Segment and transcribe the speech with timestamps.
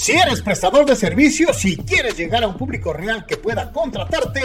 [0.00, 4.40] Si eres prestador de servicios y quieres llegar a un público real que pueda contratarte,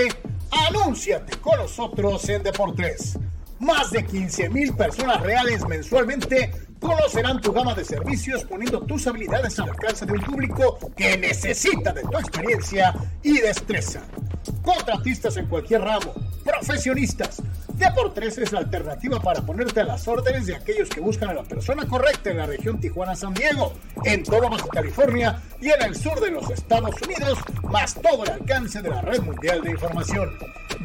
[0.67, 3.17] anúnciate con nosotros en Deportes.
[3.59, 9.57] Más de 15 mil personas reales mensualmente conocerán tu gama de servicios poniendo tus habilidades
[9.57, 14.01] al alcance de un público que necesita de tu experiencia y destreza.
[14.61, 16.13] Contratistas en cualquier ramo,
[16.43, 17.41] profesionistas,
[17.77, 21.43] Deportes es la alternativa para ponerte a las órdenes de aquellos que buscan a la
[21.43, 23.73] persona correcta en la región Tijuana-San Diego,
[24.05, 28.31] en todo Baja California y en el sur de los Estados Unidos, más todo el
[28.31, 30.29] alcance de la red mundial de información.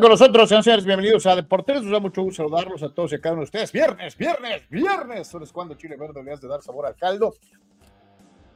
[0.00, 1.82] Con nosotros, señores, bienvenidos a Deportes.
[1.82, 3.72] Nos da mucho gusto saludarlos a todos y a cada uno de ustedes.
[3.72, 5.26] Viernes, viernes, viernes.
[5.26, 7.34] Son es cuando Chile Verde le has de dar sabor al caldo.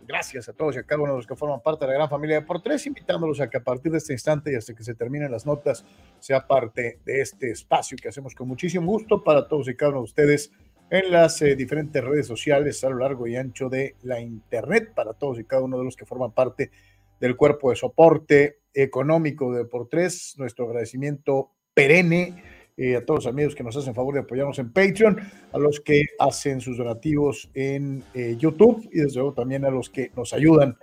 [0.06, 2.08] Gracias a todos y a cada uno de los que forman parte de la gran
[2.08, 4.94] familia de Deportes, invitándolos a que a partir de este instante y hasta que se
[4.94, 5.84] terminen las notas,
[6.20, 10.00] sea parte de este espacio que hacemos con muchísimo gusto para todos y cada uno
[10.00, 10.52] de ustedes
[10.90, 15.14] en las eh, diferentes redes sociales a lo largo y ancho de la Internet, para
[15.14, 16.70] todos y cada uno de los que forman parte
[17.18, 22.42] del cuerpo de soporte económico de Deportes, nuestro agradecimiento perenne
[22.76, 25.20] eh, a todos los amigos que nos hacen favor de apoyarnos en Patreon,
[25.52, 29.90] a los que hacen sus donativos en eh, YouTube y desde luego también a los
[29.90, 30.76] que nos ayudan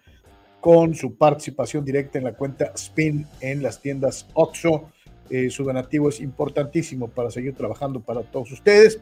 [0.61, 4.91] con su participación directa en la cuenta Spin en las tiendas OXO.
[5.31, 8.99] Eh, su donativo es importantísimo para seguir trabajando para todos ustedes.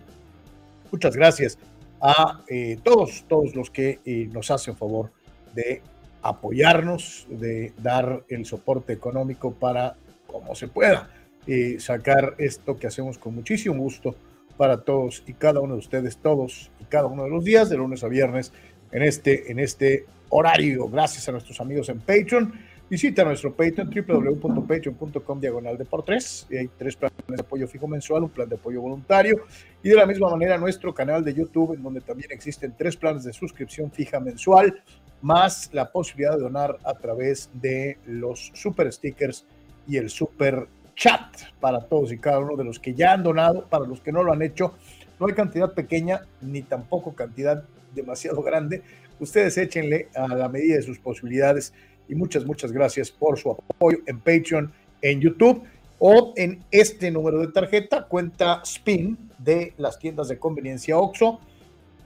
[0.92, 1.57] Muchas gracias
[2.00, 2.45] a
[2.83, 4.00] todos, todos los que
[4.31, 5.12] nos hacen favor
[5.56, 5.81] de
[6.22, 11.10] apoyarnos, de dar el soporte económico para, como se pueda,
[11.46, 14.16] eh, sacar esto que hacemos con muchísimo gusto
[14.58, 17.78] para todos y cada uno de ustedes, todos y cada uno de los días, de
[17.78, 18.52] lunes a viernes,
[18.92, 20.90] en este, en este horario.
[20.90, 22.54] Gracias a nuestros amigos en Patreon.
[22.90, 26.48] Visita nuestro Patreon, www.patreon.com diagonal de por tres.
[26.50, 29.44] Hay tres planes de apoyo fijo mensual, un plan de apoyo voluntario
[29.84, 33.25] y de la misma manera nuestro canal de YouTube, en donde también existen tres planes
[33.25, 34.81] de suscripción fija mensual,
[35.22, 39.46] más la posibilidad de donar a través de los super stickers
[39.88, 43.66] y el super chat para todos y cada uno de los que ya han donado,
[43.68, 44.74] para los que no lo han hecho.
[45.19, 47.64] No hay cantidad pequeña ni tampoco cantidad
[47.96, 48.84] demasiado grande.
[49.19, 51.74] Ustedes échenle a la medida de sus posibilidades
[52.08, 54.72] y muchas, muchas gracias por su apoyo en Patreon,
[55.02, 55.64] en YouTube
[56.00, 61.40] o en este número de tarjeta, cuenta SPIN de las tiendas de conveniencia OXO,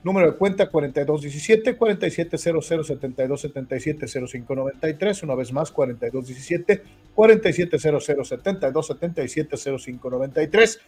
[0.03, 6.83] número de cuenta 4217 4700 7277 0593, una vez más 4217
[7.13, 10.79] 4700 7277 0593.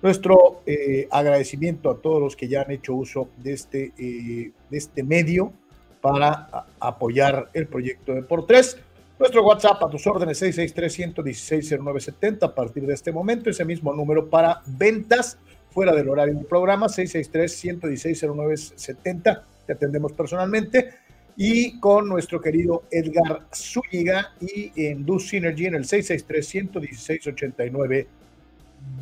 [0.00, 4.78] Nuestro eh, agradecimiento a todos los que ya han hecho uso de este, eh, de
[4.78, 5.52] este medio
[6.00, 8.78] para apoyar el proyecto de Por Tres.
[9.18, 14.62] Nuestro WhatsApp a tus órdenes 663-116-0970 a partir de este momento, ese mismo número para
[14.66, 15.36] ventas
[15.70, 20.94] fuera del horario del programa, 663-116-0970, te atendemos personalmente,
[21.36, 28.08] y con nuestro querido Edgar Zúñiga y en Do Synergy en el 663-116-89.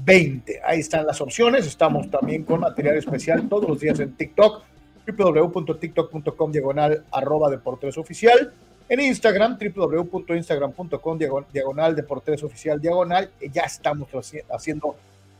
[0.04, 0.60] 20.
[0.64, 1.66] Ahí están las opciones.
[1.66, 4.62] Estamos también con material especial todos los días en TikTok,
[5.06, 8.52] www.tiktok.com diagonal arroba deportes oficial.
[8.88, 11.18] En Instagram, www.instagram.com
[11.52, 13.30] diagonal deportes oficial diagonal.
[13.52, 14.08] Ya estamos
[14.50, 14.96] haciendo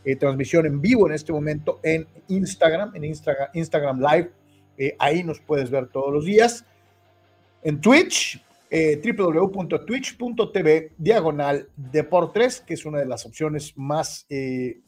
[0.06, 4.30] eh, transmisión en vivo en este momento en Instagram, en Instagram, Instagram Live.
[4.78, 6.64] Eh, ahí nos puedes ver todos los días.
[7.62, 14.80] En Twitch, eh, www.twitch.tv diagonal deportes, que es una de las opciones más eh,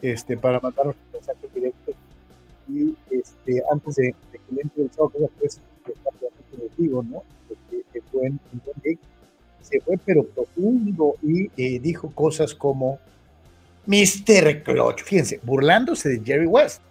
[0.01, 1.91] este, para mandarnos un mensaje directo.
[2.69, 5.59] Y este, antes de, que le entre el sábado, pues,
[6.77, 7.23] digo, ¿no?
[7.91, 8.39] Que, fue en,
[9.61, 11.47] se fue pero profundo y
[11.79, 12.99] dijo cosas como
[13.85, 14.63] Mr.
[14.63, 16.81] Clutch, fíjense, burlándose de Jerry West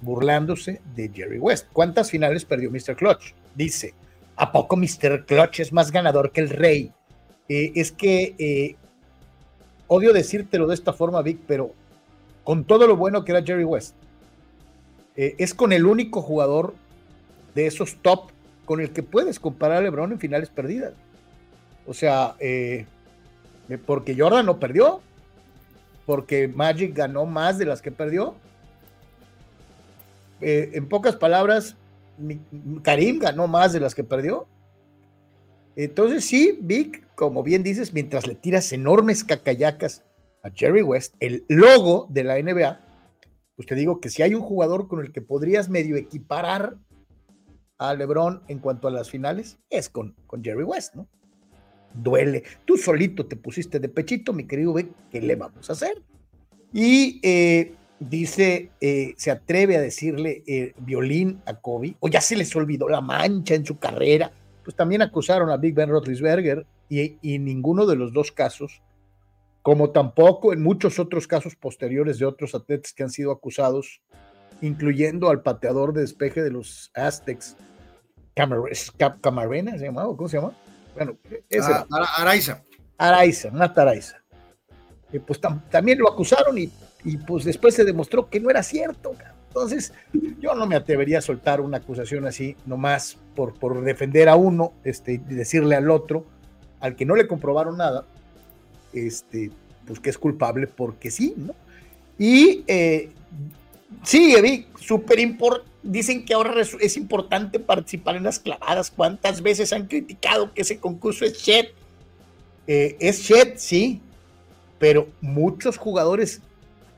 [0.00, 1.66] burlándose de Jerry West.
[1.72, 2.96] ¿Cuántas finales perdió Mr.
[2.96, 3.34] Clutch?
[3.54, 3.94] Dice,
[4.36, 5.24] ¿a poco Mr.
[5.26, 6.92] Clutch es más ganador que el rey?
[7.48, 8.76] Eh, es que eh,
[9.86, 11.72] odio decírtelo de esta forma, Vic, pero
[12.44, 13.94] con todo lo bueno que era Jerry West,
[15.16, 16.74] eh, es con el único jugador
[17.54, 18.30] de esos top
[18.68, 20.92] con el que puedes comparar a LeBron en finales perdidas.
[21.86, 22.36] O sea,
[23.86, 25.00] porque Jordan no perdió,
[26.04, 28.34] porque Magic ganó más de las que perdió,
[30.42, 31.78] eh, en pocas palabras,
[32.82, 34.46] Karim ganó más de las que perdió.
[35.74, 40.04] Entonces sí, Vic, como bien dices, mientras le tiras enormes cacayacas
[40.42, 42.80] a Jerry West, el logo de la NBA,
[43.56, 46.76] pues te digo que si hay un jugador con el que podrías medio equiparar
[47.78, 51.08] a LeBron en cuanto a las finales, es con, con Jerry West, ¿no?
[51.94, 52.42] Duele.
[52.64, 56.02] Tú solito te pusiste de pechito, mi querido Vic, ¿qué le vamos a hacer?
[56.72, 62.36] Y eh, dice, eh, se atreve a decirle eh, violín a Kobe, o ya se
[62.36, 64.32] les olvidó la mancha en su carrera,
[64.64, 68.82] pues también acusaron a Big Ben Roethlisberger y, y ninguno de los dos casos,
[69.62, 74.02] como tampoco en muchos otros casos posteriores de otros atletas que han sido acusados,
[74.60, 77.56] incluyendo al pateador de despeje de los Aztecs,
[79.20, 80.16] Camarena, ¿se llamaba?
[80.16, 80.52] ¿Cómo se llama?
[80.94, 81.16] Bueno,
[81.48, 81.86] ese ah,
[82.18, 82.62] Araiza.
[82.96, 84.22] Araiza, Nata Araiza.
[85.26, 85.40] pues
[85.70, 86.70] también lo acusaron y
[87.04, 89.14] y pues después se demostró que no era cierto.
[89.48, 89.92] Entonces,
[90.40, 94.72] yo no me atrevería a soltar una acusación así, nomás por, por defender a uno,
[94.84, 96.24] este, y decirle al otro,
[96.80, 98.04] al que no le comprobaron nada,
[98.92, 99.50] este,
[99.86, 101.54] pues que es culpable porque sí, ¿no?
[102.18, 103.10] Y eh,
[104.02, 105.68] sí, vi, súper importante.
[105.82, 108.90] Dicen que ahora es importante participar en las clavadas.
[108.90, 111.66] ¿Cuántas veces han criticado que ese concurso es shed?
[112.66, 114.00] Eh, es shed, sí,
[114.78, 116.40] pero muchos jugadores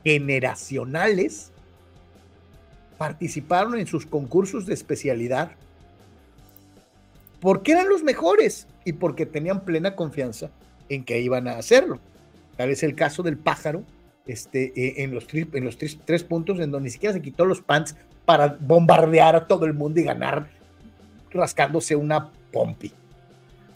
[0.03, 1.51] generacionales
[2.97, 5.51] participaron en sus concursos de especialidad
[7.39, 10.51] porque eran los mejores y porque tenían plena confianza
[10.89, 11.99] en que iban a hacerlo.
[12.57, 13.83] Tal es el caso del pájaro,
[14.27, 17.45] este, eh, en los, en los tres, tres, puntos en donde ni siquiera se quitó
[17.45, 20.49] los pants para bombardear a todo el mundo y ganar
[21.31, 22.91] rascándose una pompi.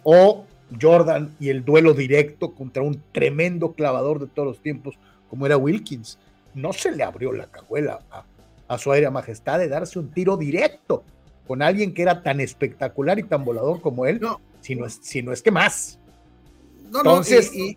[0.03, 0.45] O
[0.79, 4.95] Jordan y el duelo directo contra un tremendo clavador de todos los tiempos
[5.29, 6.19] como era Wilkins.
[6.53, 7.99] No se le abrió la cajuela
[8.67, 11.03] a, su aérea majestad de darse un tiro directo
[11.47, 14.41] con alguien que era tan espectacular y tan volador como él, no.
[14.61, 15.99] si, no es, si no es que más.
[16.91, 17.75] No, Entonces, y,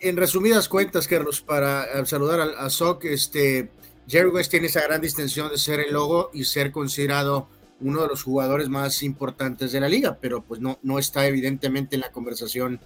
[0.00, 3.70] en resumidas cuentas, Carlos, para eh, saludar a, a Sock, este,
[4.08, 7.48] Jerry West tiene esa gran distinción de ser el logo y ser considerado
[7.80, 11.94] uno de los jugadores más importantes de la liga, pero pues no, no está evidentemente
[11.94, 12.80] en la conversación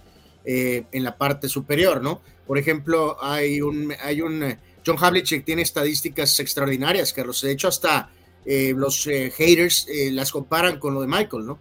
[0.45, 2.21] eh, en la parte superior, ¿no?
[2.45, 7.41] Por ejemplo, hay un, hay un eh, John Havlicek tiene estadísticas extraordinarias, Carlos.
[7.41, 8.09] De hecho, hasta
[8.45, 11.59] los haters las comparan con lo de Michael, ¿no?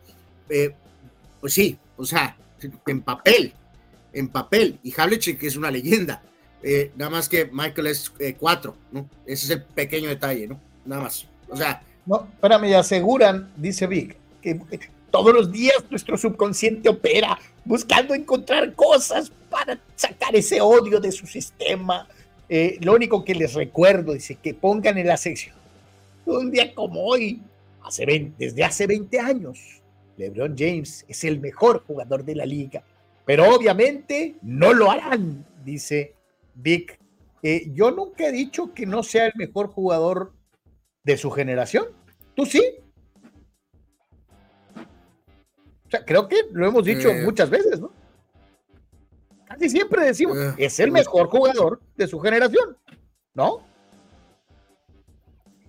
[1.41, 2.37] pues sí, o sea,
[2.87, 3.55] en papel,
[4.15, 4.79] en papel.
[4.83, 6.23] Y Havlicek es una leyenda.
[6.63, 9.09] Eh, nada más que Michael es eh, cuatro, ¿no?
[9.27, 10.59] Ese es el pequeño detalle, ¿no?
[10.87, 11.27] Nada más.
[11.49, 11.83] O sea.
[12.07, 14.59] No, pero me aseguran, dice Vic, que
[15.11, 21.27] todos los días nuestro subconsciente opera buscando encontrar cosas para sacar ese odio de su
[21.27, 22.07] sistema.
[22.49, 25.57] Eh, lo único que les recuerdo, dice, que pongan en la sección,
[26.27, 27.41] un día como hoy,
[27.83, 29.59] hace desde hace 20 años,
[30.17, 32.83] LeBron James es el mejor jugador de la liga
[33.25, 36.15] pero obviamente no lo harán, dice
[36.55, 36.99] Vic.
[37.43, 40.33] Eh, yo nunca he dicho que no sea el mejor jugador
[41.03, 41.87] de su generación.
[42.35, 42.63] ¿Tú sí?
[45.87, 47.23] O sea, creo que lo hemos dicho eh.
[47.23, 47.93] muchas veces, ¿no?
[49.47, 52.77] Casi siempre decimos, eh, es el mejor jugador de su generación,
[53.35, 53.67] ¿no?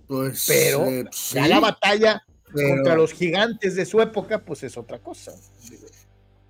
[0.06, 0.86] Pues, pero
[1.32, 2.22] ya la batalla
[2.52, 5.32] contra los gigantes de su época, pues es otra cosa.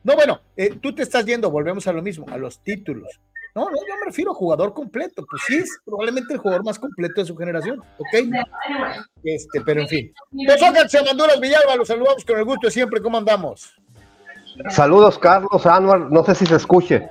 [0.06, 3.08] No, bueno, eh, tú te estás yendo, volvemos a lo mismo, a los títulos.
[3.56, 5.26] No, no, yo me refiero a jugador completo.
[5.28, 8.28] Pues sí, es probablemente el jugador más completo de su generación, ¿ok?
[9.24, 10.14] Este, pero en fin.
[10.30, 13.00] Nosotros, Honduras Villalba, los saludamos con el gusto de siempre.
[13.00, 13.74] ¿Cómo andamos?
[14.70, 16.02] Saludos, Carlos Anuar.
[16.12, 17.08] No sé si se escuche.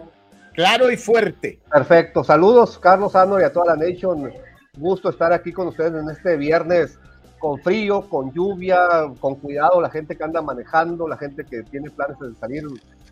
[0.54, 1.60] Claro y fuerte.
[1.70, 2.24] Perfecto.
[2.24, 4.32] Saludos, Carlos Anuar y a toda la Nation.
[4.78, 6.98] Gusto estar aquí con ustedes en este viernes
[7.40, 11.90] con frío, con lluvia, con cuidado, la gente que anda manejando, la gente que tiene
[11.90, 12.64] planes de salir,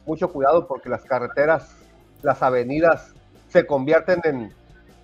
[0.05, 1.75] mucho cuidado porque las carreteras,
[2.21, 3.13] las avenidas
[3.49, 4.53] se convierten en,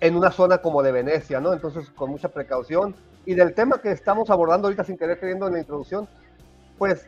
[0.00, 1.52] en una zona como de Venecia, ¿no?
[1.52, 2.94] Entonces, con mucha precaución.
[3.24, 6.08] Y del tema que estamos abordando ahorita sin querer queriendo en la introducción,
[6.78, 7.06] pues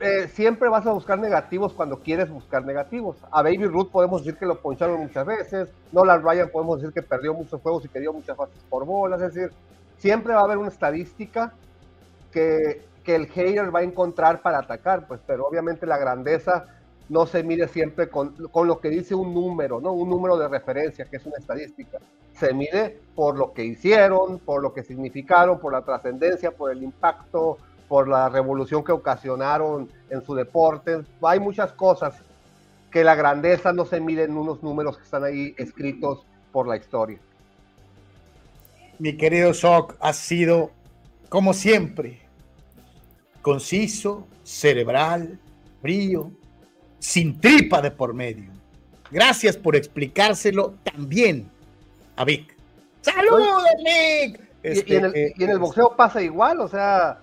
[0.00, 3.16] eh, siempre vas a buscar negativos cuando quieres buscar negativos.
[3.30, 7.02] A Baby Ruth podemos decir que lo poncharon muchas veces, Nolan Ryan podemos decir que
[7.02, 9.52] perdió muchos juegos y que muchas fases por bolas, es decir,
[9.98, 11.52] siempre va a haber una estadística
[12.32, 16.66] que, el hater va a encontrar para atacar, pues, pero obviamente la grandeza
[17.08, 19.92] no se mide siempre con, lo que dice un número, ¿no?
[19.92, 21.98] Un número de referencia, que es una estadística.
[22.32, 26.82] Se mide por lo que hicieron, por lo que significaron, por la trascendencia, por el
[26.82, 31.04] impacto, por la revolución que ocasionaron en su deporte.
[31.22, 32.20] Hay muchas cosas
[32.90, 36.76] que la grandeza no se mide en unos números que están ahí escritos por la
[36.76, 37.20] historia
[38.98, 40.70] mi querido Sok, ha sido,
[41.28, 42.20] como siempre,
[43.42, 45.38] conciso, cerebral,
[45.80, 46.30] frío,
[46.98, 48.50] sin tripa de por medio.
[49.10, 51.48] Gracias por explicárselo también
[52.16, 52.54] a Vic.
[53.02, 54.40] ¡Saludos, Vic!
[54.62, 57.20] Este, y, en el, y, en el, boxeo pasa igual, o sea,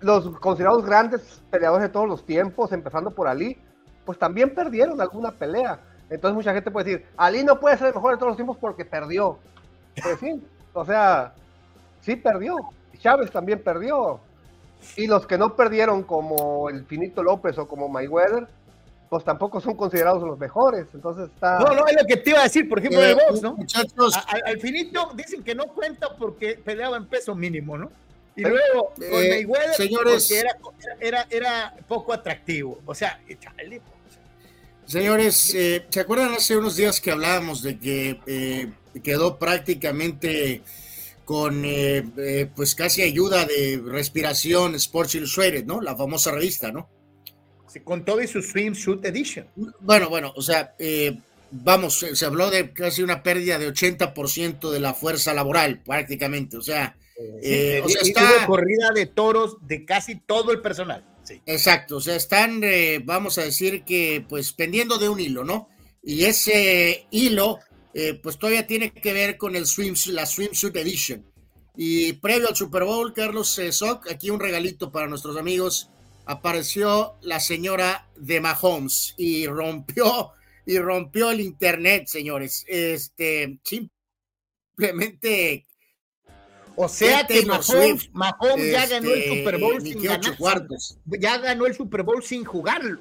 [0.00, 3.58] los considerados grandes peleadores de todos los tiempos, empezando por Ali,
[4.06, 5.80] pues también perdieron alguna pelea.
[6.08, 8.56] Entonces mucha gente puede decir, Ali no puede ser el mejor de todos los tiempos
[8.58, 9.38] porque perdió.
[10.02, 11.34] Pues sí, o sea,
[12.00, 12.56] sí perdió.
[12.98, 14.20] Chávez también perdió.
[14.96, 18.48] Y los que no perdieron, como el Finito López o como Mayweather,
[19.08, 20.86] pues tampoco son considerados los mejores.
[20.94, 21.58] Entonces está.
[21.58, 23.54] No, no, es lo que te iba a decir, por ejemplo, de box, ¿no?
[23.54, 24.18] Muchachos.
[24.44, 27.90] al Finito dicen que no cuenta porque peleaba en peso mínimo, ¿no?
[28.34, 32.80] Y luego con eh, Mayweather señores, porque era, era, poco atractivo.
[32.86, 33.82] O sea, chale,
[34.86, 40.62] Señores, eh, ¿se acuerdan hace unos días que hablábamos de que eh, quedó prácticamente
[41.24, 45.80] con eh, eh, pues casi ayuda de respiración Sports Illustrated, ¿no?
[45.80, 46.88] La famosa revista, ¿no?
[47.68, 49.46] Sí, con todo y su swimsuit edition.
[49.80, 51.18] Bueno, bueno, o sea, eh,
[51.50, 56.62] vamos, se habló de casi una pérdida de 80% de la fuerza laboral, prácticamente, o
[56.62, 61.04] sea, o sea está corrida de toros de casi todo el personal.
[61.22, 61.40] Sí.
[61.46, 62.60] Exacto, o sea, están,
[63.04, 65.70] vamos a decir que, pues, pendiendo de un hilo, ¿no?
[66.02, 67.60] Y ese hilo
[67.94, 71.24] eh, pues todavía tiene que ver con el swimsuit, la swimsuit edition.
[71.76, 75.88] Y previo al Super Bowl, Carlos eh, Sock, aquí un regalito para nuestros amigos.
[76.26, 80.32] Apareció la señora de Mahomes y rompió
[80.66, 82.64] y rompió el internet, señores.
[82.68, 85.66] Este simplemente.
[86.74, 88.10] O sea que Mahomes,
[88.70, 90.66] ya ganó el este, Super Bowl sin ganar,
[91.06, 93.00] Ya ganó el Super Bowl sin jugarlo.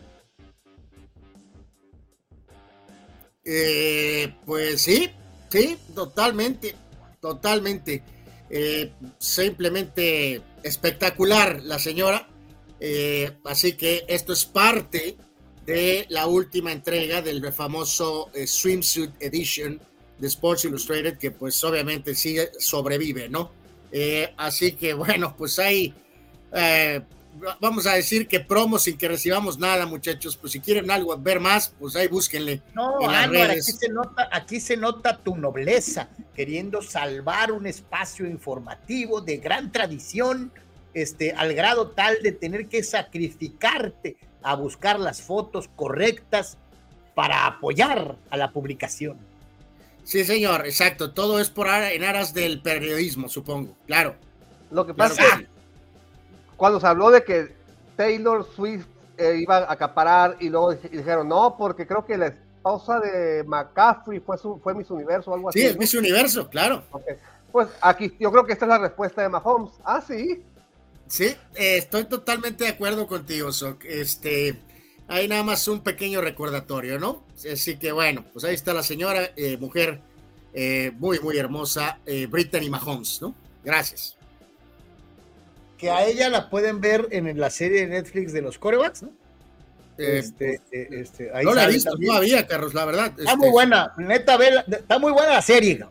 [3.43, 5.09] Eh, pues sí,
[5.49, 6.75] sí, totalmente,
[7.19, 8.03] totalmente.
[8.49, 12.27] Eh, simplemente espectacular la señora.
[12.79, 15.17] Eh, así que esto es parte
[15.65, 19.79] de la última entrega del famoso Swimsuit Edition
[20.17, 23.59] de Sports Illustrated, que pues obviamente sigue, sobrevive, ¿no?
[24.37, 25.93] así que bueno, pues hay
[27.59, 30.37] vamos a decir que promo sin que recibamos nada, muchachos.
[30.37, 32.61] Pues si quieren algo, ver más, pues ahí búsquenle.
[32.73, 39.37] No, aquí se, nota, aquí se nota tu nobleza, queriendo salvar un espacio informativo de
[39.37, 40.51] gran tradición,
[40.93, 46.57] este, al grado tal de tener que sacrificarte a buscar las fotos correctas
[47.15, 49.17] para apoyar a la publicación.
[50.03, 51.11] Sí, señor, exacto.
[51.11, 53.75] Todo es por en aras del periodismo, supongo.
[53.85, 54.15] Claro.
[54.71, 55.47] Lo que pasa es
[56.61, 57.55] cuando se habló de que
[57.95, 58.85] Taylor Swift
[59.17, 64.19] eh, iba a acaparar y luego dijeron, no, porque creo que la esposa de McCaffrey
[64.19, 65.59] fue, su, fue Miss Universo o algo así.
[65.59, 66.83] Sí, es Miss Universo, claro.
[67.51, 69.71] Pues aquí yo creo que esta es la respuesta de Mahomes.
[69.83, 70.43] Ah, sí.
[71.07, 73.83] Sí, eh, estoy totalmente de acuerdo contigo, Sok.
[73.85, 74.55] Este,
[75.07, 77.23] hay nada más un pequeño recordatorio, ¿no?
[77.51, 79.99] Así que bueno, pues ahí está la señora, eh, mujer
[80.99, 81.97] muy, muy hermosa,
[82.29, 83.33] Brittany Mahomes, ¿no?
[83.63, 84.20] Gracias
[85.81, 89.09] que a ella la pueden ver en la serie de Netflix de los corebacks, ¿no?
[89.97, 93.07] Eh, este, eh, este, no la he visto todavía, Carlos, la verdad.
[93.17, 94.37] Está muy este, buena, neta,
[94.69, 95.89] está muy buena la serie, ¿no?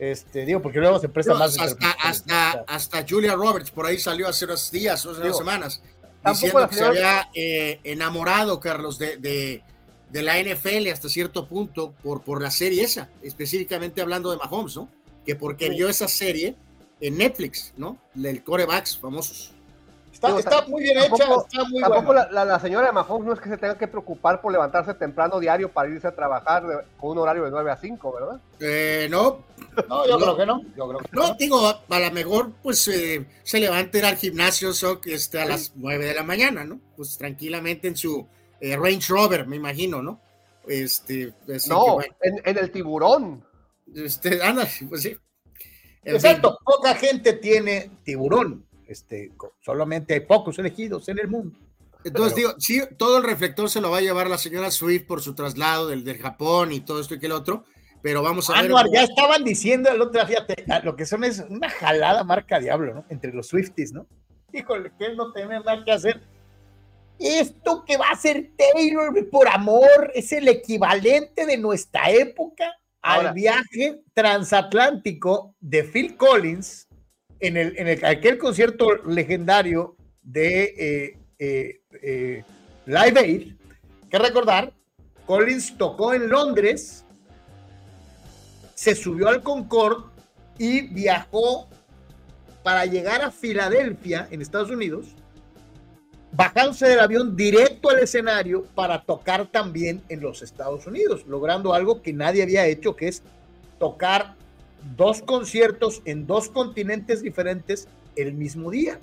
[0.00, 1.56] Este, digo, porque luego se presta más.
[1.60, 5.80] Hasta, hasta, hasta, Julia Roberts por ahí salió hace unos días, hace unas semanas,
[6.24, 9.62] diciendo que se había eh, enamorado, Carlos, de, de,
[10.10, 14.74] de, la NFL hasta cierto punto por, por la serie esa, específicamente hablando de Mahomes,
[14.74, 14.88] ¿no?
[15.24, 16.56] Que porque vio esa serie
[17.00, 17.98] en Netflix, ¿no?
[18.22, 19.52] El corebacks famosos.
[20.38, 23.48] Está, muy bien hecha, está muy Tampoco la, la, señora de Mahomes no es que
[23.50, 27.44] se tenga que preocupar por levantarse temprano diario para irse a trabajar con un horario
[27.44, 28.40] de 9 a 5, ¿verdad?
[28.58, 29.44] Eh, no.
[29.88, 30.62] No, yo creo que no.
[30.76, 34.72] Yo creo que no, digo, a lo mejor pues eh, se levanta ir al gimnasio
[34.72, 36.80] so, este, a las 9 de la mañana, ¿no?
[36.96, 38.26] Pues tranquilamente en su
[38.60, 40.20] eh, Range Rover, me imagino, ¿no?
[40.66, 41.32] Este,
[41.68, 43.44] no, en, en, el tiburón.
[43.94, 45.16] Este, anda, pues sí.
[46.14, 48.64] Exacto, poca gente tiene tiburón.
[48.86, 51.58] Este, solamente hay pocos elegidos en el mundo.
[52.04, 55.20] Entonces digo, sí, todo el reflector se lo va a llevar la señora Swift por
[55.20, 57.64] su traslado del, del Japón y todo esto y que el otro,
[58.02, 58.72] pero vamos a ver.
[58.92, 63.04] ya estaban diciendo el otro, fíjate, lo que son es una jalada marca diablo, ¿no?
[63.08, 64.06] Entre los Swifties, ¿no?
[64.52, 66.20] Híjole, que no tener nada que hacer.
[67.18, 73.32] Esto que va a ser Taylor por amor es el equivalente de nuestra época al
[73.32, 76.88] viaje transatlántico de Phil Collins
[77.40, 82.44] en, el, en aquel concierto legendario de eh, eh, eh,
[82.86, 83.54] Live Aid.
[84.10, 84.72] Que recordar,
[85.26, 87.04] Collins tocó en Londres,
[88.74, 90.04] se subió al Concorde
[90.58, 91.68] y viajó
[92.62, 95.14] para llegar a Filadelfia, en Estados Unidos,
[96.32, 102.02] bajándose del avión directo al escenario para tocar también en los Estados Unidos, logrando algo
[102.02, 103.22] que nadie había hecho, que es
[103.78, 104.34] tocar
[104.96, 108.98] dos conciertos en dos continentes diferentes el mismo día.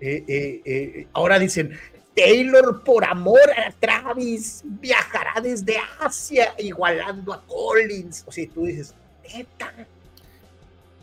[0.00, 1.78] Eh, eh, eh, ahora dicen,
[2.14, 8.24] Taylor por amor a Travis viajará desde Asia igualando a Collins.
[8.26, 8.94] O sea, tú dices,
[9.32, 9.72] neta.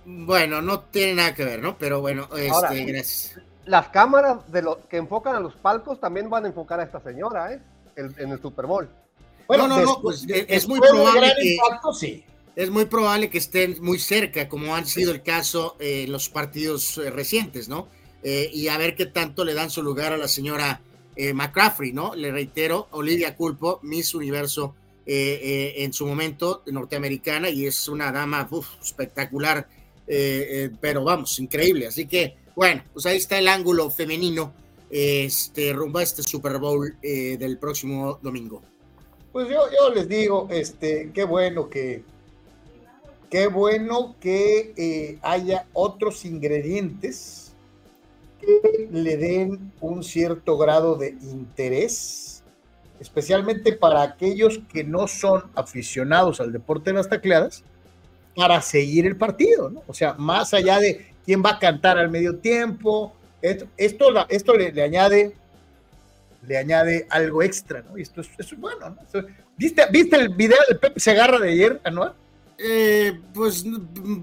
[0.06, 1.78] Bueno, no tiene nada que ver, ¿no?
[1.78, 6.46] Pero bueno, este, gracias las cámaras de lo, que enfocan a los palcos también van
[6.46, 7.62] a enfocar a esta señora, ¿eh?
[7.96, 8.90] en el Super Bowl.
[9.52, 11.58] Bueno, no, no, pues es, muy probable que,
[12.00, 12.24] sí.
[12.56, 16.98] es muy probable que estén muy cerca, como han sido el caso en los partidos
[16.98, 17.90] eh, recientes, ¿no?
[18.24, 20.80] Eh, y a ver qué tanto le dan su lugar a la señora
[21.18, 22.16] eh, McCaffrey, ¿no?
[22.16, 24.74] Le reitero, Olivia Culpo, Miss Universo
[25.06, 28.48] eh, en su momento norteamericana y es una dama
[28.82, 29.68] espectacular,
[30.08, 31.88] pero vamos, increíble.
[31.88, 34.54] Así que, bueno, pues ahí está el ángulo femenino
[34.90, 38.62] este, rumbo a este Super Bowl del próximo domingo.
[39.32, 42.04] Pues yo, yo les digo, este, qué bueno que,
[43.30, 47.54] qué bueno que haya otros ingredientes
[48.42, 52.44] que le den un cierto grado de interés,
[53.00, 57.64] especialmente para aquellos que no son aficionados al deporte de las tacleadas,
[58.36, 59.84] para seguir el partido, ¿no?
[59.88, 64.82] O sea, más allá de quién va a cantar al medio tiempo, esto, esto, le,
[64.84, 65.36] añade
[66.48, 67.98] le añade algo extra, ¿no?
[67.98, 69.26] Y esto es, bueno, ¿no?
[69.58, 72.14] ¿Viste, ¿Viste el video de Pepe Segarra de ayer, Anual?
[72.64, 73.66] Eh, pues,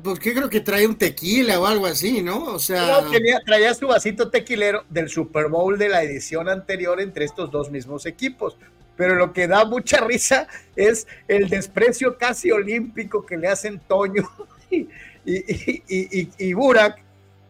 [0.03, 2.45] pues que creo que trae un tequila o algo así, ¿no?
[2.45, 3.05] O sea.
[3.45, 8.07] traía su vasito tequilero del Super Bowl de la edición anterior entre estos dos mismos
[8.07, 8.57] equipos.
[8.97, 14.29] Pero lo que da mucha risa es el desprecio casi olímpico que le hacen Toño
[15.29, 17.03] y, y, y, Burak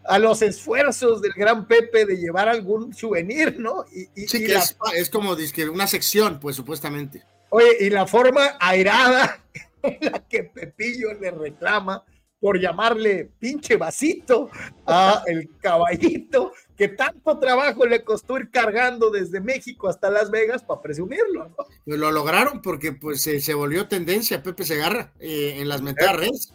[0.04, 3.84] a los esfuerzos del gran Pepe de llevar algún souvenir, ¿no?
[3.92, 5.36] Y, sí, que es, es, como
[5.72, 7.22] una sección, pues supuestamente.
[7.50, 9.42] Oye, y la forma airada
[10.00, 12.04] la que Pepillo le reclama
[12.40, 14.48] por llamarle pinche vasito
[14.86, 20.62] a el caballito que tanto trabajo le costó ir cargando desde México hasta Las Vegas
[20.62, 21.52] para presumirlo.
[21.84, 26.52] Pues lo lograron porque pues se volvió tendencia Pepe Segarra eh, en las metares.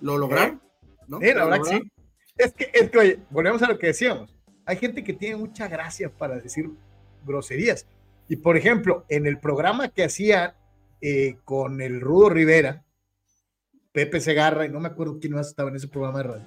[0.00, 0.65] Lo lograron.
[1.08, 1.20] ¿No?
[1.20, 1.92] la verdad que sí.
[2.36, 4.34] Es que, es que, oye, volvemos a lo que decíamos.
[4.66, 6.70] Hay gente que tiene mucha gracia para decir
[7.24, 7.86] groserías.
[8.28, 10.56] Y por ejemplo, en el programa que hacía
[11.00, 12.84] eh, con el Rudo Rivera,
[13.92, 16.46] Pepe Segarra, y no me acuerdo quién más estaba en ese programa de radio.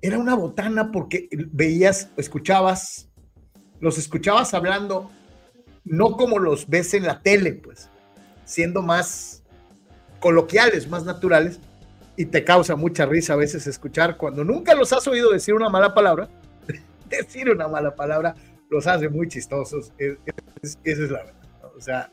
[0.00, 3.10] Era una botana porque veías, escuchabas,
[3.80, 5.10] los escuchabas hablando,
[5.84, 7.88] no como los ves en la tele, pues,
[8.44, 9.44] siendo más
[10.20, 11.60] coloquiales, más naturales,
[12.18, 15.68] y te causa mucha risa a veces escuchar cuando nunca los has oído decir una
[15.68, 16.28] mala palabra,
[17.08, 18.34] decir una mala palabra
[18.68, 20.16] los hace muy chistosos, esa
[20.82, 21.34] es la verdad.
[21.76, 22.10] O sea,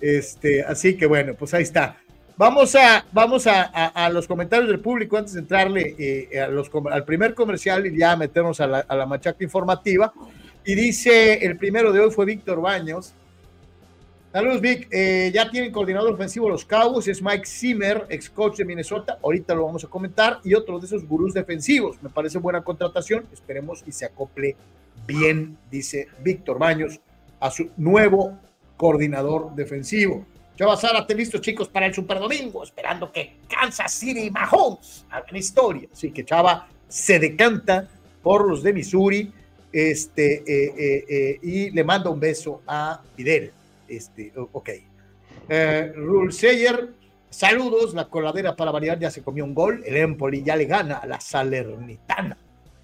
[0.00, 1.98] este, así que bueno, pues ahí está.
[2.36, 7.04] Vamos a, vamos a, los comentarios del público antes de entrarle eh, a los, al
[7.04, 10.12] primer comercial y ya meternos a la, machaca informativa.
[10.64, 13.14] Y dice, el primero de hoy fue Víctor Baños.
[14.30, 14.88] Saludos, Vic.
[14.90, 19.18] Eh, ya tienen coordinador ofensivo los Cowboys, es Mike Zimmer, ex coach de Minnesota.
[19.22, 20.40] Ahorita lo vamos a comentar.
[20.44, 21.96] Y otro de esos gurús defensivos.
[22.02, 23.24] Me parece buena contratación.
[23.32, 24.54] Esperemos y se acople
[25.06, 27.00] bien, dice Víctor Baños,
[27.40, 28.38] a su nuevo
[28.76, 30.26] coordinador defensivo.
[30.56, 35.36] Chava Zárate, listos chicos para el Super Domingo, esperando que Kansas City y Mahomes hagan
[35.36, 35.88] historia.
[35.90, 37.88] Así que Chava se decanta
[38.22, 39.32] por los de Missouri
[39.72, 43.52] este, eh, eh, y le manda un beso a Fidel.
[43.88, 44.70] Este, ok.
[45.94, 46.90] Rule Sayer,
[47.30, 47.94] saludos.
[47.94, 49.82] La coladera para variar ya se comió un gol.
[49.84, 52.36] El Empoli ya le gana a la Salernitana.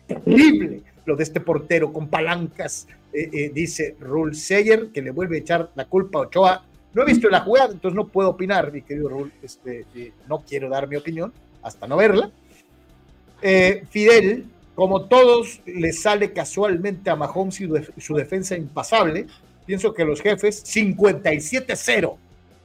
[0.06, 5.36] Terrible lo de este portero con palancas eh, eh, dice Rule Seyer, que le vuelve
[5.36, 6.64] a echar la culpa a Ochoa.
[6.92, 9.32] No he visto la jugada, entonces no puedo opinar, mi querido Rule.
[9.42, 12.30] Este, eh, no quiero dar mi opinión hasta no verla.
[13.90, 19.26] Fidel, como todos, le sale casualmente a Mahomes y su defensa impasable.
[19.66, 22.16] Pienso que los jefes 57-0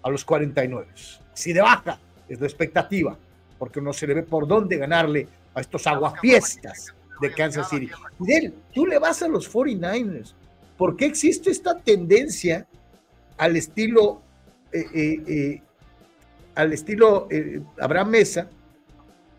[0.04, 0.88] a los 49.
[1.34, 3.18] Si de baja es la expectativa,
[3.58, 7.90] porque no se le ve por dónde ganarle a estos aguafiestas de Kansas City.
[8.18, 10.34] Fidel, tú le vas a los 49ers.
[10.78, 12.66] ¿Por qué existe esta tendencia
[13.38, 14.22] al estilo,
[14.72, 15.62] eh, eh, eh,
[16.56, 17.28] al estilo
[17.80, 18.50] Abraham Mesa,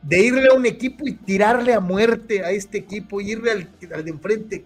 [0.02, 4.10] de irle a un equipo y tirarle a muerte a este equipo, irle al, de
[4.10, 4.64] enfrente?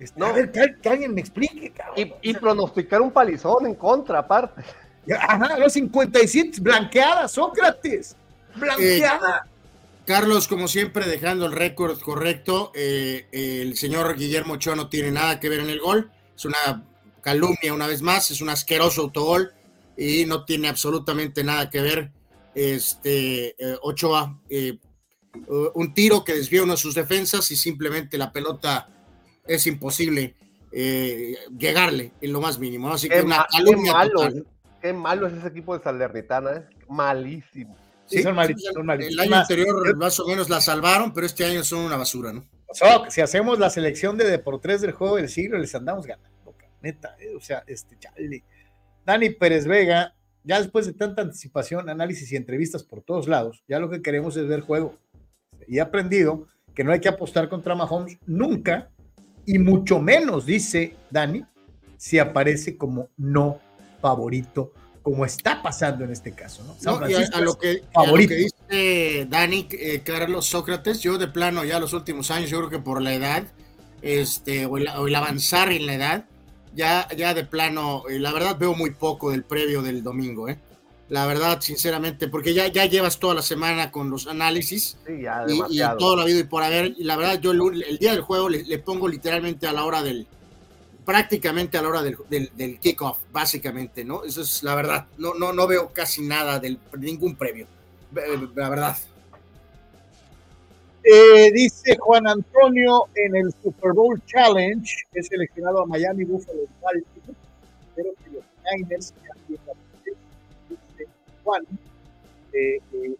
[0.00, 0.26] Este, no.
[0.26, 2.14] A ver, que, alguien me explique, cabrón.
[2.22, 4.62] Y, pronosticar un palizón en contra, aparte.
[5.18, 8.16] Ajá, los 57, blanqueada, Sócrates,
[8.56, 9.46] blanqueada.
[10.06, 15.38] Carlos, como siempre, dejando el récord correcto, eh, el señor Guillermo Ochoa no tiene nada
[15.38, 16.84] que ver en el gol, es una
[17.20, 19.52] calumnia una vez más, es un asqueroso autogol
[19.96, 22.10] y no tiene absolutamente nada que ver
[22.54, 24.78] este eh, Ochoa, eh,
[25.74, 28.88] un tiro que desvió uno de sus defensas y simplemente la pelota
[29.54, 30.34] es imposible
[30.70, 33.94] llegarle en lo más mínimo, así que una calumnia.
[34.80, 37.76] Qué malo, es ese equipo de Salernitana, malísimo.
[38.06, 41.96] Sí, son El año anterior más o menos la salvaron, pero este año son una
[41.96, 42.44] basura, ¿no?
[43.08, 47.34] si hacemos la selección de Deportes del juego del siglo, les andamos ganando, neta, eh,
[47.36, 48.44] o sea, este chale.
[49.04, 53.80] Dani Pérez Vega, ya después de tanta anticipación, análisis y entrevistas por todos lados, ya
[53.80, 54.96] lo que queremos es ver juego.
[55.66, 58.90] Y he aprendido que no hay que apostar contra Mahomes nunca,
[59.46, 61.44] y mucho menos, dice Dani,
[61.96, 63.58] si aparece como no
[64.00, 64.72] favorito
[65.02, 66.62] como está pasando en este caso.
[66.64, 66.96] ¿no?
[66.96, 67.82] a, lo que,
[68.36, 72.78] dice Dani, eh, Carlos Sócrates, yo de plano ya los últimos años, yo creo que
[72.78, 73.44] por la edad,
[74.02, 76.24] este, o el, avanzar en la edad,
[76.74, 80.58] ya, ya de plano, eh, la verdad veo muy poco del previo del domingo, ¿eh?
[81.10, 85.26] La verdad, sinceramente, porque ya, ya llevas toda la semana con los análisis y,
[85.68, 88.48] y, todo lo habido y por haber, y la verdad, yo el, día del juego
[88.48, 90.28] le, pongo literalmente a la hora del,
[91.04, 94.22] prácticamente a la hora del, del, kickoff, básicamente, ¿no?
[94.22, 95.06] Eso es la verdad.
[95.18, 97.66] No, no, no veo casi nada del ningún previo,
[98.54, 98.96] la verdad.
[101.02, 106.60] Eh, dice Juan Antonio en el Super Bowl Challenge, he seleccionado a Miami Buffalo.
[106.62, 109.12] Espero que los Niners
[111.50, 111.66] Juan.
[112.52, 113.16] Eh, eh,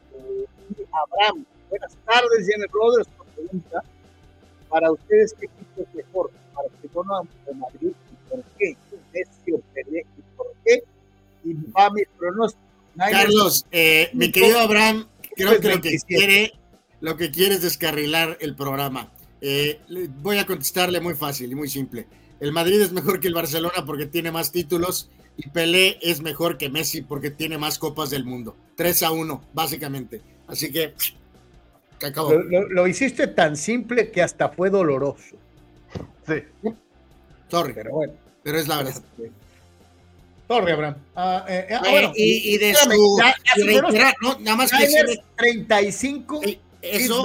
[0.92, 3.08] Abraham, buenas tardes, Jenny Brothers.
[3.34, 3.82] Pregunta:
[4.68, 6.30] Para ustedes, ¿qué equipo es mejor?
[6.54, 7.90] Para Barcelona o Madrid?
[7.90, 8.76] ¿Y por qué?
[9.12, 10.82] Messi o ¿Y por qué?
[11.44, 12.62] Y va mi pronóstico.
[12.96, 13.64] Carlos,
[14.12, 16.52] mi querido Abraham, creo que lo que quiere
[17.00, 19.10] lo que quiere es descarrilar el programa.
[19.40, 19.80] Eh,
[20.18, 22.06] voy a contestarle muy fácil y muy simple.
[22.40, 26.58] El Madrid es mejor que el Barcelona porque tiene más títulos y Pelé es mejor
[26.58, 28.56] que Messi porque tiene más copas del mundo.
[28.76, 30.22] 3 a 1, básicamente.
[30.46, 30.94] Así que,
[32.02, 32.32] acabó.
[32.34, 35.36] Lo, hiciste tan simple que hasta fue doloroso.
[36.26, 36.42] Sí.
[37.48, 37.72] Sorry.
[37.74, 38.12] Pero bueno.
[38.42, 38.94] Pero es la verdad.
[38.96, 39.32] Este,
[40.48, 40.96] sorry, Abraham.
[41.14, 43.18] Ah, eh, ah, eh, y, de su.
[44.40, 45.18] nada más que.
[45.36, 46.40] 35
[46.82, 47.22] eso,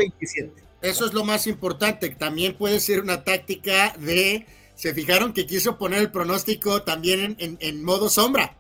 [0.82, 2.10] eso es lo más importante.
[2.10, 4.46] También puede ser una táctica de.
[4.76, 8.56] Se fijaron que quiso poner el pronóstico también en, modo sombra.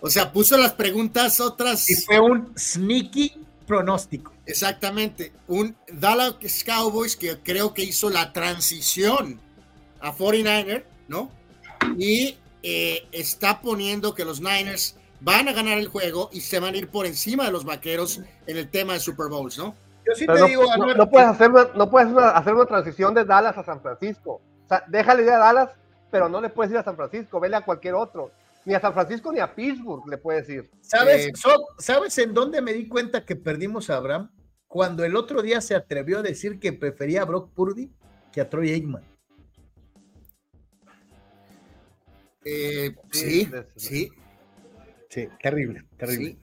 [0.00, 1.88] O sea, puso las preguntas otras.
[1.88, 3.32] Y fue un sneaky
[3.66, 4.32] pronóstico.
[4.46, 5.32] Exactamente.
[5.48, 9.40] Un Dallas Cowboys que creo que hizo la transición
[10.00, 11.30] a 49er, ¿no?
[11.96, 16.74] Y eh, está poniendo que los Niners van a ganar el juego y se van
[16.74, 19.74] a ir por encima de los vaqueros en el tema de Super Bowls, ¿no?
[20.06, 20.64] Yo sí te no, digo,
[20.96, 24.42] no, puedes hacer una, no puedes hacer una transición de Dallas a San Francisco.
[24.64, 25.70] O sea, déjale ir a Dallas,
[26.10, 28.30] pero no le puedes ir a San Francisco, vele a cualquier otro.
[28.64, 30.70] Ni a San Francisco ni a Pittsburgh le puedes ir.
[30.80, 31.32] ¿Sabes, eh,
[31.78, 34.30] ¿Sabes en dónde me di cuenta que perdimos a Abraham?
[34.66, 37.92] Cuando el otro día se atrevió a decir que prefería a Brock Purdy
[38.32, 39.04] que a Troy Aikman.
[42.44, 44.10] Eh, sí, sí.
[45.10, 46.36] Sí, terrible, terrible.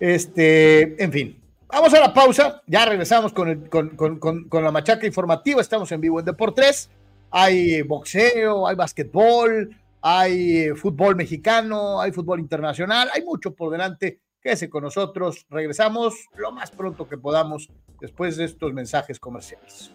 [0.00, 5.90] Este, en fin, Vamos a la pausa, ya regresamos con, con, la machaca informativa, estamos
[5.90, 6.90] en vivo en Deportes,
[7.38, 9.68] hay boxeo, hay basquetbol,
[10.00, 16.50] hay fútbol mexicano, hay fútbol internacional, hay mucho por delante, quédese con nosotros, regresamos lo
[16.50, 17.68] más pronto que podamos
[18.00, 19.90] después de estos mensajes comerciales.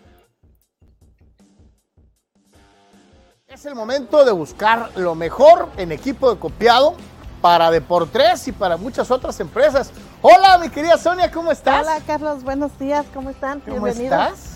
[3.47, 6.95] Es el momento de buscar lo mejor en equipo de copiado
[7.41, 9.91] para Deportes y para muchas otras empresas.
[10.21, 11.87] Hola, mi querida Sonia, ¿cómo estás?
[11.87, 13.61] Hola, Carlos, buenos días, ¿cómo están?
[13.61, 14.50] ¿Cómo estás?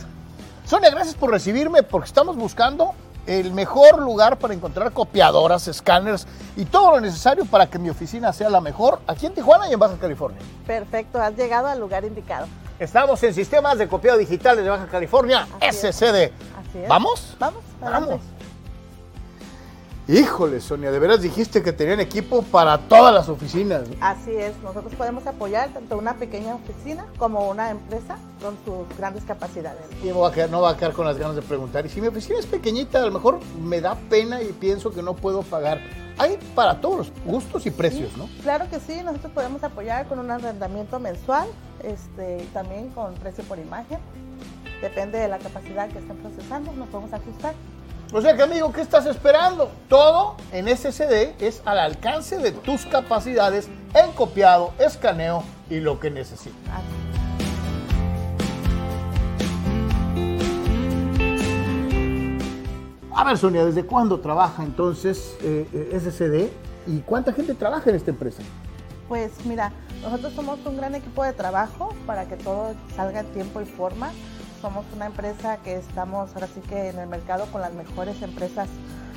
[0.66, 2.96] Sonia, gracias por recibirme porque estamos buscando
[3.28, 8.34] el mejor lugar para encontrar copiadoras, escáneres y todo lo necesario para que mi oficina
[8.34, 10.40] sea la mejor aquí en Tijuana y en Baja California.
[10.66, 12.48] Perfecto, has llegado al lugar indicado.
[12.80, 16.32] Estamos en Sistemas de Copiado Digital de Baja California, SCD.
[16.58, 16.90] Así es.
[16.90, 17.36] ¿Vamos?
[17.40, 18.20] Vamos, vamos.
[20.08, 23.86] Híjole, Sonia, de veras dijiste que tenían equipo para todas las oficinas.
[24.00, 29.24] Así es, nosotros podemos apoyar tanto una pequeña oficina como una empresa con sus grandes
[29.24, 29.82] capacidades.
[30.04, 31.88] Y no va, a quedar, no va a quedar con las ganas de preguntar.
[31.88, 35.02] Y si mi oficina es pequeñita, a lo mejor me da pena y pienso que
[35.02, 35.82] no puedo pagar.
[36.20, 38.30] Hay para todos los gustos y precios, ¿no?
[38.44, 41.48] Claro que sí, nosotros podemos apoyar con un arrendamiento mensual,
[41.82, 43.98] este, también con precio por imagen.
[44.84, 47.56] Depende de la capacidad que estén procesando, nos podemos ajustar.
[48.16, 49.70] O sea que amigo, ¿qué estás esperando?
[49.90, 56.10] Todo en SSD es al alcance de tus capacidades en copiado, escaneo y lo que
[56.10, 56.82] necesitas.
[63.14, 67.98] A ver, Sonia, ¿desde cuándo trabaja entonces eh, eh SSD y cuánta gente trabaja en
[67.98, 68.44] esta empresa?
[69.10, 73.60] Pues mira, nosotros somos un gran equipo de trabajo para que todo salga en tiempo
[73.60, 74.12] y forma
[74.62, 78.68] somos una empresa que estamos ahora sí que en el mercado con las mejores empresas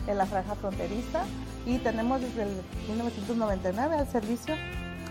[0.07, 1.23] en la franja fronteriza
[1.67, 2.51] y tenemos desde el
[2.89, 4.55] 1999 al servicio.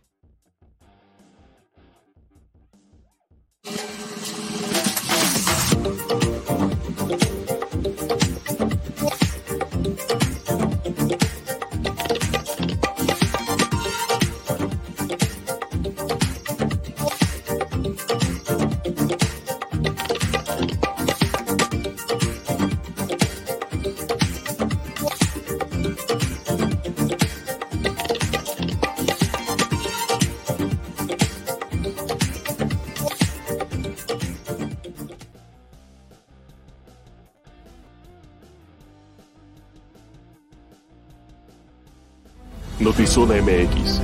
[43.15, 44.01] Notizona MX.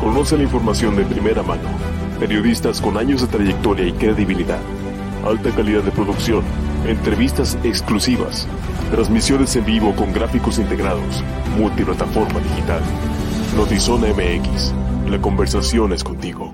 [0.00, 1.66] Conoce la información de primera mano.
[2.20, 4.60] Periodistas con años de trayectoria y credibilidad.
[5.24, 6.44] Alta calidad de producción.
[6.86, 8.46] Entrevistas exclusivas.
[8.90, 11.24] Transmisiones en vivo con gráficos integrados.
[11.56, 12.82] Multiplataforma digital.
[13.56, 14.74] Notizona MX.
[15.10, 16.47] La conversación es contigo.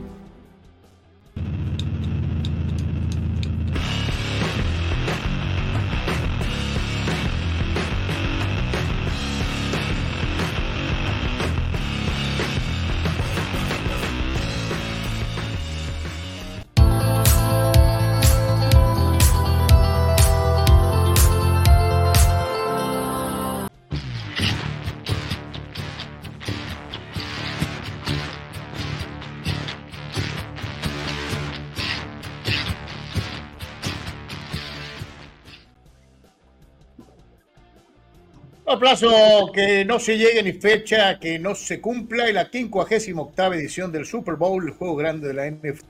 [38.74, 43.92] Aplauso que no se llegue ni fecha que no se cumpla y la 58 edición
[43.92, 45.84] del Super Bowl, el juego grande de la NFL,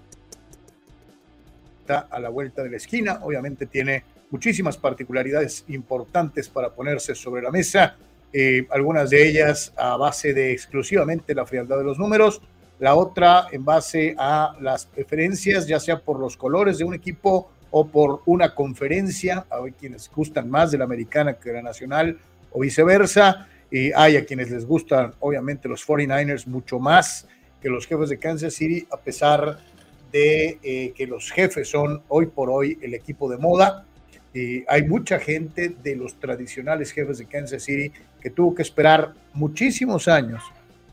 [1.80, 3.20] está a la vuelta de la esquina.
[3.22, 7.96] Obviamente tiene muchísimas particularidades importantes para ponerse sobre la mesa,
[8.32, 12.42] eh, algunas de ellas a base de exclusivamente la frialdad de los números,
[12.80, 17.50] la otra en base a las preferencias, ya sea por los colores de un equipo
[17.70, 22.18] o por una conferencia, hay quienes gustan más de la americana que de la nacional,
[22.54, 23.46] o viceversa.
[23.70, 27.26] Y hay a quienes les gustan, obviamente, los 49ers mucho más
[27.60, 29.58] que los jefes de Kansas City, a pesar
[30.12, 33.84] de eh, que los jefes son hoy por hoy el equipo de moda.
[34.32, 39.12] Y hay mucha gente de los tradicionales jefes de Kansas City que tuvo que esperar
[39.32, 40.42] muchísimos años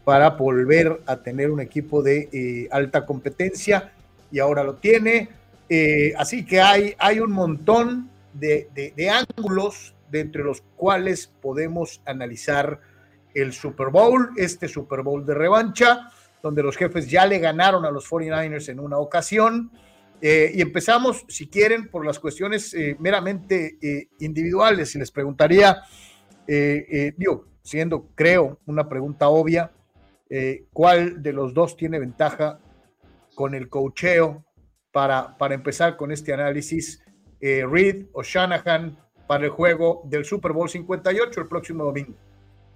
[0.03, 3.93] para volver a tener un equipo de eh, alta competencia
[4.31, 5.29] y ahora lo tiene.
[5.69, 8.67] Eh, así que hay, hay un montón de,
[9.09, 12.81] ángulos de entre los cuales podemos analizar
[13.33, 16.09] el Super Bowl, este Super Bowl de revancha,
[16.43, 19.71] donde los jefes ya le ganaron a los 49ers en una ocasión.
[20.21, 24.93] Eh, y empezamos, si quieren, por las cuestiones eh, meramente eh, individuales.
[24.95, 25.81] Y les preguntaría,
[26.47, 29.71] digo, siendo, creo, una pregunta obvia,
[30.73, 32.59] ¿cuál de los dos tiene ventaja
[33.35, 34.43] con el cocheo
[34.91, 37.01] para, para empezar con este análisis?
[37.39, 38.97] Reed o Shanahan
[39.31, 42.13] para el juego del Super Bowl 58 el próximo domingo.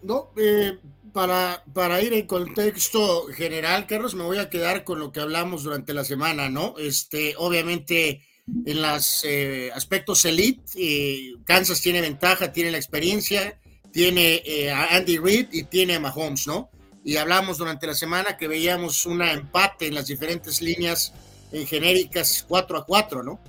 [0.04, 0.78] No, eh,
[1.12, 5.64] para, para ir en contexto general, Carlos, me voy a quedar con lo que hablamos
[5.64, 6.76] durante la semana, ¿no?
[6.78, 8.22] Este, obviamente,
[8.66, 13.60] en los eh, aspectos elite, eh, Kansas tiene ventaja, tiene la experiencia,
[13.92, 14.42] tiene
[14.74, 16.70] a Andy Reid y tiene a Mahomes, ¿no?
[17.04, 21.12] Y hablamos durante la semana que veíamos un empate en las diferentes líneas
[21.52, 23.42] en genéricas 4 a 4, ¿no?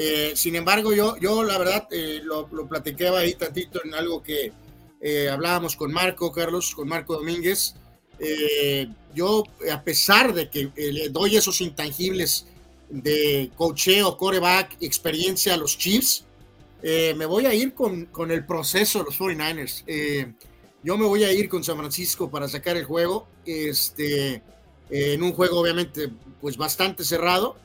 [0.00, 4.22] Eh, sin embargo, yo, yo la verdad eh, lo, lo platicaba ahí tantito en algo
[4.22, 4.52] que
[5.00, 7.74] eh, hablábamos con Marco, Carlos, con Marco Domínguez.
[9.12, 9.42] yo,
[9.72, 12.46] a pesar de que le doy esos intangibles
[12.88, 16.24] de cocheo, coreback, experiencia a los Chiefs,
[16.80, 19.84] me voy a ir con, con, el proceso de los 49ers.
[20.84, 24.42] yo me voy a ir con San Francisco para sacar el juego, este,
[24.90, 26.08] en un juego obviamente
[26.40, 27.56] pues bastante cerrado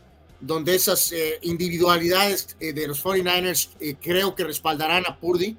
[0.45, 5.55] donde esas eh, individualidades eh, de los 49ers eh, creo que respaldarán a Purdy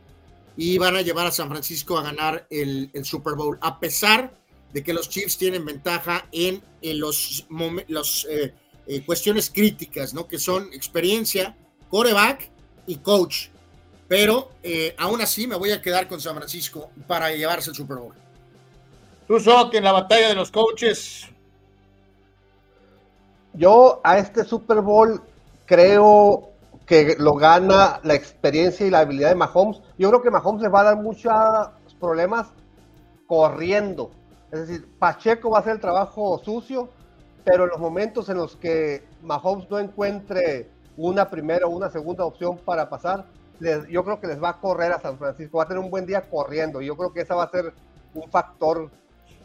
[0.58, 4.34] y van a llevar a San Francisco a ganar el, Super Bowl, a pesar
[4.74, 7.46] de que los Chiefs tienen ventaja en, en los,
[9.06, 10.28] cuestiones críticas, ¿no?
[10.28, 11.56] que son experiencia,
[11.88, 12.50] coreback
[12.86, 13.48] y coach.
[14.06, 14.50] Pero
[14.98, 18.14] aún así me voy a quedar con San Francisco para llevarse el Super Bowl.
[19.26, 19.38] Tú,
[19.72, 21.26] en la batalla de los coaches,
[23.54, 25.22] Yo a este Super Bowl
[25.64, 26.50] creo
[26.86, 29.80] que lo gana la experiencia y la habilidad de Mahomes.
[29.96, 31.32] Yo creo que Mahomes le va a dar muchos
[32.00, 32.48] problemas
[33.26, 34.10] corriendo.
[34.50, 36.88] Es decir, Pacheco va a hacer el trabajo sucio,
[37.44, 42.24] pero en los momentos en los que Mahomes no encuentre una primera o una segunda
[42.24, 43.24] opción para pasar,
[43.88, 46.06] yo creo que les va a correr a San Francisco, va a tener un buen
[46.06, 46.82] día corriendo.
[46.82, 47.72] Yo creo que ese va a ser
[48.14, 48.90] un factor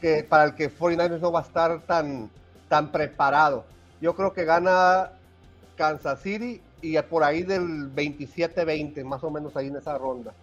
[0.01, 2.29] que para el que 49ers no va a estar tan,
[2.67, 3.65] tan preparado.
[4.01, 5.11] Yo creo que gana
[5.75, 10.33] Kansas City y por ahí del 27-20, más o menos ahí en esa ronda.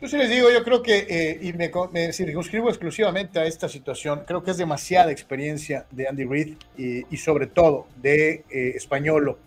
[0.00, 3.68] Yo sí les digo, yo creo que, eh, y me, me, circunscribo exclusivamente a esta
[3.68, 9.38] situación, creo que es demasiada experiencia de Andy Reid y, sobre todo de eh, Españolo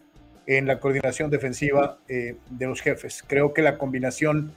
[0.46, 3.24] en la coordinación defensiva eh, de los jefes.
[3.26, 4.54] Creo que la combinación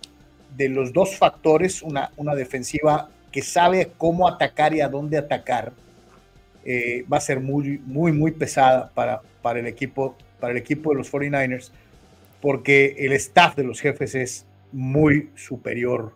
[0.55, 5.73] de los dos factores, una, una defensiva que sabe cómo atacar y a dónde atacar,
[6.67, 10.91] eh, va a ser muy, muy, muy pesada para, para, el equipo, para el equipo
[10.91, 11.71] de los 49ers,
[12.41, 16.15] porque el staff de los jefes es muy superior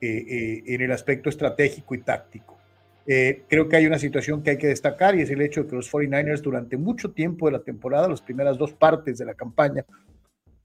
[0.00, 2.58] eh, eh, en el aspecto estratégico y táctico.
[3.06, 5.68] Eh, creo que hay una situación que hay que destacar y es el hecho de
[5.68, 9.34] que los 49ers durante mucho tiempo de la temporada, las primeras dos partes de la
[9.34, 9.84] campaña,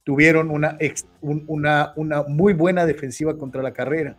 [0.03, 0.77] tuvieron una,
[1.21, 4.15] una, una muy buena defensiva contra la carrera,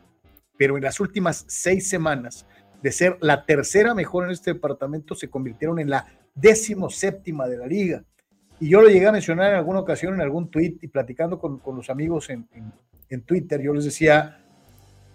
[0.58, 2.46] pero en las últimas seis semanas,
[2.86, 6.06] de ser la tercera mejor en este departamento, se convirtieron en la
[6.36, 8.04] décimo séptima de la liga.
[8.60, 11.58] Y yo lo llegué a mencionar en alguna ocasión en algún tweet y platicando con,
[11.58, 12.46] con los amigos en,
[13.08, 14.38] en Twitter, yo les decía,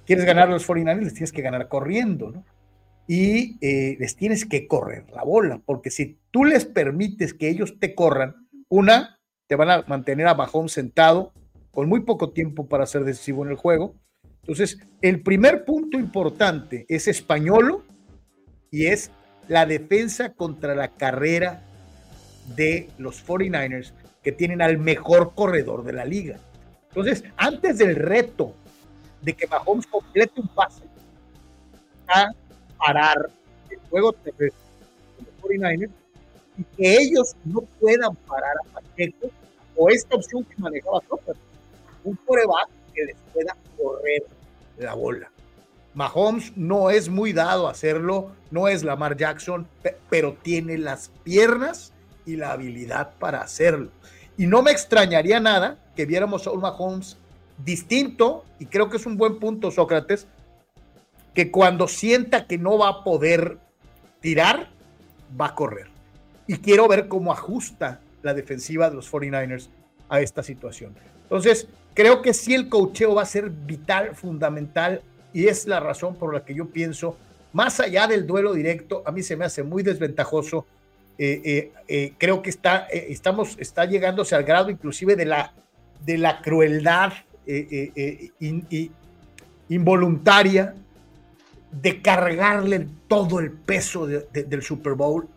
[0.06, 2.44] ¿quieres ganar los 49 Les tienes que ganar corriendo, ¿no?
[3.08, 7.80] Y eh, les tienes que correr la bola, porque si tú les permites que ellos
[7.80, 9.18] te corran, una,
[9.48, 11.32] te van a mantener a bajón sentado
[11.72, 13.96] con muy poco tiempo para ser decisivo en el juego.
[14.42, 17.84] Entonces, el primer punto importante es españolo
[18.72, 19.12] y es
[19.48, 21.64] la defensa contra la carrera
[22.56, 26.40] de los 49ers, que tienen al mejor corredor de la liga.
[26.90, 28.54] Entonces, antes del reto
[29.22, 30.84] de que Mahomes complete un pase
[32.08, 32.32] a
[32.78, 33.30] parar
[33.70, 34.60] el juego terrestre
[35.18, 35.92] de los 49ers
[36.58, 39.30] y que ellos no puedan parar a Pacheco
[39.76, 41.42] o esta opción que manejaba Sócrates,
[42.04, 44.24] un coreback que les pueda correr
[44.78, 45.32] la bola.
[45.94, 49.68] Mahomes no es muy dado a hacerlo, no es Lamar Jackson,
[50.10, 51.92] pero tiene las piernas
[52.26, 53.90] y la habilidad para hacerlo.
[54.38, 57.18] Y no me extrañaría nada que viéramos a un Mahomes
[57.58, 60.28] distinto, y creo que es un buen punto, Sócrates,
[61.34, 63.58] que cuando sienta que no va a poder
[64.22, 64.70] tirar,
[65.40, 65.88] va a correr.
[66.48, 69.70] Y quiero ver cómo ajusta la defensiva de los 49ers
[70.10, 70.96] a esta situación.
[71.24, 71.68] Entonces,
[72.02, 76.34] creo que sí el cocheo va a ser vital, fundamental, y es la razón por
[76.34, 77.16] la que yo pienso,
[77.54, 80.66] más allá del duelo directo, a mí se me hace muy desventajoso.
[81.20, 85.54] Eh, eh, eh, creo que está, estamos, está llegándose al grado inclusive de la
[86.04, 87.14] de la crueldad
[89.70, 90.74] involuntaria
[91.72, 95.28] de cargarle todo el peso del Super Bowl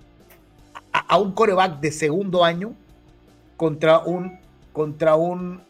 [0.92, 2.72] a, un coreback de segundo año
[3.58, 4.38] contra un
[4.72, 5.60] contra un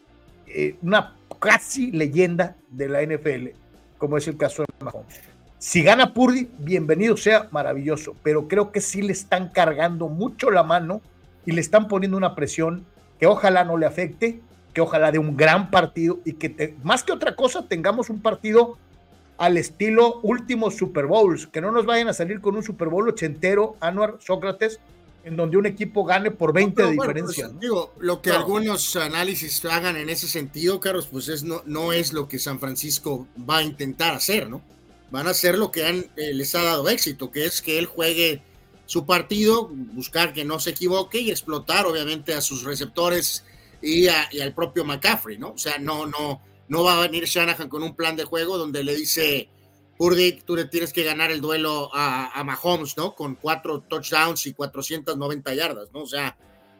[0.81, 3.49] una casi leyenda de la NFL,
[3.97, 5.21] como es el caso de Mahomes.
[5.57, 10.63] Si gana Purdy, bienvenido sea, maravilloso, pero creo que sí le están cargando mucho la
[10.63, 11.01] mano
[11.45, 12.85] y le están poniendo una presión
[13.19, 14.41] que ojalá no le afecte,
[14.73, 18.77] que ojalá de un gran partido y que más que otra cosa tengamos un partido
[19.37, 23.07] al estilo último Super Bowls, que no nos vayan a salir con un Super Bowl
[23.09, 24.79] ochentero, Anuar, Sócrates,
[25.25, 27.47] en donde un equipo gane por 20 de diferencia.
[27.47, 31.93] Pues, digo, lo que algunos análisis hagan en ese sentido, Carlos, pues es, no, no
[31.93, 34.61] es lo que San Francisco va a intentar hacer, ¿no?
[35.09, 37.87] Van a hacer lo que han, eh, les ha dado éxito, que es que él
[37.87, 38.43] juegue
[38.85, 43.43] su partido, buscar que no se equivoque y explotar, obviamente, a sus receptores
[43.81, 45.53] y, al propio McCaffrey, ¿no?
[45.53, 48.83] O sea, no, no, no va a venir Shanahan con un plan de juego donde
[48.83, 49.49] le dice,
[49.97, 53.15] Purdy, tú le tienes que ganar el duelo a, Mahomes, ¿no?
[53.15, 56.01] Con cuatro touchdowns y 490 yardas, ¿no?
[56.01, 56.35] O sea,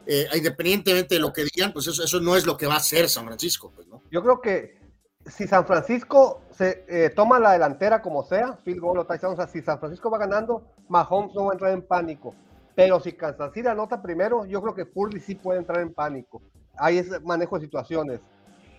[0.06, 2.78] eh, independientemente de lo que digan, pues eso, eso no es lo que va a
[2.78, 4.02] hacer San Francisco, pues, ¿no?
[4.12, 4.78] Yo creo que
[5.26, 9.36] si San Francisco se eh, toma la delantera como sea, field goal o touchdown, o
[9.38, 12.36] sea, si San Francisco va ganando, Mahomes no va a entrar en pánico.
[12.76, 16.42] Pero si Kansas City anota primero, yo creo que Purdy sí puede entrar en pánico
[16.78, 18.22] hay ese manejo de situaciones.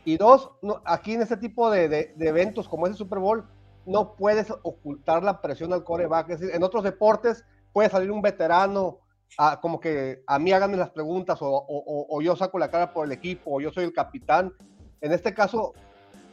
[0.05, 0.51] Y dos,
[0.85, 3.45] aquí en este tipo de, eventos como ese Super Bowl,
[3.87, 6.31] no puedes ocultar la presión al coreback.
[6.31, 8.99] Es decir, en otros deportes puede salir un veterano
[9.39, 13.13] a, como que a mí háganme las preguntas o, yo saco la cara por el
[13.13, 14.53] equipo o yo soy el capitán.
[15.01, 15.73] En este caso,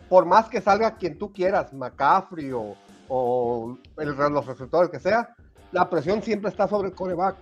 [0.09, 2.75] por más que salga quien tú quieras, McCaffrey o,
[3.07, 5.35] o el, los receptores que sea,
[5.71, 7.35] la presión siempre está sobre el coreback.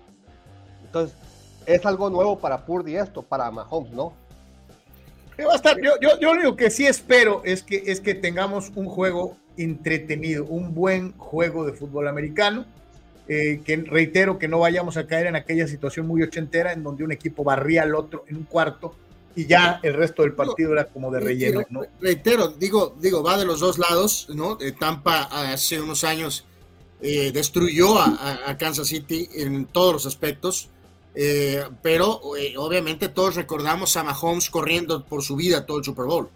[0.84, 1.18] Entonces,
[1.66, 4.14] es algo nuevo para Purdy esto, para Mahomes, ¿no?
[5.40, 8.14] Va a estar, yo, yo, yo lo único que sí espero es que, es que
[8.14, 12.66] tengamos un juego entretenido, un buen juego de fútbol americano.
[13.28, 17.04] Eh, que reitero que no vayamos a caer en aquella situación muy ochentera en donde
[17.04, 18.96] un equipo barría al otro en un cuarto
[19.36, 21.84] y ya el resto del partido era como de relleno, ¿no?
[22.02, 24.58] Reitero, digo, digo, va de los dos lados, ¿no?
[24.80, 25.24] Tampa
[25.54, 26.46] hace unos años
[27.04, 30.70] eh, destruyó a, Kansas City en todos los aspectos,
[31.16, 36.06] eh, pero eh, obviamente todos recordamos a Mahomes corriendo por su vida todo el Super
[36.06, 36.30] Bowl.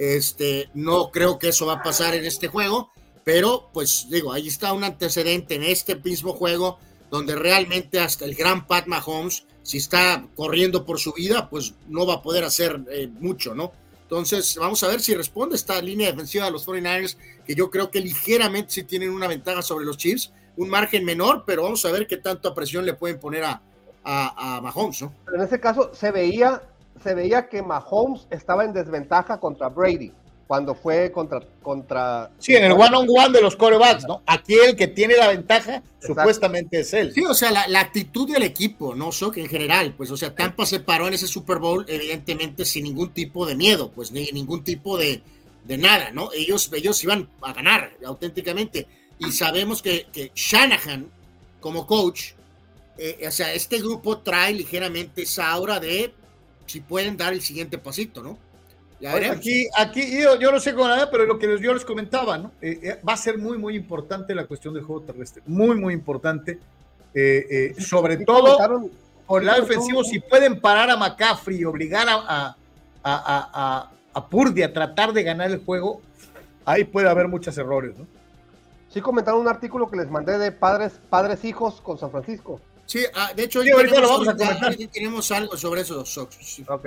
[0.00, 2.90] Este, no creo que eso va a pasar en este juego,
[3.22, 6.78] pero pues digo, ahí está un antecedente en este mismo juego
[7.10, 12.06] donde realmente hasta el gran Pat Mahomes, si está corriendo por su vida, pues no
[12.06, 12.80] va a poder hacer
[13.20, 13.72] mucho, ¿no?
[14.04, 17.90] Entonces, vamos a ver si responde esta línea defensiva de los 49ers, que yo creo
[17.90, 21.92] que ligeramente sí tienen una ventaja sobre los Chiefs, un margen menor, pero vamos a
[21.92, 23.60] ver qué tanta presión le pueden poner a,
[24.02, 25.12] a, Mahomes, ¿no?
[25.34, 26.62] en ese caso se veía,
[27.02, 30.12] se veía que Mahomes estaba en desventaja contra Brady
[30.50, 31.40] cuando fue contra...
[31.62, 34.20] contra sí, en el one-on-one de los corebacks, ¿no?
[34.26, 37.12] Aquí el que tiene la ventaja supuestamente es él.
[37.14, 39.12] Sí, o sea, la, actitud del equipo, ¿no?
[39.12, 42.64] So, que en general, pues, o sea, Tampa se paró en ese Super Bowl, evidentemente,
[42.64, 45.22] sin ningún tipo de miedo, pues, ni ningún tipo de,
[45.64, 46.30] de nada, ¿no?
[46.32, 48.88] Ellos, ellos iban a ganar, auténticamente.
[49.20, 51.06] Y sabemos que, que Shanahan,
[51.60, 52.32] como coach,
[52.98, 56.12] eh, o sea, este grupo trae ligeramente esa aura de
[56.70, 58.38] si pueden dar el siguiente pasito, ¿no?
[59.08, 62.52] aquí, aquí yo, yo, no sé cómo nada, pero lo que yo les comentaba, ¿no?
[62.60, 65.42] Eh, eh, va a ser muy, muy importante la cuestión del juego terrestre.
[65.46, 66.58] Muy, muy importante.
[67.14, 68.56] Eh, sobre todo
[69.26, 72.56] por el lado defensivo, si pueden parar a McCaffrey y obligar a, a,
[73.02, 76.02] a, a, Purdy a tratar de ganar el juego,
[76.64, 78.06] ahí puede haber muchos errores, ¿no?
[78.88, 82.60] Sí, comentaron un artículo que les mandé de padres, padres hijos con San Francisco.
[82.90, 84.74] Sí, ah, de hecho, ahorita lo vamos a comentar.
[84.92, 86.04] Tenemos algo sobre eso.
[86.04, 86.64] Sí.
[86.66, 86.86] Ok.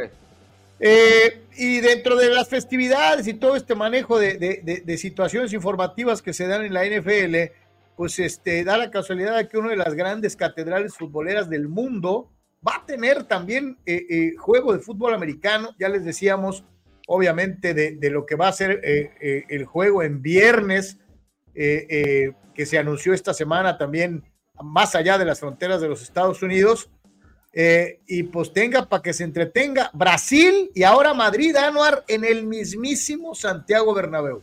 [0.78, 6.45] Eh, y dentro de las festividades y todo este manejo de, situaciones informativas que se
[6.45, 7.54] dan en la NFL,
[7.95, 12.30] pues este, da la casualidad de que una de las grandes catedrales futboleras del mundo
[12.68, 15.74] va a tener también eh, eh, juego de fútbol americano.
[15.80, 16.66] Ya les decíamos,
[17.08, 20.97] obviamente, de, lo que va a ser el juego en viernes,
[21.54, 24.26] que se anunció esta semana también
[24.62, 26.89] más allá de las fronteras de los Estados Unidos.
[27.56, 32.45] Eh, y pues tenga para que se entretenga Brasil y ahora Madrid, Anuar, en el
[32.45, 34.41] mismísimo Santiago Bernabéu.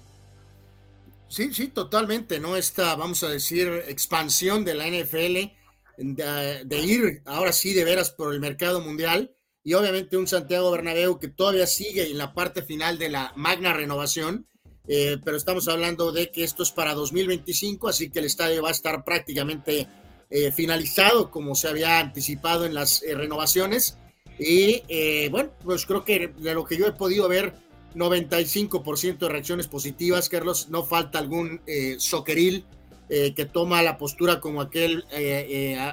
[1.26, 2.56] Sí, sí, totalmente, ¿no?
[2.56, 5.52] Esta, vamos a decir, expansión de la NFL,
[5.96, 9.32] de, ir ahora sí de veras por el mercado mundial
[9.62, 13.72] y obviamente un Santiago Bernabéu que todavía sigue en la parte final de la magna
[13.72, 14.46] renovación,
[14.88, 18.70] eh, pero estamos hablando de que esto es para 2025, así que el estadio va
[18.70, 19.86] a estar prácticamente
[20.32, 23.98] eh, finalizado como se había anticipado en las eh, renovaciones.
[24.38, 27.52] Y eh, bueno, pues creo que de lo que yo he podido ver,
[27.96, 30.68] 95% de reacciones positivas, Carlos.
[30.68, 31.60] No falta algún
[31.98, 32.64] soqueril
[33.08, 35.04] que toma la postura como aquel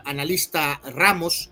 [0.05, 1.49] analista Ramos,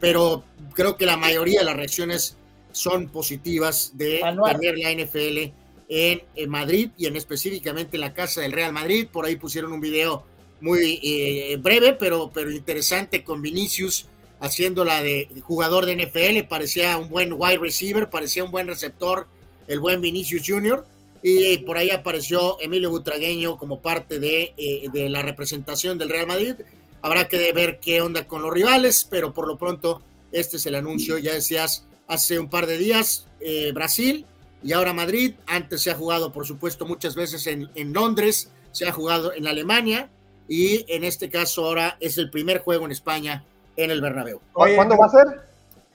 [0.00, 0.42] pero
[0.74, 2.36] creo que la mayoría de las reacciones
[2.72, 5.52] son positivas de tener la NFL
[5.88, 9.06] en, en, Madrid y en específicamente en la casa del Real Madrid.
[9.06, 10.24] Por ahí pusieron un video
[10.62, 14.06] muy eh, breve, pero, pero interesante con Vinicius
[14.40, 19.26] haciéndola de jugador de NFL, parecía un buen wide receiver, parecía un buen receptor,
[19.66, 20.86] el buen Vinicius Jr.
[21.22, 26.26] Y por ahí apareció Emilio Butragueño como parte de, eh, de la representación del Real
[26.26, 26.54] Madrid.
[27.02, 30.02] Habrá que ver qué onda con los rivales, pero por lo pronto
[30.32, 34.26] este es el anuncio, ya decías, hace un par de días eh, Brasil
[34.62, 35.34] y ahora Madrid.
[35.46, 39.46] Antes se ha jugado, por supuesto, muchas veces en, en Londres, se ha jugado en
[39.46, 40.10] Alemania
[40.48, 43.44] y en este caso ahora es el primer juego en España
[43.76, 44.40] en el Bernabéu.
[44.52, 45.40] ¿Cuándo va a ser?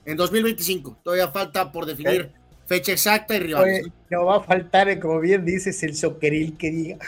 [0.04, 0.98] En 2025.
[1.02, 2.32] Todavía falta por definir
[2.66, 3.86] fecha exacta y rivales.
[4.10, 6.98] no va a faltar, como bien dices, el soqueril que diga,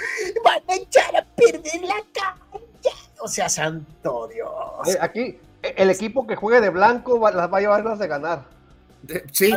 [0.45, 2.97] van a echar a perder la cancha.
[3.21, 4.97] O sea, santo Dios.
[5.01, 8.45] aquí, el equipo que juegue de blanco las va a llevar las de ganar.
[9.33, 9.53] sí,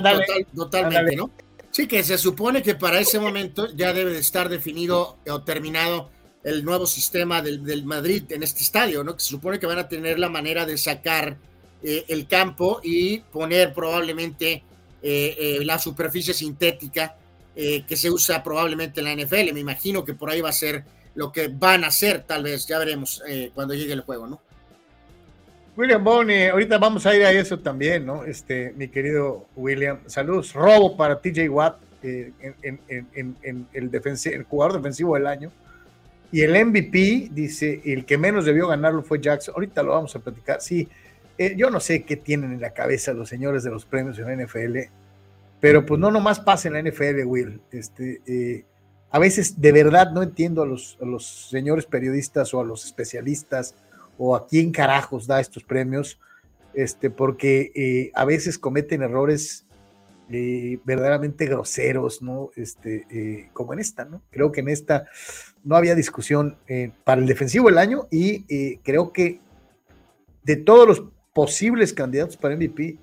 [0.55, 1.29] totalmente, ¿no?
[1.71, 6.09] Sí, que se supone que para ese momento ya debe de estar definido o terminado
[6.43, 9.15] el nuevo sistema del, Madrid en este estadio, ¿no?
[9.15, 11.37] Que se supone que van a tener la manera de sacar
[11.81, 14.63] eh, el campo y poner probablemente
[15.01, 17.15] eh, eh, la superficie sintética
[17.55, 19.53] que se usa probablemente en la NFL.
[19.53, 20.83] Me imagino que por ahí va a ser
[21.13, 23.21] lo que van a hacer, tal vez, ya veremos
[23.53, 24.41] cuando llegue el juego, ¿no?
[25.77, 28.23] William Bonney, ahorita vamos a ir a eso también, ¿no?
[28.23, 35.27] Este, mi querido William, saludos, robo para TJ Watt, en, en, el jugador defensivo del
[35.27, 35.51] año
[36.33, 39.53] y el MVP, dice, el que menos debió ganarlo fue Jackson.
[39.53, 40.61] Ahorita lo vamos a platicar.
[40.61, 40.89] Sí,
[41.37, 44.25] eh, yo no sé qué tienen en la cabeza los señores de los premios en
[44.25, 44.79] la NFL,
[45.59, 47.61] pero pues no nomás pasa en la NFL, Will.
[47.71, 48.65] Este, eh,
[49.11, 50.97] a veces de verdad no entiendo a los,
[51.51, 53.75] señores periodistas o a los especialistas
[54.17, 56.19] o a quién carajos da estos premios,
[56.73, 59.67] este, porque eh, a veces cometen errores
[60.83, 62.49] verdaderamente groseros, ¿no?
[62.55, 64.23] Este, como en esta, ¿no?
[64.31, 65.05] Creo que en esta
[65.63, 69.39] no había discusión eh, para el defensivo del año y eh, creo que
[70.43, 71.03] de todos los
[71.33, 72.97] posibles candidatos para MVP,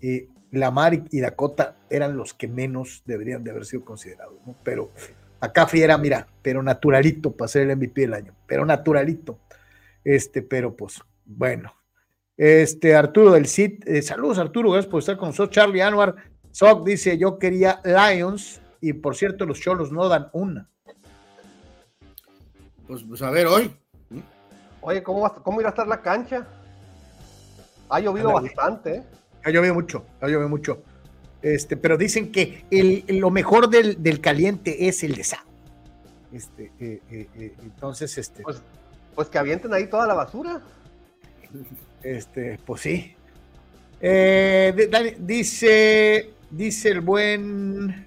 [0.00, 4.54] eh, Lamar y- Dakota eran los que menos deberían de haber sido considerados, ¿no?
[4.62, 4.90] Pero
[5.40, 9.40] acá era, mira, pero naturalito para ser el MVP del año, pero naturalito.
[10.04, 11.72] Este, pero pues, bueno.
[12.36, 15.54] Este, Arturo del CID, eh, saludos Arturo, gracias por estar con nosotros.
[15.54, 16.14] Charlie Anwar,
[16.52, 20.70] Sock dice, yo quería Lions, y por cierto, los Cholos no dan una.
[22.86, 23.70] Pues, pues a ver, hoy.
[24.80, 26.46] Oye, ¿cómo, va- ¿cómo irá a estar la cancha?
[27.88, 28.96] Ha llovido bastante.
[28.96, 29.02] ¿eh?
[29.44, 30.82] Ha llovido mucho, ha llovido mucho.
[31.42, 35.46] Este, pero dicen que el, lo mejor del, del caliente es el desagüe.
[36.32, 38.60] Este, eh, eh, entonces, este, Pues,
[39.14, 40.60] pues que avienten ahí toda la basura.
[42.02, 43.14] este, pues sí.
[44.00, 48.06] De- Dani- dice, dice el buen,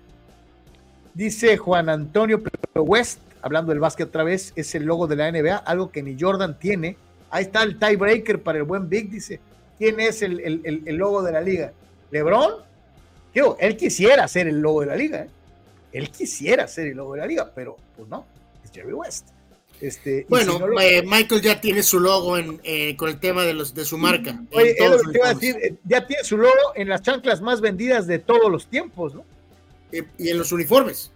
[1.13, 2.41] dice Juan Antonio
[2.75, 6.17] West, hablando del básquet otra vez, es el logo de la NBA, algo que ni
[6.19, 6.97] Jordan tiene.
[7.31, 9.39] Ahí está el tiebreaker para el buen Big, dice,
[9.77, 11.71] ¿quién es el, el- el- logo de la liga?
[12.11, 12.53] ¿LeBron?
[13.33, 15.29] Yo, él quisiera ser el logo de la liga, ¿eh?
[15.91, 18.25] Él quisiera ser el logo de la liga, pero pues no,
[18.63, 19.27] es Jerry West.
[19.81, 23.19] Este, Bueno, si no lo- eh, Michael ya tiene su logo en, eh, con el
[23.19, 24.41] tema de, los, de su marca.
[24.51, 28.05] Oye, te iba a decir, eh, ya tiene su logo en las chanclas más vendidas
[28.05, 29.23] de todos los tiempos, ¿no?
[30.17, 31.11] Y en los uniformes.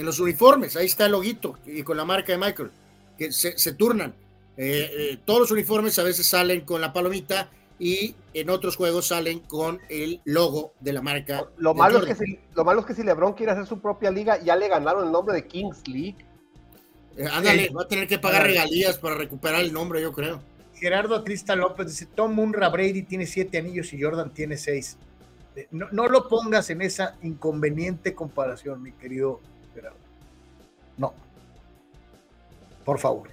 [0.00, 2.70] En los uniformes, ahí está el loguito y con la marca de Michael,
[3.18, 4.14] que se, se turnan.
[4.56, 9.08] Eh, eh, todos los uniformes a veces salen con la palomita y en otros juegos
[9.08, 11.44] salen con el logo de la marca.
[11.58, 14.10] Lo malo, es que si, lo malo es que si LeBron quiere hacer su propia
[14.10, 16.16] liga, ya le ganaron el nombre de Kings League.
[17.18, 18.54] Eh, ándale, va a tener que pagar Ándale.
[18.54, 20.40] regalías para recuperar el nombre, yo creo.
[20.76, 24.96] Gerardo Atlista López dice, Tom Munra Brady tiene siete anillos y Jordan tiene seis.
[25.56, 29.40] Eh, No, no lo pongas en esa inconveniente comparación, mi querido.
[31.00, 31.12] No.
[32.84, 33.28] Por favor.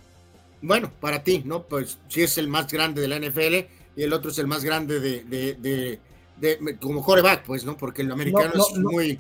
[0.62, 1.64] Bueno, para ti, ¿no?
[1.64, 4.64] Pues sí es el más grande de la NFL y el otro es el más
[4.64, 6.00] grande de, de, de-
[6.38, 7.78] de- como coreback, pues, ¿no?
[7.78, 9.20] Porque el americano no, es muy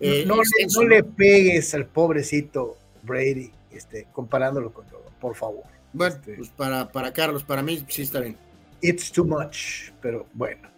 [0.00, 0.94] eh, no, le- extenso, no ¿no?
[0.94, 5.64] le pegues al pobrecito Brady, este, comparándolo con Jordan, por favor.
[5.92, 8.36] Bueno, Este, pues para, para Carlos, para mí sí está bien.
[8.82, 10.68] it's too much, pero bueno.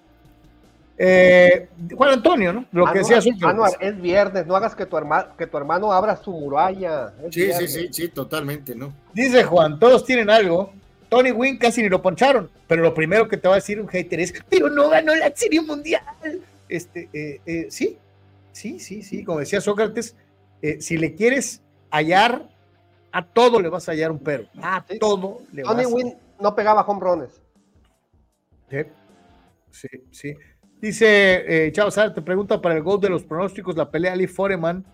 [1.02, 2.66] Eh, Juan Antonio, ¿no?
[2.72, 3.48] Lo que Anuar, decía Zucker.
[3.48, 7.14] Anuar, es viernes, no hagas que tu, herma- que tu hermano abra su muralla.
[7.24, 7.72] Sí, sí, viernes.
[7.72, 8.92] sí, sí, totalmente, ¿no?
[9.14, 10.72] Dice Juan, todos tienen algo.
[11.08, 13.88] Tony Wynn casi ni lo poncharon, pero lo primero que te va a decir un
[13.88, 16.02] hater es, pero no ganó la Serie Mundial.
[16.68, 17.96] Este, eh, eh, sí,
[18.52, 20.14] sí, sí, sí, como decía Sócrates,
[20.60, 22.42] eh, si le quieres hallar,
[23.10, 24.44] a todo le vas a hallar un perro.
[24.62, 24.98] A Sí.
[24.98, 27.40] todo le Tony vas a Wynn no pegaba home runs.
[28.70, 28.82] Sí,
[29.70, 30.34] sí, sí.
[30.80, 34.86] Dice eh, Chavo te pregunta para el gol de los pronósticos, la pelea Lee Foreman,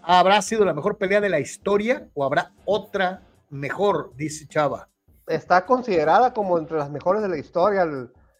[0.00, 4.12] ¿habrá sido la mejor pelea de la historia o habrá otra mejor?
[4.16, 4.88] Dice Chava.
[5.26, 7.86] Está considerada como entre las mejores de la historia,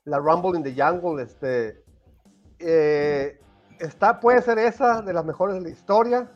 [0.05, 1.23] la Rumble in the Jungle.
[1.23, 1.85] Este,
[2.59, 3.39] eh,
[3.79, 6.31] está, puede ser esa de las mejores de la historia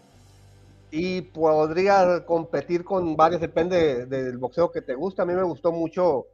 [0.90, 5.22] y podría competir con varios, depende del boxeo que te guste.
[5.22, 6.26] A mí me gustó mucho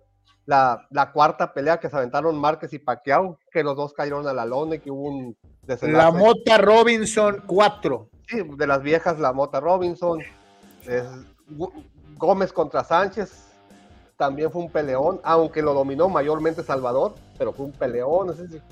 [0.47, 4.33] la, la cuarta pelea que se aventaron Márquez y Pacquiao, que los dos cayeron a
[4.33, 6.05] la lona y que hubo un desenlace.
[6.05, 8.09] La Mota Robinson 4.
[8.29, 10.21] Sí, de las viejas, la Mota Robinson,
[10.87, 11.05] es
[12.17, 13.53] Gómez contra Sánchez,
[14.17, 18.31] también fue un peleón, aunque lo dominó mayormente Salvador, pero fue un peleón.
[18.31, 18.63] es decir,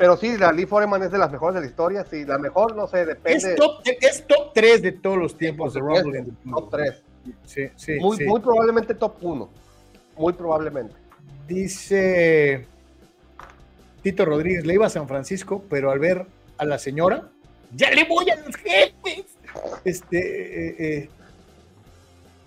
[0.00, 2.74] pero sí, la Lee Foreman es de las mejores de la historia, sí, la mejor,
[2.74, 3.50] no sé, depende.
[3.50, 6.24] Es top, es top 3 de todos los tiempos de Rumble.
[6.24, 6.68] top Jungle.
[6.70, 7.04] 3.
[7.44, 8.24] Sí, sí, muy, sí.
[8.24, 9.50] muy probablemente top 1.
[10.16, 10.94] Muy probablemente.
[11.46, 12.66] Dice
[14.02, 16.26] Tito Rodríguez, le iba a San Francisco, pero al ver
[16.58, 17.28] a la señora,
[17.74, 19.24] ya le voy a los jefes.
[19.84, 21.08] Este, eh, eh,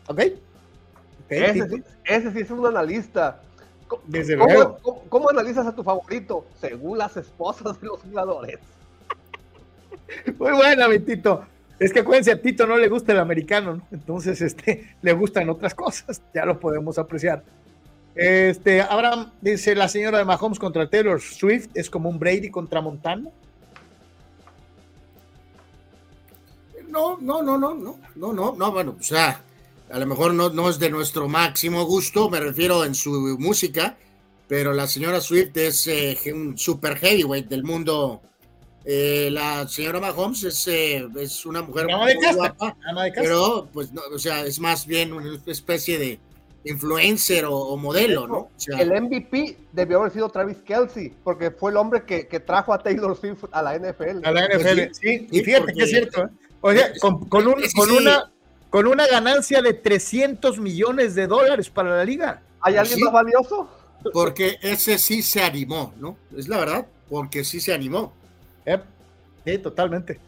[0.07, 0.19] ok.
[0.19, 3.41] Ok, Ese, sí- ese sí es un analista.
[3.87, 4.77] ¿Cómo, desde luego.
[4.81, 6.45] cómo- cómo analizas a tu favorito?
[6.59, 8.59] Según las esposas de los jugadores.
[10.39, 11.45] Muy buena, mi Tito.
[11.79, 13.87] Es que acuérdense, a Tito no le gusta el americano, ¿no?
[13.91, 17.43] Entonces, este, le gustan otras cosas, ya lo podemos apreciar.
[18.15, 22.81] Este, Abraham dice, la señora de Mahomes contra Taylor Swift es como un Brady contra
[22.81, 23.29] Montana.
[26.89, 29.41] No, no, no, no, no, no, no, no, bueno, o sea,
[29.89, 33.97] a lo mejor no, no es de nuestro máximo gusto, me refiero en su música,
[34.47, 38.21] pero la señora Swift es eh, un super heavyweight del mundo.
[38.85, 43.23] Eh, la señora Mahomes es, eh, es una mujer muy casa, guapa, ama de casa.
[43.23, 46.19] pero pues no, o sea, es más bien una especie de
[46.65, 48.35] influencer o, o modelo, ¿no?
[48.37, 52.39] O sea, El MVP debió haber sido Travis Kelsey, porque fue el hombre que, que
[52.39, 54.25] trajo a Taylor Swift a la NFL.
[54.25, 56.23] A la NFL, Pues sí, sí, y fíjate porque- que es cierto.
[56.23, 56.29] ¿eh?
[56.61, 57.97] O sea, con, con un- con sí.
[57.97, 58.31] una,
[58.69, 62.41] con una ganancia de 300 millones de dólares para la liga.
[62.61, 63.03] ¿Hay alguien Sí.
[63.03, 63.69] más valioso?
[64.11, 66.17] porque ese sí se animó, ¿no?
[66.35, 68.11] Es la verdad, porque sí se animó.
[68.65, 68.77] Eh,
[69.45, 70.19] Sí, totalmente.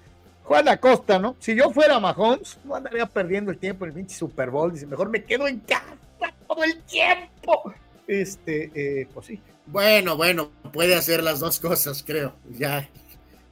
[0.43, 1.35] Juan Acosta, ¿no?
[1.39, 4.71] Si yo fuera Mahomes, no andaría perdiendo el tiempo en el pinche Super Bowl.
[4.71, 5.83] Dice, mejor me quedo en casa
[6.47, 7.73] todo el tiempo.
[8.07, 9.39] Este, eh, pues sí.
[9.67, 12.33] Bueno, bueno, puede hacer las dos cosas, creo.
[12.51, 12.87] Ya.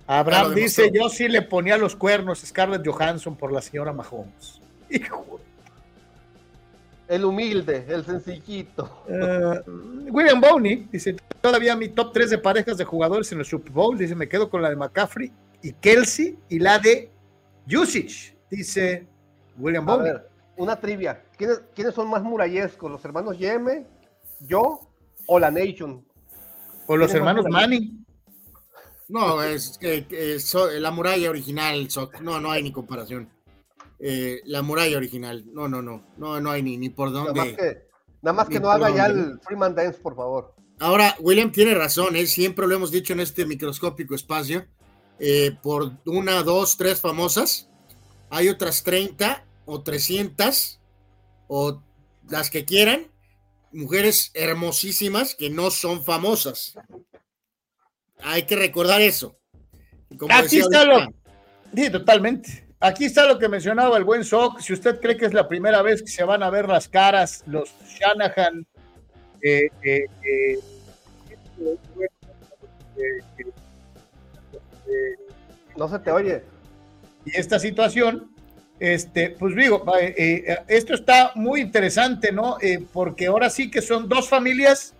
[0.05, 3.93] Abraham Ya dice, yo sí le ponía los cuernos a Scarlett Johansson por la señora
[3.93, 4.61] Mahomes.
[4.89, 5.39] Hijo.
[7.07, 9.03] El humilde, el sencillito.
[9.07, 9.61] Eh,
[10.09, 13.97] William Bowney dice, todavía mi top 3 de parejas de jugadores en el Super Bowl.
[13.97, 17.09] Dice, me quedo con la de McCaffrey y Kelsey y la de
[17.67, 18.35] Usage.
[18.49, 19.05] Dice
[19.57, 20.11] William A Bowney.
[20.11, 21.23] ver, una trivia.
[21.37, 22.91] ¿Quiénes, quiénes son más murallescos?
[22.91, 23.87] ¿Los hermanos Yeme,
[24.41, 24.79] yo
[25.27, 26.05] o la Nation?
[26.87, 27.45] O los ¿Quién es más hermanos?
[27.51, 28.05] Manning.
[29.09, 33.29] No, es que que so- la muralla original, so- no, no hay ni comparación.
[33.99, 37.35] Eh, la muralla original, no, no, no, no, no hay ni, ni por Nada más
[37.35, 37.55] dónde.
[37.55, 37.87] que,
[38.21, 39.31] nada más que no haga ya dónde.
[39.33, 40.55] el Freeman Dance, por favor.
[40.79, 42.25] Ahora, William tiene razón, ¿eh?
[42.27, 44.65] siempre lo hemos dicho en este microscópico espacio.
[45.19, 47.69] eh, por una, dos, tres famosas,
[48.29, 50.79] hay otras 30 o 300
[51.47, 51.81] o
[52.29, 53.07] las que quieran,
[53.71, 56.75] mujeres hermosísimas que no son famosas.
[58.21, 59.37] Hay que recordar eso.
[60.17, 61.07] Como Aquí está lo.
[61.75, 62.67] Sí, totalmente.
[62.79, 64.59] Aquí está lo que mencionaba el buen Sock.
[64.59, 67.43] Si usted cree que es la primera vez que se van a ver las caras,
[67.47, 68.67] los Shanahan,
[69.41, 70.59] eh, eh, eh,
[71.57, 71.77] eh,
[74.87, 75.15] eh,
[75.77, 76.43] No se te oye.
[77.25, 78.32] y esta situación,
[78.83, 82.57] este, pues digo, eh, eh, esto está muy interesante, ¿no?
[82.59, 84.93] Eh, porque ahora sí que son dos familias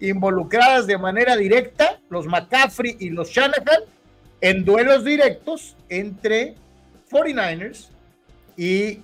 [0.00, 3.82] involucradas de manera directa, los McCaffrey y los Shanahan,
[4.40, 6.54] en duelos directos entre
[7.10, 7.88] 49ers
[8.56, 9.00] y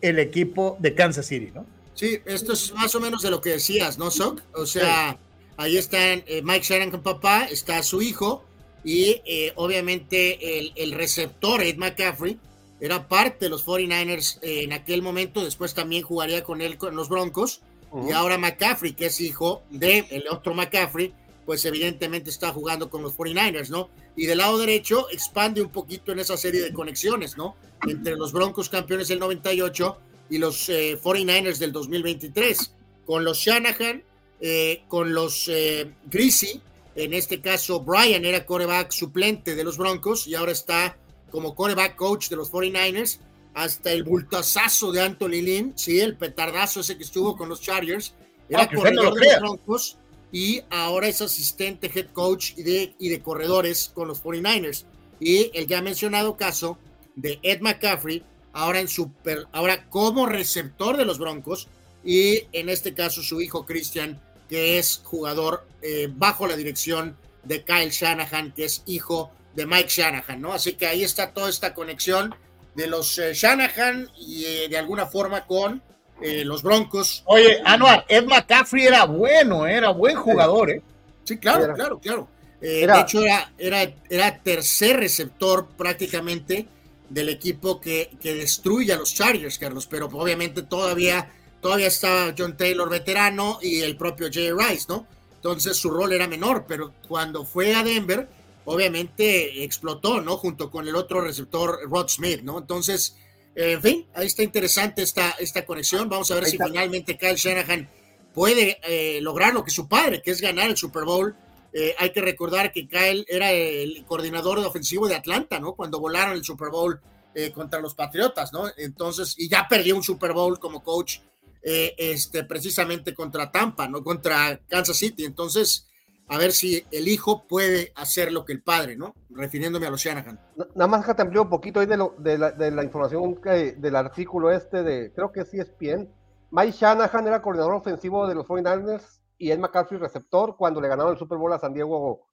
[0.00, 1.64] el equipo de Kansas City, ¿no?
[1.94, 4.42] Sí, esto es más o menos de lo que decías, ¿no, Sok?
[4.52, 5.16] O sea,
[5.56, 8.44] ahí están Mike Shanahan, papá, está su hijo
[8.82, 9.22] y
[9.54, 12.36] obviamente el, el receptor, Ed McCaffrey,
[12.80, 16.96] era parte de los 49ers eh, en aquel momento, después también jugaría con él con
[16.96, 17.62] los Broncos,
[18.06, 21.14] y ahora McCaffrey, que es hijo de el otro McCaffrey,
[21.46, 23.88] pues evidentemente está jugando con los 49ers, ¿no?
[24.16, 27.54] Y del lado derecho expande un poquito en esa serie de conexiones, ¿no?
[27.86, 29.98] Entre los Broncos campeones del 98
[30.28, 32.72] y los eh, 49ers del 2023,
[33.06, 34.02] con los Shanahan,
[34.40, 36.60] eh, con los eh, Greasy,
[36.96, 40.96] en este caso Brian era coreback suplente de los Broncos y ahora está
[41.36, 43.18] como coreback coach de los 49ers,
[43.52, 48.14] hasta el bultazazo de Anthony Lynn, sí, el petardazo ese que estuvo con los Chargers,
[48.48, 49.40] era Ah, corredor de los.
[49.40, 49.98] Broncos
[50.32, 54.86] y ahora es asistente head coach y de, y de corredores con los 49ers.
[55.20, 56.78] Y el ya mencionado caso
[57.16, 58.24] de Ed McCaffrey,
[58.54, 61.68] ahora, en super, ahora como receptor de los Broncos
[62.02, 64.18] y en este caso su hijo Christian,
[64.48, 67.14] que es jugador eh, bajo la dirección
[67.44, 70.52] de Kyle Shanahan, que es hijo de Mike Shanahan, ¿no?
[70.52, 72.34] Así que ahí está toda esta conexión
[72.76, 75.82] de los eh, Shanahan y eh, de alguna forma con
[76.20, 77.22] eh, los Broncos.
[77.26, 80.82] Oye, Anuar, Ed McCaffrey era bueno, era buen jugador, ¿eh?
[81.24, 82.28] Sí, claro, Era- claro, claro.
[82.60, 86.68] Eh, Era- De hecho, era, era, era tercer receptor prácticamente
[87.08, 91.30] del equipo que, que destruye a los Chargers, Carlos, pero obviamente todavía,
[91.60, 95.06] todavía está John Taylor veterano y el propio Jay Rice, ¿no?
[95.36, 98.28] Entonces su rol era menor, pero cuando fue a Denver,
[98.66, 100.36] obviamente explotó, ¿no?
[100.36, 102.58] Junto con el otro receptor, Rod Smith, ¿no?
[102.58, 103.16] Entonces,
[103.54, 106.08] eh, en fin, ahí está interesante esta, esta conexión.
[106.08, 107.88] Vamos a ver si finalmente Kyle Shanahan
[108.34, 111.34] puede eh, lograr lo que su padre, que es ganar el Super Bowl.
[111.72, 115.74] Eh, hay que recordar que Kyle era el coordinador de ofensivo de Atlanta, ¿no?
[115.74, 117.00] Cuando volaron el Super Bowl
[117.34, 118.64] eh, contra los Patriotas, ¿no?
[118.78, 121.18] Entonces, y ya perdió un Super Bowl como coach,
[121.62, 124.02] eh, este, precisamente contra Tampa, ¿no?
[124.02, 125.26] Contra Kansas City.
[125.26, 125.86] Entonces,
[126.28, 129.14] a ver si el hijo puede hacer lo que el padre, ¿no?
[129.30, 130.40] Refiriéndome a los Shanahan.
[130.56, 133.72] Na- Nada más que te amplío un poquito ahí de, lo- de, la, información que,
[133.72, 136.12] del artículo este de, creo que sí es bien.
[136.50, 141.12] Mike Shanahan era coordinador ofensivo de los 49ers y Ed McCaffrey receptor cuando le ganaron
[141.12, 142.26] el Super Bowl a San Diego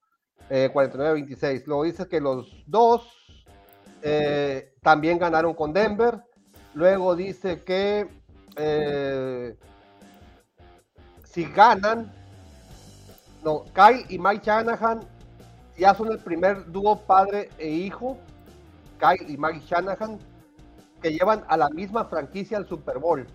[0.49, 1.63] eh, 49-26.
[1.65, 3.07] Luego dice que los dos
[4.01, 6.19] eh, también ganaron con Denver.
[6.73, 8.07] Luego dice que
[8.55, 9.55] eh,
[11.23, 12.11] si ganan,
[13.43, 15.01] No, Kyle y Mike Shanahan
[15.77, 18.17] ya son el primer dúo padre e hijo,
[18.99, 20.19] Kyle y Mike Shanahan,
[21.01, 23.27] que llevan a la misma franquicia al Super Bowl.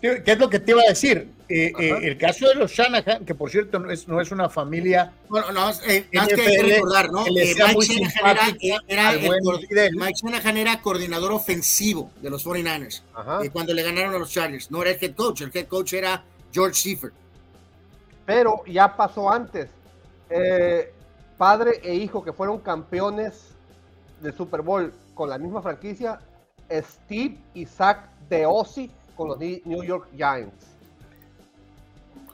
[0.00, 1.32] ¿Qué es lo que te iba a decir?
[1.48, 4.48] Eh, eh, el caso de los Shanahan, que por cierto no es, no es una
[4.48, 5.12] familia.
[5.28, 7.24] Bueno, no, eh, más que recordar, ¿no?
[7.24, 13.02] Mike, Shanahan era, era Mike, Shanahan era, coordinador ofensivo de los 49ers
[13.52, 14.70] cuando le ganaron a los Chargers.
[14.70, 17.14] No era el head coach, el head coach era George Seifert.
[18.26, 19.70] Pero ya pasó antes.
[21.38, 23.54] padre e hijo que fueron campeones
[24.20, 26.18] del Super Bowl con la misma franquicia,
[26.70, 30.76] Steve y Zach de Ozzy con los New York Giants.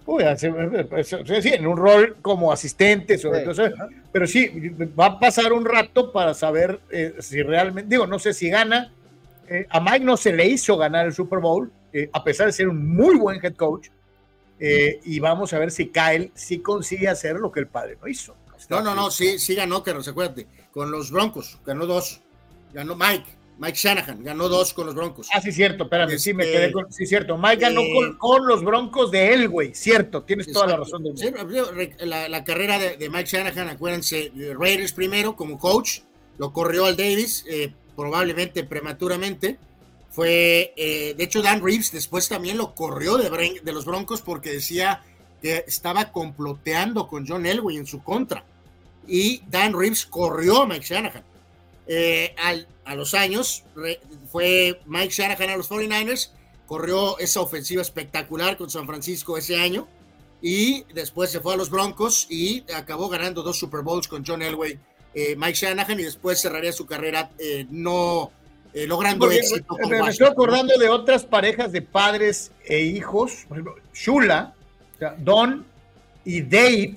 [0.05, 3.71] Uy, en un rol como asistente, sobre todo,
[4.11, 8.33] pero sí, va a pasar un rato para saber eh, si realmente, digo, no sé
[8.33, 8.93] si gana.
[9.49, 12.53] Eh, a Mike no se le hizo ganar el Super Bowl, eh, a pesar de
[12.53, 13.91] ser un muy buen head coach,
[15.05, 18.37] y vamos a ver si Kyle sí consigue hacer lo que el padre no hizo.
[18.71, 22.21] No, no, no, sí, sí ganó, se acuerde, con los Broncos, ganó dos,
[22.73, 23.43] ganó Mike.
[23.59, 25.29] Mike Shanahan ganó dos con los Broncos.
[25.33, 26.93] Ah, sí, cierto, espérame, sí, me quedé este, con.
[26.93, 27.37] Sí, cierto.
[27.37, 29.75] Mike ganó eh, con, los Broncos de él, güey.
[29.75, 31.05] Cierto, tienes toda la razón.
[31.17, 31.31] Sí,
[32.01, 36.01] la, carrera de, Mike Shanahan, acuérdense, Raiders primero como coach,
[36.39, 39.59] lo corrió al Davis, eh, probablemente prematuramente.
[40.13, 45.03] Fue, eh, de hecho, Dan Reeves después también lo corrió de, los Broncos porque decía
[45.41, 48.45] que estaba comploteando con John Elway en su contra.
[49.07, 51.25] Y Dan Reeves corrió a Mike Shanahan.
[52.39, 53.65] al, a los años,
[54.31, 56.31] fue Mike Shanahan a los 49ers,
[56.67, 59.89] corrió esa ofensiva espectacular con San Francisco ese año
[60.41, 64.43] y después se fue a los Broncos y acabó ganando dos Super Bowls con John
[64.43, 64.79] Elway,
[65.15, 68.33] eh, Mike Shanahan y después cerraría su carrera eh, no
[68.75, 69.77] eh, logrando éxito.
[69.89, 74.55] me, estoy acordando de otras parejas de padres e hijos, por ejemplo, Shula,
[75.19, 75.65] Don
[76.25, 76.97] y Dave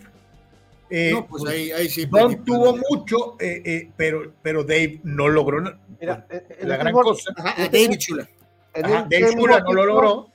[0.89, 2.05] eh, no, pues, ahí, ahí sí.
[2.05, 5.61] Don tuvo mucho, eh, eh, pero, pero Dave no logró
[5.99, 6.27] Mira,
[6.61, 7.33] la gran cosa.
[7.57, 8.29] David Chula.
[8.73, 10.27] Dave Chula no lo logró.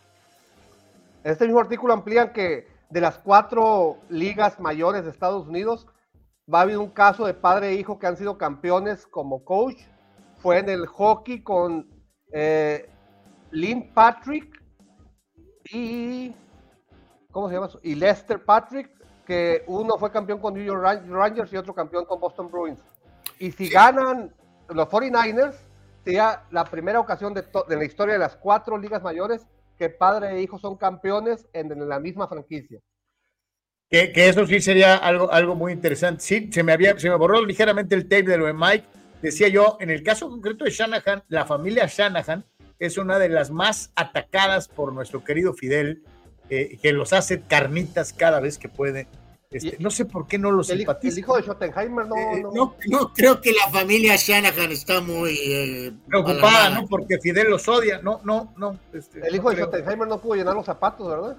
[1.22, 5.86] En este mismo artículo amplían que de las cuatro ligas mayores de Estados Unidos,
[6.52, 9.78] va a haber un caso de padre e hijo que han sido campeones como coach.
[10.40, 11.88] Fue en el hockey con
[13.50, 14.62] Lynn Patrick
[15.72, 16.34] y.
[17.30, 17.68] ¿Cómo se llama?
[17.82, 18.90] Y Lester Patrick
[19.30, 22.80] que uno fue campeón con New York Rangers y otro campeón con Boston Bruins.
[23.38, 24.34] Y si ganan
[24.68, 25.54] los 49ers,
[26.04, 29.46] sería la primera ocasión de, la historia de las cuatro ligas mayores
[29.78, 32.80] que padre e hijo son campeones en, la misma franquicia.
[33.88, 36.22] Que, eso sí sería algo, algo muy interesante.
[36.22, 38.84] Sí, se me, había, se me borró ligeramente el tape de lo de Mike.
[39.22, 42.44] Decía yo, en el caso concreto de Shanahan, la familia Shanahan
[42.78, 46.02] es una de las más atacadas por nuestro querido Fidel,
[46.48, 49.06] eh, que los hace carnitas cada vez que puede
[49.52, 51.12] este, no sé por qué no lo simpatiza.
[51.12, 55.92] El hijo de Schottenheimer eh, no, no, creo que la familia Shanahan está muy eh,
[56.06, 56.86] preocupada, ¿no?
[56.86, 58.00] Porque Fidel los odia.
[58.00, 58.78] No, no, no.
[58.92, 61.36] Este, el hijo de Schottenheimer no pudo llenar los zapatos, ¿verdad?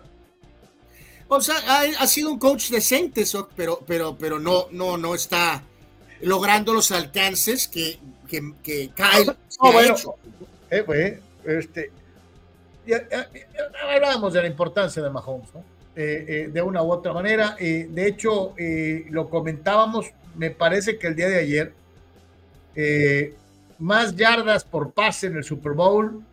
[1.30, 1.56] O sea,
[1.98, 3.24] ha, sido un coach decente,
[3.56, 5.64] pero, pero, pero no, no, no está
[6.24, 10.16] logrando los alcances que, que, que Kyle ha hecho.
[10.70, 11.92] Eh, pues, este,
[13.84, 15.64] hablábamos de la importancia de Mahomes, ¿no?
[15.94, 17.58] Eh, eh, de una u otra manera.
[17.60, 18.54] Eh, de hecho,
[19.10, 21.74] lo comentábamos, me parece que el día de ayer,
[23.78, 26.24] más yardas por pase en el Super Bowl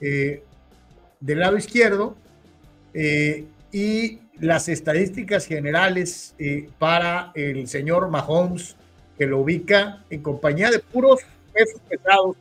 [0.00, 2.16] del lado izquierdo
[3.72, 6.34] y las estadísticas generales
[6.78, 8.76] para el señor Mahomes,
[9.18, 11.20] que lo ubica en compañía de puros
[11.52, 12.36] pesos pesados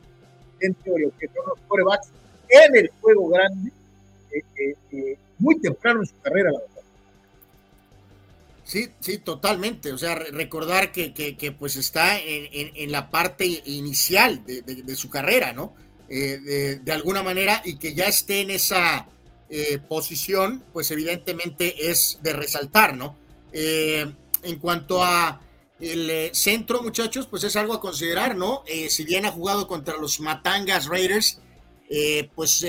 [0.60, 2.10] dentro de lo que son los corebacks
[2.50, 3.72] en el juego grande
[5.40, 6.74] muy temprano en su carrera, la verdad.
[8.64, 9.94] Sí, sí, totalmente.
[9.94, 15.10] O sea, recordar que, que, pues está en, en, la parte inicial de, de, su
[15.10, 15.74] carrera, ¿no?
[16.10, 19.08] Eh, de, alguna manera, y que ya esté en esa
[19.50, 23.16] eh, posición, pues evidentemente es de resaltar, ¿no?
[23.54, 24.06] Eh,
[24.44, 25.40] en cuanto a
[25.80, 28.64] el centro, muchachos, pues es algo a considerar, ¿no?
[28.90, 31.40] si bien ha jugado contra los Matangas Raiders,
[32.36, 32.66] pues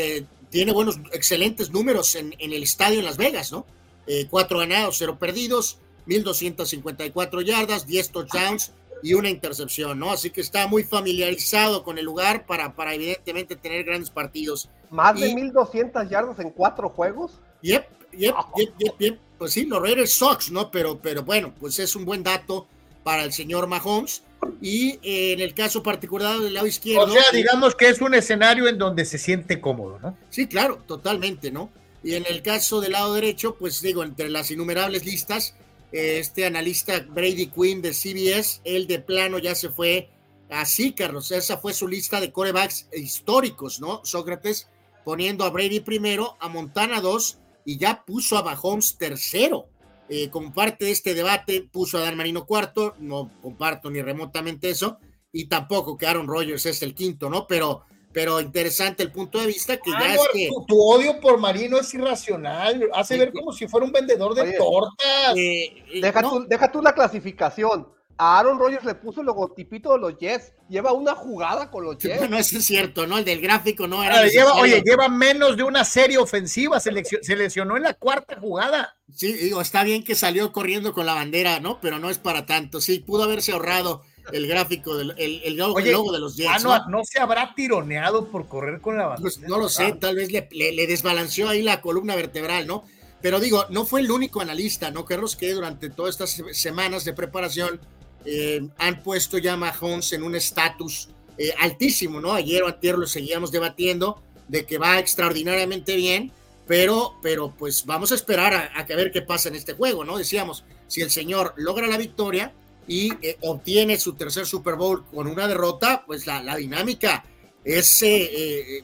[0.50, 3.66] tiene buenos, excelentes números en, el estadio en Las Vegas, ¿no?
[4.06, 10.10] Eh, cuatro ganados, cero perdidos, 1.254 yardas, 10 touchdowns y una intercepción, ¿no?
[10.10, 14.70] Así que está muy familiarizado con el lugar para, para evidentemente tener grandes partidos.
[14.90, 17.32] ¿Más de 1.200 yardas en cuatro juegos?
[17.60, 19.18] Yep, yep, yep, yep, yep.
[19.38, 20.70] Pues sí, los Raiders Sox, ¿no?
[20.70, 22.66] Pero, pero bueno, pues es un buen dato
[23.02, 24.22] para el señor Mahomes.
[24.62, 27.04] Y eh, en el caso particular del lado izquierdo.
[27.04, 30.16] O sea, digamos que es un escenario en donde se siente cómodo, ¿no?
[30.30, 31.70] Sí, claro, totalmente, ¿no?
[32.02, 35.54] Y en el caso del lado derecho, pues digo, entre las innumerables listas,
[35.92, 40.08] eh, este analista Brady Quinn de CBS, él de plano ya se fue
[40.50, 41.32] así, Carlos.
[41.32, 44.02] Esa fue su lista de corebacks históricos, ¿no?
[44.04, 44.68] Sócrates
[45.04, 49.68] poniendo a Brady primero, a Montana dos y ya puso a Mahomes tercero.
[50.08, 54.70] Eh, como parte de este debate, puso a Dan Marino cuarto, no comparto ni remotamente
[54.70, 54.98] eso,
[55.32, 57.46] y tampoco que Aaron Rodgers es el quinto, ¿no?
[57.46, 60.48] Pero pero interesante el punto de vista que ya es que...
[60.66, 65.36] Tu, odio por Marino es irracional, hace ver como si fuera un vendedor de tortas.
[65.36, 67.86] Eh, eh, deja, tú, deja tú la clasificación.
[68.20, 70.52] A Aaron Rodgers le puso el logotipito de los Jets.
[70.68, 72.28] Lleva una jugada con los Jets.
[72.28, 73.16] No, eso es cierto, ¿no?
[73.16, 74.20] El del gráfico no era.
[74.56, 76.80] oye, lleva menos de una serie ofensiva.
[76.80, 76.90] Se,
[77.22, 78.96] se, lesionó en la cuarta jugada.
[79.14, 81.80] Sí, digo, está bien que salió corriendo con la bandera, ¿no?
[81.80, 82.80] Pero no es para tanto.
[82.80, 84.02] Sí, pudo haberse ahorrado
[84.32, 86.50] el gráfico, del, el, logo, de los Jets.
[86.52, 87.04] Ah, no, ¿no?
[87.04, 89.22] se habrá tironeado por correr con la bandera?
[89.22, 92.84] Pues no lo sé, tal vez le, le, desbalanceó ahí la columna vertebral, ¿no?
[93.22, 95.04] Pero digo, no fue el único analista, ¿no?
[95.04, 97.80] Carlos, que durante todas estas semanas de preparación
[98.24, 102.32] eh, han puesto ya a Mahomes en un estatus eh, altísimo, ¿no?
[102.32, 106.32] Ayer o antier lo seguíamos debatiendo de que va extraordinariamente bien,
[106.66, 110.18] pero, pero pues vamos a esperar a, a, ver qué pasa en este juego, ¿no?
[110.18, 112.52] Decíamos, si el señor logra la victoria,
[112.88, 117.22] y eh, obtiene su tercer Super Bowl con una derrota, pues la, dinámica
[117.62, 118.82] es, eh,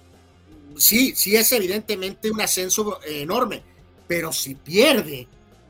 [0.77, 3.63] sí, sí es evidentemente un ascenso enorme,
[4.07, 5.27] pero si pierde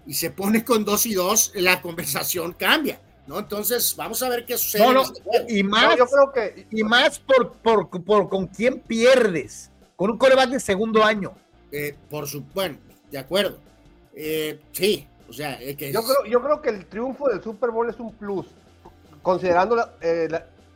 [0.06, 3.00] y se pone con dos y dos, la conversación cambia.
[3.26, 3.38] ¿No?
[3.38, 4.84] Entonces, vamos a ver qué sucede.
[5.00, 10.10] Este y más, yo creo que, y más por, por, por, con quién pierdes, con
[10.10, 11.32] un coreback de segundo año.
[12.10, 12.76] por su, bueno,
[13.10, 13.58] de acuerdo.
[14.72, 18.46] sí, sea, yo, creo, yo creo que el triunfo del Super Bowl es un plus,
[19.22, 20.28] considerando eh,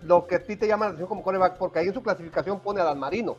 [0.02, 2.60] lo que a ti te llama la atención como coreback, porque ahí en su clasificación
[2.60, 3.36] pone a Dan Marino.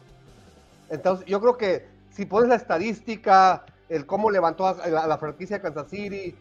[0.89, 5.61] Entonces, yo creo que si pones la estadística, el cómo levantó a la, franquicia de
[5.61, 6.35] Kansas City,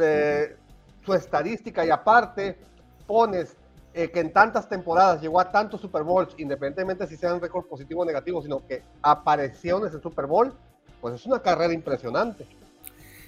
[0.00, 0.56] eh,
[1.04, 2.58] su estadística y aparte
[3.06, 3.56] pones
[3.92, 8.02] eh, que en tantas temporadas llegó a tantos Super Bowls, independientemente si sean récord positivo
[8.02, 10.52] o negativo, sino que apareció en ese Super Bowl,
[11.00, 12.46] pues es una carrera impresionante.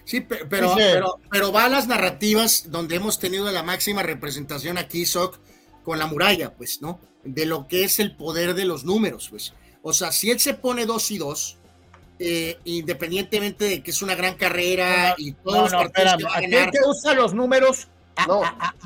[0.05, 5.07] Sí, pero, pero, pero, va a las narrativas donde hemos tenido la máxima representación aquí,
[5.07, 5.39] Soc,
[5.85, 6.99] con la muralla, pues, ¿no?
[7.25, 9.55] De lo que es el poder de los números, pues.
[9.83, 11.59] O sea, si él se pone dos y dos,
[12.25, 16.41] eh, independientemente de que es una gran carrera y todos los partidos que va a
[16.41, 16.71] ganar.
[16.87, 17.89] usa los números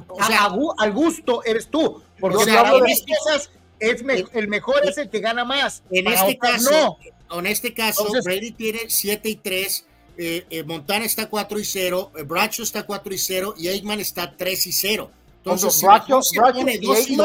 [0.09, 2.03] o sea, al gusto eres tú.
[2.19, 5.83] Porque en este, cosas es el mejor es el que gana más.
[5.91, 7.39] En este caso, no.
[7.39, 9.87] en este caso, Brady tiene 7 y 3
[10.19, 14.01] eh, eh, Montana está 4 y 0, eh, Bracho está 4 y 0 y Eggman
[14.01, 15.11] está 3 y 0.
[15.39, 17.19] Entonces, Bracho, y,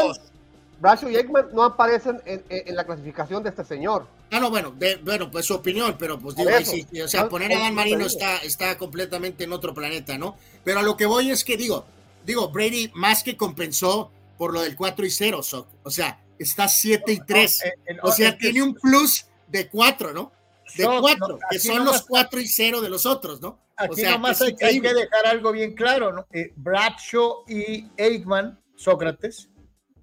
[0.82, 4.06] Eggman, no aparecen en, la clasificación de este señor.
[4.30, 7.58] Ah, no, bueno, bueno, pues su opinión, pero pues digo, sí, o sea, poner a
[7.58, 10.36] Dan Marino está, está completamente en otro planeta, ¿no?
[10.64, 11.84] Pero a lo que voy es que digo,
[12.24, 15.40] digo, Brady más que compensó por lo del 4 y 0,
[15.82, 17.62] o sea, está 7 y 3,
[18.02, 20.32] o sea, tiene un plus de 4, ¿no?
[20.76, 23.58] de cuatro, que son los cuatro y cero de los otros, ¿no?
[23.76, 26.26] Aquí nomás hay, que dejar algo bien claro, ¿no?
[26.32, 29.48] Eh, Bradshaw y Eichmann, Sócrates,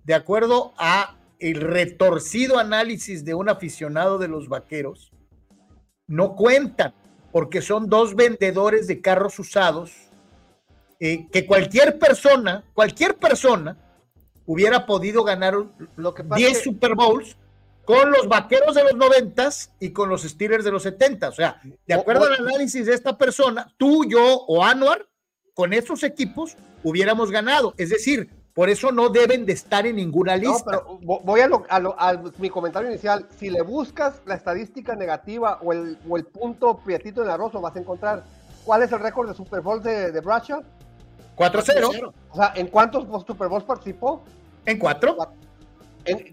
[0.03, 5.11] de acuerdo a el retorcido análisis de un aficionado de los vaqueros,
[6.07, 6.93] no cuentan,
[7.31, 9.91] porque son dos vendedores de carros usados,
[10.99, 13.77] eh, que cualquier persona, cualquier persona,
[14.45, 15.55] hubiera podido ganar
[16.35, 17.37] 10 Super Bowls
[17.85, 21.29] con los vaqueros de los noventas y con los Steelers de los 70.
[21.29, 25.07] O sea, de acuerdo al análisis de esta persona, tú, yo o Anuar,
[25.53, 27.73] con esos equipos hubiéramos ganado.
[27.77, 28.29] Es decir,
[28.59, 30.69] por eso no deben de estar en ninguna lista.
[30.69, 33.25] No, pero voy a, mi comentario inicial.
[33.37, 37.73] Si le buscas la estadística negativa o el, o el punto prietito en arroz, vas
[37.77, 38.25] a encontrar.
[38.65, 40.61] ¿Cuál es el récord de Super Bowl de, de Bradshaw?
[41.37, 42.13] 4-0.
[42.31, 44.23] O sea, ¿en cuántos Super Bowls participó?
[44.65, 45.15] En cuatro.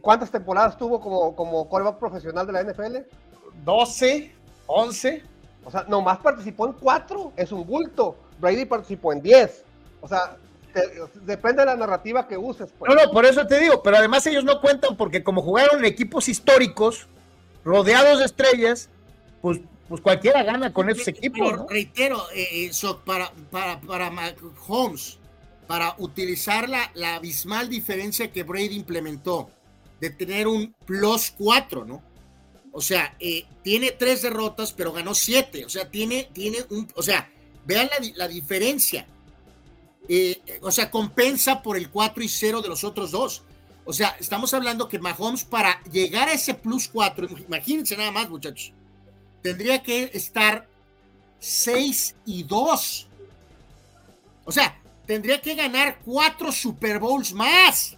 [0.01, 2.97] ¿Cuántas temporadas tuvo como, como profesional de la NFL?
[3.65, 4.35] 12,
[4.67, 5.23] 11.
[5.65, 8.17] O sea, nomás participó en cuatro, es un bulto.
[8.41, 9.65] Brady participó en 10.
[10.01, 10.37] O sea,
[11.23, 12.69] depende de la narrativa que uses.
[12.79, 12.93] Pues.
[12.93, 15.85] No, no, por eso te digo, pero además ellos no cuentan porque como jugaron en
[15.85, 17.07] equipos históricos,
[17.65, 18.89] rodeados de estrellas,
[19.41, 21.67] pues, pues cualquiera gana con esos equipos.
[21.69, 22.71] Reitero, eh, eh
[23.05, 24.13] para, para, para
[24.67, 25.19] Holmes,
[25.67, 29.51] para utilizar la, la abismal diferencia que Brady implementó
[30.01, 32.03] de tener un plus 4, ¿no?
[32.77, 35.65] O sea, eh, tiene tres derrotas, pero ganó siete.
[35.65, 36.87] O sea, tiene, tiene un.
[36.95, 37.33] O sea,
[37.65, 39.07] vean la, la diferencia.
[40.09, 43.43] Eh, o sea, compensa por el 4 y 0 de los otros dos.
[43.85, 48.29] O sea, estamos hablando que Mahomes, para llegar a ese plus 4, imagínense nada más,
[48.29, 48.73] muchachos,
[49.43, 50.67] tendría que estar
[51.39, 53.07] 6 y 2.
[54.45, 54.77] O sea,
[55.07, 57.97] tendría que ganar cuatro Super Bowls más.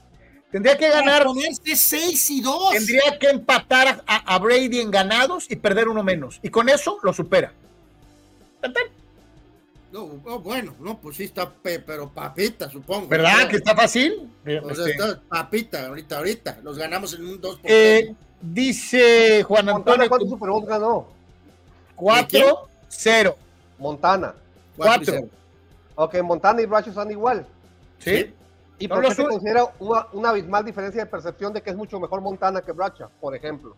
[0.51, 1.25] Tendría que ganar.
[1.25, 2.71] Ponerse 6 y 2.
[2.73, 6.41] Tendría que empatar a, a, Brady en ganados y perder uno menos.
[6.43, 7.53] Y con eso lo supera.
[9.91, 13.09] No, oh, bueno, no, pues sí está, pero papita, supongo.
[13.09, 14.31] ¿Verdad que está fácil?
[14.63, 16.59] O sea, está papita, ahorita, ahorita.
[16.63, 20.09] Los ganamos en un 2 por eh, Dice Juan Antonio.
[20.09, 21.09] ¿Cuántos Super Bowls ganó?
[21.97, 23.35] 4-0.
[23.79, 24.35] Montana.
[24.77, 25.29] 4.
[25.95, 27.47] Ok, Montana y Bracho están igual.
[27.99, 28.33] Sí.
[28.79, 31.99] ¿Y por qué se considera una, una, abismal diferencia de percepción de que es mucho
[31.99, 33.75] mejor Montana que Bracha, por ejemplo?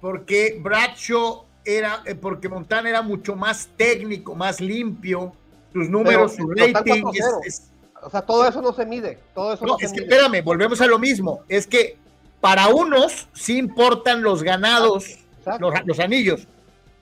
[0.00, 5.34] Porque Bracho era, eh, porque Montana era mucho más técnico, más limpio,
[5.72, 7.02] sus números, su rating.
[7.12, 7.70] Es, es,
[8.02, 9.18] o sea, todo eso no se mide.
[9.34, 10.14] Todo eso no, no es se que mide.
[10.14, 11.40] espérame, volvemos a lo mismo.
[11.48, 11.98] Es que
[12.40, 15.18] para unos sí importan los ganados,
[15.58, 16.46] los, los, anillos,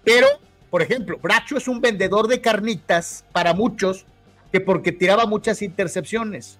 [0.03, 0.27] pero,
[0.71, 4.07] por ejemplo, Bracho es un vendedor de carnitas para muchos
[4.51, 6.59] que porque tiraba muchas intercepciones.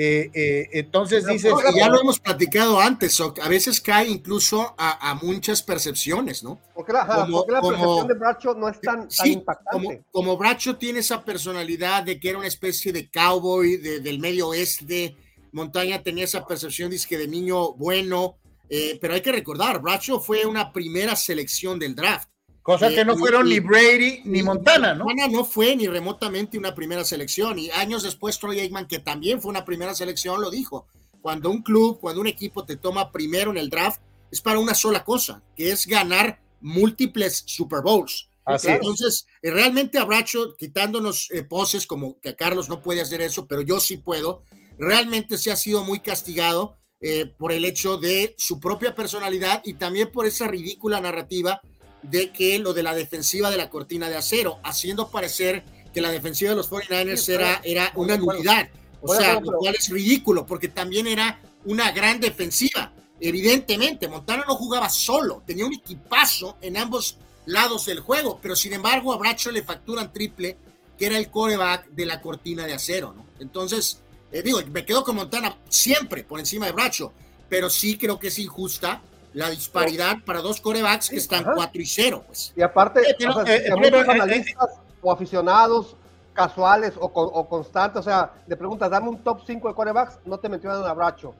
[0.00, 1.50] Eh, eh, entonces dices.
[1.50, 6.60] No, ya lo hemos platicado antes, a veces cae incluso a, a muchas percepciones, ¿no?
[6.72, 9.86] Porque la, como, porque la como, percepción de Bracho no es tan, sí, tan impactante.
[9.88, 14.20] Como, como, Bracho tiene esa personalidad de que era una especie de cowboy de, del
[14.20, 15.16] medio oeste,
[15.50, 18.36] Montaña tenía esa percepción de niño bueno,
[18.70, 22.28] eh, pero hay que recordar, Bracho fue una primera selección del draft.
[22.68, 25.06] Cosa que no fueron y, ni Brady ni Montana, ¿no?
[25.06, 27.58] Montana no fue ni remotamente una primera selección.
[27.58, 30.86] Y años después, Troy Aikman, que también fue una primera selección, lo dijo.
[31.22, 34.74] Cuando un club, cuando un equipo te toma primero en el draft, es para una
[34.74, 38.28] sola cosa, que es ganar múltiples Super Bowls.
[38.44, 39.50] Así Entonces, es.
[39.54, 43.80] realmente a Bracho, quitándonos eh, poses como que Carlos no puede hacer eso, pero yo
[43.80, 44.42] sí puedo,
[44.78, 49.72] realmente se ha sido muy castigado eh, por el hecho de su propia personalidad y
[49.72, 51.62] también por esa ridícula narrativa
[52.02, 56.10] de que lo de la defensiva de la cortina de acero, haciendo parecer que la
[56.10, 58.68] defensiva de los 49ers sí, era, era una nulidad.
[59.00, 62.92] O sea, lo cual es ridículo, porque también era una gran defensiva.
[63.20, 68.74] Evidentemente, Montana no jugaba solo, tenía un equipazo en ambos lados del juego, pero sin
[68.74, 70.56] embargo a Bracho le facturan triple,
[70.96, 73.26] que era el coreback de la cortina de acero, ¿no?
[73.40, 74.00] Entonces,
[74.32, 77.12] eh, digo, me quedo con Montana siempre por encima de Bracho,
[77.48, 79.00] pero sí creo que es injusta
[79.32, 82.24] la disparidad para dos corebacks que están 4 y 0.
[82.26, 82.52] Pues.
[82.56, 84.70] Y aparte, eh, pero, o sea, eh, muchos eh, analistas
[85.00, 85.96] o aficionados
[86.32, 90.38] casuales o, o, constantes, o sea, le preguntas, dame un top 5 de corebacks, no
[90.38, 91.34] te mencionan a Bracho.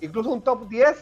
[0.00, 0.96] Incluso un top 10,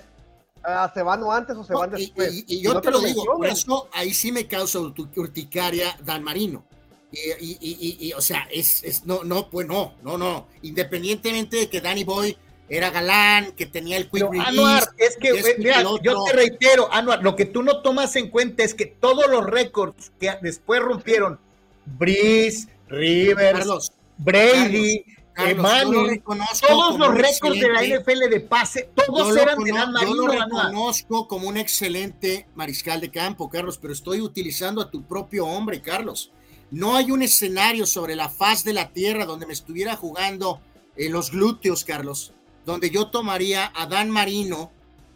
[0.58, 2.34] uh, se van o antes o se van no, después.
[2.34, 4.78] Y, y, y yo no te, te, lo digo, por eso ahí sí me causa
[4.78, 6.64] urticaria Dan Marino.
[7.12, 10.46] Y, y, y, o sea, es, es, no, no, pues no, no, no.
[10.62, 12.36] Independientemente de que Danny Boy
[12.70, 16.90] era galán, que tenía el quick release, Anuar, es que, es mira, yo te reitero,
[16.92, 20.80] Anuar, lo que tú no tomas en cuenta es que todos los récords que después
[20.80, 21.40] rompieron,
[21.84, 26.22] Breeze, Rivers, Carlos, Brady, Carlos, Manning,
[26.68, 30.00] todos los récords de la NFL de pase, todos eran de Marino.
[30.02, 35.02] Yo lo reconozco como un excelente mariscal de campo, Carlos, pero estoy utilizando a tu
[35.02, 36.30] propio hombre, Carlos.
[36.70, 40.60] No hay un escenario sobre la faz de la tierra donde me estuviera jugando
[40.96, 42.32] eh, los glúteos, Carlos,
[42.64, 44.70] donde yo tomaría a Dan Marino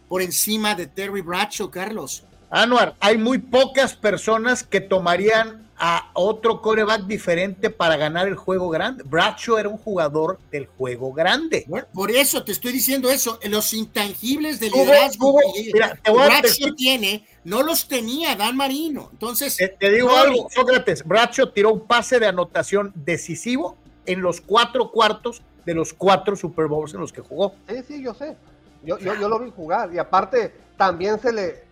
[0.09, 2.25] por encima de Terry Bradshaw, Carlos.
[2.51, 8.69] Anuar, hay muy pocas personas que tomarían a otro coreback diferente para ganar el juego
[8.69, 9.03] grande.
[9.05, 11.65] Bradshaw era un jugador del juego grande.
[11.67, 13.41] Bueno, por eso te estoy diciendo eso.
[13.45, 19.09] Los intangibles del liderazgo que mira, Bradshaw tiene, no los tenía Dan Marino.
[19.13, 23.77] Entonces, te, te digo no, algo, Sócrates, Bradshaw tiró un pase de anotación decisivo
[24.07, 27.55] en los cuatro cuartos de los cuatro Super Bowls en los que jugó.
[27.69, 28.37] Sí, sí, yo sé.
[28.83, 29.93] Yo, yo, yo lo vi jugar.
[29.93, 31.65] Y aparte, también se le,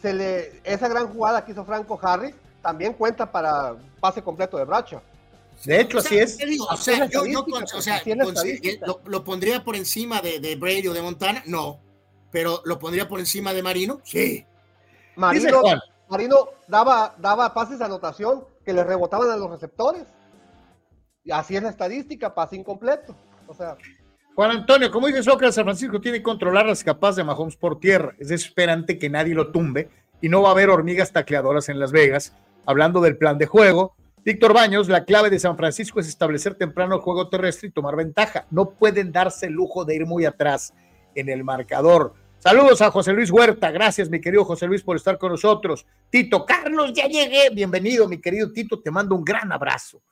[0.00, 4.64] se le, esa gran jugada que hizo Franco Harris, también cuenta para pase completo de
[4.64, 5.00] Bracho.
[5.64, 6.38] De hecho, o sea, así es.
[6.38, 8.02] Digo, o sea, yo, yo o sea,
[8.84, 11.80] lo, lo, pondría por encima de, de, Brady o de Montana, no.
[12.30, 14.44] Pero lo pondría por encima de Marino, sí.
[15.14, 15.62] Marino,
[16.08, 20.04] Marino daba, daba pases de anotación que le rebotaban a los receptores.
[21.24, 23.16] Y así es la estadística, pase incompleto.
[23.48, 23.76] O sea,
[24.34, 27.80] Juan Antonio, como dice Sócrates, San Francisco tiene que controlar las capas de Mahomes por
[27.80, 28.14] tierra.
[28.18, 29.88] Es desesperante que nadie lo tumbe
[30.20, 32.34] y no va a haber hormigas tacleadoras en Las Vegas.
[32.66, 33.94] Hablando del plan de juego,
[34.24, 37.96] Víctor Baños, la clave de San Francisco es establecer temprano el juego terrestre y tomar
[37.96, 38.46] ventaja.
[38.50, 40.74] No pueden darse el lujo de ir muy atrás
[41.14, 42.12] en el marcador.
[42.38, 43.70] Saludos a José Luis Huerta.
[43.70, 45.86] Gracias, mi querido José Luis, por estar con nosotros.
[46.10, 47.50] Tito, Carlos, ya llegué.
[47.54, 48.80] Bienvenido, mi querido Tito.
[48.80, 50.02] Te mando un gran abrazo.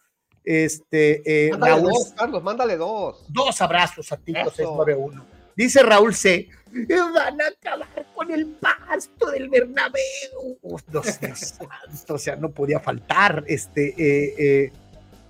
[0.45, 3.25] Este, eh, mándale Raúl, dos, Carlos, mándale dos.
[3.29, 5.25] Dos abrazos a Tito 691.
[5.57, 6.49] Dice Raúl C.
[6.73, 10.59] Van a acabar con el pasto del Bernabéu.
[12.09, 13.45] o sea, no podía faltar.
[13.47, 14.73] Este, eh, eh,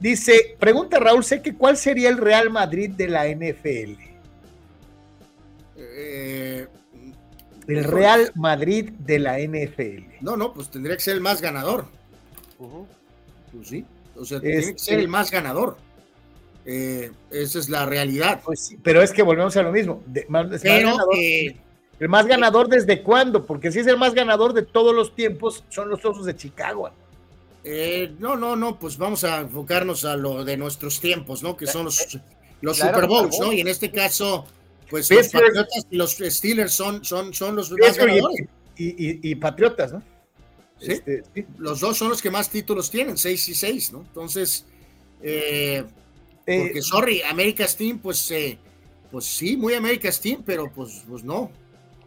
[0.00, 1.42] dice, pregunta Raúl C.
[1.42, 4.00] que cuál sería el Real Madrid de la NFL.
[5.76, 6.66] Eh,
[7.66, 10.22] el Real Madrid de la NFL.
[10.22, 11.86] No, no, pues tendría que ser el más ganador.
[13.52, 13.84] Pues sí.
[14.16, 15.76] O sea, tiene que ser el más ganador.
[16.66, 18.40] Eh, esa es la realidad.
[18.44, 20.02] Pues pero es que volvemos a lo mismo.
[22.00, 23.44] el más ganador desde cuándo?
[23.44, 26.90] Porque si es el más ganador de todos los tiempos, son los Osos de Chicago.
[27.64, 31.56] Eh, no, no, no, pues vamos a enfocarnos a lo de nuestros tiempos, ¿no?
[31.56, 32.18] Que son los,
[32.60, 33.52] los Super Bowls, ¿no?
[33.52, 34.46] Y en este caso,
[34.90, 38.48] pues los Patriotas y los Steelers son, son, son los más ganadores.
[38.76, 40.02] Y, Patriotas, ¿no?
[40.92, 41.44] Este, ¿Sí?
[41.58, 44.00] Los dos son los que más títulos tienen, seis y seis, ¿no?
[44.00, 44.64] Entonces,
[45.22, 45.84] eh,
[46.46, 48.58] porque, sorry, America's Team, pues, eh,
[49.10, 51.50] pues sí, muy America's Team, pero pues, pues no.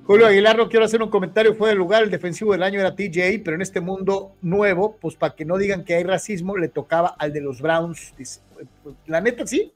[0.06, 2.96] Julio Aguilar, no quiero hacer un comentario fue del lugar, el defensivo del año era
[2.96, 6.70] TJ, pero en este mundo nuevo, pues para que no digan que hay racismo, le
[6.70, 8.14] tocaba al de los Browns.
[8.18, 8.40] Dice,
[8.84, 9.74] pues, la neta, sí.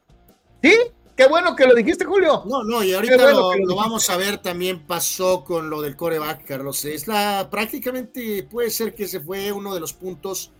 [0.63, 0.73] ¿Sí?
[1.15, 2.43] Qué bueno que lo dijiste, Julio.
[2.47, 6.85] No, no, y ahorita lo, vamos a ver también pasó con lo del coreback, Carlos.
[6.85, 10.51] Es la, prácticamente puede ser que se fue uno de los puntos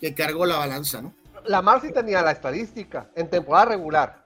[0.00, 1.14] que cargó la balanza, ¿no?
[1.48, 4.24] la Marcy tenía la estadística en temporada regular.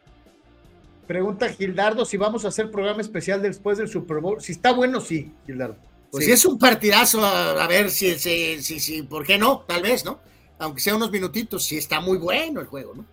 [1.07, 4.41] Pregunta Gildardo si vamos a hacer programa especial después del Super Bowl.
[4.41, 5.77] Si está bueno, sí, Gildardo.
[6.11, 9.61] Pues si es un partidazo, a, ver si, si, si, si, ¿por qué no?
[9.61, 10.21] Tal vez, ¿no?
[10.59, 13.05] Aunque sea unos minutitos, si está muy bueno el juego, ¿no?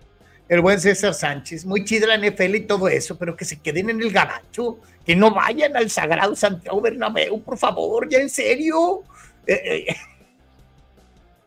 [0.49, 3.89] El buen César Sánchez, muy chido la NFL y todo eso, pero que se queden
[3.89, 9.03] en el gabacho, que no vayan al Sagrado Santiago Bernabéu, por favor, ya en serio.
[9.45, 9.95] Eh, eh,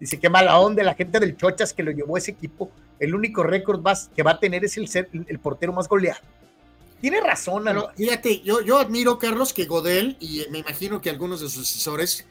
[0.00, 2.70] Dice, qué mala onda la gente del Chochas que lo llevó ese equipo.
[2.98, 3.84] El único récord
[4.16, 6.20] que va a tener es el, ser, el portero más goleado.
[7.02, 7.90] Tiene razón, ¿no?
[7.96, 12.26] fíjate, yo, yo admiro, Carlos, que Godel, y me imagino que algunos de sus asesores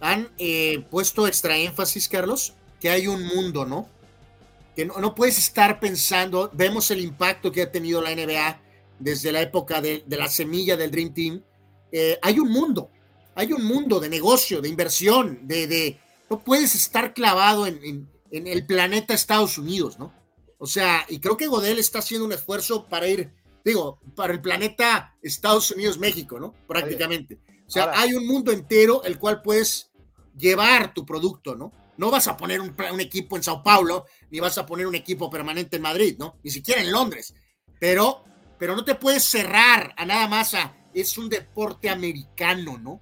[0.00, 3.88] han eh, puesto extra énfasis, Carlos, que hay un mundo, ¿no?
[4.74, 8.60] Que no, puedes estar pensando, vemos el impacto que ha tenido la NBA
[8.98, 11.42] desde la época de, la semilla del Dream Team.
[11.90, 12.90] Eh, hay un mundo,
[13.34, 16.00] hay un mundo de negocio, de inversión, de, de,
[16.30, 20.14] no puedes estar clavado en, el planeta Estados Unidos, ¿no?
[20.56, 23.30] O sea, y creo que Godel está haciendo un esfuerzo para ir,
[23.62, 26.54] digo, para el planeta Estados Unidos-México, ¿no?
[26.66, 27.38] Prácticamente.
[27.66, 29.90] O sea, hay un mundo entero el cual puedes
[30.36, 31.72] llevar tu producto, ¿no?
[32.02, 35.30] No vas a poner un, equipo en Sao Paulo, ni vas a poner un equipo
[35.30, 36.34] permanente en Madrid, ¿no?
[36.42, 37.32] Ni siquiera en Londres.
[37.78, 38.24] Pero,
[38.58, 43.00] pero no te puedes cerrar a nada más a, es un deporte americano, ¿no?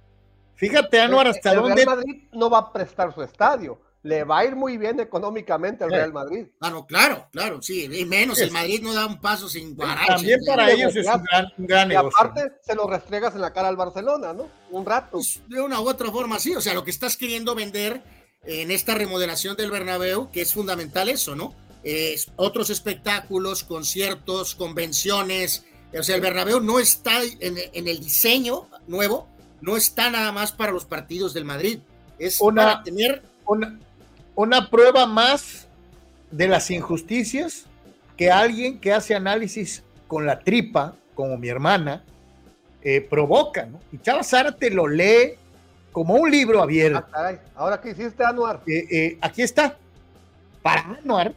[0.53, 1.83] Fíjate, Anuar, hasta el dónde.
[1.83, 3.81] Real Madrid no va a prestar su estadio.
[4.03, 6.45] Le va a ir muy bien económicamente al Real Madrid.
[6.59, 7.89] Claro, claro, claro, sí.
[7.91, 10.05] Y menos, el Madrid no da un paso sin guarache.
[10.05, 12.11] También para ellos es un gran, negocio.
[12.11, 14.47] Y aparte, se lo restregas en la cara al Barcelona, ¿no?
[14.69, 15.13] Un rato.
[15.13, 16.55] Pues, de una u otra forma, sí.
[16.55, 21.09] O sea, lo que estás queriendo vender en esta remodelación del Bernabéu, que es fundamental
[21.09, 21.53] eso, ¿no?
[21.83, 25.65] Es otros espectáculos, conciertos, convenciones.
[25.97, 29.27] O sea, el Bernabéu no está en, en el diseño nuevo,
[29.61, 31.79] no está nada más para los partidos del Madrid,
[32.17, 33.79] es una, para tener una,
[34.35, 35.67] una prueba más
[36.31, 37.65] de las injusticias
[38.15, 42.03] que alguien que hace análisis con la tripa, como mi hermana,
[42.83, 43.79] eh, provoca, ¿no?
[43.91, 45.35] Y Chava Zárate lo lee
[45.91, 47.05] como un libro abierto.
[47.13, 48.61] Ah, Ahora, ¿qué hiciste, Anuar?
[48.65, 49.77] Eh, eh, aquí está.
[50.61, 51.33] Para Anuar,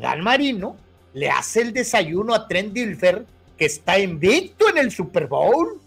[0.00, 0.76] Gal Marino
[1.12, 3.24] le hace el desayuno a Trent Dilfer,
[3.56, 5.80] que está invicto en el Super Bowl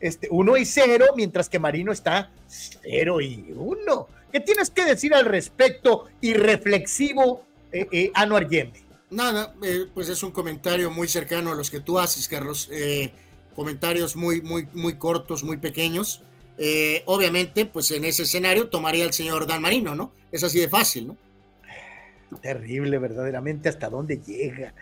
[0.00, 4.08] este, 1 y 0, mientras que Marino está 0 y 1.
[4.30, 8.46] ¿Qué tienes que decir al respecto y reflexivo, eh, eh, Anuar
[9.10, 12.68] Nada, eh, pues es un comentario muy cercano a los que tú haces, Carlos.
[12.72, 13.12] Eh,
[13.54, 16.20] comentarios muy, muy, muy cortos, muy pequeños.
[17.06, 20.12] Obviamente, pues en ese escenario tomaría el señor Dan Marino, ¿no?
[20.30, 21.16] Es así de fácil, ¿no?
[22.40, 24.74] Terrible, verdaderamente, hasta dónde llega.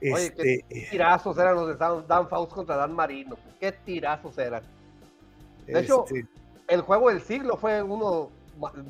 [0.00, 3.36] Oye, qué este, tirazos eran los de Dan, Faust contra Dan Marino.
[3.60, 4.62] Qué tirazos eran.
[5.66, 6.26] De hecho, este,
[6.68, 8.30] el juego del siglo fue uno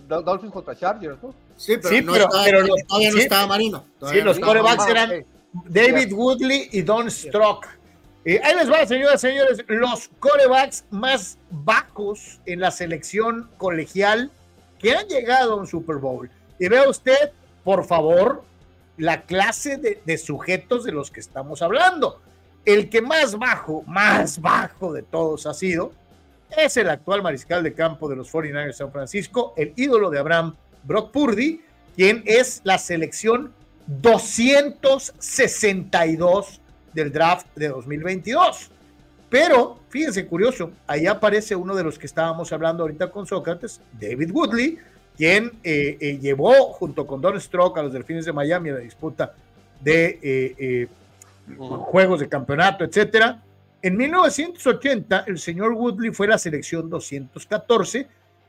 [0.09, 1.35] Dolphins contra Chargers, ¿no?
[1.57, 3.85] Sí, pero, todavía no estaba Marino.
[4.11, 7.66] sí, los corebacks eran David Woodley y Don Strock.
[8.24, 14.31] Eh, ahí les va, señoras y señores, los corebacks más bajos en la selección colegial
[14.78, 16.31] que han llegado a un Super Bowl.
[16.59, 17.32] Y vea usted,
[17.65, 18.44] por favor,
[18.97, 22.20] la clase de, sujetos de los que estamos hablando.
[22.65, 25.90] El que más bajo, más bajo de todos ha sido,
[26.57, 30.20] es el actual mariscal de campo de los 49ers de San Francisco, el ídolo de
[30.20, 30.55] Abraham,
[30.85, 31.61] Brock Purdy,
[31.97, 33.53] quien es la selección
[33.86, 36.61] 262
[36.93, 38.70] del draft de 2022.
[39.32, 44.31] Pero, fíjense, curioso, ahí aparece uno de los que estábamos hablando ahorita con Sócrates, David
[44.31, 44.78] Woodley,
[45.16, 48.81] quien eh, eh, llevó junto con Don Stroke a los Delfines de Miami a la
[48.81, 49.35] disputa
[49.81, 50.89] de eh,
[51.56, 53.43] juegos de campeonato, etcétera.
[53.81, 58.06] En 1980, el señor Woodley fue la selección 214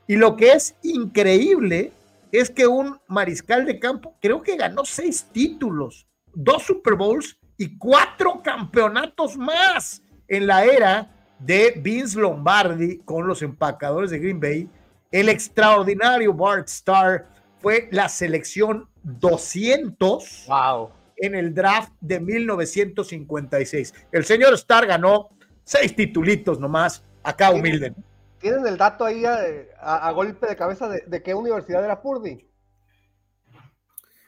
[0.07, 1.91] y lo que es increíble
[2.33, 7.77] es que un mariscal de campo creo que ganó seis títulos, dos Super Bowls y
[7.77, 11.09] cuatro campeonatos más en la era
[11.39, 14.69] de Vince Lombardi con los empacadores de Green Bay.
[15.09, 17.25] El extraordinario Bart Starr
[17.59, 20.89] fue la selección 200 wow.
[21.15, 23.93] en el draft de 1956.
[24.11, 25.29] El señor Starr ganó
[25.63, 27.93] seis titulitos nomás, acá humilde.
[28.39, 32.45] ¿Tienen el dato ahí a, golpe de cabeza de, qué universidad era Purdy?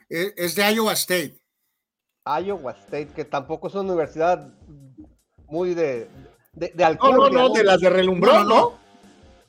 [0.08, 1.38] Es de Iowa State.
[2.26, 4.48] Iowa State, que tampoco es una universidad
[5.48, 6.08] muy de,
[6.52, 7.16] de, de alcohol.
[7.16, 8.86] No, no, no, de las de relumbrón, ¿no?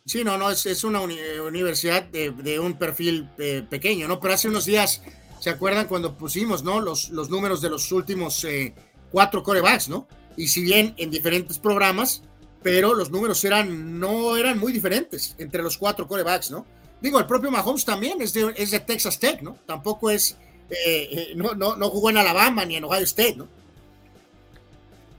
[0.06, 4.22] Sí, no, no, es, una universidad de, un perfil eh, pequeño, ¿no?
[4.22, 5.02] Pero hace unos días,
[5.42, 6.80] ¿se acuerdan cuando pusimos, ¿no?
[6.80, 8.74] Los, los números de los últimos eh,
[9.12, 10.08] cuatro corebacks, ¿no?
[10.38, 12.24] Y si bien en diferentes programas,
[12.64, 16.66] pero los números eran, no eran muy diferentes entre los cuatro corebacks, ¿no?
[17.02, 19.58] Digo, el propio Mahomes también es de, es de Texas Tech, ¿no?
[19.66, 20.38] Tampoco es,
[20.70, 23.48] eh, eh, no, no, no, jugó en Alabama ni en Ohio State, ¿no?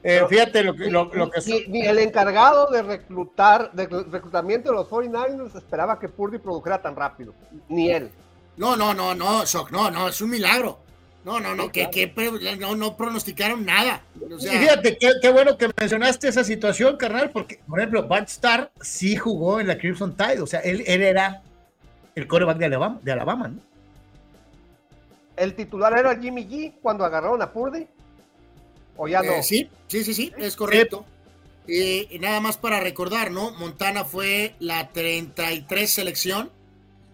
[0.03, 4.89] Eh, fíjate lo que, lo, que ni, el encargado de reclutar, de reclutamiento de los
[4.89, 7.35] 49ers esperaba que Purdy produjera tan rápido,
[7.69, 8.11] ni él.
[8.57, 10.79] No, no, no, no, no, no, es un milagro.
[11.25, 12.11] No, no, no, que, que
[12.59, 14.03] no, no, pronosticaron nada.
[14.39, 19.17] y fíjate, qué, bueno que mencionaste esa situación, carnal, porque, por ejemplo, Bart Starr sí
[19.17, 21.43] jugó en la Crimson Tide, o sea, él, él era
[22.15, 23.68] el coreback de Alabama, de Alabama, ¿no?
[25.39, 27.87] ¿El titular era Jimmy G cuando agarraron a Purdy?
[28.97, 29.33] ¿O ya no?
[29.33, 31.05] Eh, sí, sí, sí, sí, es correcto.
[31.67, 33.53] y nada más para recordar, ¿no?
[33.53, 36.51] Montana fue la 33 selección.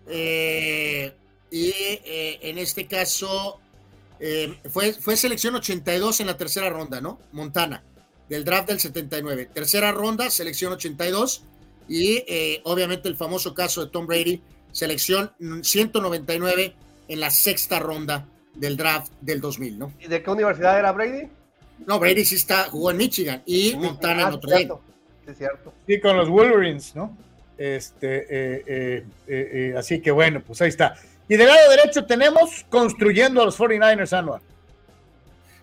[0.07, 1.15] Eh,
[1.55, 3.61] y eh, en este caso
[4.19, 7.21] eh, fue, fue selección 82 en la tercera ronda, ¿no?
[7.31, 7.85] Montana,
[8.29, 9.51] del draft del 79.
[9.55, 11.45] Tercera ronda, selección 82.
[11.87, 14.43] Y eh, obviamente el famoso caso de Tom Brady,
[14.73, 15.33] selección
[15.63, 16.75] 199
[17.09, 19.93] en la sexta ronda del draft del 2000, ¿no?
[20.01, 21.29] ¿Y de qué universidad era Brady?
[21.87, 24.81] No, Brady sí está, jugó en Michigan y Montana en Notre Dame.
[25.27, 25.73] Sí, cierto.
[25.87, 27.17] Sí, con los Wolverines, ¿no?
[27.57, 28.27] Este,
[29.27, 30.95] eh, así que bueno, pues ahí está.
[31.29, 34.41] Y del lado derecho tenemos construyendo a los 49ers, Anuar.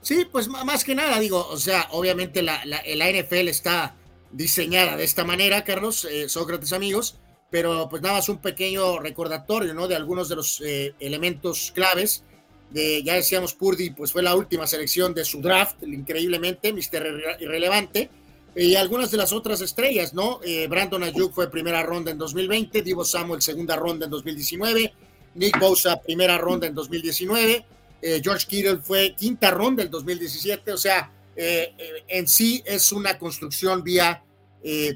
[0.02, 3.94] Sí, pues más que nada, digo, o sea, obviamente la, la, NFL está
[4.32, 7.20] diseñada de esta manera, Carlos, eh, Sócrates amigos,
[7.52, 9.88] pero pues nada más un pequeño recordatorio, ¿no?
[9.88, 12.24] De algunos de los eh, elementos claves.
[12.72, 17.06] De, ya decíamos, Purdy, pues fue la última selección de su draft, increíblemente, Mister
[17.40, 18.10] Irrelevante.
[18.56, 20.40] Y algunas de las otras estrellas, ¿no?
[20.44, 24.94] Eh, Brandon Ayuk fue primera ronda en 2020, Divo Samuel segunda ronda en 2019,
[25.36, 27.66] Nick Bosa, primera ronda en 2019.
[28.02, 30.72] Eh, George Kittle fue quinta ronda en 2017.
[30.72, 34.24] O sea, eh, eh, en sí es una construcción vía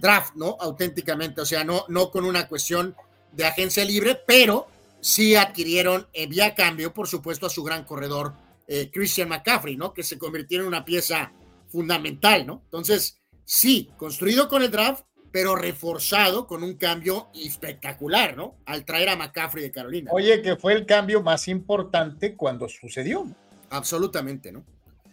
[0.02, 0.58] draft, ¿no?
[0.60, 1.42] Auténticamente.
[1.42, 2.96] O sea, no, no con una cuestión
[3.32, 4.68] de agencia libre, pero
[5.02, 8.34] sí adquirieron vía cambio, por supuesto, a su gran corredor
[8.92, 9.94] Christian McCaffrey, ¿no?
[9.94, 11.32] Que se convirtió en una pieza
[11.68, 12.62] fundamental, ¿no?
[12.66, 18.56] Entonces, sí, construido con el draft, pero reforzado con un cambio espectacular, ¿no?
[18.66, 20.12] Al traer a McCaffrey de Carolina.
[20.14, 23.28] Oye, que fue el cambio más importante cuando sucedió.
[23.70, 24.64] Absolutamente, ¿no?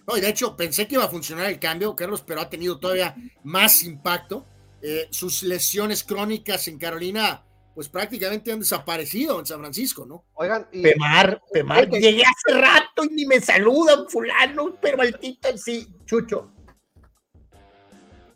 [0.06, 2.78] No, y de hecho pensé que iba a funcionar el cambio, Carlos, pero ha tenido
[2.78, 3.14] todavía
[3.44, 4.46] más impacto.
[4.80, 10.24] Eh, sus lesiones crónicas en Carolina, pues prácticamente han desaparecido en San Francisco, ¿no?
[10.34, 10.82] Oigan, y...
[10.82, 16.52] Pemar, Pemar, llegué hace rato y ni me saludan, fulano, pero maldito sí, Chucho.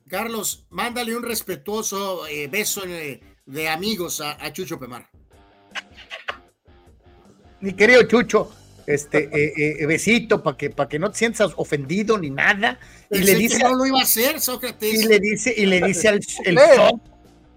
[0.09, 5.11] Carlos, mándale un respetuoso eh, beso eh, de amigos a, Chucho Pemar.
[7.61, 8.53] Mi querido Chucho,
[8.87, 12.79] este eh, besito para que, para que no te sientas ofendido ni nada.
[13.11, 13.59] y le dice.
[13.63, 14.95] no lo iba a hacer, Sócrates.
[14.95, 16.59] Y le dice, y le dice al el,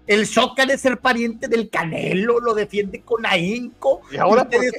[0.06, 4.02] el Zócalo es el pariente del Canelo, lo defiende con ahínco.
[4.10, 4.72] Y ahora ustedes,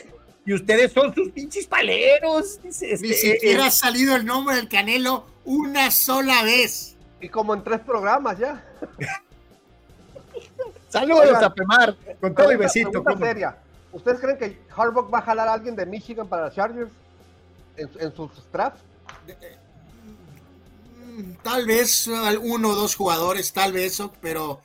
[0.46, 2.60] y ustedes son sus pinches paleros.
[2.64, 6.98] Ni este, siquiera ha salido el nombre del Canelo una sola vez.
[7.22, 8.62] Y como en tres programas ya.
[10.90, 13.02] Saludos a Pemar, con todo y besito.
[13.94, 16.92] ¿Ustedes creen que Harbaugh va a jalar a alguien de Michigan para los Chargers
[17.78, 18.82] en, sus drafts?
[21.06, 22.08] Mm, tal vez
[22.42, 24.62] uno o dos jugadores, tal vez, pero,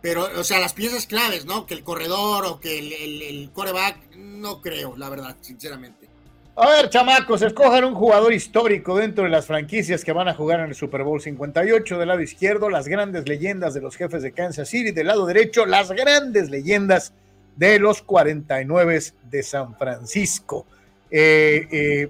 [0.00, 1.66] pero, o sea, las piezas claves, ¿no?
[1.66, 6.08] Que el corredor o que el, el, coreback, no creo, la verdad, sinceramente.
[6.56, 10.60] A ver, chamacos, escojan un jugador histórico dentro de las franquicias que van a jugar
[10.60, 11.98] en el Super Bowl 58.
[11.98, 14.92] Del lado izquierdo, las grandes leyendas de los jefes de Kansas City.
[14.92, 17.12] Del lado derecho, las grandes leyendas
[17.56, 19.00] de los 49
[19.30, 20.66] de San Francisco.
[21.10, 22.08] Eh, eh,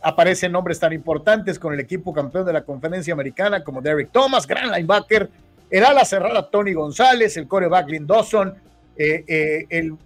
[0.00, 4.46] aparecen nombres tan importantes con el equipo campeón de la conferencia americana como Derek Thomas,
[4.46, 5.28] gran linebacker,
[5.70, 8.54] el ala cerrada Tony González, el coreback Lynn Dawson,
[8.96, 9.96] eh, el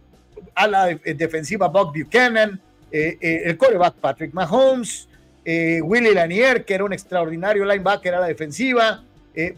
[0.54, 2.60] ala defensiva Bob Buchanan,
[2.90, 5.08] el coreback Patrick Mahomes,
[5.44, 9.02] Willie Lanier, que era un extraordinario linebacker a la defensiva,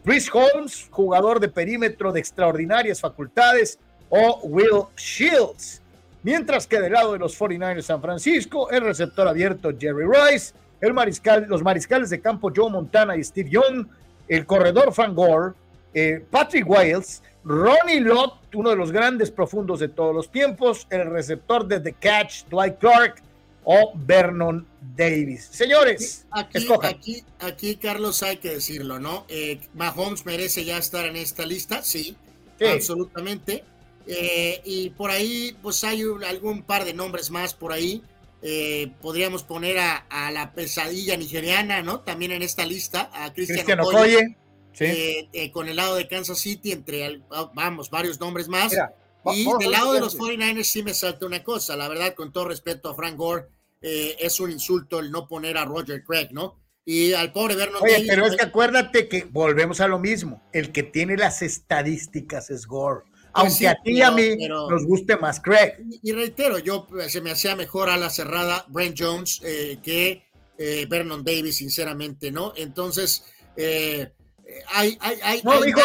[0.05, 3.79] Chris Holmes, jugador de perímetro de extraordinarias facultades,
[4.11, 5.81] o Will Shields.
[6.23, 10.53] Mientras que del lado de los 49ers de San Francisco, el receptor abierto Jerry Rice,
[10.81, 13.87] el mariscal, los mariscales de campo Joe Montana y Steve Young,
[14.29, 15.55] el corredor Frank Gore,
[16.31, 21.67] Patrick Wiles, Ronnie Lott, uno de los grandes profundos de todos los tiempos, el receptor
[21.67, 23.23] de The Catch, Dwight Clark
[23.65, 24.67] o Vernon
[24.97, 25.49] Davis.
[25.51, 29.25] Señores, aquí, aquí, aquí, Carlos, hay que decirlo, ¿no?
[29.29, 32.17] Eh, Mahomes merece ya estar en esta lista, sí,
[32.61, 33.65] absolutamente.
[34.07, 38.03] Eh, y por ahí, pues hay algún par de nombres más por ahí.
[38.43, 42.01] Eh, podríamos poner a, la pesadilla nigeriana, ¿no?
[42.01, 44.37] También en esta lista, a Cristian Okoye
[44.79, 47.23] eh, eh, con el lado de Kansas City, entre,
[47.55, 48.73] vamos, varios nombres más.
[49.27, 52.49] y del lado de los 49ers sí me salta una cosa, la verdad, con todo
[52.49, 53.47] respeto a Frank Gore,
[53.83, 56.59] eh, es un insulto el no poner a Roger Craig, ¿no?
[56.85, 60.73] Y al pobre Vernon Oye, pero es que acuérdate que volvemos a lo mismo, el
[60.73, 63.05] que tiene las estadísticas es Gore.
[63.33, 65.75] Aunque a ti y a mí nos guste más Craig.
[66.03, 70.25] Y, reitero, yo se me hacía mejor a la cerrada Brent Jones que
[70.89, 72.53] Vernon Davis, sinceramente, ¿no?
[72.57, 73.25] Entonces,
[73.57, 74.13] eh,
[74.73, 75.81] hay, hay, no, hijo,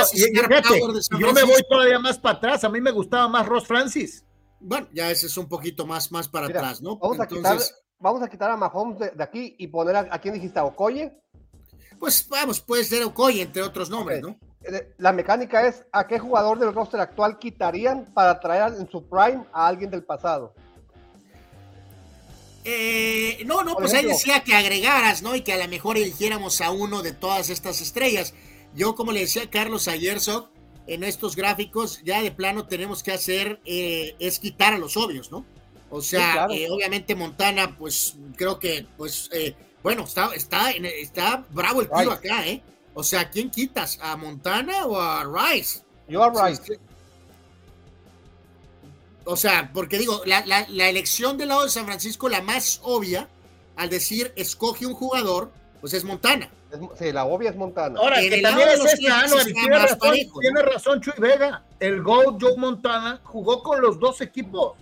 [1.20, 2.64] yo me voy todavía más para atrás.
[2.64, 4.26] A mí me gustaba más Ross Francis.
[4.60, 6.98] Bueno, ya ese es un poquito más, más para atrás, ¿no?
[6.98, 7.60] Vamos, a quitar,
[8.00, 11.14] vamos a quitar a Mahomes de, aquí y poner a, quién dijiste, a Okoye.
[12.00, 14.38] Pues vamos, puede ser Okoye, entre otros nombres, ¿no?
[14.98, 19.44] La mecánica es a qué jugador del roster actual quitarían para traer en su prime
[19.54, 20.54] a alguien del pasado.
[22.64, 25.36] Eh, no, no, pues ahí decía que agregaras, ¿no?
[25.36, 28.34] Y que a lo mejor eligiéramos a uno de todas estas estrellas.
[28.74, 30.18] Yo, como le decía a Carlos ayer,
[30.88, 35.32] en estos gráficos, ya de plano tenemos que hacer, eh, es quitar a los obvios,
[35.32, 35.46] ¿no?
[35.90, 41.82] O sea, eh, obviamente Montana, pues creo que, pues, eh, bueno, está, está, está bravo
[41.82, 42.62] el tiro acá, ¿eh?
[42.96, 44.00] O sea, ¿quién quitas?
[44.02, 45.82] ¿A Montana o a Rice?
[46.08, 46.80] Yo a Rice.
[49.26, 52.80] O sea, porque digo, la, la, la elección del lado de San Francisco, la más
[52.84, 53.28] obvia,
[53.76, 55.52] al decir escoge un jugador,
[55.82, 56.50] pues es Montana.
[56.98, 58.00] sí, la obvia es Montana.
[58.00, 61.64] Ahora, que también es esta, tiene razón, tiene razón Chuy Vega.
[61.80, 64.74] El Go Joe Montana jugó con los dos equipos.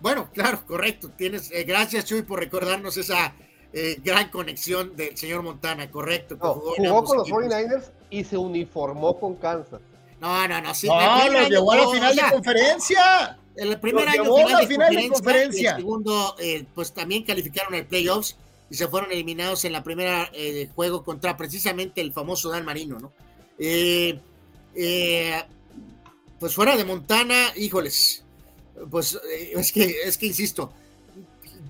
[0.00, 1.10] Bueno, claro, correcto.
[1.10, 3.34] Tienes, eh, gracias Chuy por recordarnos esa
[3.72, 6.36] eh, gran conexión del señor Montana, correcto.
[6.38, 9.80] jugó, con los 49ers y se uniformó con Kansas.
[10.20, 10.74] No, no, no.
[10.74, 13.38] Sí, no, los llevó a la final de conferencia.
[13.56, 14.24] El primer año
[14.66, 15.70] final, de, conferencia.
[15.72, 18.36] el segundo, eh, pues también calificaron el playoffs
[18.72, 22.98] y se fueron eliminados en la primera eh, juego contra precisamente el famoso Dan Marino,
[22.98, 23.12] ¿no?
[23.58, 24.18] Eh,
[24.74, 25.42] eh,
[26.40, 28.24] pues fuera de Montana, híjoles,
[28.90, 29.20] pues
[29.54, 30.72] es que, es que insisto,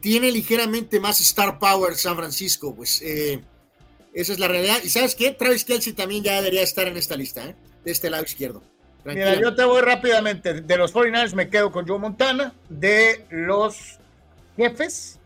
[0.02, 4.78] tiene ligeramente más star power San Francisco, pues esa es la realidad.
[4.82, 8.24] Y sabes qué, Travis Kelsey también ya debería estar en esta lista, de este lado
[8.24, 8.62] izquierdo.
[9.04, 10.60] Mira, yo te voy rápidamente.
[10.60, 12.54] De los 49ers me quedo con Joe Montana.
[12.68, 13.98] De los
[14.56, 15.18] jefes,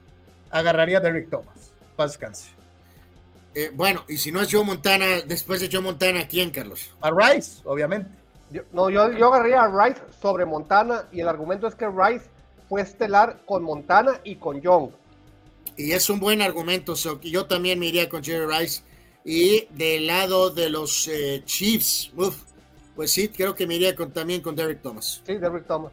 [0.51, 1.73] agarraría a Derrick Thomas.
[1.97, 2.19] Paz
[3.55, 6.91] eh, bueno, y si no es Joe Montana, después de Joe Montana, ¿quién, Carlos?
[7.01, 8.11] A Rice, obviamente.
[8.71, 12.29] no, yo, yo agarraría a Rice sobre Montana y el argumento es que Rice
[12.69, 14.91] fue estelar con Montana y con Young.
[15.77, 18.83] Y es un buen argumento, so, yo también me iría con Jerry Rice.
[19.25, 22.13] Y del lado de los eh, Chiefs,
[22.95, 25.21] pues sí, creo que me iría con, también con Derrick Thomas.
[25.27, 25.93] Sí, Derrick Thomas.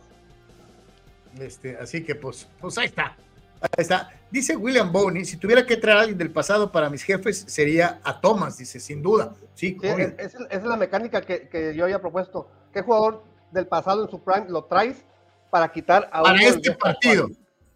[1.40, 3.18] Este, así que pues, pues ahí está.
[3.60, 4.12] Ahí está.
[4.30, 8.00] Dice William Boney, si tuviera que traer a alguien del pasado para mis jefes, sería
[8.04, 9.34] a Thomas, dice, sin duda.
[9.54, 12.48] Sí, es, es, la mecánica que, yo había propuesto.
[12.72, 15.04] ¿Qué jugador del pasado en su prime lo traes
[15.54, 17.30] para quitar a Para este partido.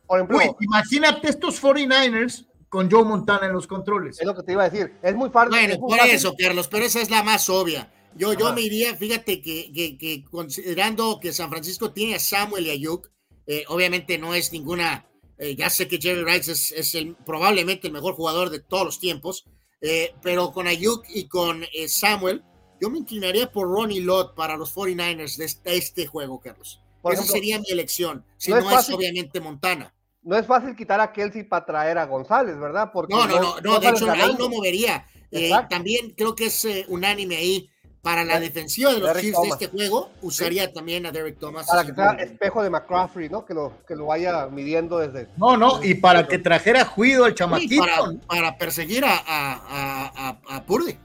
[0.07, 4.19] Por ejemplo, imagínate estos 49ers con Joe Montana en los controles.
[4.19, 4.93] Es lo que te iba a decir.
[5.03, 5.51] Es muy fácil.
[5.51, 7.91] Bueno, por eso, Carlos, pero esa es la más obvia.
[8.15, 12.71] Yo, yo me iría, fíjate que, que, considerando que San Francisco tiene a Samuel y
[12.71, 13.11] a Yuk,
[13.45, 15.05] eh, obviamente no es ninguna
[15.37, 18.99] eh, ya sé que Jerry Rice es, el, probablemente el mejor jugador de todos los
[18.99, 19.45] tiempos,
[19.81, 22.43] eh, pero con Ayuk y con eh, Samuel,
[22.81, 26.81] yo me inclinaría por Ronnie Lott para los 49ers de este, juego, Carlos.
[27.11, 29.93] Esa sería mi elección, si no, es, obviamente Montana.
[30.23, 32.91] no es fácil quitar a Kelsey para traer a González, ¿verdad?
[32.93, 35.05] Porque no, no, no, no, de hecho ahí no movería.
[35.31, 37.69] Eh, también creo que es eh, unánime ahí.
[37.99, 41.67] Para la defensiva de los Chiefs de este juego, usaría también a Derek Thomas.
[41.67, 43.43] Para que sea espejo de McCaffrey, ¿no?
[43.43, 45.27] Que lo, que lo vaya midiendo desde.
[45.35, 47.83] No, no, y para que trajera juido al chamaquito.
[48.27, 50.97] para, perseguir a, a, a, Purdy.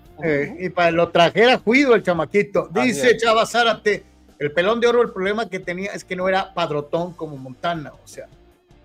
[0.60, 2.68] y para lo trajera juido el chamaquito.
[2.70, 4.04] Dice Chava Zárate,
[4.43, 7.93] el pelón de oro, el problema que tenía es que no era padrotón como Montana,
[7.93, 8.28] o sea.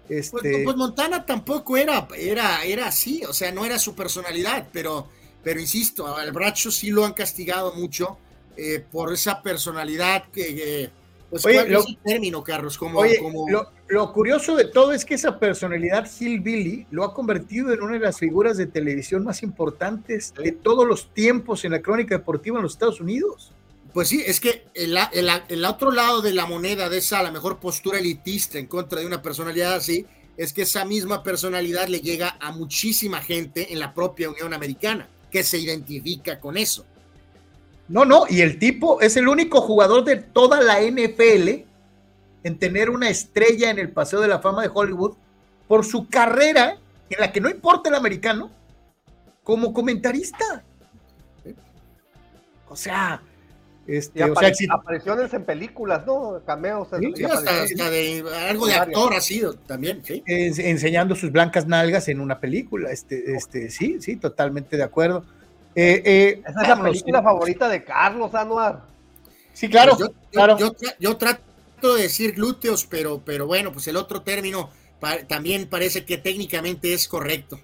[0.07, 0.63] Pues, este...
[0.63, 5.07] Pues, Montana tampoco era, era, era así, o sea, no era su personalidad, pero,
[5.43, 8.17] pero insisto, al Bracho sí lo han castigado mucho
[8.55, 10.91] eh, por esa personalidad que,
[11.29, 12.77] pues, oye, lo, es el término, Carlos?
[12.77, 13.01] Como,
[13.87, 17.99] Lo, curioso de todo es que esa personalidad Hillbilly lo ha convertido en una de
[17.99, 22.63] las figuras de televisión más importantes de todos los tiempos en la crónica deportiva en
[22.63, 23.53] los Estados Unidos.
[23.97, 27.97] Pues sí, es que el, otro lado de la moneda, de esa la mejor postura
[27.97, 30.05] elitista en contra de una personalidad así,
[30.37, 35.09] es que esa misma personalidad le llega a muchísima gente en la propia Unión Americana,
[35.31, 36.85] que se identifica con eso.
[37.87, 41.65] No, no, y el tipo es el único jugador de toda la NFL
[42.43, 45.17] en tener una estrella en el Paseo de la Fama de Hollywood
[45.67, 46.77] por su carrera,
[47.09, 48.51] en la que no importa el americano,
[49.43, 50.63] como comentarista.
[52.69, 53.23] O sea,
[53.87, 56.41] este, apariciones en películas, ¿no?
[56.45, 56.89] Cameos.
[57.15, 60.23] Sí, hasta, de algo de actor ha sido también, sí.
[60.27, 62.91] enseñando sus blancas nalgas en una película.
[62.91, 65.23] Este, este, sí, sí, totalmente de acuerdo.
[65.73, 68.81] Eh, eh, Esa es la película favorita de Carlos Anuar.
[69.53, 69.95] Sí, claro.
[69.95, 70.57] Pues yo, claro.
[70.99, 74.69] Yo, trato de decir glúteos, pero, pero bueno, pues el otro término
[75.27, 77.59] también parece que técnicamente es correcto.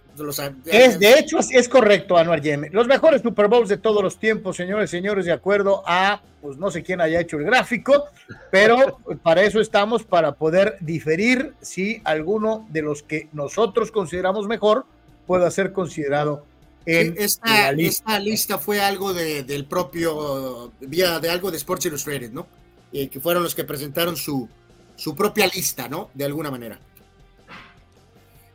[0.66, 2.70] es, de hecho, es correcto, Anuar Yeme.
[2.72, 6.70] Los mejores Super Bowls de todos los tiempos, señores, señores, de acuerdo a, pues no
[6.70, 8.06] sé quién haya hecho el gráfico,
[8.52, 14.86] pero para eso estamos, para poder diferir si alguno de los que nosotros consideramos mejor
[15.26, 16.46] pueda ser considerado
[16.86, 18.04] en esta, lista.
[18.04, 22.46] esta lista fue algo de, del propio, vía de algo de Sports Illustrated, ¿no?
[22.92, 24.48] Eh, que fueron los que presentaron su,
[24.96, 26.10] su propia lista, ¿no?
[26.14, 26.80] De alguna manera.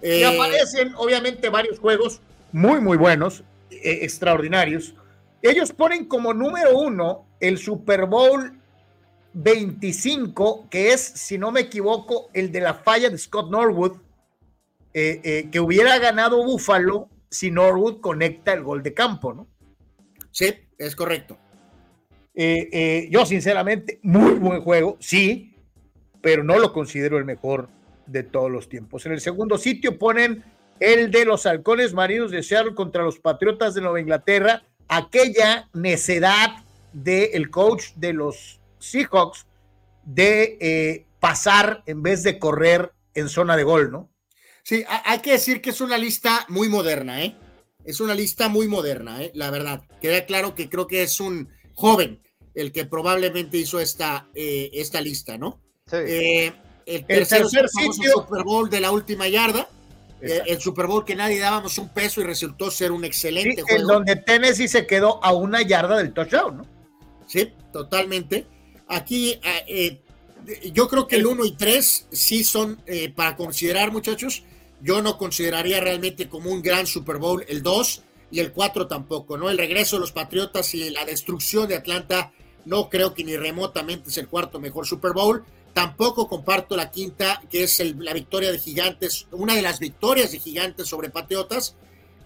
[0.02, 2.20] Y eh, aparecen, obviamente, varios juegos
[2.52, 4.94] muy, muy buenos, eh, extraordinarios.
[5.42, 8.52] Ellos ponen como número uno el Super Bowl
[9.34, 13.98] 25, que es, si no me equivoco, el de la falla de Scott Norwood,
[14.92, 19.46] que hubiera ganado Buffalo si Norwood conecta el gol de campo, ¿no?
[20.30, 21.38] Sí, es correcto.
[22.34, 25.56] Eh, eh, yo, sinceramente, muy buen juego, sí,
[26.20, 27.68] pero no lo considero el mejor
[28.08, 29.06] de todos los tiempos.
[29.06, 30.44] En el segundo sitio ponen
[30.80, 36.64] el de los halcones marinos de Seattle contra los Patriotas de Nueva Inglaterra, aquella necedad
[36.92, 39.46] del coach de los Seahawks
[40.04, 44.10] de eh, pasar en vez de correr en zona de gol, ¿no?
[44.62, 47.36] Sí, hay que decir que es una lista muy moderna, ¿eh?
[47.84, 49.30] Es una lista muy moderna, ¿eh?
[49.34, 49.82] La verdad.
[50.00, 52.20] Queda claro que creo que es un joven
[52.54, 55.62] el que probablemente hizo esta, eh, esta lista, ¿no?
[55.86, 55.96] Sí.
[55.96, 56.52] Eh,
[56.96, 59.68] el tercer, Super Bowl de la última yarda.
[60.20, 63.80] Eh, el Super Bowl que nadie dábamos un peso y resultó ser un excelente juego.
[63.80, 66.66] En donde Tennessee se quedó a una yarda del touchdown, ¿no?
[67.26, 68.46] Sí, totalmente.
[68.88, 69.38] Aquí
[70.72, 72.82] yo creo que el 1 y 3 sí son
[73.14, 74.42] para considerar, muchachos.
[74.80, 79.36] Yo no consideraría realmente como un gran Super Bowl el 2 y el 4 tampoco,
[79.36, 79.50] ¿no?
[79.50, 82.32] El regreso de los Patriotas y la destrucción de Atlanta
[82.64, 85.44] no creo que ni remotamente es el cuarto mejor Super Bowl.
[85.78, 90.40] Tampoco comparto la quinta, que es la victoria de Gigantes, una de las victorias de
[90.40, 91.76] Gigantes sobre Patriotas.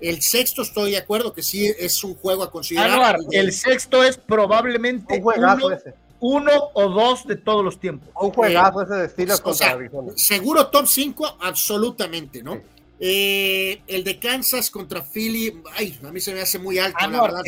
[0.01, 3.19] El sexto estoy de acuerdo que sí es un juego a considerar.
[3.31, 8.09] el sexto es probablemente un juegazo ese uno o dos de todos los tiempos.
[8.19, 9.77] Un juegazo ese de Steelers contra
[10.17, 12.59] Seguro top 5, absolutamente, ¿no?
[12.99, 17.07] Eh, el de Kansas contra Philly, ay, a mí se me hace muy alto, ah,
[17.07, 17.43] la verdad.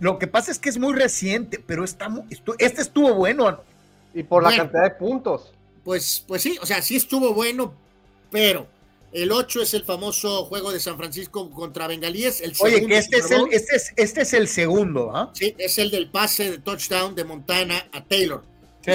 [0.00, 2.08] lo que pasa es que es muy reciente, pero está,
[2.58, 3.60] este estuvo bueno.
[4.14, 5.52] Y por la cantidad de puntos.
[5.84, 7.74] Pues, pues sí, o sea, sí estuvo bueno,
[8.30, 8.66] pero
[9.12, 12.40] el 8 es el famoso juego de San Francisco contra Bengalíes.
[12.40, 15.30] El Oye, que este es, el, este, es, este es el segundo, ¿ah?
[15.34, 18.44] Sí, es el del pase de touchdown de Montana a Taylor.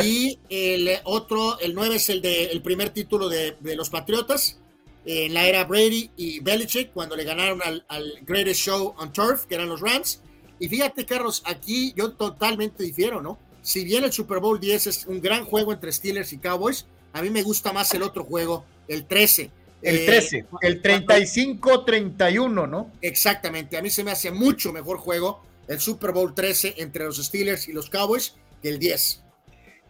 [0.04, 4.60] Y el otro, el 9 es el del el primer título de, los Patriotas
[5.06, 9.46] en la era Brady y Belichick, cuando le ganaron al, al, Greatest Show on Turf,
[9.46, 10.22] que eran los Rams.
[10.60, 13.38] Y fíjate, Carlos, aquí yo totalmente difiero, ¿no?
[13.66, 17.24] Si bien el Super Bowl 10 es un gran juego entre Steelers y Cowboys, a
[17.24, 19.50] mí me gusta más el otro juego, el 13
[19.82, 22.92] el 13, eh, el 35-31, ¿no?
[23.02, 27.18] Exactamente, a mí se me hace mucho mejor juego el Super Bowl 13 entre los
[27.18, 29.24] Steelers y los Cowboys que el 10.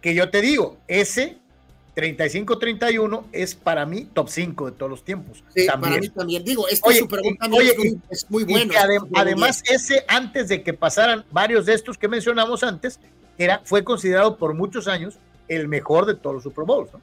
[0.02, 1.38] Que yo te digo, ese
[1.96, 5.44] 35-31 es para mí top 5 de todos los tiempos.
[5.56, 5.92] Sí, también.
[5.92, 6.44] para mí también.
[6.44, 8.74] Digo, este Oye, Super Bowl también oye, es, muy, es muy bueno.
[8.74, 9.82] adem- además, 10.
[9.82, 13.00] ese, antes de que pasaran varios de estos que mencionamos antes,
[13.38, 15.16] era, fue considerado por muchos años
[15.48, 16.92] el mejor de todos los Super Bowls.
[16.94, 17.02] ¿no?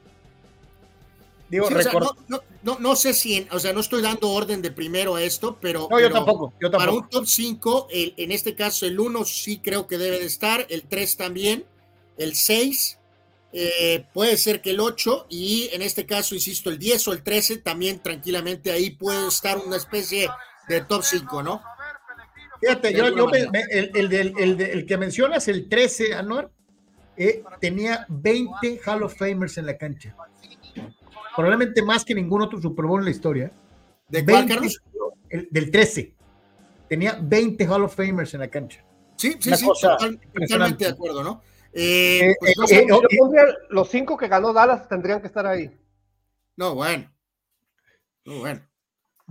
[1.49, 4.01] Digo, Sí, o sea, no, no, no, no sé si, en- o sea, no estoy
[4.01, 7.03] dando orden de primero a esto, pero, No, yo pero tampoco, yo para tampoco.
[7.03, 10.65] un top 5, el, en este caso el 1 sí creo que debe de estar,
[10.69, 11.63] el 3 también,
[12.17, 12.97] el 6,
[13.51, 17.21] eh, puede ser que el 8 y en este caso, insisto, el 10 o el
[17.21, 20.27] 13 también tranquilamente ahí puede estar una especie
[20.67, 21.61] de top 5, ¿no?
[22.65, 23.51] Fíjate, yo, yo me- manera.
[23.51, 26.49] me- el, el del- el el que mencionas, el 13, Anuar,
[27.17, 30.15] eh, tenía 20 Hall of Famers en la cancha.
[31.35, 33.51] Probablemente más que ningún otro Super Bowl en la historia.
[34.07, 34.81] ¿De cuál, 20, Carlos?
[35.29, 36.15] el- del 13.
[36.87, 38.83] Tenía 20 Hall of Famers en la cancha.
[39.17, 41.41] Sí, sí, Una sí, cosa total- totalmente de acuerdo, ¿no?
[41.71, 43.31] Eh, Eh, pues, no eh, sé, eh, Yo oh,
[43.69, 45.71] los cinco que ganó Dallas tendrían que estar ahí.
[46.55, 47.11] no, bueno.
[48.25, 48.61] No, bueno.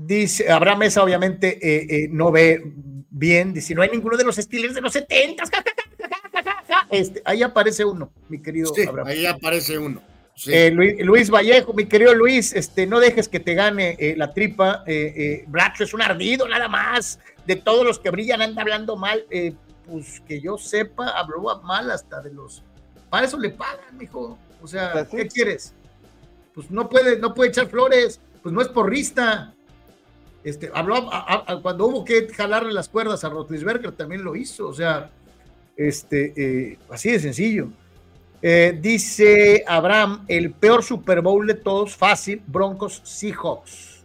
[0.06, 2.62] Dice, Abraham Mesa obviamente eh, eh, no ve
[3.10, 5.44] bien, dice, no hay ninguno de los Steelers de los 70.
[5.44, 6.86] ja, ja, ja, ja, ja, ja, ja".
[6.90, 9.08] Este, ahí aparece uno, mi querido Sí, Abraham.
[9.08, 10.02] ahí aparece uno.
[10.34, 10.50] Sí.
[10.52, 14.32] Eh, Luis, Luis Vallejo, mi querido Luis, este, no dejes que te gane eh, la
[14.32, 14.82] tripa.
[14.86, 17.18] Eh, eh, Bradshaw es un ardido, nada más.
[17.46, 19.24] De todos los que brillan, anda hablando mal.
[19.30, 19.52] Eh,
[19.86, 22.62] pues que yo sepa, habló mal hasta de los.
[23.10, 24.38] Para eso le pagan, mijo.
[24.62, 25.06] O sea.
[25.10, 25.74] ¿qué quieres?
[26.54, 29.54] Pues no puede, no puede echar flores, pues no es porrista.
[30.44, 34.34] Este, habló a- a- a- cuando hubo que jalarle las cuerdas a Rotlisberger, también lo
[34.34, 34.68] hizo.
[34.68, 35.10] O sea,
[35.76, 37.68] este, eh, así de sencillo.
[38.42, 44.02] Eh, dice Abraham, el peor Super Bowl de todos, fácil, Broncos Seahawks.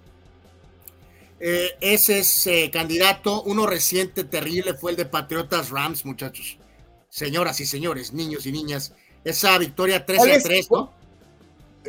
[1.40, 3.44] Eh, ese es candidato.
[3.44, 6.58] Uno reciente, terrible, fue el de Patriotas Rams, muchachos.
[7.10, 8.94] Señoras y señores, niños y niñas.
[9.24, 10.44] Esa victoria 13 ¿Cuál a es?
[10.44, 10.94] 3, ¿no?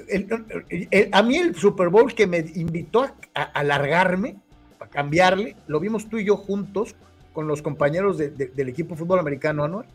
[0.09, 0.27] El-
[0.69, 3.03] el- el- a mí el Super Bowl que me invitó
[3.35, 4.37] a, alargarme,
[4.81, 6.95] a cambiarle, lo vimos tú y yo juntos
[7.33, 9.87] con los compañeros de- de- del equipo de fútbol americano, Anuar.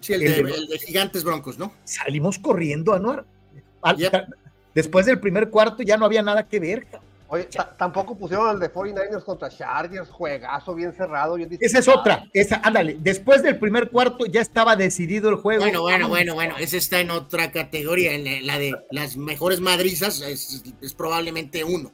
[0.00, 1.72] Sí, el, de, Gigantes Broncos, ¿no?
[1.84, 3.24] Salimos corriendo, Anuar.
[3.82, 4.10] Al- Yep.
[4.10, 4.26] ta-
[4.74, 6.84] Después del primer cuarto ya no había nada que ver.
[6.86, 7.11] cabrón.
[7.34, 11.36] Oye, ta- tampoco pusieron al de 49ers contra Chargers, juegazo bien cerrado.
[11.36, 12.98] bien Esa es otra, esa, ándale.
[13.00, 15.62] Después del primer cuarto ya estaba decidido el juego.
[15.62, 16.58] Bueno, bueno, bueno, bueno.
[16.58, 18.12] Ese está en otra categoría.
[18.12, 21.90] En la- la de las mejores madrizas es, es probablemente uno.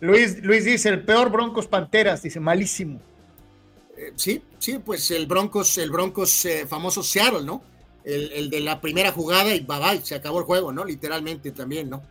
[0.00, 3.02] Luis, Luis dice, el peor Broncos Panteras, dice, malísimo.
[3.98, 7.62] Eh, sí, sí, pues el Broncos, el Broncos eh, famoso Seattle, ¿no?
[8.02, 10.84] El, el de la primera jugada y bye bye, se acabó el juego, ¿no?
[10.84, 12.02] Literalmente también, ¿no?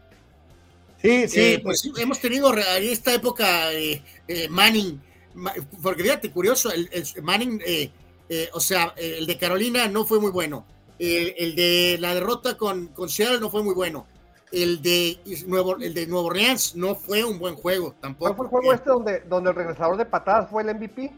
[1.04, 5.02] Sí, sí, Eh, pues sí, hemos tenido en esta época eh, eh, Manning,
[5.36, 7.92] ma- porque fíjate, curioso, el, el Manning, eh,
[8.30, 10.66] eh, o sea, el de Carolina no fue muy bueno,
[10.98, 14.08] el, el de la derrota con, con Seattle no fue muy bueno,
[14.54, 18.36] el de Nuevo, el de Nuevo Orleans no fue un buen juego tampoco.
[18.36, 21.12] ¿Cuál fue el juego este donde, donde el regresador de patadas fue el MVP?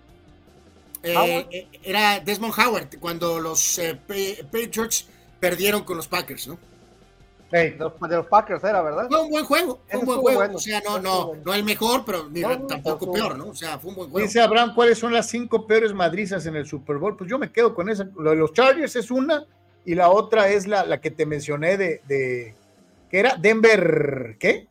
[1.83, 5.05] Era Desmond Howard cuando los eh, Pa- Patriots
[5.39, 6.57] perdieron con los Packers, ¿no?
[7.51, 9.07] De los, de los Packers era, ¿verdad?
[9.07, 10.39] Fue un buen juego, fue un buen juego.
[10.39, 13.37] bueno, o sea, no, no, no el mejor, pero ni No, no, tampoco peor.
[13.37, 13.49] ¿no?
[13.49, 14.27] O sea, fue un buen juego.
[14.27, 17.15] Dice Abraham, ¿cuáles son las cinco peores madrizas en el Super Bowl?
[17.15, 18.09] Pues yo me quedo con esa.
[18.17, 19.45] Lo de los Chargers es una
[19.85, 22.55] y la otra es la, la que te mencioné de, de
[23.09, 24.67] que era Denver, ¿qué?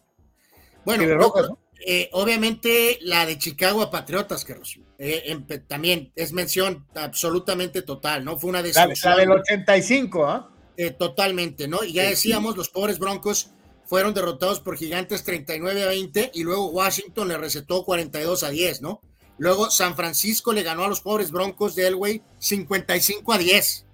[0.84, 1.48] Bueno, Rojas,
[1.86, 4.78] eh, obviamente la de Chicago a Patriotas, Carlos.
[4.98, 8.38] Eh, también es mención absolutamente total, ¿no?
[8.38, 9.12] Fue una La, destrucción.
[9.12, 10.50] la del 85, ¿ah?
[10.50, 10.53] eh,
[10.98, 11.84] totalmente, ¿no?
[11.84, 13.50] Y ya decíamos, los pobres Broncos
[13.84, 18.82] fueron derrotados por Gigantes 39 a 20 y luego Washington le recetó 42 a 10,
[18.82, 19.00] ¿no?
[19.36, 23.86] Luego San Francisco le ganó a los pobres Broncos de Elway 55 a 10.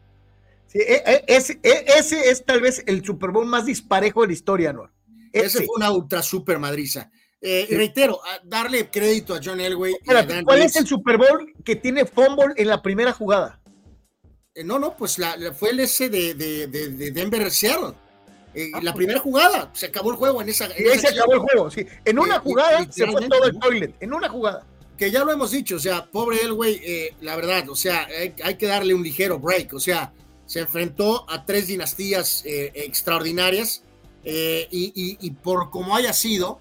[0.69, 4.28] Sí, e- e- ese, e- ese es tal vez el Super Bowl más disparejo de
[4.28, 4.90] la historia, ¿no?
[5.32, 7.11] Ese fue una ultra super madriza.
[7.40, 7.74] Eh, Sí.
[7.74, 9.94] reitero, a darle crédito a John Elway.
[9.94, 10.77] Espérate, ¿cuál Reeves.
[10.77, 13.60] es el Super Bowl que tiene fumble en la primera jugada?
[14.55, 17.94] Eh, no, no, pues la, la- fue el ese de, de, de, de Denver Seattle.
[18.52, 20.66] Eh, la primera jugada, se acabó el juego en esa.
[20.66, 21.86] en Y ahí esa se acabó el juego, sí.
[22.05, 24.66] En una Eh, jugada se fue todo el toilet, en una jugada.
[24.98, 28.35] que ya lo hemos dicho, o sea, pobre Elway, eh, la verdad, o sea, hay,
[28.43, 30.12] hay que darle un ligero break, o sea,
[30.47, 33.82] se enfrentó a tres dinastías extraordinarias
[34.24, 36.60] y, y- y por como haya sido,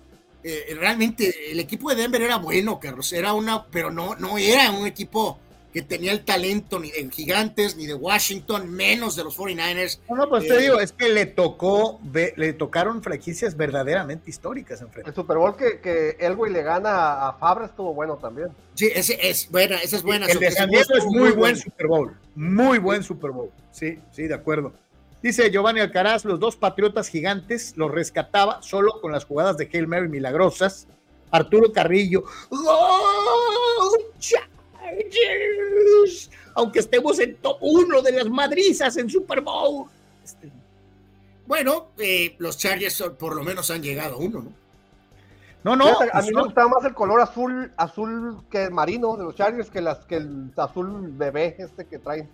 [0.77, 4.85] realmente el equipo de Denver era bueno, Carlos, era una, pero no, no era un
[4.87, 5.37] equipo
[5.73, 9.99] que tenía el talento ni de Gigantes, ni de Washington, menos de los 49ers.
[10.09, 14.81] No, no, pues Eh, te digo, es que le tocó, le tocaron franquicias verdaderamente históricas
[14.81, 15.09] enfrente.
[15.09, 18.49] El Super Bowl que, que Elway le gana a Fabra estuvo bueno también.
[18.73, 20.25] Sí, ese es buena, esa es buena.
[20.25, 21.57] El de San Diego es muy buen bueno.
[21.57, 23.51] Super Bowl, muy buen Super Bowl.
[23.71, 24.73] Sí, sí, de acuerdo.
[25.21, 29.87] Dice Giovanni Alcaraz, los dos patriotas gigantes los rescataba solo con las jugadas de Hail
[29.87, 30.87] Mary milagrosas.
[31.31, 33.97] Arturo Carrillo, ¡Oh,
[35.09, 36.31] Chargers!
[36.55, 39.87] Aunque estemos en top uno de las madrizas en Super Bowl.
[40.23, 40.51] Este,
[41.45, 44.59] Bueno, eh, los Chargers por lo menos han llegado a uno, ¿no?
[45.63, 45.87] No, no.
[45.87, 49.35] Fíjate, a mí me gustaba más el color azul, azul que el marino de los
[49.35, 52.29] Chargers que, las, que el azul bebé este que traen.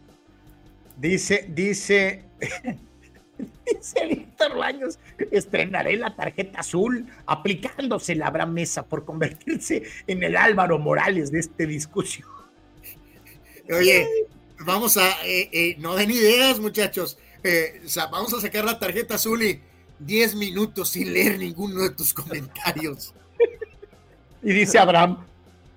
[0.98, 2.24] Dice, dice,
[3.66, 5.00] dice Víctor Baños,
[5.32, 11.40] estrenaré la tarjeta azul aplicándose la Abraham Mesa por convertirse en el Álvaro Morales de
[11.40, 12.35] este discusión.
[13.70, 14.08] Oye,
[14.60, 17.18] vamos a, eh, eh, no den ideas, muchachos.
[17.44, 19.62] Eh, o sea, vamos a sacar la tarjeta azul y
[20.00, 23.14] 10 minutos sin leer ninguno de tus comentarios.
[24.42, 25.26] Y dice Abraham,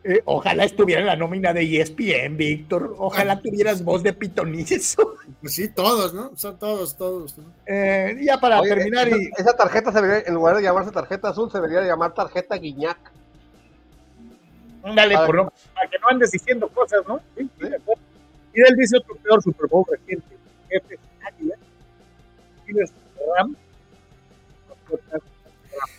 [0.05, 5.17] eh, ojalá estuviera en la nómina de ESPN, Víctor, ojalá tuvieras voz de pitonizo.
[5.41, 6.33] Pues sí, todos, ¿no?
[6.37, 7.37] Son todos, todos.
[7.37, 7.45] ¿no?
[7.67, 10.91] Eh, ya para Oye, terminar, esa, y, esa tarjeta se debería, en lugar de llamarse
[10.91, 12.99] tarjeta azul, se debería llamar tarjeta guiñac.
[14.91, 17.21] Ándale, Para- por no- para que no andes diciendo cosas, ¿no?
[17.37, 18.03] Sí, sí, acuerdo.
[18.55, 20.37] Y él dice otro peor Super Bowl reciente.
[20.69, 21.55] Jefes Águila.
[22.63, 22.93] Steelers
[23.37, 23.57] Ram.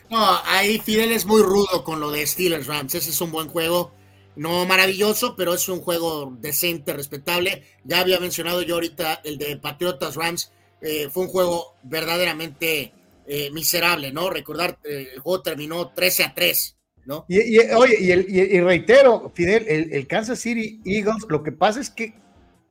[0.10, 2.96] No, ahí Fidel es muy rudo con lo de Steelers Rams.
[2.96, 3.92] Ese es un buen juego.
[4.36, 7.64] No maravilloso, pero es un juego decente, respetable.
[7.84, 10.52] Ya había mencionado yo ahorita el de Patriotas Rams.
[10.82, 12.94] Eh, fue un juego verdaderamente
[13.28, 14.30] eh, miserable, ¿no?
[14.32, 16.76] Recordar, eh, el juego terminó 13 a 3,
[17.06, 17.26] ¿no?
[17.28, 21.44] Y, y- oye, y, el- y- y reitero, Fidel, el, el Kansas City Eagles, lo
[21.44, 22.14] que pasa es que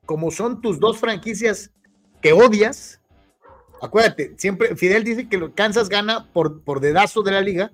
[0.07, 1.71] como son tus dos franquicias
[2.23, 3.01] que odias,
[3.83, 7.73] acuérdate, siempre Fidel dice que Kansas gana por, por dedazo de la liga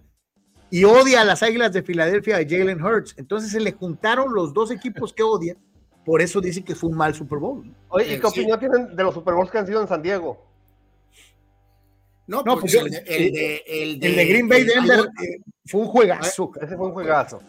[0.70, 3.14] y odia a las Águilas de Filadelfia de Jalen Hurts.
[3.18, 5.56] Entonces se le juntaron los dos equipos que odia,
[6.04, 7.72] por eso dice que fue un mal Super Bowl.
[7.88, 8.40] Oye, ¿y qué sí.
[8.40, 10.44] opinión tienen de los Super Bowls que han sido en San Diego?
[12.26, 15.38] No, No, pues, el, de, el, de, el, de- El de Green Bay Denver eh,
[15.66, 16.50] fue un juegazo.
[16.60, 17.42] Ese fue un juegazo.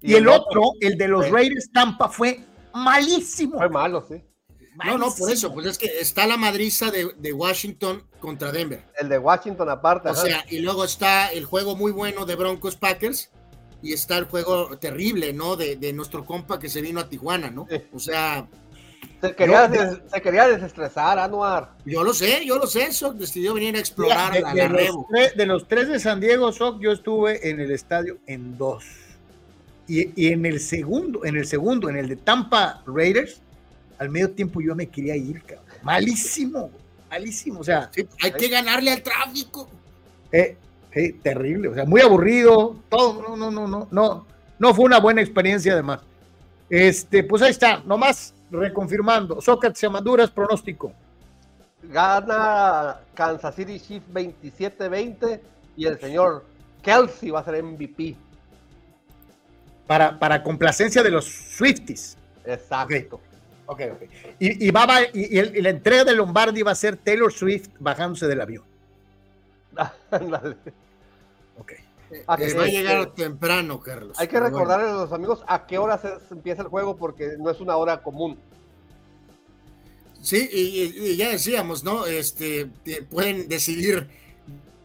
[0.00, 1.30] Y el otro, el de los.
[1.30, 2.40] Raiders Tampa, fue
[2.74, 3.56] malísimo.
[3.58, 4.22] Fue malo, sí.
[4.84, 8.84] No, no, por eso, pues es que está la madriza de, de Washington contra Denver.
[9.00, 10.08] El de Washington aparte.
[10.08, 10.20] O ajá.
[10.22, 13.30] sea, y luego está el juego muy bueno de Broncos Packers
[13.82, 15.54] y está el juego terrible, ¿no?
[15.56, 17.66] De, de nuestro compa que se vino a Tijuana, ¿no?
[17.70, 17.76] Sí.
[17.92, 18.48] O sea,
[19.28, 21.70] se, quería yo- des- se quería desestresar, Anuar.
[21.84, 24.68] yo lo sé, yo lo sé, eso decidió venir a explorar la, de, de la
[24.68, 25.06] los Revo.
[25.10, 28.84] tres, de los tres de San Diego, Soc, yo estuve en el estadio en dos.
[29.86, 33.40] Y, y en el segundo, en el segundo, en el de Tampa Raiders,
[33.98, 35.64] al medio tiempo yo me quería ir, cabrón.
[35.82, 36.70] Malísimo,
[37.10, 37.60] malísimo.
[37.60, 39.68] O sea, Sí, hay que ganarle al tráfico.
[40.32, 40.56] eh,
[40.92, 44.26] eh, terrible, o sea, muy aburrido, todo, no, no, no, no, no,
[44.58, 46.00] no fue una buena experiencia además.
[46.70, 49.40] Este, pues ahí está, nomás reconfirmando.
[49.40, 50.92] Sócrates Amaduras, pronóstico.
[51.82, 55.40] Gana Kansas City Chiefs 27-20
[55.76, 56.44] y el señor
[56.82, 58.16] Kelsey va a ser MVP.
[59.86, 62.16] Para, para complacencia de los Swifties.
[62.46, 63.20] Exacto.
[63.66, 64.02] Ok, ok.
[64.38, 66.96] Y, y va, va- y, y el- y la entrega de Lombardi va a ser
[66.96, 68.64] Taylor Swift bajándose del avión.
[71.58, 71.72] Ok.
[72.26, 74.18] Ah, Les que- va a este, llegar temprano, Carlos.
[74.20, 74.58] Hay que Pero bueno.
[74.58, 77.76] recordarle a los amigos a qué hora se empieza el juego porque no es una
[77.76, 78.38] hora común.
[80.22, 82.06] Sí, y, ya decíamos, ¿no?
[82.06, 84.08] Este, eh, pueden decidir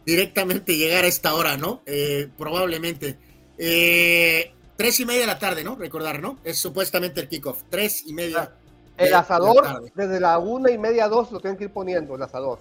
[0.04, 1.80] directamente llegar a esta hora, ¿no?
[1.86, 3.16] Eh, probablemente.
[3.56, 5.76] Eh, tres y media de la tarde, ¿no?
[5.76, 6.38] Recordar, ¿no?
[6.44, 7.62] Es supuestamente el kickoff.
[7.70, 8.40] Tres y media.
[8.40, 9.92] de Ah, El la asador, tarde.
[9.94, 12.58] desde la una y media, dos, lo tienen que ir poniendo, el asador.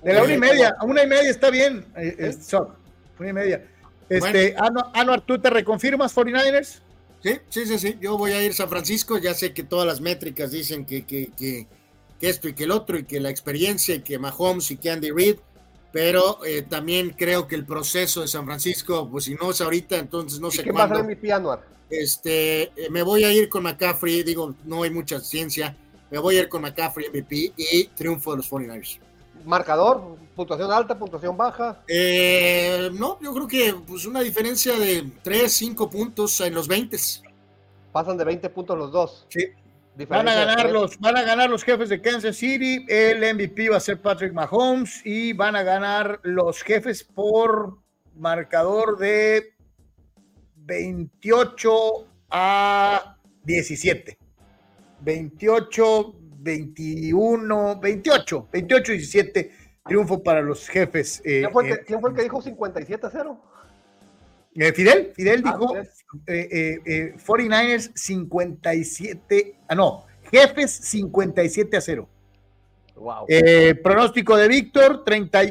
[0.00, 2.32] De la una y media, a una y media está bien, eh, eh,
[3.20, 3.64] una y media.
[4.08, 6.80] Este, Anu- Anuar, ¿tú te reconfirmas 49ers?
[7.22, 7.98] Sí, sí, sí, sí.
[8.00, 9.18] Yo voy a ir a San Francisco.
[9.18, 11.66] Ya sé que todas las métricas dicen que, que, que,
[12.18, 14.90] que esto y que el otro, y que la experiencia, y que Mahomes y que
[14.90, 15.36] Andy Reid.
[15.92, 19.96] Pero eh, también creo que el proceso de San Francisco, pues si no es ahorita,
[19.96, 21.04] entonces no ¿Y sé quién va a cuándo.
[21.08, 21.64] ser MVP, Anuar?
[21.90, 25.76] Este, eh, me voy a ir con McCaffrey, digo, no hay mucha ciencia.
[26.10, 28.98] Me voy a ir con McCaffrey MVP y triunfo de los 49ers.
[29.44, 31.82] Marcador, puntuación alta, puntuación baja.
[31.88, 36.96] Eh, no, yo creo que pues una diferencia de 3, 5 puntos en los 20.
[37.92, 39.26] Pasan de 20 puntos los dos.
[39.28, 39.46] Sí.
[40.08, 42.86] Van a ganar los, van a ganar los jefes de Kansas City.
[42.88, 47.76] El MVP va a ser Patrick Mahomes y van a ganar los jefes por
[48.16, 49.54] marcador de
[50.56, 54.16] 28 a 17.
[55.00, 59.52] 28, 21, 28, 28 17.
[59.86, 61.20] Triunfo para los jefes.
[61.24, 63.40] eh, ¿Quién fue, el eh, que, quién fue el que dijo 57 a 0?
[64.54, 65.88] eh, Fidel, Fidel Ah, dijo Fidel.
[66.26, 72.08] eh, eh, eh, 49ers 57, ah no, jefes 57 a 0.
[72.96, 73.24] Wow.
[73.28, 75.04] Eh, pronóstico de Víctor,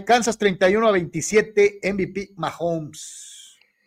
[0.05, 3.28] Kansas 31 a 27, MVP Mahomes.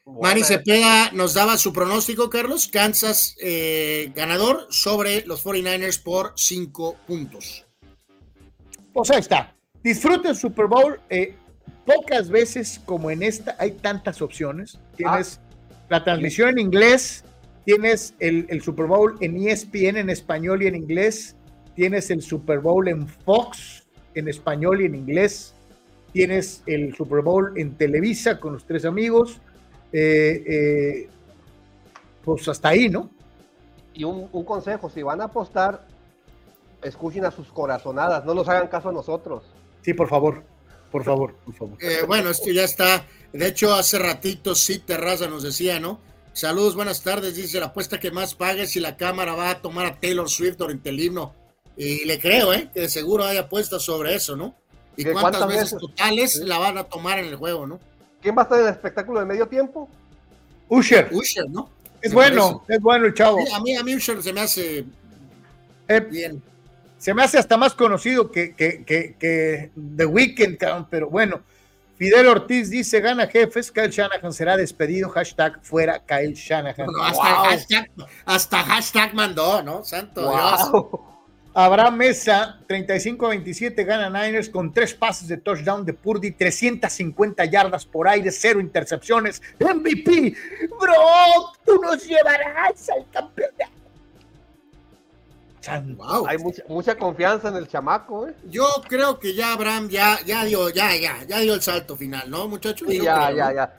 [0.04, 2.68] Manny Cepeda nos daba su pronóstico, Carlos.
[2.68, 7.64] Kansas eh, ganador sobre los 49ers por 5 puntos.
[8.92, 9.54] Pues ahí está.
[9.82, 11.00] Disfruten Super Bowl.
[11.08, 11.36] Eh,
[11.86, 14.78] pocas veces como en esta hay tantas opciones.
[14.96, 15.84] Tienes ah.
[15.88, 17.24] la transmisión en inglés,
[17.64, 21.36] tienes el, el, Super Bowl en ESPN en español y en inglés,
[21.76, 23.84] tienes el Super Bowl en Fox
[24.14, 25.54] en español y en inglés,
[26.12, 29.40] tienes el Super Bowl en Televisa con los tres amigos.
[29.92, 31.08] Eh, eh,
[32.24, 33.10] pues hasta ahí, ¿no?
[33.94, 35.86] Y un, un, consejo, si van a apostar,
[36.82, 39.42] escuchen a sus corazonadas, no nos hagan caso a nosotros.
[39.82, 40.42] Sí, por favor,
[40.90, 41.78] por favor, por favor.
[41.80, 43.06] Eh, bueno, esto ya está.
[43.32, 46.00] De hecho, hace ratito sí Terraza nos decía, ¿no?
[46.32, 47.36] Saludos, buenas tardes.
[47.36, 50.56] Dice la apuesta que más pague si la cámara va a tomar a Taylor Swift
[50.56, 51.34] durante el himno.
[51.76, 52.70] Y le creo, ¿eh?
[52.72, 54.54] Que seguro hay apuestas sobre eso, ¿no?
[54.96, 57.80] ¿Y cuántas, veces, totales la van a tomar en el juego, ¿no?
[58.22, 59.88] ¿Quién va a estar en el espectáculo de medio tiempo?
[60.68, 61.08] Usher.
[61.12, 61.68] Usher, ¿no?
[62.00, 63.38] Es bueno, es bueno el chavo.
[63.52, 64.84] a, mí, a mí Usher se me hace
[65.88, 66.42] eh, bien
[67.02, 70.56] se me hace hasta más conocido que, que, que, The Weeknd,
[70.88, 71.40] pero bueno.
[71.96, 76.86] Fidel Ortiz dice, gana jefes, Kyle Shanahan será despedido, hashtag fuera Kyle Shanahan.
[78.24, 79.82] hasta, hashtag, mandó, ¿no?
[79.82, 80.70] Santo Dios.
[81.54, 88.08] Abraham Mesa, 35-27, gana Niners con tres pases de touchdown de Purdy, 350 yardas por
[88.08, 89.42] aire, cero intercepciones.
[89.60, 90.34] MVP,
[90.80, 93.72] bro, tú nos llevarás al campeonato.
[96.26, 96.38] Hay
[96.68, 98.34] mucha, confianza en el chamaco, ¿eh?
[98.50, 102.28] Yo creo que ya Abraham ya, ya dio, ya, ya, ya dio el salto final,
[102.30, 102.88] ¿no, muchachos?
[102.88, 103.74] ya, ya, ya.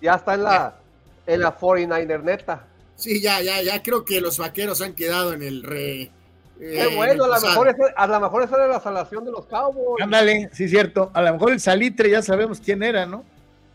[0.00, 0.78] Ya está en la,
[1.26, 2.66] en la 49er neta.
[2.96, 6.10] Sí, ya, ya, ya creo que los vaqueros han quedado en el re.
[6.60, 9.46] Eh, bueno, a lo, mejor es, a lo mejor esa era la salación de los
[9.46, 10.02] Cowboys.
[10.02, 11.10] Ándale, sí, cierto.
[11.14, 13.24] A lo mejor el salitre ya sabemos quién era, ¿no?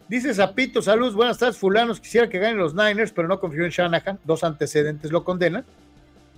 [0.10, 2.00] Dice Zapito, saludos, buenas tardes, fulanos.
[2.00, 4.20] Quisiera que ganen los Niners, pero no confío en Shanahan.
[4.26, 5.66] Dos antecedentes lo condenan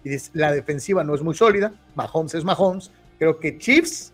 [0.04, 1.74] y la defensiva no es muy sólida.
[1.96, 2.92] Mahomes es Mahomes.
[3.18, 4.14] Creo que Chiefs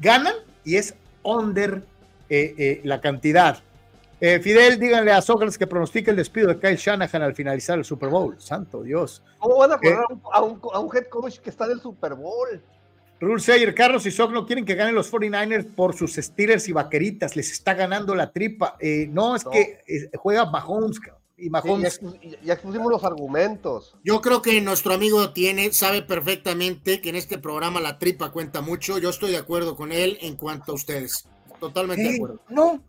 [0.00, 0.34] ganan
[0.64, 1.82] y es under
[2.28, 3.58] eh, eh, la cantidad.
[4.20, 7.84] Eh, Fidel, díganle a Sócrates que pronostique el despido de Kyle Shanahan al finalizar el
[7.84, 8.34] Super Bowl.
[8.40, 9.22] Santo Dios.
[9.38, 9.98] ¿Cómo van a poner
[10.32, 12.60] a, un, head coach que está en el Super Bowl?
[13.20, 16.72] Rule Sayer, Carlos y Soc no quieren que ganen los 49ers por sus Steelers y
[16.72, 17.36] vaqueritas.
[17.36, 18.76] Les está ganando la tripa.
[19.08, 21.00] no, es que juega Mahomes,
[21.40, 21.50] y
[22.42, 23.94] ya, expusimos los argumentos.
[24.02, 28.60] Yo creo que nuestro amigo tiene, sabe perfectamente que en este programa la tripa cuenta
[28.60, 28.98] mucho.
[28.98, 31.28] Yo estoy de acuerdo con él en cuanto a ustedes.
[31.60, 32.40] Totalmente de acuerdo.
[32.48, 32.82] No,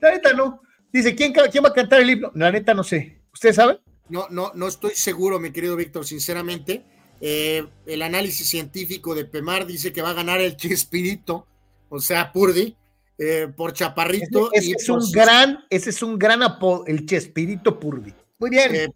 [0.00, 0.60] la neta no.
[0.94, 2.30] Dice, ¿quién, ¿quién va a cantar el himno?
[2.36, 3.20] La neta no sé.
[3.32, 3.80] ¿Usted sabe?
[4.08, 6.84] No, no, no estoy seguro, mi querido Víctor, sinceramente.
[7.20, 11.48] Eh, el análisis científico de Pemar dice que va a ganar el Chespirito,
[11.88, 12.76] o sea, Purdi
[13.18, 14.52] eh, por Chaparrito.
[14.52, 18.14] Ese, es un gran, ese es un gran apodo, el Chespirito Purdi.
[18.38, 18.72] Muy bien.
[18.72, 18.88] Eh,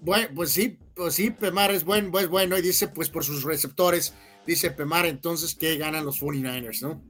[0.00, 3.42] bueno, pues sí, pues sí, Pemar es buen, pues bueno, y dice, pues por sus
[3.42, 4.14] receptores,
[4.46, 7.02] dice Pemar, entonces que ganan los 49ers, ¿no?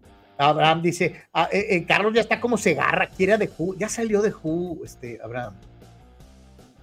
[0.48, 4.22] Abraham dice, ah, eh, Carlos ya está como se agarra, quiere de Who, ya salió
[4.22, 5.54] de Who, este, Abraham.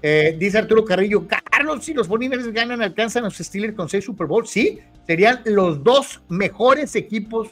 [0.02, 4.28] dice Arturo Carrillo, Carlos, si los 49ers ganan, alcanzan a los Steelers con seis Super
[4.28, 7.50] Bowls, sí, serían los dos mejores equipos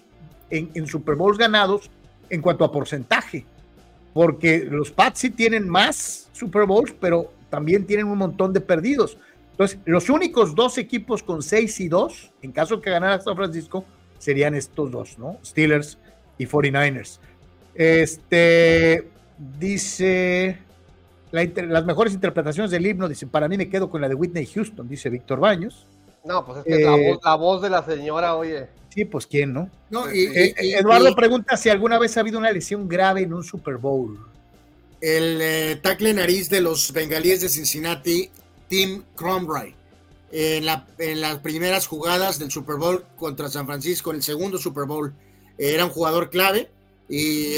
[0.49, 1.89] en, en Super Bowls ganados
[2.29, 3.45] en cuanto a porcentaje,
[4.13, 9.17] porque los Pats sí tienen más Super Bowls, pero también tienen un montón de perdidos.
[9.51, 13.85] Entonces, los únicos dos equipos con 6 y 2, en caso que ganara San Francisco,
[14.19, 15.39] serían estos dos, ¿no?
[15.43, 15.97] Steelers
[16.37, 17.19] y 49ers.
[17.75, 19.07] Este
[19.37, 20.59] dice
[21.31, 24.87] las mejores interpretaciones del himno, dice, para mí me quedo con la de Whitney Houston,
[24.87, 25.85] dice Víctor Baños.
[26.23, 28.67] No, pues es que la, eh, voz, la, voz, de la señora, oye.
[28.89, 29.69] Sí, pues quién, ¿no?
[30.13, 34.17] Eh, Eduardo pregunta si alguna vez ha habido una lesión grave en un Super Bowl.
[34.99, 38.29] El eh, tackle nariz de los bengalíes de Cincinnati,
[38.67, 39.75] Tim Cromray,
[40.31, 45.13] en, las primeras jugadas del Super Bowl contra San Francisco, en el segundo Super Bowl,
[45.57, 46.69] era un jugador clave
[47.09, 47.53] y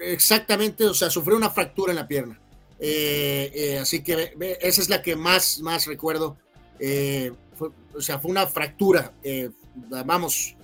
[0.00, 2.38] exactamente, o sea, sufrió una fractura en la pierna.
[3.80, 6.36] así que esa es la que más, más recuerdo.
[7.94, 9.12] o sea, fue una fractura
[10.04, 10.54] vamos,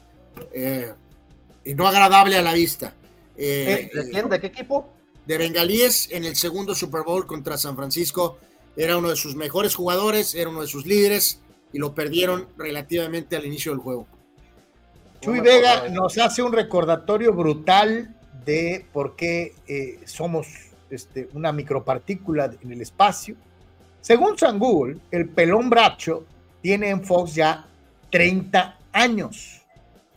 [0.53, 0.93] eh,
[1.65, 2.95] y no agradable a la vista.
[3.37, 4.93] Eh, ¿De qué equipo?
[5.27, 8.39] De Bengalíes en el segundo Super Bowl contra San Francisco.
[8.79, 11.41] Era uno de sus mejores jugadores, era uno de sus líderes
[11.73, 14.07] y lo perdieron relativamente al inicio del juego.
[15.21, 18.15] Chuy Vega nos hace un recordatorio brutal
[18.45, 20.47] de por qué eh, somos
[20.91, 23.35] este, una micropartícula en el espacio.
[24.01, 26.25] Según San Google, el pelón bracho
[26.63, 27.67] tiene en Fox ya
[28.11, 29.57] 30 años.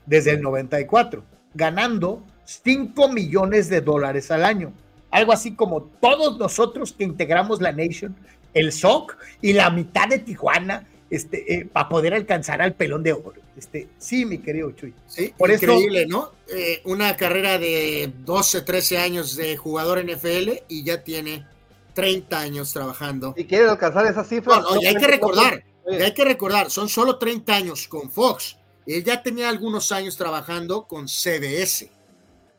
[0.06, 1.24] desde el 94,
[1.56, 4.72] ganando 5 millones de dólares al año.
[5.10, 8.16] Algo así como todos nosotros que integramos la Nation,
[8.54, 13.14] el SOC y la mitad de Tijuana, este, eh, para poder alcanzar al pelón de
[13.14, 13.34] oro.
[13.58, 14.94] Este, sí, mi querido Chuy.
[15.08, 16.32] Sí, Por increíble, ¿no?
[16.48, 21.46] Eh, una carrera de 12, 13 años de jugador NFL y ya tiene
[21.94, 23.34] 30 años trabajando.
[23.38, 24.62] Y quiere alcanzar esa cifra.
[24.62, 28.58] No, y hay que recordar, hay que recordar, son solo 30 años con Fox.
[28.86, 31.92] Él ya tenía algunos años trabajando con CBS.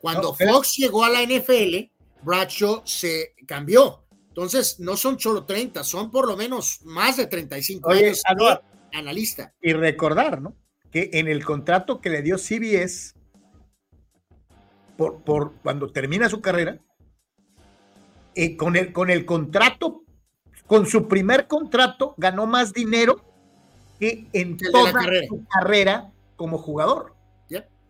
[0.01, 1.90] Cuando Fox llegó a la NFL,
[2.23, 4.02] Bradshaw se cambió.
[4.32, 8.22] Entonces, no son solo 30, son por lo menos más de 35 años
[8.94, 9.52] analista.
[9.60, 10.56] Y recordar, ¿no?
[10.90, 13.14] Que en el contrato que le dio CBS
[14.96, 16.78] por, por cuando termina su carrera,
[18.34, 20.02] eh, con, el, con el contrato,
[20.66, 23.22] con su primer contrato, ganó más dinero
[24.00, 24.92] que en toda
[25.28, 27.14] su carrera como jugador.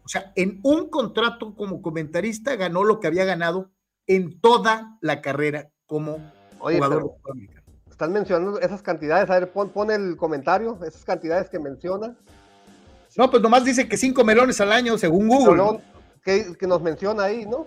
[0.05, 3.71] O sea, en un contrato como comentarista ganó lo que había ganado
[4.09, 6.19] en toda la carrera como
[6.59, 7.13] jugador.
[7.91, 9.29] están mencionando esas cantidades.
[9.29, 12.17] A ver, pon, el comentario, esas cantidades que menciona.
[13.15, 15.81] No, pues nomás dice que cinco melones al año, según Google.
[16.25, 17.67] que, nos menciona ahí, ¿no?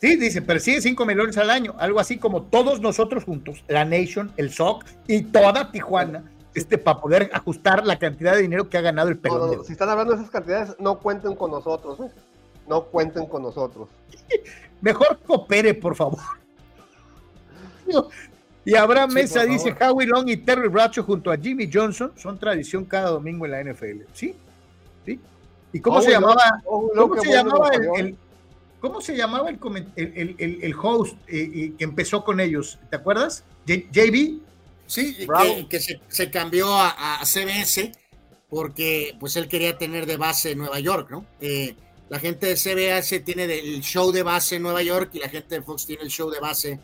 [0.00, 4.32] Sí, dice, persigue cinco melones al año, algo así como todos nosotros juntos, la Nation,
[4.38, 6.24] el SOC y toda Tijuana
[6.54, 9.64] este, para poder ajustar la cantidad de dinero que ha ganado el pelón.
[9.66, 12.10] si están hablando de esas cantidades, no cuenten con nosotros, ¿eh?
[12.66, 13.88] no cuenten con nosotros.
[14.80, 16.20] Mejor coopere, por favor.
[18.64, 22.84] Y Abraham Mesa dice, Howie Long y Terry Bradshaw junto a Jimmy Johnson son tradición
[22.84, 24.02] cada domingo en la NFL.
[24.12, 24.34] ¿Sí?
[25.04, 25.20] ¿Sí?
[25.72, 26.62] ¿Y cómo se llamaba?
[26.64, 28.16] ¿Cómo se llamaba el,
[28.80, 32.78] ¿Cómo se llamaba el, el, host eh, eh, que empezó con ellos?
[32.90, 33.44] ¿Te acuerdas?
[33.66, 34.40] JB.
[34.86, 35.16] Sí,
[35.68, 37.92] que, se, cambió a, CBS
[38.48, 41.26] porque pues él quería tener de base Nueva York, ¿no?
[41.40, 41.74] Eh,
[42.08, 45.56] la gente de CBS tiene el show de base en Nueva York y la gente
[45.56, 46.80] de Fox tiene el show de base en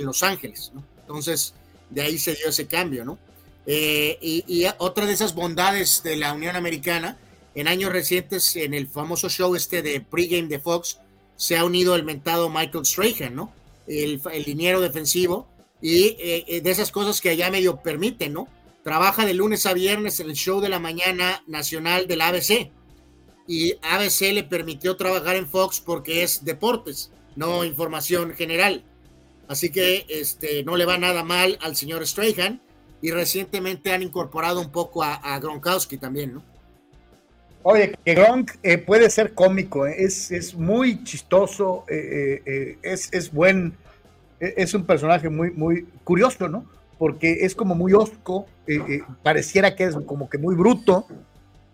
[0.00, 0.84] Los Ángeles, ¿no?
[1.00, 1.54] Entonces,
[1.90, 3.18] de ahí se dio ese cambio, ¿no?
[3.66, 7.18] Eh, y, otra de esas bondades de la Unión Americana,
[7.54, 10.98] en años recientes, en el famoso show este de pregame de Fox,
[11.36, 13.52] se ha unido el mentado Michael Strahan, ¿no?
[13.86, 15.48] El, el liniero defensivo,
[15.82, 18.48] y eh, eh, de esas cosas que allá medio permiten, ¿no?
[18.84, 22.70] Trabaja de lunes a viernes en el show de la mañana nacional del ABC
[23.46, 28.84] y ABC le permitió trabajar en Fox porque es deportes, no información general.
[29.48, 32.60] Así que este, no le va nada mal al señor Strahan
[33.00, 36.42] y recientemente han incorporado un poco a, Gronkowski también, ¿no?
[37.64, 43.76] Oye, que Gronk eh, puede ser cómico, es, es, muy chistoso, es, es buen
[44.42, 46.66] e, es un personaje muy, muy curioso, ¿no?
[46.98, 51.06] Porque es como muy osco, eh, eh, pareciera que es como que muy bruto,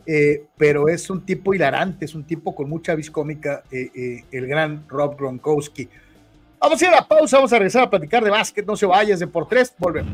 [0.07, 4.85] eh, pero es un tipo hilarante, es un tipo con mucha vis cómica, el gran
[4.89, 5.89] Rob Gronkowski.
[6.61, 8.85] Vamos a ir a la pausa, vamos a regresar a platicar de básquet, no se
[8.85, 10.11] vayas de por tres, volvemos.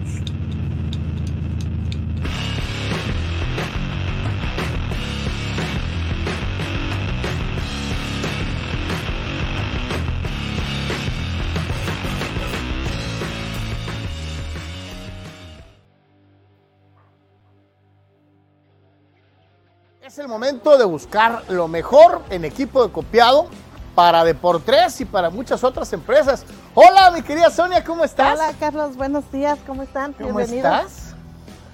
[20.03, 23.49] Es el momento de buscar lo mejor en equipo de copiado
[23.95, 26.45] para Deportes y para muchas otras empresas.
[26.75, 28.35] Hola, mi querida Sonia, ¿cómo estás?
[28.39, 30.13] Hola, Carlos, buenos días, ¿cómo están?
[30.13, 31.15] ¿Cómo estás?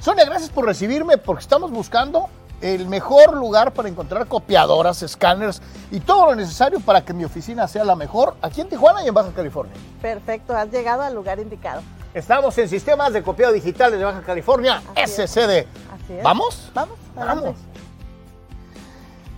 [0.01, 2.29] Sonia, gracias por recibirme porque estamos buscando
[2.61, 7.67] el mejor lugar para encontrar copiadoras, escáneres y todo lo necesario para que mi oficina
[7.69, 9.75] sea la mejor aquí en Tijuana y en Baja California.
[10.03, 11.83] Perfecto, has llegado al lugar indicado.
[12.13, 15.67] Estamos en Sistemas de Copiado Digital de Baja California, SCD.
[15.95, 16.23] Así es.
[16.23, 16.71] ¿Vamos?
[16.75, 17.70] Vamos, vamos.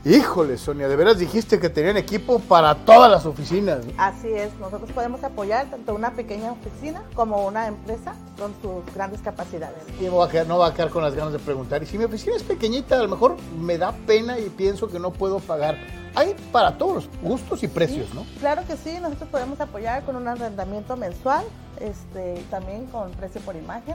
[0.05, 3.85] Híjole, Sonia, de veras dijiste que tenían equipo para todas las oficinas.
[3.97, 9.20] Así es, nosotros podemos apoyar tanto una pequeña oficina como una empresa con sus grandes
[9.20, 9.79] capacidades.
[10.01, 11.85] Y no va, a quedar, no va a quedar con las ganas de preguntar.
[11.85, 14.99] Y si mi oficina es pequeñita, a lo mejor me da pena y pienso que
[14.99, 15.79] no puedo pagar.
[16.16, 18.27] Hay para todos los gustos y precios, ¿no?
[18.41, 21.45] Claro que sí, nosotros podemos apoyar con un arrendamiento mensual,
[21.79, 23.95] este, también con precio por imagen.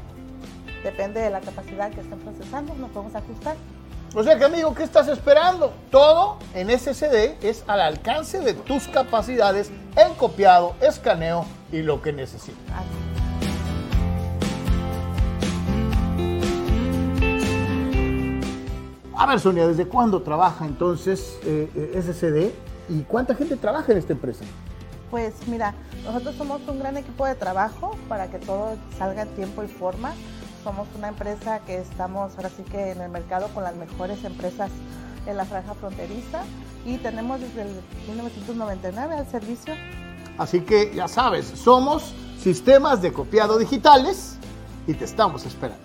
[0.85, 3.57] Depende de la capacidad que estén procesando, nos podemos ajustar.
[4.17, 5.71] O sea que amigo, ¿qué estás esperando?
[5.91, 12.11] Todo en SSD es al alcance de tus capacidades en copiado, escaneo y lo que
[12.13, 12.57] necesitas.
[19.15, 23.99] A ver, Sonia, ¿desde cuándo trabaja entonces eh, eh SSD y cuánta gente trabaja en
[23.99, 24.45] esta empresa?
[25.11, 29.63] Pues mira, nosotros somos un gran equipo de trabajo para que todo salga en tiempo
[29.63, 30.15] y forma
[30.67, 34.69] somos una empresa que estamos ahora sí que en el mercado con las mejores empresas
[35.25, 36.43] en la franja fronteriza
[36.85, 37.69] y tenemos desde el
[38.09, 39.73] 1999 al servicio.
[40.37, 44.35] Así que ya sabes, somos sistemas de copiado digitales
[44.87, 45.81] y te estamos esperando.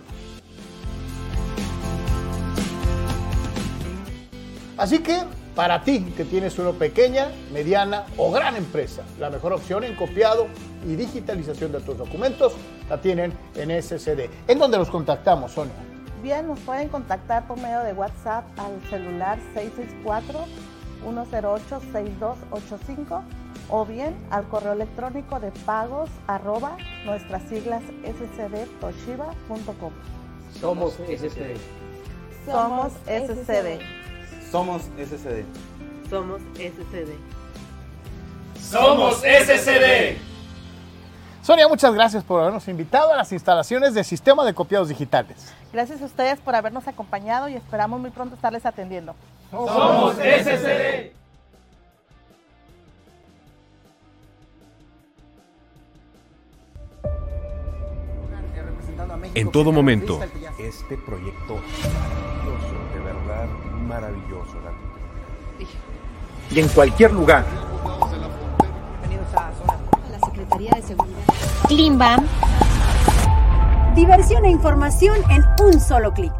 [4.76, 5.22] Así que
[5.54, 10.46] para ti que tienes una pequeña, mediana o gran empresa, la mejor opción en copiado
[10.86, 12.54] y digitalización de tus documentos
[12.88, 14.30] la tienen en SCD.
[14.48, 15.74] ¿En dónde los contactamos, Sonia?
[16.22, 19.38] Bien, nos pueden contactar por medio de WhatsApp al celular
[21.04, 23.22] 664-108-6285
[23.68, 29.92] o bien al correo electrónico de pagos arroba nuestras siglas scdtoshiba.com.
[30.60, 31.56] Somos SCD.
[32.46, 34.01] Somos SCD.
[34.52, 35.46] Somos SCD.
[36.10, 37.16] Somos SCD.
[38.60, 40.18] Somos SCD.
[41.40, 45.54] Sonia, muchas gracias por habernos invitado a las instalaciones de Sistema de Copiados Digitales.
[45.72, 49.14] Gracias a ustedes por habernos acompañado y esperamos muy pronto estarles atendiendo.
[49.50, 51.12] Somos SCD.
[59.34, 60.20] En todo momento.
[60.58, 61.58] Este proyecto
[62.42, 62.81] maravilloso,
[63.92, 64.56] maravilloso.
[66.50, 67.44] Y en cualquier lugar.
[70.10, 71.22] La Secretaría de Seguridad.
[71.68, 72.26] Klimbam.
[73.94, 76.32] Diversión e información en un solo clic.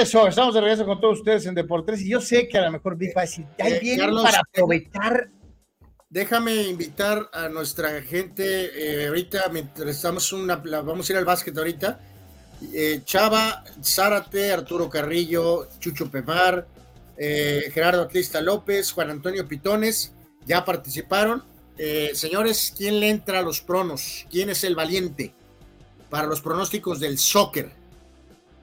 [0.00, 2.70] Regreso, estamos de regreso con todos ustedes en Deportes y yo sé que a lo
[2.72, 5.30] mejor Big va a decir, ya Eh, viene Carlos, para eh, aprovechar.
[6.08, 11.56] Déjame invitar a nuestra gente, eh, ahorita mientras estamos una, vamos a ir al básquet
[11.56, 12.00] ahorita,
[12.72, 16.66] eh, Chava, Zárate, Arturo Carrillo, Chucho Pemar,
[17.16, 20.12] eh, Gerardo Atlista López, Juan Antonio Pitones,
[20.46, 21.44] ya participaron.
[22.12, 24.26] Señores, ¿quién le entra a los pronos?
[24.30, 25.32] ¿Quién es el valiente
[26.10, 27.70] para los pronósticos del soccer?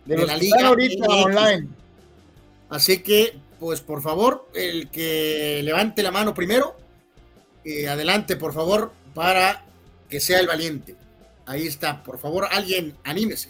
[0.08, 1.26] De los que están ahorita MX?
[1.26, 1.68] online.
[2.70, 6.76] Así que, pues por favor, el que levante la mano primero,
[7.64, 9.66] eh, adelante, por favor, para
[10.10, 10.96] que sea el valiente.
[11.46, 13.50] Ahí está, por favor, alguien anímese.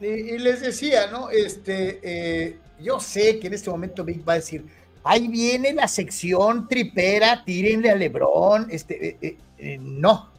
[0.00, 1.30] Y, y les decía, ¿no?
[1.30, 4.64] Este, eh, yo sé que en este momento Big va a decir,
[5.04, 8.66] ahí viene la sección tripera, tírenle a Lebrón.
[8.70, 10.30] Este, eh, eh, eh, no.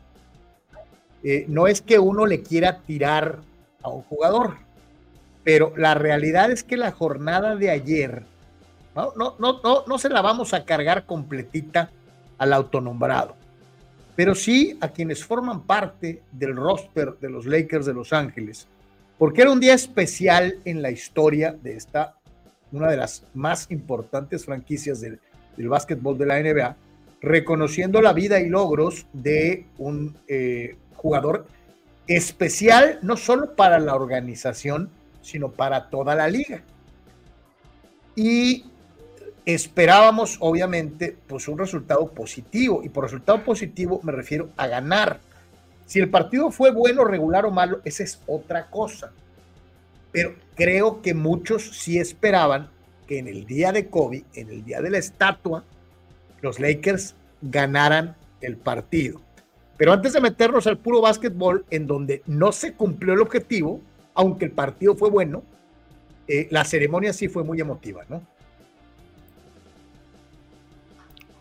[1.23, 3.39] Eh, no es que uno le quiera tirar
[3.81, 4.57] a un jugador,
[5.47, 8.23] pero la realidad es que la jornada de ayer,
[8.93, 11.89] no, no, no, no, se la vamos a cargar completita
[12.37, 13.33] al autonombrado,
[14.17, 18.67] pero sí a quienes forman parte del roster de los Lakers de Los Ángeles,
[19.17, 22.17] porque era un día especial en la historia de esta,
[22.73, 25.17] una de las más importantes franquicias del,
[25.55, 26.75] del básquetbol de la NBA,
[27.21, 31.47] reconociendo la vida y logros de un eh, jugador
[32.05, 34.91] especial, no solo para la organización,
[35.27, 36.61] sino para toda la liga.
[38.15, 38.63] Y
[39.45, 42.81] esperábamos, obviamente, pues un resultado positivo.
[42.81, 45.19] Y por resultado positivo me refiero a ganar.
[45.85, 49.11] Si el partido fue bueno, regular o malo, esa es otra cosa.
[50.13, 52.69] Pero creo que muchos sí esperaban
[53.05, 55.65] que en el día de Kobe, en el día de la estatua,
[56.41, 59.21] los Lakers ganaran el partido.
[59.75, 63.81] Pero antes de meternos al puro básquetbol, en donde no se cumplió el objetivo,
[64.17, 65.43] aunque el partido fue bueno,
[66.27, 68.21] eh, la ceremonia sí fue muy emotiva, ¿no?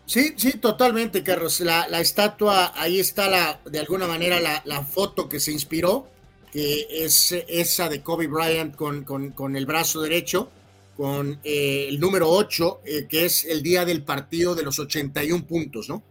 [0.05, 1.59] Sí, sí, totalmente, Carlos.
[1.59, 6.07] La, estatua, ahí está la, de alguna manera la, foto que se inspiró,
[6.51, 10.49] que es esa de Kobe Bryant con, con, el brazo derecho,
[10.95, 15.45] con eh, el número 8, eh, que es el día del partido de los 81
[15.45, 16.03] puntos, ¿no?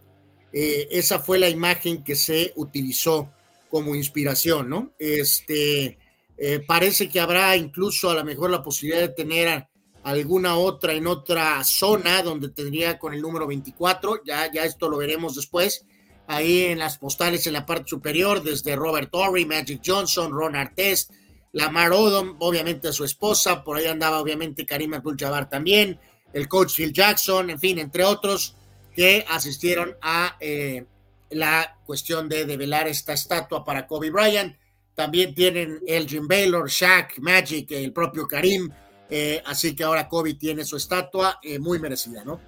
[0.51, 3.29] Esa fue la imagen que se utilizó
[3.69, 4.91] como inspiración, ¿no?
[4.97, 5.97] Este,
[6.37, 9.67] eh, parece que habrá incluso a lo mejor la posibilidad de tener
[10.03, 14.97] alguna otra en otra zona donde tendría con el número 24, ya, ya esto lo
[14.97, 15.85] veremos después,
[16.27, 21.11] ahí en las postales en la parte superior, desde Robert Torrey, Magic Johnson, Ron Artest,
[21.53, 25.99] Lamar Odom, obviamente su esposa, por ahí andaba obviamente Karim Abdul-Jabbar también,
[26.33, 28.55] el coach Phil Jackson, en fin, entre otros
[28.95, 30.85] que asistieron a, eh,
[31.29, 34.55] la cuestión de develar esta estatua para Kobe Bryant.
[34.97, 38.67] También tienen Elgin Baylor, Shaq, Magic, el propio Karim.
[39.07, 42.39] Eh, así que ahora Kobe tiene su estatua eh, muy merecida, ¿no?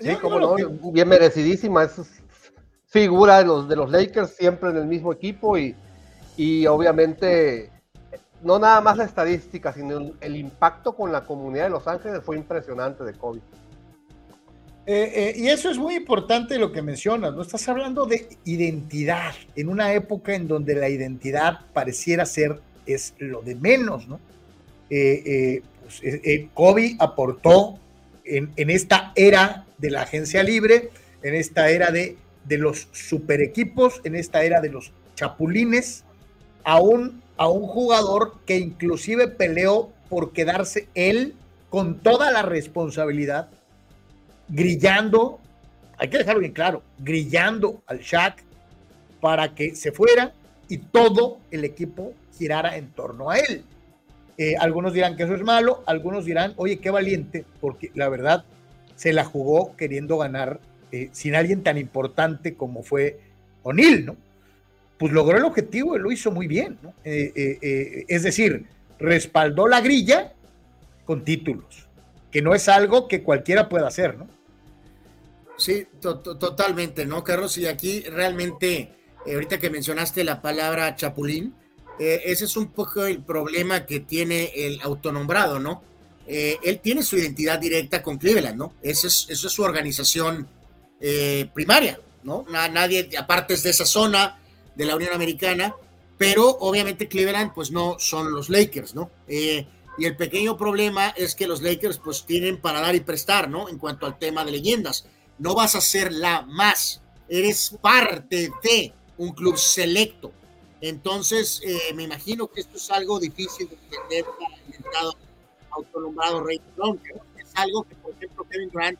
[0.00, 0.56] Sí, como no,
[0.90, 1.84] bien merecidísima.
[1.84, 2.00] Es
[2.88, 5.76] figura de los, de los Lakers, siempre en el mismo equipo y,
[6.36, 7.70] y obviamente
[8.42, 12.36] no nada más la estadística, sino el, impacto con la comunidad de Los Ángeles fue
[12.36, 13.40] impresionante de COVID.
[14.90, 17.42] Eh, eh, y eso es muy importante lo que mencionas, ¿no?
[17.42, 23.42] Estás hablando de identidad, en una época en donde la identidad pareciera ser es lo
[23.42, 24.18] de menos, ¿no?
[24.88, 26.00] Eh, pues,
[26.54, 27.78] Kobe aportó
[28.24, 30.88] en, en, esta era de la agencia libre,
[31.22, 32.16] en esta era de,
[32.46, 36.04] de los super equipos, en esta era de los chapulines,
[36.64, 41.34] a un a un jugador que inclusive peleó por quedarse él
[41.68, 43.50] con toda la responsabilidad,
[44.48, 45.40] grillando,
[45.96, 48.42] hay que dejarlo bien claro, grillando al Shaq
[49.20, 50.32] para que se fuera
[50.68, 53.64] y todo el equipo girara en torno a él.
[54.36, 58.44] Eh, algunos dirán que eso es malo, algunos dirán, oye, qué valiente, porque la verdad
[58.94, 60.60] se la jugó queriendo ganar
[60.92, 63.18] eh, sin alguien tan importante como fue
[63.62, 64.16] O'Neill, ¿no?
[64.98, 66.76] pues logró el objetivo y lo hizo muy bien.
[67.04, 68.66] Eh, eh, es decir,
[68.98, 70.32] respaldó la grilla
[71.04, 71.86] con títulos,
[72.30, 74.26] que no es algo que cualquiera pueda hacer, ¿no?
[75.58, 77.58] Sí, totalmente, ¿no, Carlos?
[77.58, 78.94] Y aquí realmente,
[79.26, 81.54] ahorita que mencionaste la palabra chapulín,
[81.98, 85.82] ese es un poco el problema que tiene el autonombrado, ¿no?
[86.28, 88.74] él tiene su identidad directa con Cleveland, ¿no?
[88.82, 90.46] Esa es, es su organización
[91.54, 92.44] primaria, ¿no?
[92.48, 94.38] Nadie, aparte es de esa zona,
[94.78, 95.74] de la Unión Americana,
[96.16, 99.10] pero obviamente Cleveland pues no son los Lakers, ¿no?
[99.26, 99.66] Eh,
[99.98, 103.68] y el pequeño problema es que los Lakers pues tienen para dar y prestar, ¿no?
[103.68, 105.06] En cuanto al tema de leyendas.
[105.38, 110.32] No vas a ser la más, eres parte de un club selecto.
[110.80, 115.14] Entonces, eh, me imagino que esto es algo difícil de entender para el estado
[115.70, 117.00] autonombrado Rey Brown,
[117.36, 118.98] es algo que, por ejemplo, Kevin Durant,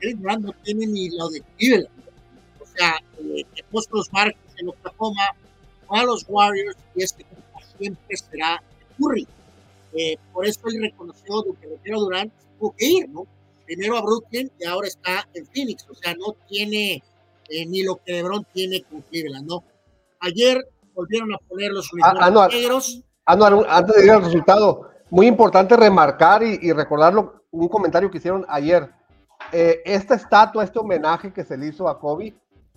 [0.00, 1.88] Kevin Durant no tiene ni lo de Cleveland.
[2.60, 3.44] O sea, eh,
[3.90, 5.22] los Marcos en Oklahoma
[5.90, 7.24] a los Warriors y este
[7.78, 8.62] siempre será
[8.98, 9.26] Curry.
[9.94, 13.26] Eh, por eso él reconoció que Pedro Durant tuvo que ir, ¿no?
[13.68, 17.02] Primero a Brooklyn y ahora está en Phoenix, o sea, no tiene
[17.50, 19.62] eh, ni lo que LeBron tiene con Cleveland, ¿no?
[20.20, 23.02] Ayer volvieron a poner los ah, uniformes negros.
[23.26, 28.46] antes de ir al resultado, muy importante remarcar y, y recordarlo, un comentario que hicieron
[28.48, 28.90] ayer.
[29.52, 32.34] Eh, esta estatua, este homenaje que se le hizo a Kobe,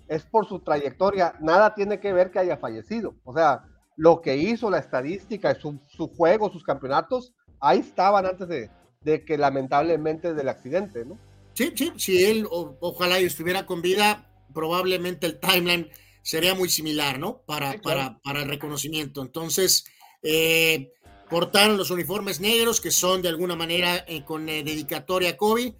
[0.09, 3.15] es por su trayectoria, nada tiene que ver que haya fallecido.
[3.23, 3.63] O sea,
[3.95, 8.69] lo que hizo, la estadística, su, su juego, sus campeonatos, ahí estaban antes de,
[9.01, 11.17] de, que lamentablemente del accidente, ¿no?
[11.53, 15.89] Sí, sí, si él ojalá estuviera con vida, probablemente el timeline
[16.21, 17.41] sería muy similar, ¿no?
[17.45, 19.21] Para, para, para el reconocimiento.
[19.21, 19.85] Entonces,
[20.23, 20.93] eh,
[21.29, 25.75] portaron los uniformes negros que son de alguna manera eh, con eh, dedicatoria a Kobe.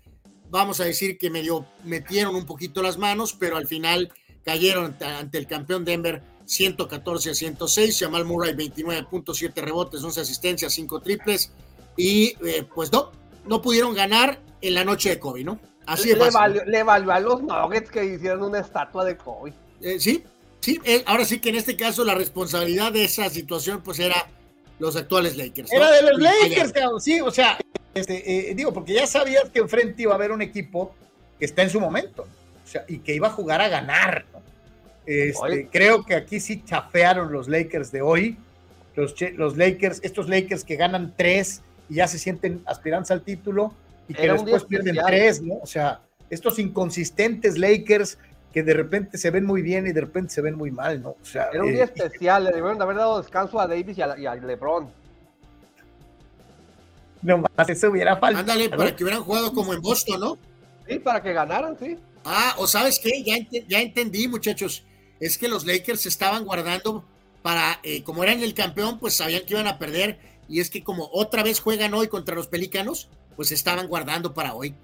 [0.49, 4.11] Vamos a decir que medio metieron un poquito las manos, pero al final
[4.43, 11.01] cayeron ante el campeón Denver 114 a 106, Jamal Murray 29.7 rebotes, 11 asistencias, 5
[11.01, 11.53] triples
[11.97, 13.11] y eh, pues no,
[13.45, 15.59] no pudieron ganar en la noche de Kobe, ¿no?
[15.85, 19.53] Así le, valió, le valió a los Nuggets que hicieron una estatua de Kobe.
[19.81, 20.23] Eh, sí,
[20.59, 24.27] sí, eh, ahora sí que en este caso la responsabilidad de esa situación pues era
[24.79, 25.71] los actuales Lakers.
[25.71, 26.73] Era de los Lakers,
[27.03, 27.57] sí, o sea,
[27.93, 30.95] este, digo, porque ya sabías que enfrente iba a haber un equipo
[31.39, 32.27] que está en su momento
[32.87, 34.25] y que iba a jugar a ganar.
[35.05, 38.37] Este, creo que aquí sí chafearon los Lakers de hoy.
[38.95, 43.73] Los, los Lakers, estos Lakers que ganan tres y ya se sienten aspirantes al título
[44.07, 45.55] y que después pierden tres, ¿no?
[45.55, 48.17] O sea, estos inconsistentes Lakers
[48.51, 51.09] que de repente se ven muy bien y de repente se ven muy mal, ¿no?
[51.09, 54.01] O sea, era un día eh, especial, le debieron haber dado descanso a Davis y
[54.01, 54.89] a, LeBron.
[57.21, 58.39] No más, eso hubiera faltado.
[58.39, 60.37] Ándale, para que hubieran jugado como en Boston, ¿no?
[60.87, 61.97] Sí, para que ganaran, sí.
[62.25, 63.37] Ah, o sabes qué, ya,
[63.67, 64.83] ya entendí, muchachos.
[65.19, 67.05] Es que los Lakers estaban guardando
[67.41, 70.19] para, eh, como eran el campeón, pues sabían que iban a perder.
[70.51, 74.53] Y es que como otra vez juegan hoy contra los Pelícanos, pues estaban guardando para
[74.53, 74.75] hoy.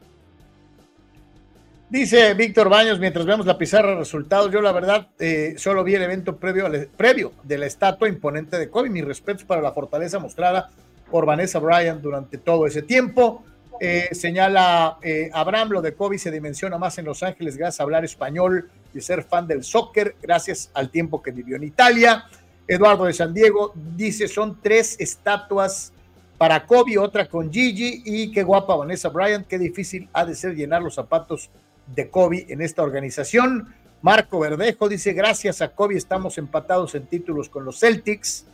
[1.90, 5.96] Dice Víctor Baños, mientras vemos la pizarra de resultados, yo la verdad eh, solo vi
[5.96, 8.90] el evento previo, previo de la estatua imponente de Kobe.
[8.90, 10.70] Mis respetos para la fortaleza mostrada
[11.12, 13.44] por Vanessa Bryan durante todo ese tiempo.
[13.82, 17.84] Eh, señala eh, Abraham, lo de Kobe se dimensiona más en Los Ángeles gracias a
[17.84, 22.26] hablar español y ser fan del soccer, gracias al tiempo que vivió en Italia.
[22.68, 25.94] Eduardo de San Diego dice, son tres estatuas
[26.38, 30.54] para Kobe, otra con Gigi y qué guapa Vanessa Bryant, qué difícil ha de ser
[30.56, 31.50] llenar los zapatos
[31.96, 33.74] de Kobe en esta organización.
[34.02, 38.46] Marco Verdejo dice, gracias a Kobe estamos empatados en títulos con los Celtics.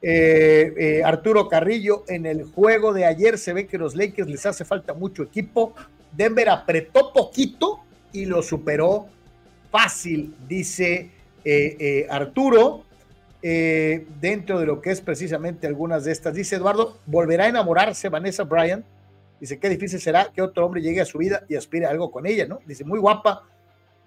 [0.00, 4.46] Eh, eh, Arturo Carrillo, en el juego de ayer se ve que los Lakers les
[4.46, 5.74] hace falta mucho equipo.
[6.12, 7.80] Denver apretó poquito
[8.12, 9.08] y lo superó
[9.70, 11.10] fácil, dice
[11.44, 12.85] eh, Arturo.
[14.20, 18.44] Dentro de lo que es precisamente algunas de estas, dice Eduardo, ¿volverá a enamorarse Vanessa
[18.44, 18.84] Bryan?
[19.40, 22.10] Dice, qué difícil será que otro hombre llegue a su vida y aspire a algo
[22.10, 22.60] con ella, ¿no?
[22.66, 23.44] Dice, muy guapa.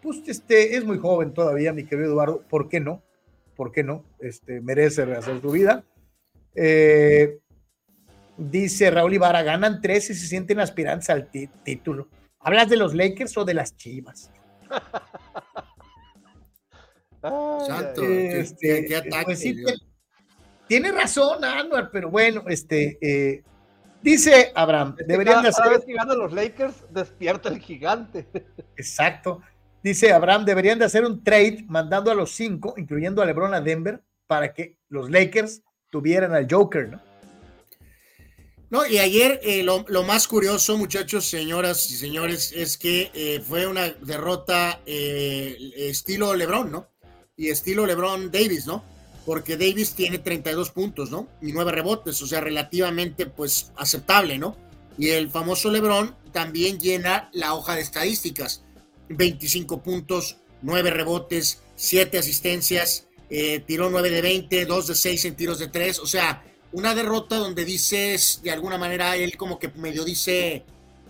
[0.02, 2.44] Pues este, es muy joven todavía, mi querido Eduardo.
[2.50, 3.04] ¿Por qué no?
[3.56, 4.06] ¿Por qué no?
[4.20, 5.84] Este, merece rehacer su vida.
[6.56, 7.40] Eh,
[8.38, 12.08] dice Raúl Ibarra, ganan tres y se sienten aspirantes al título.
[12.40, 14.32] ¿Hablas de los Lakers o de las Chivas?
[17.22, 18.88] Santo, este,
[19.26, 19.44] pues
[20.68, 23.44] tiene, razón, Anuar, pero bueno, este, eh,
[24.02, 25.64] Dice Abraham, deberían de hacer.
[25.64, 28.28] Cada vez que ganan los Lakers, despierta el gigante.
[28.78, 29.42] Exacto.
[29.84, 33.62] Dice Abraham, deberían de hacer un trade mandando a los cinco, incluyendo a LeBron a
[33.62, 37.02] Denver, para que los Lakers tuvieran al Joker, ¿no?
[38.70, 43.66] No, y ayer eh, lo, más curioso, muchachos, señoras y señores, es que eh, fue
[43.66, 46.88] una derrota eh, estilo LeBron, ¿no?
[47.40, 48.84] Y estilo LeBron Davis, ¿no?
[49.30, 51.28] porque Davis tiene 32 puntos, ¿no?
[51.40, 54.56] Y 9 rebotes, o sea, relativamente pues aceptable, ¿no?
[54.98, 58.64] Y el famoso LeBron también llena la hoja de estadísticas.
[59.10, 65.36] 25 puntos, 9 rebotes, 7 asistencias, eh, tiró 9 de 20, 2 de 6 en
[65.36, 69.68] tiros de 3, o sea, una derrota donde dices, de alguna manera, él como que
[69.76, 70.64] medio dice,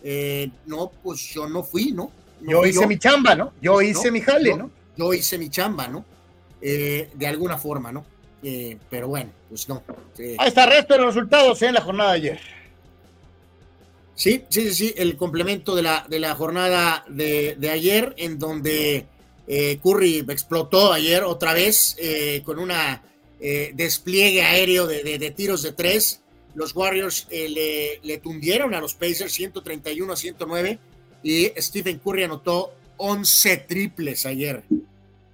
[0.03, 2.11] eh, no, pues yo no fui, ¿no?
[2.41, 3.53] yo hice mi chamba, ¿no?
[3.61, 4.71] Yo hice mi jale, ¿no?
[4.97, 6.03] Yo hice mi chamba, ¿no?
[6.61, 8.05] Eh, de alguna forma, ¿no?
[8.43, 9.83] Eh, pero bueno, pues no.
[10.37, 11.67] Ahí está el resto de los resultados ¿eh?
[11.67, 12.39] en la jornada de ayer.
[14.15, 19.05] Sí, sí, sí, el complemento de la, de la jornada de, ayer, en donde
[19.47, 21.95] Curry explotó ayer otra vez
[22.43, 23.01] con una
[23.39, 26.21] despliegue aéreo de, tiros de tres.
[26.53, 30.79] Los Warriors le, le tundieron a los Pacers 131 a 109
[31.23, 34.63] y Stephen Curry anotó 11 triples ayer.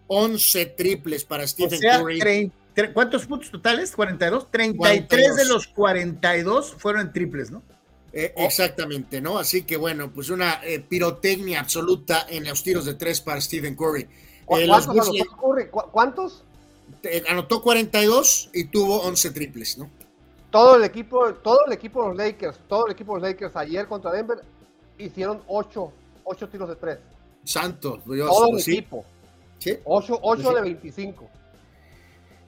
[0.07, 2.51] 11 triples para Stephen Curry.
[2.93, 3.95] ¿Cuántos puntos totales?
[3.95, 4.51] 42.
[4.51, 7.63] 33 de los 42 fueron en triples, ¿no?
[8.11, 9.37] Eh, exactamente, ¿no?
[9.37, 13.75] Así que bueno, pues una eh, pirotecnia absoluta en los tiros de tres para Stephen
[13.75, 14.03] Curry.
[14.03, 14.07] Eh,
[14.45, 15.67] ¿Cuántos anotó Curry?
[15.69, 16.43] ¿Cuántos?
[17.29, 19.89] anotó 42 y tuvo 11 triples, ¿no?
[20.49, 23.55] Todo el equipo, todo el equipo de los Lakers, todo el equipo de los Lakers
[23.57, 24.39] ayer contra Denver
[24.97, 25.91] hicieron 8,
[26.23, 26.99] 8 tiros de tres.
[27.43, 29.05] Santo, Dios, todo el pues equipo.
[29.83, 31.29] 8, pues de 25.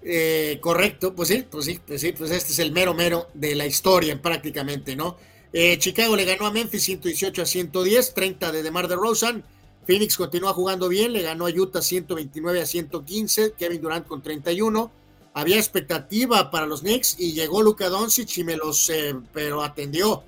[0.09, 3.55] Eh, correcto, pues sí, pues sí, pues sí, pues este es el mero mero de
[3.55, 5.17] la historia prácticamente, ¿no?
[5.51, 9.43] Eh, Chicago le ganó a Memphis 118 a 110, 30 de DeMar DeRozan.
[9.85, 14.91] Phoenix continúa jugando bien, le ganó a Utah 129 a 115, Kevin Durant con 31.
[15.33, 20.23] Había expectativa para los Knicks y llegó Luka Doncic y me los, eh, pero atendió.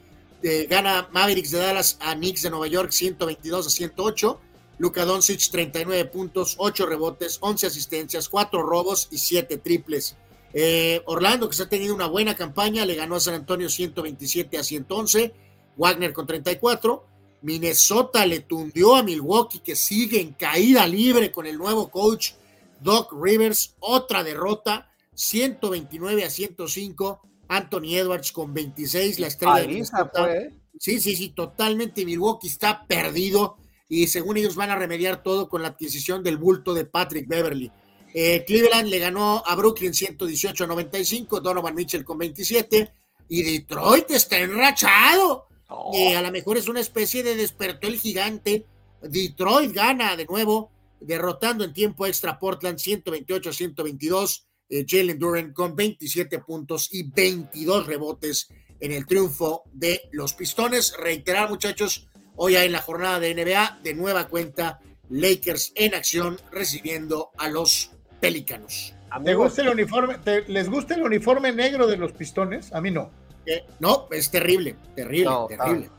[0.69, 4.39] gana Mavericks de Dallas a Knicks de Nueva York 122 a 108.
[4.79, 10.15] Luka Doncic, 39 puntos, 8 rebotes, 11 asistencias, 4 robos y 7 triples.
[10.53, 14.57] Eh, Orlando, que se ha tenido una buena campaña, le ganó a San Antonio 127
[14.57, 15.33] a 111.
[15.75, 17.05] Wagner con 34.
[17.41, 22.31] Minnesota le tundió a Milwaukee, que sigue en caída libre con el nuevo coach
[22.79, 23.75] Doc Rivers.
[23.79, 27.21] Otra derrota, 129 a 105.
[27.49, 32.05] Anthony Edwards con 26, la estrella de Sí, sí, sí, totalmente.
[32.05, 33.57] Milwaukee está perdido
[33.89, 37.71] y según ellos van a remediar todo con la adquisición del bulto de Patrick Beverly.
[38.13, 42.91] Eh, Cleveland le ganó a Brooklyn 118 a 95, Donovan Mitchell con 27
[43.27, 45.47] y Detroit está enrachado.
[45.93, 48.65] Eh, a lo mejor es una especie de despertó el gigante.
[49.01, 54.47] Detroit gana de nuevo, derrotando en tiempo extra Portland 128 a 122.
[54.69, 58.49] Eh, Jalen Duran con 27 puntos y 22 rebotes
[58.79, 60.93] en el triunfo de los Pistones.
[60.97, 62.07] Reiterar, muchachos,
[62.41, 64.79] Hoy hay en la jornada de NBA, de nueva cuenta,
[65.09, 67.91] Lakers en acción recibiendo a los
[68.21, 68.93] Pelícanos.
[69.25, 70.15] ¿Te gusta el uniforme?
[70.47, 72.71] ¿Les gusta el uniforme negro de los pistones?
[72.71, 73.11] A mí no.
[73.45, 75.89] Eh, no, es terrible, terrible, terrible.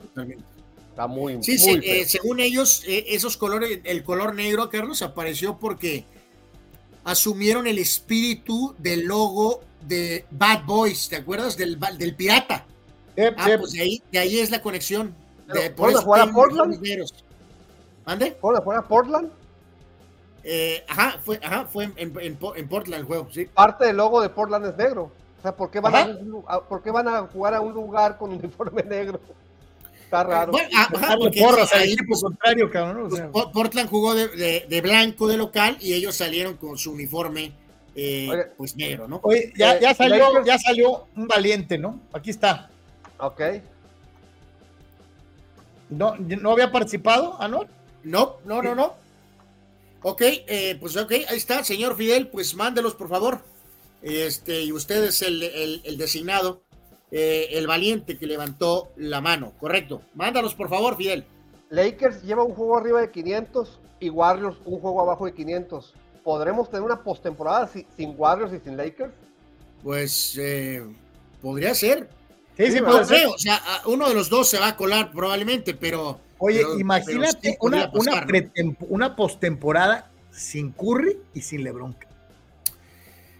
[0.89, 5.59] Está, muy, sí, sí, eh, según ellos, eh, esos colores, el color negro, Carlos, apareció
[5.59, 6.07] porque
[7.05, 11.59] asumieron el espíritu del logo de Bad Boys, ¿te acuerdas?
[11.59, 12.67] Del, del pirata.
[13.37, 15.20] ah, pues ahí, de ahí es la conexión.
[15.77, 16.79] ¿Por jugar a Portland?
[18.05, 18.33] ¿Ande?
[18.33, 19.31] ¿Por jugar a Portland?
[20.43, 23.45] Eh, ajá, fue, ajá, fue en, en, Portland el juego, sí.
[23.47, 25.13] Parte del logo de Portland es negro.
[25.39, 28.31] O sea, ¿por qué van, a, ¿por qué van a jugar a un lugar con
[28.33, 29.21] uniforme negro?
[30.05, 30.53] Está raro.
[30.53, 33.11] Bueno, ah, ajá, porque porras ahí, pues, contrario, cabrón.
[33.53, 37.53] Portland jugó de, de- de blanco de local y ellos salieron con su uniforme
[37.95, 38.45] eh, Oye.
[38.57, 39.21] pues negro, ¿no?
[39.23, 42.01] Oye, ya, Eh, ya salió, Lakers- ya salió un valiente, ¿no?
[42.13, 42.71] Aquí está.
[43.19, 43.41] Ok.
[45.91, 47.37] ¿No, no había participado?
[47.39, 47.65] Ah, no.
[48.03, 48.95] No, no, no.
[50.03, 53.41] Ok, eh, pues ok, ahí está, señor Fidel, pues mándelos por favor.
[54.03, 56.63] Este, y usted es el, el- el designado,
[57.11, 60.01] eh, el valiente que levantó la mano, correcto.
[60.15, 61.27] Mándalos por favor, Fidel.
[61.69, 65.93] Lakers lleva un juego arriba de 500 y Warriors un juego abajo de 500.
[66.25, 69.13] ¿Podremos tener una postemporada si- sin Warriors y sin Lakers?
[69.83, 70.83] Pues eh,
[71.43, 72.09] podría ser.
[72.67, 76.21] Sí, sí, No o sea, uno de los dos se va a colar probablemente, pero.
[76.39, 77.91] Oye, pero- pero imagínate sí una,
[78.89, 81.97] una, postemporada sin Curry y sin LeBron.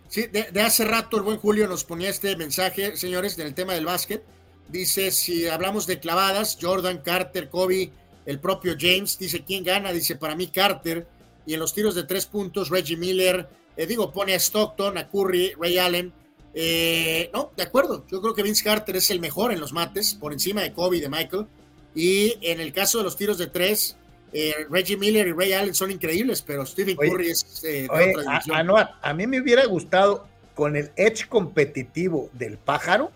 [0.09, 3.55] Sí, de, de hace rato el buen Julio nos ponía este mensaje, señores, en el
[3.55, 4.23] tema del básquet.
[4.69, 7.91] Dice, si hablamos de clavadas, Jordan, Carter, Kobe,
[8.27, 9.93] el propio James, dice, ¿quién gana?
[9.93, 11.07] Dice, para mí Carter.
[11.47, 15.09] Y en los tiros de tres puntos, Reggie Miller, eh, digo, pone a Stockton, a
[15.09, 16.13] Curry, Ray Allen.
[16.55, 20.15] Eh, no, de acuerdo, yo creo que Vince Carter es el mejor en los mates,
[20.15, 21.47] por encima de Kobe y de Michael.
[21.95, 23.97] Y en el caso de los tiros de tres,
[24.33, 27.89] eh, Reggie Miller y Ray Allen son increíbles, pero Stephen Oye, Curry es eh, de
[27.91, 28.57] Oye, otra a, dimensión.
[28.57, 33.11] Anuar, a mí me hubiera gustado con el edge competitivo del pájaro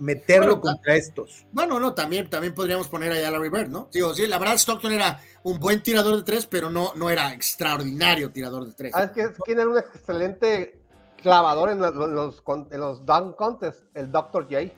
[0.00, 1.44] meterlo Bueno, contra estos.
[1.52, 3.88] Bueno, no, también, también podríamos poner ahí a Larry Bird, ¿no?
[3.92, 7.32] Digo, sí, la verdad Stockton era un buen tirador de tres, pero no, no era
[7.32, 8.92] extraordinario tirador de tres.
[8.94, 10.79] Ah, es que era un excelente
[11.20, 14.44] clavador en los, los, con- en los dunk contests, el Dr.
[14.50, 14.72] J.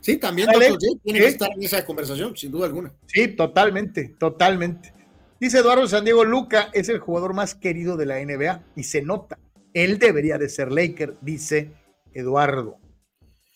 [0.00, 0.72] Sí, también Dr.
[0.72, 1.24] J tiene sí.
[1.24, 2.92] que estar en esa conversación, sin duda alguna.
[3.06, 4.94] Sí, totalmente, totalmente.
[5.38, 9.02] Dice Eduardo San Diego, Luca es el jugador más querido de la NBA y se
[9.02, 9.38] nota.
[9.72, 11.72] Él debería de ser Laker, dice
[12.12, 12.78] Eduardo.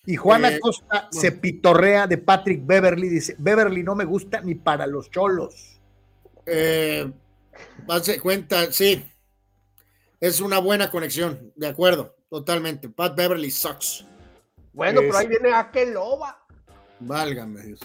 [0.06, 4.54] Y Juana Eh, Costa se pitorrea de Patrick Beverly, dice, Beverly no me gusta ni
[4.54, 5.80] para los cholos.
[6.46, 7.10] Eh,
[8.22, 9.04] cuenta, sí.
[10.24, 12.88] Es una buena conexión, de acuerdo, totalmente.
[12.88, 14.06] Pat Beverly sucks.
[14.72, 16.46] Bueno, Es- pero ahí viene Akeloba.
[17.00, 17.80] Válgame Dios.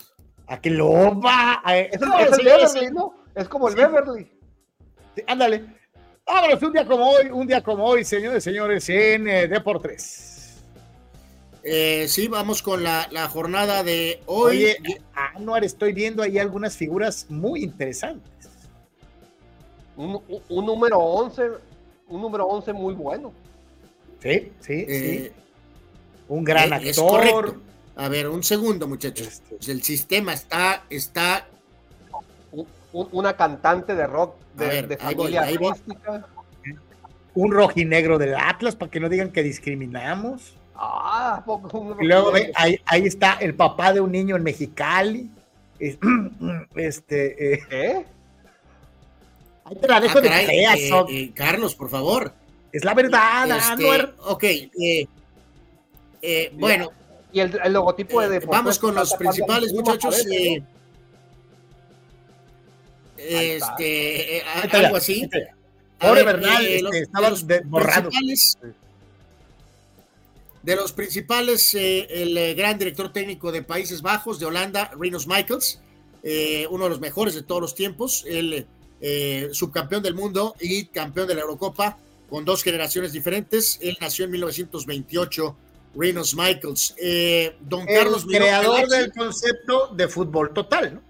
[0.48, 1.62] ¿A que lo va?
[1.66, 3.14] A- Es el, No, es el Beverly, ¿no?
[3.36, 3.82] Es como el Sí.
[3.82, 4.32] Beverly.
[5.16, 5.66] sí, Ándale.
[6.26, 10.62] Vámonos un día como hoy, un día como hoy, señores, señores, en eh, Deportes.
[11.62, 14.64] Eh, sí, vamos con la, la jornada de hoy.
[14.78, 14.78] Oye,
[15.36, 18.48] Anuar, estoy viendo ahí algunas figuras muy interesantes.
[19.98, 21.50] Un, un- un número 11,
[22.10, 23.32] un número 11 muy bueno.
[24.22, 25.42] Sí, sí, Eh, sí.
[26.28, 27.12] Un gran eh, es actor.
[27.12, 27.62] correcto.
[27.96, 29.28] A ver, un segundo, muchachos.
[29.52, 29.72] Este.
[29.72, 31.48] El sistema está, está
[32.52, 35.70] Un- un- una cantante de rock de, ver, familia ahí voy.
[35.72, 36.26] artística.
[37.36, 40.56] Un rojinegro del Atlas, para que no digan que discriminamos.
[40.76, 44.36] Ah, ¿a poco un Y luego ve, ahí, ahí está el papá de un niño
[44.36, 45.30] en Mexicali.
[45.80, 45.98] Es-
[46.76, 47.54] Este,
[48.00, 48.06] eh.
[49.70, 52.34] Ahí te la Ah, dejo de creas, eh, eh, Carlos, por favor.
[52.72, 54.16] Es la verdad, Este, Anuar.
[54.20, 55.08] ok, eh,
[56.22, 56.92] eh, bueno,
[57.32, 60.26] Y el, el logotipo de eh, Deportes vamos con los principales muchachos.
[60.32, 60.64] eh,
[63.18, 65.30] este, eh, Ahí está algo así.
[66.00, 68.10] Pobre Bernal, eh, este, los- estaba de los de- borrado.
[68.10, 68.58] principales-
[70.64, 75.26] De los principales, eh, el eh, gran director técnico de Países Bajos, de Holanda, Rinus
[75.26, 75.80] Michaels,
[76.22, 78.68] eh, uno de los mejores de todos los tiempos, el
[79.02, 81.98] eh, subcampeón del mundo y campeón de la Eurocopa,
[82.30, 83.80] con dos generaciones diferentes.
[83.82, 85.56] Él nació en 1928,
[85.96, 86.96] Rinus Michaels.
[87.02, 91.02] Eh, don El Carlos creador del concepto de fútbol total, ¿no?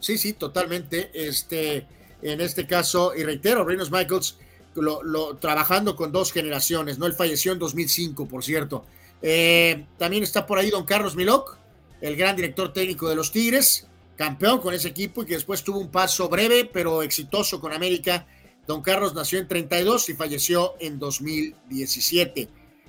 [0.00, 1.10] Sí, sí, totalmente.
[1.14, 1.86] Este,
[2.22, 4.36] en este caso, y reitero, Reynolds Michaels
[4.74, 7.06] lo, lo- trabajando con dos generaciones, ¿no?
[7.06, 8.84] Él falleció en 2005, por cierto.
[9.22, 11.56] Eh, también está por ahí don Carlos Milok,
[12.02, 13.86] el gran director técnico de los Tigres,
[14.16, 18.26] campeón con ese equipo y que después tuvo un paso breve pero exitoso con América.
[18.66, 22.48] Don Carlos nació en 32 y falleció en 2017.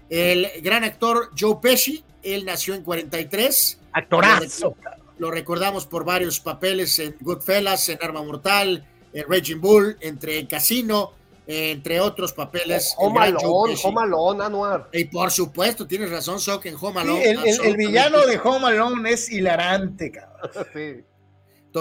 [0.09, 4.75] El gran actor Joe Pesci, él nació en 43 Actorazo.
[5.19, 11.11] lo recordamos por varios papeles en Goodfellas, en Arma Mortal, en Raging Bull, entre Casino,
[11.45, 12.93] entre otros papeles.
[12.99, 13.75] el Home Alone.
[13.83, 14.89] Home Alone, Anuar.
[14.93, 17.23] Y por supuesto, tienes razón, Sok, en Home Sí, Alone.
[17.49, 20.67] el, el- villano de Home Alone es hilarante, cabrón.
[20.73, 21.03] Sí.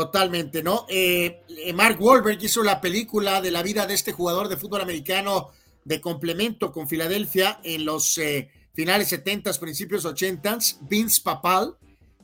[0.01, 0.85] Totalmente, ¿no?
[0.90, 4.82] Eh, eh, Mark Wahlberg hizo la película de la vida de este jugador de fútbol
[4.82, 5.48] americano
[5.85, 11.77] de complemento con Filadelfia en los eh, finales 70s, principios 80s, Vince Papal,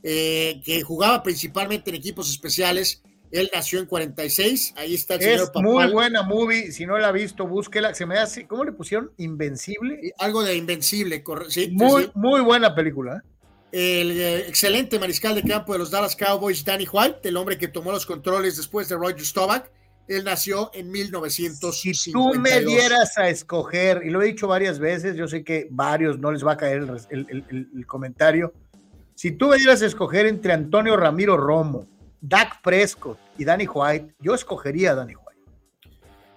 [0.03, 3.01] eh, que jugaba principalmente en equipos especiales.
[3.31, 5.63] Él nació en 46, ahí está el Es señor Papal.
[5.63, 6.71] muy buena movie.
[6.71, 7.95] Si no la ha visto, búsquela.
[7.95, 9.11] Se me hace, ¿cómo le pusieron?
[9.17, 10.13] Invencible.
[10.19, 12.11] Algo de Invencible, corre- sí, sí, Muy, sí.
[12.13, 13.23] muy buena película.
[13.73, 17.67] El eh, excelente mariscal de campo de los Dallas Cowboys, Danny White, el hombre que
[17.67, 19.65] tomó los controles después de Roger Staubach.
[20.07, 21.97] Él nació en 1952.
[22.03, 25.67] Si tú me dieras a escoger, y lo he dicho varias veces, yo sé que
[25.71, 28.53] varios no les va a caer el, el- el- el comentario.
[29.15, 31.87] Si tú me dieras a escoger entre Antonio Ramiro Romo,
[32.21, 35.23] Dak Prescott y Danny White, yo escogería a Danny White.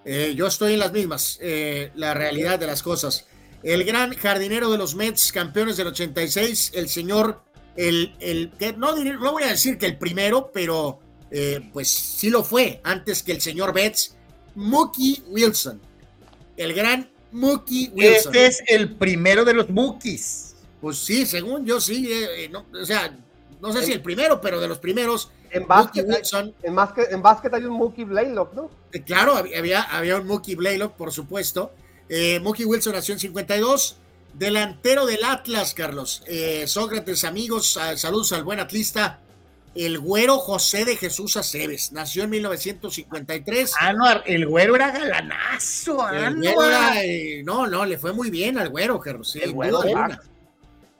[0.05, 3.27] Eh, yo estoy en las mismas, eh, la realidad de las cosas.
[3.67, 7.41] El gran jardinero de los Mets, campeones del 86, el señor,
[7.75, 10.99] el, el que no, diré- no voy a decir que el primero, pero
[11.31, 14.15] eh, pues sí lo fue, antes que el señor Betts,
[14.55, 15.81] Mookie Wilson.
[16.55, 18.33] El gran Mookie Wilson.
[18.35, 20.55] Este es el primero de los Bookies.
[20.79, 23.17] Pues sí, según yo sí, eh, eh, no, o sea,
[23.59, 25.29] no sé si el primero, pero de los primeros.
[25.51, 28.69] En básquet, Wilson, en, básquet, en básquet hay un Mookie Blaylock, ¿no?
[28.93, 31.73] Eh, Claro, había, había- había un Mookie Blaylock, por supuesto.
[32.09, 33.97] Eh, Wilson nació en 52.
[34.33, 36.23] Delantero del Atlas, Carlos.
[36.27, 39.19] Eh, Sócrates, amigos, ah, saludos al buen atlista.
[39.73, 41.91] El güero José de Jesús Aceves.
[41.91, 43.73] Nació en 1953.
[43.79, 46.53] Anuar, el güero era galanazo, El Anuar.
[46.55, 49.35] güero era, eh, no, no, le fue muy bien al güero, Carlos.
[49.35, 49.81] El güero.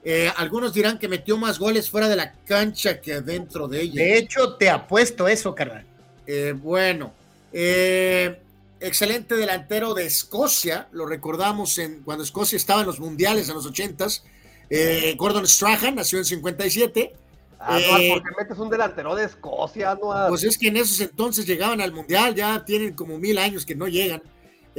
[0.04, 4.02] Eh, algunos dirán que metió más goles fuera de la cancha que dentro de ella.
[4.02, 5.84] De hecho, te apuesto eso, carnal.
[6.26, 7.12] Eh, bueno,
[7.52, 8.40] eh,
[8.80, 13.66] excelente delantero de Escocia, lo recordamos en, cuando Escocia estaba en los mundiales en los
[13.66, 14.24] ochentas.
[14.70, 17.12] Eh, Gordon Strahan nació en 57.
[17.60, 19.98] Anuar, Eh, ¿por qué metes un delantero de Escocia?
[20.28, 23.74] Pues es que en esos entonces llegaban al mundial, ya tienen como mil años que
[23.74, 24.22] no llegan.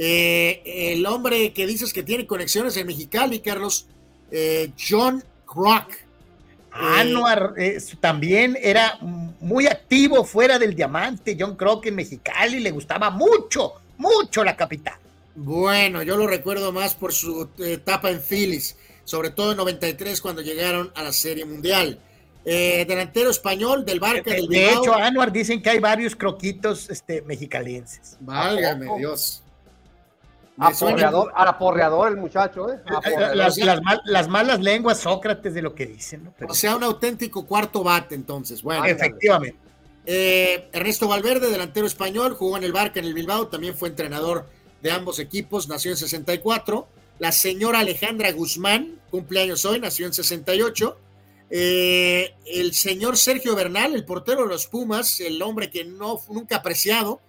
[0.02, 3.86] Eh, el hombre que dices que tiene conexiones en Mexicali, Carlos,
[4.30, 5.92] eh, John Crock.
[6.72, 11.36] Anuar eh, también era muy activo fuera del diamante.
[11.38, 14.94] John Crock en Mexicali le gustaba mucho, mucho la capital.
[15.36, 20.20] Bueno, yo lo recuerdo más por su eh, etapa en Phillies, sobre todo en 93
[20.20, 21.98] cuando llegaron a la Serie Mundial.
[22.44, 24.82] Eh, delantero español del Barca del De Bilbao.
[24.82, 28.16] hecho, Anuar dicen que hay varios croquitos este, mexicalenses.
[28.20, 28.96] Válgame ¿A?
[28.96, 29.42] Dios.
[30.58, 32.78] Aporreador, aporreador el muchacho, ¿eh?
[32.86, 33.36] Aporreador.
[33.36, 36.34] Las, las mal- las malas lenguas Sócrates de lo que dicen, ¿no?
[36.38, 38.62] Pero- O sea, un auténtico cuarto bate, entonces.
[38.62, 39.56] Bueno, efectivamente.
[40.12, 44.44] Eh, Ernesto Valverde, delantero español, jugó en el Barca en el Bilbao, también fue entrenador
[44.82, 46.88] de ambos equipos, nació en 64.
[47.20, 50.98] La señora Alejandra Guzmán, cumpleaños hoy, nació en 68.
[51.50, 56.56] Eh, el señor Sergio Bernal, el portero de los Pumas, el hombre que no nunca
[56.56, 57.20] apreciado,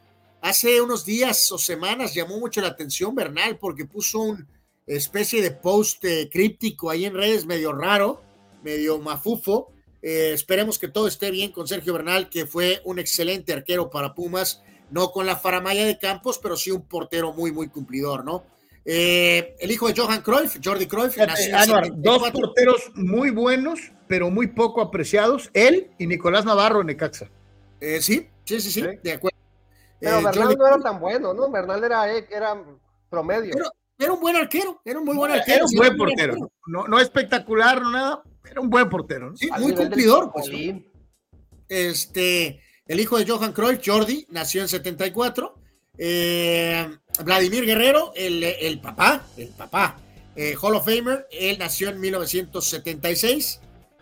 [0.41, 4.48] hace unos días o semanas llamó mucho la atención Bernal porque puso una
[4.88, 8.24] especie de post eh, críptico ahí en redes medio raro,
[8.64, 9.72] medio mafufo.
[10.02, 14.14] Eh, esperemos que todo esté bien con Sergio Bernal, que fue un excelente arquero para
[14.15, 18.44] Pumas, no con la faramaya de Campos, pero sí un portero muy, muy cumplidor, ¿no?
[18.84, 21.94] Eh, el hijo de Johan Cruyff, Jordi Cruyff, nació en Anuar, 74.
[22.02, 27.30] dos porteros muy buenos, pero muy poco apreciados, él y Nicolás Navarro en Necaxa.
[27.80, 29.38] Eh, sí, sí, sí, sí, de acuerdo.
[29.99, 31.52] Pero Eh, Bernal Jordi no era tan bueno, ¿no?
[31.52, 32.64] Bernal era, era
[33.07, 33.53] promedio.
[33.56, 33.69] Era,
[33.99, 35.65] era un buen arquero, era un muy buen Era arquero.
[35.65, 36.52] un buen era un portero, arquero.
[36.65, 39.31] no, no espectacular, no nada, era un buen portero.
[39.31, 39.38] ¿no?
[39.38, 40.31] Sí, Al muy cumplidor.
[40.34, 40.49] pues.
[41.69, 45.55] Este, el hijo de Johan Cruyff, Jordi, nació en 74.
[45.97, 46.89] Eh,
[47.23, 49.97] Vladimir Guerrero, el, el papá, el papá,
[50.35, 53.59] eh, Hall of Famer, él nació en 1976.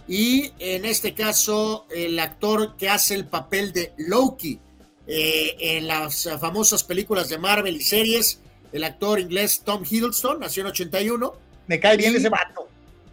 [0.07, 4.60] Y en este caso, el actor que hace el papel de Loki
[5.06, 8.40] eh, en las famosas películas de Marvel y series,
[8.72, 11.34] el actor inglés Tom Hiddleston, nació en 81.
[11.68, 12.69] Me cae bien Y- ese vato.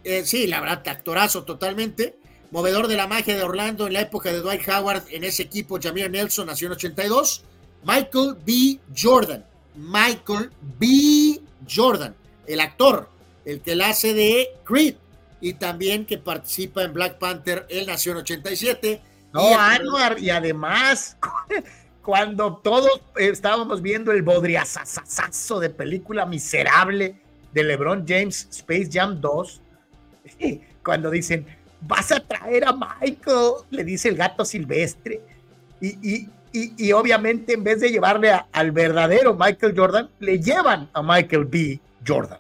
[0.09, 2.17] Eh, sí, la verdad, actorazo totalmente.
[2.53, 5.81] Movedor de la magia de Orlando en la época de Dwight Howard en ese equipo,
[5.83, 7.43] Jameer Nelson nació en 82.
[7.85, 8.79] Michael B.
[8.97, 9.45] Jordan.
[9.75, 11.41] Michael B.
[11.69, 12.15] Jordan,
[12.47, 13.09] el actor,
[13.45, 14.95] el que la hace de Creed
[15.41, 19.01] y también que participa en Black Panther, él nació en 87.
[19.33, 21.17] No, Y- Anuar, y además,
[22.03, 27.17] cuando todos estábamos viendo el bodriazazazazo de película miserable
[27.53, 29.61] de LeBron James, Space Jam 2,
[30.85, 31.47] cuando dicen,
[31.81, 35.21] vas a traer a Michael, le dice el gato silvestre,
[35.81, 40.41] y, y, y, y obviamente en vez de llevarle a- al verdadero Michael Jordan, le
[40.41, 41.81] llevan a Michael B.
[42.07, 42.39] Jordan.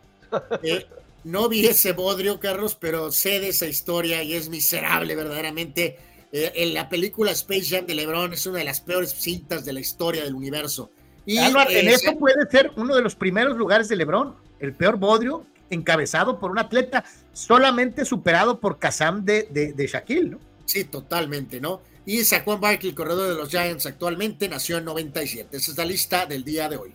[0.63, 0.87] Eh,
[1.25, 5.99] no vi ese bodrio, Carlos, pero sé de esa historia y es miserable verdaderamente.
[6.33, 9.73] Eh, en la película Space Jam de LeBron es una de las peores cintas de
[9.73, 10.91] la historia del universo.
[11.25, 14.73] Y Anuar, en eh, eso puede ser uno de los primeros lugares de LeBron, el
[14.73, 20.39] peor bodrio encabezado por un atleta solamente superado por Kazam de, de, de Shaquille, ¿no?
[20.65, 21.81] Sí, totalmente, ¿no?
[22.05, 25.57] Y Saquon Barkley, el corredor de los Giants actualmente, nació en 97.
[25.57, 26.93] Esa es la lista del día de hoy.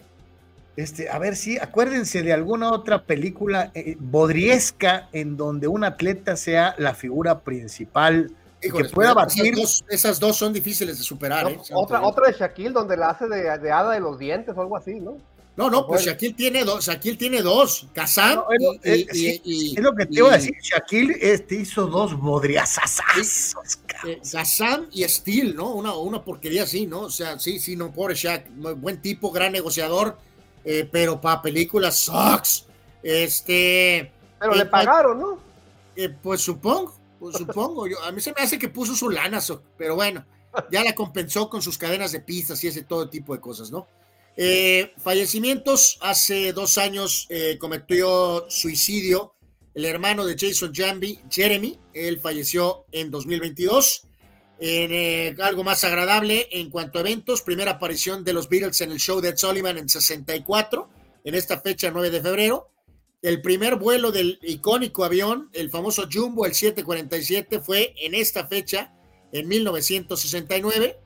[0.77, 6.37] Este, a ver si, acuérdense de alguna otra película eh, bodriesca en donde un atleta
[6.37, 8.31] sea la figura principal
[8.63, 9.55] Híjole, que pueda esas batir.
[9.55, 11.49] dos- esas dos son difíciles de superar.
[11.51, 11.59] ¿eh?
[11.73, 14.77] Otra, otra de Shaquille donde la hace de, de hada de los dientes o algo
[14.77, 15.17] así, ¿no?
[15.57, 16.05] No, no, pues.
[16.05, 19.75] Shaquille tiene dos, Shaquille tiene dos, Kazan No, es, lo- y, es- y- sí, y-
[19.77, 20.53] es lo que te iba a decir.
[20.61, 23.53] Shaquille este, hizo dos bodriazazos.
[24.07, 25.73] eh, Kazan y Steel, ¿no?
[25.73, 27.01] Una, una porquería así, ¿no?
[27.01, 30.17] O sea, sí, sí, no, pobre Shaq, buen tipo, gran negociador,
[30.63, 32.65] eh, pero para películas sucks.
[33.03, 35.39] Este, Pero Eh, le pagaron, ¿no?
[35.95, 37.87] eh, pues supongo, pues supongo.
[37.87, 39.39] Yo, a mí se me hace que puso su lana,
[39.77, 40.25] pero bueno,
[40.71, 43.85] ya la compensó con sus cadenas de pistas y ese todo tipo de cosas, ¿no?
[44.37, 49.35] Eh, fallecimientos, hace dos años eh, cometió suicidio
[49.73, 54.07] el hermano de Jason Jambi, Jeremy, él falleció en 2022.
[54.59, 58.91] En eh, algo más agradable en cuanto a eventos, primera aparición de los Beatles en
[58.91, 60.89] el show de Ed Sullivan en 64,
[61.23, 62.69] en esta fecha 9 de febrero.
[63.21, 68.93] El primer vuelo del icónico avión, el famoso Jumbo, el 747, fue en esta fecha,
[69.31, 70.99] en 1969.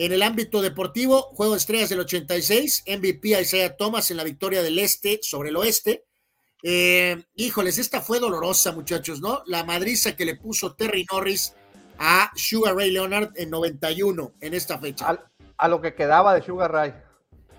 [0.00, 4.62] En el ámbito deportivo, Juego de Estrellas del 86, MVP Isaiah Thomas en la victoria
[4.62, 6.04] del Este sobre el Oeste.
[6.62, 9.42] Eh, híjoles, esta fue dolorosa, muchachos, ¿no?
[9.46, 11.52] La madriza que le puso Terry Norris
[11.98, 15.18] a Sugar Ray Leonard en 91, en esta fecha.
[15.56, 16.94] A lo que quedaba de Sugar Ray.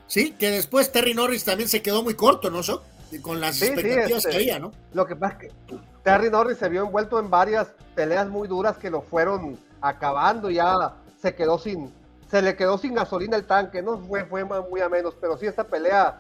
[0.08, 2.64] Sí, que después Terry Norris también se quedó muy corto, ¿no?
[2.64, 2.84] So?
[3.22, 4.72] Con las Sí, sí, expectativas este, que había, ¿no?
[4.94, 8.78] Lo que pasa es que Terry Norris se vio envuelto en varias peleas muy duras
[8.78, 11.92] que lo fueron acabando, ya se quedó sin,
[12.30, 15.46] se le quedó sin gasolina el tanque, no fue, fue muy a menos, pero sí
[15.48, 16.20] esta pelea,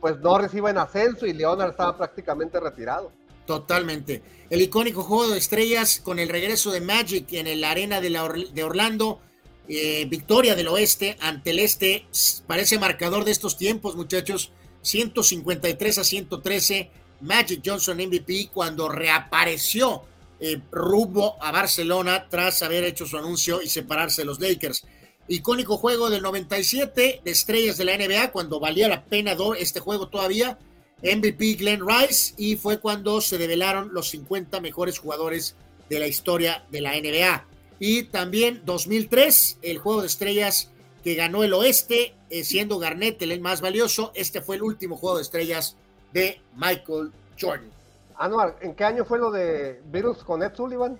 [0.00, 3.10] pues Norris iba en ascenso y Leonard estaba prácticamente retirado.
[3.46, 4.22] Totalmente.
[4.50, 8.24] El icónico juego de estrellas con el regreso de Magic en el arena de, la
[8.24, 9.20] Or- de Orlando,
[9.68, 12.06] eh, victoria del oeste ante el este,
[12.46, 14.52] parece marcador de estos tiempos, muchachos.
[14.82, 20.02] 153 a 113, Magic Johnson MVP cuando reapareció
[20.40, 24.86] eh, rumbo a Barcelona tras haber hecho su anuncio y separarse de los Lakers.
[25.28, 30.08] Icónico juego del 97 de estrellas de la NBA cuando valía la pena este juego
[30.08, 30.58] todavía.
[31.02, 35.54] MVP Glenn Rice y fue cuando se develaron los 50 mejores jugadores
[35.88, 37.44] de la historia de la NBA.
[37.78, 40.70] Y también 2003, el juego de estrellas
[41.04, 44.12] que ganó el oeste, eh, siendo Garnett el más valioso.
[44.14, 45.76] Este fue el último juego de estrellas
[46.12, 47.70] de Michael Jordan.
[48.16, 50.98] Anuar, ¿en qué año fue lo de Virus con Ed Sullivan?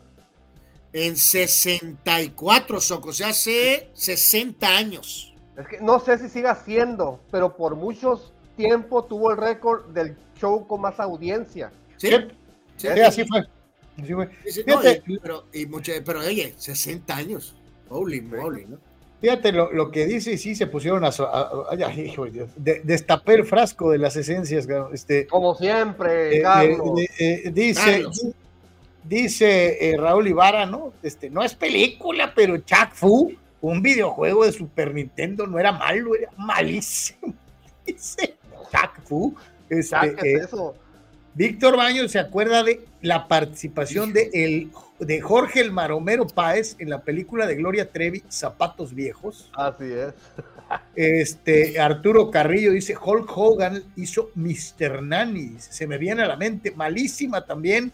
[0.93, 5.35] En 64, Soco, o sea, hace 60 años.
[5.57, 10.17] Es que no sé si siga siendo, pero por muchos tiempo tuvo el récord del
[10.41, 11.71] show con más audiencia.
[11.97, 12.11] Sí,
[12.77, 13.41] Sí, así fue.
[14.01, 14.29] Así fue.
[14.47, 17.57] Sí, no, y- pero, y mucho- pero oye, 60 años.
[17.89, 18.79] Holy moly, ¿no?
[19.21, 22.31] Fíjate lo, lo que dice, y sí se pusieron a, a- a- ay, hijo de
[22.31, 27.01] Dios, de- destapé el frasco de las esencias, cabrón, este, Como siempre, eh, Carlos.
[27.01, 28.27] eh, eh, dice, Carlos.
[29.09, 30.93] Di- dice eh, Raúl Ibarra, ¿no?
[31.03, 36.15] Este, no es película, pero Chuck Fu, un videojuego de Super Nintendo, no era malo,
[36.15, 37.35] era malísimo.
[37.87, 38.37] Dice
[38.71, 39.35] Chuck Fu.
[39.69, 40.75] Este, ¿qué es eh, eso?
[41.35, 46.91] Víctor Baños se acuerda de la participación de, el, de Jorge el Maromero Páez en
[46.91, 49.51] la película de Gloria Trevi, Zapatos Viejos.
[49.55, 50.15] Así es.
[50.97, 55.03] Este, Arturo Carrillo dice, Hulk Hogan hizo Mr.
[55.03, 57.93] Nanny, se me viene a la mente, malísima también,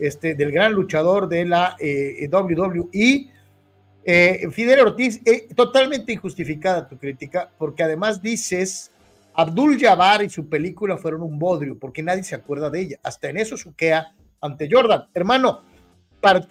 [0.00, 3.30] este, del gran luchador de la eh, WWE.
[4.02, 8.90] Eh, Fidel Ortiz, eh, totalmente injustificada tu crítica, porque además dices,
[9.34, 13.00] Abdul Jabbar y su película fueron un bodrio, porque nadie se acuerda de ella.
[13.02, 15.06] Hasta en eso suquea ante Jordan.
[15.14, 15.62] Hermano,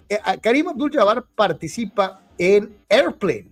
[0.08, 3.48] eh, Karim Abdul Jabbar participa en Airplane,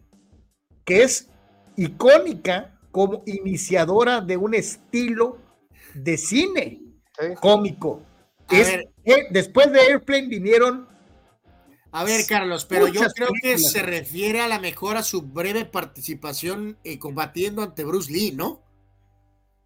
[0.85, 1.29] que es
[1.77, 5.39] icónica como iniciadora de un estilo
[5.95, 7.35] de cine Sí.
[7.41, 8.03] cómico.
[8.51, 8.89] Es- ver.
[9.05, 10.89] eh, después de Airplane vinieron
[11.91, 15.65] A ver, Carlos, pero yo creo que se refiere a la mejor a su breve
[15.65, 18.63] participación eh, combatiendo ante Bruce Lee, ¿no?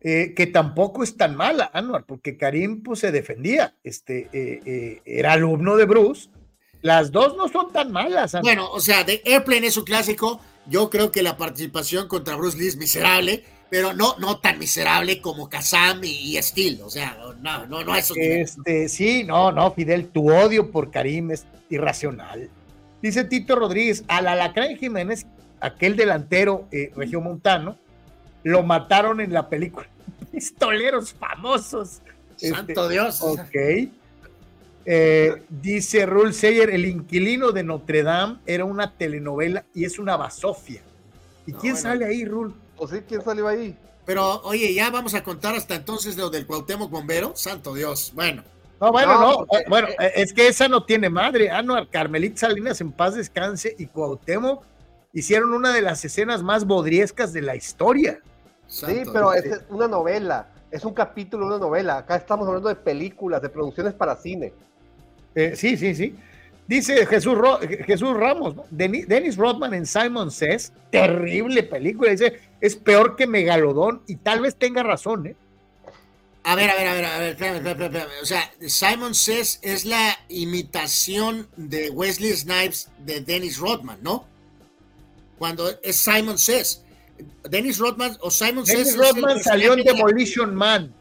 [0.04, 5.02] eh, que tampoco es tan mala, Anwar, porque Karim pues, se defendía, este, eh, eh,
[5.04, 6.28] era alumno de Bruce.
[6.80, 8.34] Las dos no son tan malas.
[8.34, 8.42] Anwar.
[8.56, 10.40] Bueno, o sea, de Airplane es un clásico.
[10.66, 15.22] Yo creo que la participación contra Bruce Lee es miserable, pero no, no tan miserable
[15.22, 16.82] como Kazam y, y Steel.
[16.82, 18.12] O sea, no, no, no niveles.
[18.58, 22.50] Este, sí, no, no, Fidel, tu odio por Karim es irracional.
[23.00, 25.24] Dice Tito Rodríguez, al Alacrán Jiménez,
[25.58, 27.78] aquel delantero eh, regiomontano,
[28.42, 29.86] lo mataron en la película.
[30.30, 32.02] Pistoleros famosos.
[32.36, 33.22] Santo Dios.
[33.22, 33.56] Ok.
[34.84, 40.18] Eh, dice Rule Sayer, el inquilino de Notre Dame era una telenovela y es una
[40.18, 40.82] basofia.
[41.46, 41.88] ¿Y No, quién bueno.
[41.88, 42.52] sale ahí, Rule?
[42.82, 43.76] Pues sí, ¿quién salió ahí?
[44.04, 47.32] Pero, oye, ya vamos a contar hasta entonces lo del Cuauhtémoc Bombero.
[47.36, 48.10] Santo Dios.
[48.12, 48.42] Bueno.
[48.80, 49.36] No, bueno, No, no.
[49.46, 51.48] porque- eh, Bueno, eh, es que esa no tiene madre.
[51.48, 54.64] Anuar, Carmelita Salinas en paz descanse y Cuauhtémoc
[55.12, 58.18] hicieron una de las escenas más bodriescas de la historia.
[58.66, 59.44] Sí, pero Dios.
[59.44, 61.98] es una novela, es un capítulo de una novela.
[61.98, 64.52] Acá estamos hablando de películas, de producciones para cine.
[65.36, 66.16] Eh, sí, sí, sí.
[66.66, 68.64] Dice Jesús, Ro- Jesús Ramos, ¿no?
[68.70, 72.10] Deni- Dennis Rodman en Simon Says, terrible película.
[72.12, 75.36] Dice, es peor que Megalodón y tal vez tenga razón, ¿eh?
[76.44, 78.22] A ver, a ver, a ver, a ver, espérame, espérame, espérame.
[78.22, 84.26] O sea, Simon Says es la imitación de Wesley Snipes de Dennis Rodman, ¿no?
[85.38, 86.82] Cuando es Simon Says.
[87.48, 88.78] Dennis Rodman o Simon Says.
[88.78, 90.94] Dennis es el Rodman salió en de Demolition Man.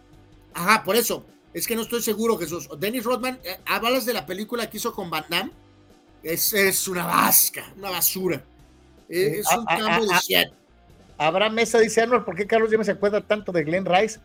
[0.54, 1.26] Ajá, por eso.
[1.54, 2.68] Es que no estoy seguro, Jesús.
[2.80, 5.52] Dennis Rodman, eh, hablas de la película que hizo con Van Damme.
[6.24, 8.44] Es, es una vasca, una basura.
[9.10, 10.61] Eh, Es Ah, un campo de ah, shit.
[11.28, 14.20] Abraham Mesa dice, Anuar, ¿por qué Carlos ya me se acuerda tanto de Glenn Rice?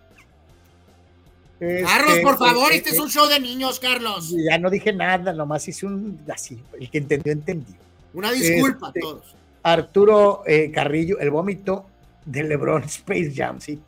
[1.58, 4.34] Carlos, Este, por favor, eh, este eh, es un show de niños, Carlos.
[4.36, 6.62] Ya no dije nada, nomás hice un así.
[6.78, 7.76] El que entendió, entendió.
[8.12, 9.34] Una disculpa Este, a todos.
[9.62, 11.86] Arturo eh, Carrillo, el vómito
[12.24, 13.60] de LeBron Space Jam.
[13.60, 13.80] Sí,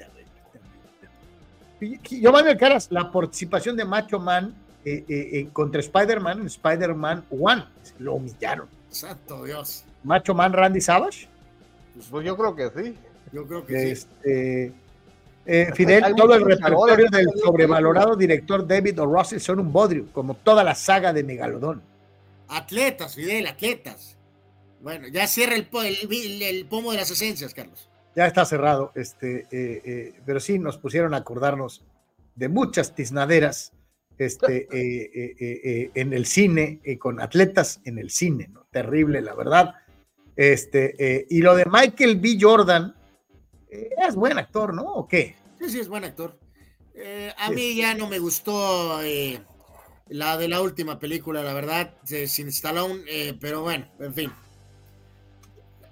[2.03, 4.55] Giovanni Alcaraz, la participación de Macho Man
[4.85, 7.67] eh, eh, eh, contra Spider-Man en Spider-Man 1.
[7.99, 8.67] Lo humillaron.
[8.91, 9.85] Santo Dios.
[10.03, 11.29] Macho Man Randy Savage.
[12.11, 12.95] Pues yo creo que sí.
[13.33, 13.89] Yo creo que sí.
[13.91, 14.73] Este,
[15.47, 19.07] eh, Fidel, todo el repertorio del sobrevalorado director David O.
[19.07, 21.83] Russell son un bodrio, como toda la saga de Megalodón.
[22.49, 24.17] Atletas, Fidel, atletas.
[24.81, 27.89] Bueno, ya cierra el, el, el- el pomo de las esencias, Carlos.
[28.15, 31.85] Ya está cerrado, este, eh, eh, pero sí nos pusieron a acordarnos
[32.35, 33.73] de muchas tiznaderas
[34.19, 38.67] este, eh, eh, eh, eh, en el cine, eh, con atletas en el cine, ¿no?
[38.71, 39.75] Terrible, la verdad.
[40.39, 42.39] Este, eh, y lo de Michael B.
[42.41, 42.95] Jordan,
[43.69, 44.85] eh, es buen actor, ¿no?
[44.85, 45.35] ¿O qué?
[45.59, 46.39] Sí, sí, es buen actor.
[46.95, 49.41] Eh, a mí ya no me gustó eh,
[50.07, 53.03] la de la última película, la verdad, Sin Stallone,
[53.41, 54.33] pero bueno, en fin.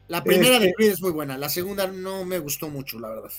[0.07, 3.09] La primera de Este- Creed es muy buena, la segunda no me gustó mucho, la
[3.09, 3.33] verdad.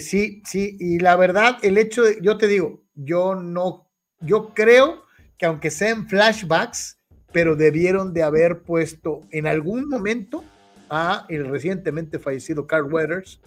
[0.00, 5.04] Sí, sí, y la verdad, el hecho de, yo te digo, yo no, yo creo
[5.36, 6.99] que aunque sean flashbacks,
[7.32, 10.44] pero debieron de haber puesto en algún momento
[10.88, 13.40] a el recientemente fallecido Carl Weathers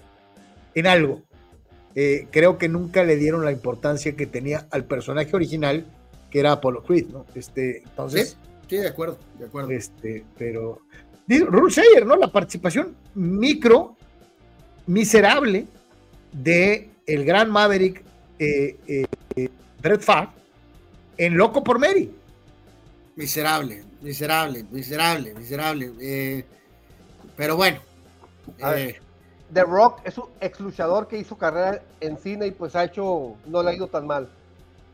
[0.76, 1.22] en algo.
[1.96, 5.86] Eh, creo que nunca le dieron la importancia que tenía al personaje original,
[6.32, 7.26] que era Apollo Creed, ¿no?
[7.36, 8.38] Este, entonces,
[8.68, 9.72] Sí, de acuerdo, de acuerdo.
[9.72, 10.82] este, pero
[11.28, 12.16] Rule Sayer, ¿no?
[12.16, 13.96] La participación micro,
[14.88, 15.68] miserable
[16.32, 18.04] de el gran Maverick
[18.40, 19.06] eh, eh,
[19.36, 19.50] eh,
[19.82, 20.30] Brett Favre
[21.18, 22.12] en Loco por Mary.
[23.16, 25.92] Miserable, miserable, miserable, miserable.
[26.02, 26.46] eh,
[27.38, 27.80] pero bueno.
[28.62, 28.90] A ver.
[28.90, 29.02] eh,
[29.54, 33.36] The Rock es un ex luchador que hizo carrera en cine y pues ha hecho,
[33.46, 34.28] no le ha ido tan mal.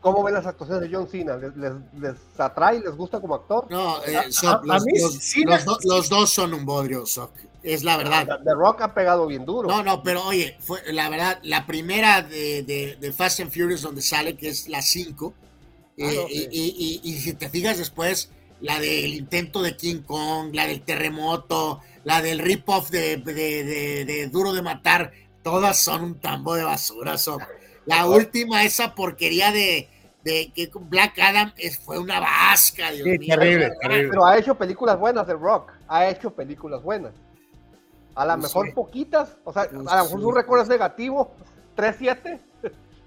[0.02, 1.36] ¿Cómo ven las actuaciones de John Cena?
[1.36, 2.80] ¿Les, les, les atrae?
[2.80, 3.66] ¿Les gusta como actor?
[3.70, 5.12] no, eh, a- Sock, a los, mí los-
[5.44, 7.32] los me- do- los dos son un bodrio, Sock.
[7.62, 8.26] Es la verdad.
[8.26, 9.68] The, The Rock ha pegado bien duro.
[9.68, 13.82] No, no, pero oye, fue la verdad, la primera de, de- de Fast and Furious
[13.82, 15.34] donde sale, que es la 5,
[16.04, 16.48] eh, no, y, sí.
[16.50, 18.30] y- y- y si te fijas después,
[18.60, 24.04] la del intento de King Kong, la del terremoto, la del rip-off de, de- de-
[24.04, 25.12] de Duro de Matar,
[25.42, 27.16] todas son un tambo de basura.
[27.18, 27.40] son.
[27.86, 29.88] La última, esa porquería de,
[30.22, 33.36] de que Black Adam es- fue una vasca, Dios Sí, mío.
[33.36, 34.08] terrible, terrible.
[34.10, 35.72] Pero ha hecho películas buenas The Rock.
[35.88, 37.12] Ha hecho películas buenas.
[38.14, 38.72] A lo No mejor sé.
[38.72, 39.36] poquitas.
[39.44, 40.22] O sea, No a lo mejor sé.
[40.24, 41.32] su récord es negativo.
[41.76, 42.38] 3-7.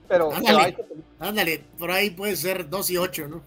[0.07, 0.77] Pero, Ándale,
[1.19, 3.41] ándale, por ahí puede ser 2 y 8, ¿no?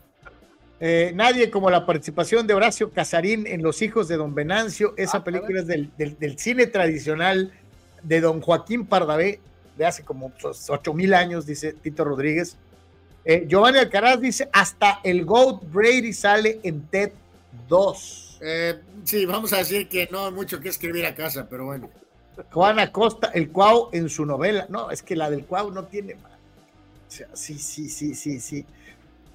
[0.78, 4.92] Eh, nadie como la participación de Horacio Casarín en Los Hijos de Don Venancio.
[4.96, 7.52] Esa Ah, película es del, del- del cine tradicional
[8.02, 9.40] de Don Joaquín Pardavé
[9.78, 10.32] de hace como
[10.68, 12.56] ocho mil años, dice Tito Rodríguez.
[13.24, 17.12] Eh, Giovanni Alcaraz dice, hasta el GOAT Brady sale en TED
[17.68, 18.38] 2.
[18.42, 21.90] Eh, sí, vamos a decir que no hay mucho que escribir a casa, pero bueno.
[22.52, 24.66] Juan Acosta, el Cuau en su novela.
[24.68, 26.32] No, es que la del Cuau no tiene más.
[27.08, 28.66] Sea, sí, sí, sí, sí, sí.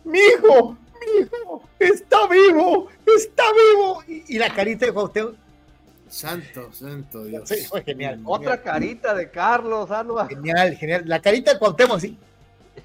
[0.03, 4.03] Mi hijo, mi hijo, está vivo, está vivo.
[4.08, 5.35] Y, y la carita de Cuauhtémoc,
[6.11, 7.48] Santo, santo Dios.
[7.48, 8.22] sí, fue genial.
[8.25, 10.27] Otra carita de Carlos Anuar.
[10.27, 11.03] Genial, genial.
[11.06, 12.17] La carita de Cuauhtémoc, sí.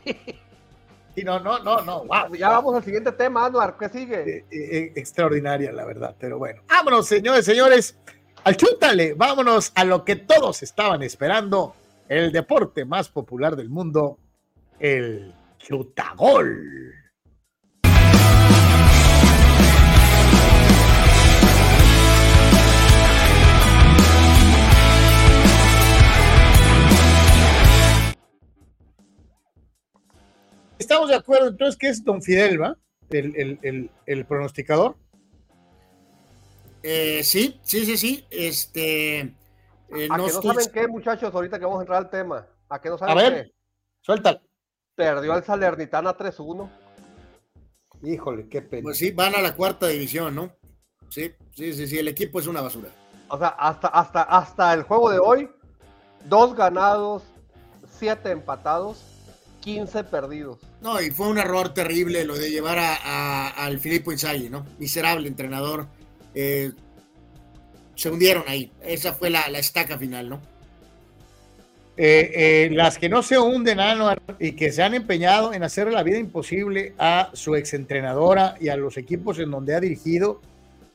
[1.17, 2.35] Sí, no, no, no, no, wow.
[2.37, 3.79] Ya vamos al siguiente tema, Anuar.
[3.79, 4.21] ¿Qué sigue?
[4.21, 6.61] Eh, eh, extraordinaria, la verdad, pero bueno.
[6.69, 7.97] Vámonos, señores, señores,
[8.45, 11.75] al chútale, vámonos a lo que todos estaban esperando,
[12.11, 14.19] el deporte más popular del mundo,
[14.79, 16.93] el chutagol.
[30.79, 32.77] Estamos de acuerdo entonces que es Don Fidel, ¿va?
[33.11, 34.97] El, el, el, pronosticador.
[36.83, 38.27] Eh, sí, sí, sí, sí.
[38.31, 39.19] Este.
[39.19, 42.47] Eh, ¿A no, que no saben qué, muchachos, ahorita que vamos a entrar al tema.
[42.69, 43.53] A que no saben a ver.
[44.01, 44.41] Suéltalo.
[44.97, 46.69] Perdió al Salernitana 3-1.
[48.03, 48.83] Híjole, qué pena.
[48.85, 50.53] Pues sí, van a la cuarta división, ¿no?
[51.11, 52.89] Sí, sí, sí, sí, el equipo es una basura.
[53.29, 55.51] O sea, hasta, hasta, hasta el juego de hoy,
[56.25, 57.23] dos ganados,
[57.99, 59.03] siete empatados,
[59.61, 60.59] 15 perdidos.
[60.81, 64.65] No, y fue un error terrible lo de llevar a, al Filippo Inzaghi, ¿no?
[64.79, 65.89] Miserable entrenador.
[66.35, 66.73] Eh,
[67.97, 68.73] se hundieron ahí.
[68.83, 70.41] Esa fue la, la estaca final, ¿no?
[71.99, 75.91] Eh, eh, las que no se hunden, Anuar, y que se han empeñado en hacer
[75.91, 80.43] la vida imposible a su exentrenadora y a los equipos en donde ha dirigido,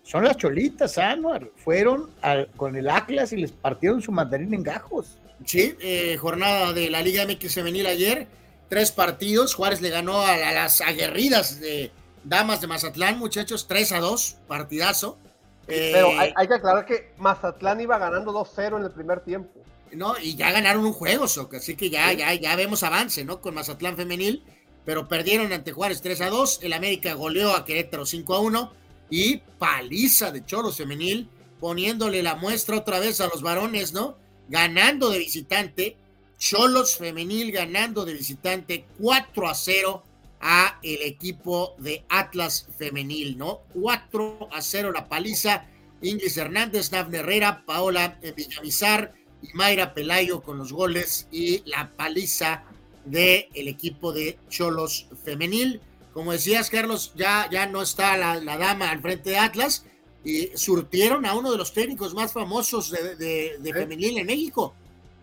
[0.04, 1.50] son las cholitas, Anuar.
[1.56, 2.12] Fueron
[2.56, 5.18] con el Atlas y les partieron su mandarín en gajos.
[5.44, 8.28] Sí, eh, jornada de la Liga MX Femenil ayer,
[8.70, 9.56] tres partidos.
[9.56, 11.92] Juárez le ganó a, las aguerridas de
[12.24, 15.18] Damas de Mazatlán, muchachos, 3 a 2, partidazo.
[15.66, 19.61] Pero hay, hay, que aclarar que Mazatlán iba ganando 2-0 en el primer tiempo.
[19.94, 20.18] ¿No?
[20.18, 23.42] Y ya ganaron un juego, Soca, así que ya, ya, ya vemos avance, ¿no?
[23.42, 24.44] Con Mazatlán Femenil,
[24.86, 28.74] pero perdieron ante Juárez 3 a 2, el América goleó a Querétaro 5 a 1
[29.10, 31.30] y paliza de Choros Femenil,
[31.60, 34.18] poniéndole la muestra otra vez a los varones, ¿no?
[34.50, 35.98] Ganando de visitante,
[36.38, 40.04] Cholos Femenil ganando de visitante 4 a 0
[40.40, 43.62] a el equipo de Atlas Femenil, ¿no?
[43.76, 45.66] 4 a 0 la paliza,
[46.02, 52.64] Ingrid Hernández, Dafne Herrera, Paola Villamizar, y Mayra Pelayo con los goles y la paliza
[53.06, 55.82] del el equipo de Cholos Femenil.
[56.14, 59.86] Como decías, Carlos, ya, ya no está la, dama al frente de Atlas
[60.24, 64.74] y surtieron a uno de los técnicos más famosos de, de, femenil en México,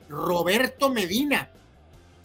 [0.08, 1.50] Roberto Medina.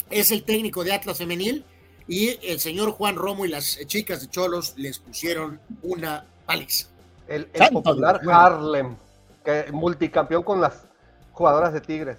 [0.09, 1.65] Es el técnico de Atlas Femenil
[2.07, 6.87] y el señor Juan Romo y las chicas de Cholos les pusieron una paliza.
[7.27, 8.95] El, el popular Harlem,
[9.43, 10.85] que multicampeón con las
[11.33, 12.17] jugadoras de Tigres.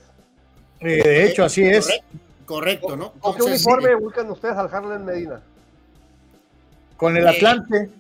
[0.81, 1.89] Eh, de hecho, así es.
[2.45, 3.13] Correcto, ¿no?
[3.13, 5.41] ¿Con qué uniforme buscan ustedes al Harlem Medina?
[6.99, 7.91] Con el Atlante.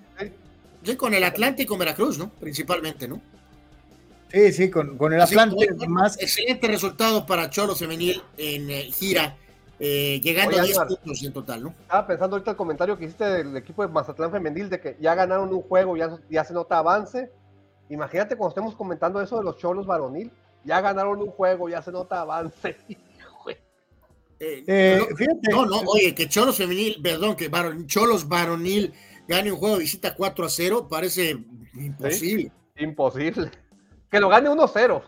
[0.82, 2.28] Sí, con el Atlante y con Veracruz, ¿no?
[2.28, 3.20] Principalmente, ¿no?
[4.30, 5.66] Sí, sí, con, con el Atlante.
[5.88, 6.20] más...
[6.20, 9.34] Excelente resultado para Cholo Femenil en eh, gira,
[9.78, 11.74] eh, llegando a 10 puntos en total, ¿no?
[11.80, 15.14] Estaba pensando ahorita el comentario que hiciste del equipo de Mazatlán Femenil de que ya
[15.14, 17.30] ganaron un juego, ya, ya se nota avance.
[17.88, 20.30] Imagínate cuando estemos comentando eso de los Cholos varonil
[20.64, 22.76] ya ganaron un juego, ya se nota avance.
[24.40, 25.00] Eh, eh,
[25.50, 27.50] no, no, oye, que Cholos femenil, perdón, que
[27.86, 28.92] Cholos varonil
[29.26, 31.38] gane un juego de visita 4 a 0, parece
[31.74, 32.52] imposible.
[32.76, 33.50] Imposible.
[34.10, 35.02] Que lo gane 1 a 0.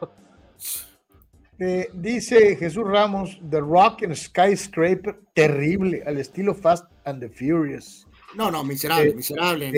[1.58, 8.06] Eh, dice Jesús Ramos, The Rock and Skyscraper, terrible, al estilo Fast and the Furious.
[8.34, 9.72] No, no, miserable, miserable.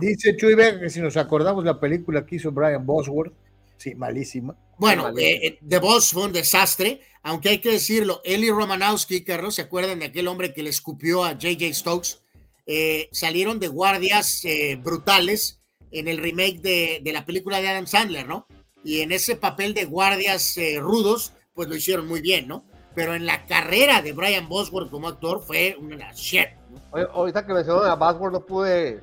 [0.00, 3.32] Dice Chuy Vega que si nos acordamos la película que hizo Brian Bosworth,
[3.76, 4.56] Sí, malísima.
[4.78, 9.54] Bueno, eh, eh, The Boss fue un desastre, aunque hay que decirlo, Eli Romanowski, Carlos,
[9.54, 12.18] ¿se acuerdan de aquel hombre que le escupió a JJ Stokes?
[12.66, 14.42] Eh, salieron de guardias
[14.82, 18.46] brutales en el remake de, de, la película de Adam Sandler, ¿no?
[18.82, 22.64] Y en ese papel de guardias rudos, pues lo hicieron muy bien, ¿no?
[22.94, 26.48] Pero en la carrera de Brian Bosworth como actor fue una shit.
[26.70, 26.98] ¿no?
[27.12, 29.00] ahorita que mencionaron a Bosworth no pude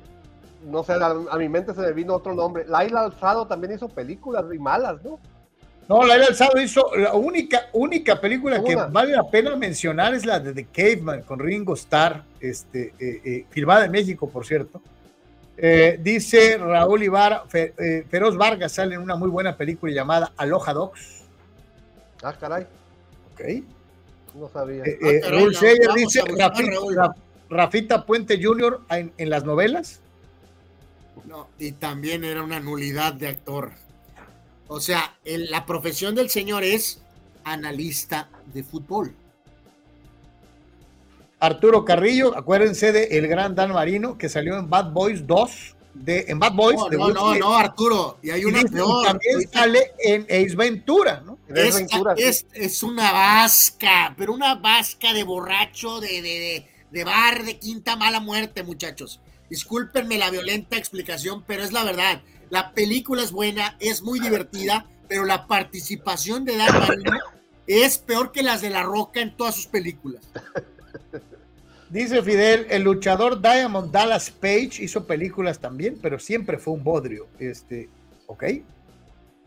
[0.64, 2.64] no sé, a, mi mente se me vino otro nombre.
[2.66, 5.18] Laila Alzado también hizo películas y malas, ¿no?
[5.88, 10.38] No, Laila Alzado hizo la única, única película que vale la pena mencionar es la
[10.38, 14.80] de The Caveman con Ringo Starr, este, eh, eh, filmada en México, por cierto.
[15.56, 21.24] Eh, dice Raúl Ibarra, Feroz Vargas sale en una muy buena película llamada Aloha Dogs.
[22.22, 22.66] Ah, caray.
[23.32, 23.64] Ok.
[24.34, 24.84] No sabía.
[24.84, 26.22] Ah, Raúl Seyer dice
[27.50, 28.80] Rafita, Puente Jr.
[28.88, 30.01] en las novelas.
[31.26, 33.72] No, y también era una nulidad de actor.
[34.68, 37.02] O sea, la profesión del señor es
[37.44, 39.14] analista de fútbol.
[41.40, 45.76] Arturo Carrillo, acuérdense de el gran Dan Marino que salió en Bad Boys 2.
[45.94, 46.78] De, en Bad Boys.
[46.90, 48.18] No, no, no, Arturo.
[48.22, 49.04] Y hay una peor.
[49.04, 51.38] También sale en Ace Ventura, ¿no?
[51.54, 57.96] Es, es, una vasca, pero una vasca de borracho, de, de, de bar, de quinta
[57.96, 59.20] mala muerte, muchachos.
[59.52, 62.22] Discúlpenme la violenta explicación, pero es la verdad.
[62.48, 67.18] La película es buena, es muy divertida, pero la participación de Dan Marino
[67.66, 70.26] es peor que las de La Roca en todas sus películas.
[71.90, 77.26] Dice Fidel, el luchador Diamond Dallas Page hizo películas también, pero siempre fue un bodrio.
[77.38, 77.90] Este,
[78.28, 78.44] ok.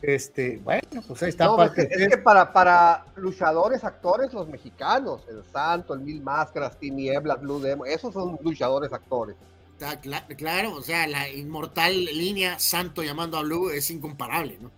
[0.04, 1.46] Este, bueno, pues ahí está.
[1.46, 6.22] No, es que, es que para, para luchadores, actores, los mexicanos, el Santo, el Mil
[6.22, 9.36] Máscaras, Tinieblas, Blue Demon, esos son luchadores, actores.
[9.78, 14.72] Está claro, o sea, la inmortal línea Santo llamando a Blue es incomparable, ¿no?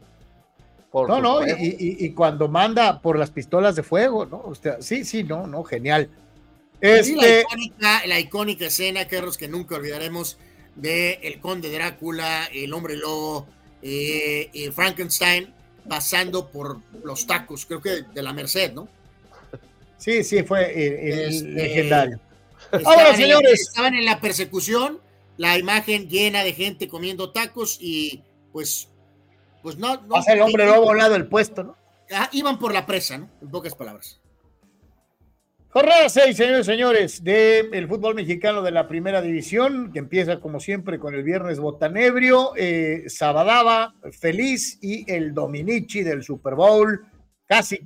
[0.91, 4.41] Por no, no, y, y, y, cuando manda por las pistolas de fuego, ¿no?
[4.43, 6.09] O sea, sí, sí, no, no, genial.
[6.81, 7.13] Este...
[7.15, 10.37] La, icónica, la icónica escena, Carlos, que nunca olvidaremos,
[10.75, 13.47] de El Conde Drácula, El Hombre Lobo,
[13.81, 15.53] eh, eh, Frankenstein,
[15.87, 18.87] pasando por los tacos, creo que de la Merced, ¿no?
[19.97, 22.19] Sí, sí, fue el, este, legendario.
[22.85, 23.61] Ahora, señores.
[23.61, 24.99] estaban en la persecución,
[25.37, 28.89] la imagen llena de gente comiendo tacos y pues,
[29.61, 30.01] pues no.
[30.01, 31.77] no el hombre lobo al lado del puesto, ¿no?
[32.11, 33.29] Ah, iban por la presa, ¿no?
[33.41, 34.19] En pocas palabras.
[35.69, 40.59] Jornada 6, señores y señores, del fútbol mexicano de la primera división, que empieza como
[40.59, 47.05] siempre con el viernes botanebrio, eh, Sabadaba, feliz, y el Dominici del Super Bowl.
[47.45, 47.81] Casi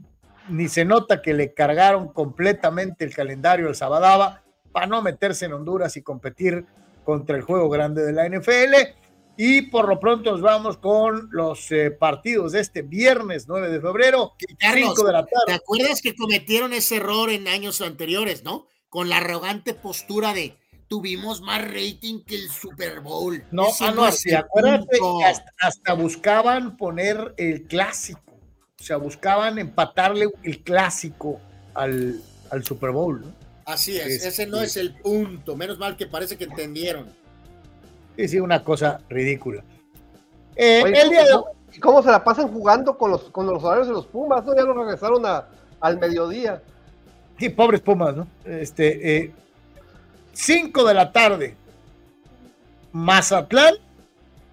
[0.48, 5.54] ni se nota que le cargaron completamente el calendario al Sabadaba para no meterse en
[5.54, 6.66] Honduras y competir
[7.04, 8.76] contra el juego grande de la NFL.
[9.38, 13.82] Y por lo pronto nos vamos con los eh, partidos de este viernes 9 de
[13.82, 15.46] febrero, Carlos, 5 de la tarde.
[15.48, 18.68] ¿Te acuerdas que cometieron ese error en años anteriores, no?
[18.90, 23.42] Con la arrogante postura de tuvimos más rating que el Super Bowl.
[23.52, 28.34] No, ah, no, así, acuérdate hasta, hasta, buscaban poner el clásico.
[28.78, 31.40] O sea, buscaban empatarle el clásico
[31.74, 33.51] al, al Super Bowl, ¿no?
[33.66, 35.56] Así es, ese no es el punto.
[35.56, 37.08] Menos mal que parece que entendieron.
[38.18, 39.64] Sí, sí, una cosa ridícula.
[40.56, 40.84] Eh,
[41.80, 44.44] ¿cómo, se la pasan jugando con los, con los horarios de los Pumas?
[44.46, 44.56] ¿no?
[44.56, 45.48] Ya lo regresaron a,
[45.80, 46.62] al mediodía.
[47.40, 48.28] Sí, pobres Pumas, ¿no?
[48.46, 49.34] Este,
[50.34, 51.56] 5 eh, de la tarde.
[52.92, 53.76] Mazatlán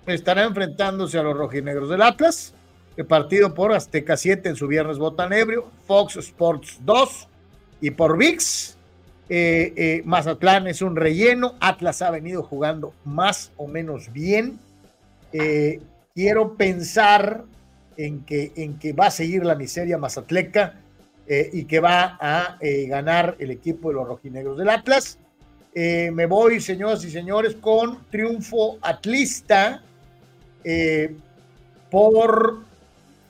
[0.06, 2.54] estará enfrentándose a los rojinegros del Atlas.
[2.96, 7.28] El partido por Azteca 7 en su viernes botanebrio, Fox Sports 2
[7.80, 8.77] y por VIX
[9.28, 11.54] eh, eh, Mazatlán es un relleno.
[11.60, 14.58] Atlas ha venido jugando más o menos bien.
[15.32, 15.80] Eh,
[16.14, 17.44] quiero pensar
[17.96, 20.80] en que, en que va a seguir la miseria mazatleca
[21.52, 25.18] y que va a ganar el equipo de los rojinegros del Atlas.
[25.74, 29.82] me voy, señoras y señores, con triunfo atlista
[31.90, 32.60] por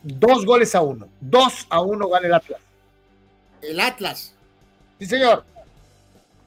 [0.04, 1.08] dos goles a uno.
[1.20, 2.60] Dos a uno gana el Atlas.
[3.62, 4.32] El Atlas.
[5.00, 5.44] Sí, señor.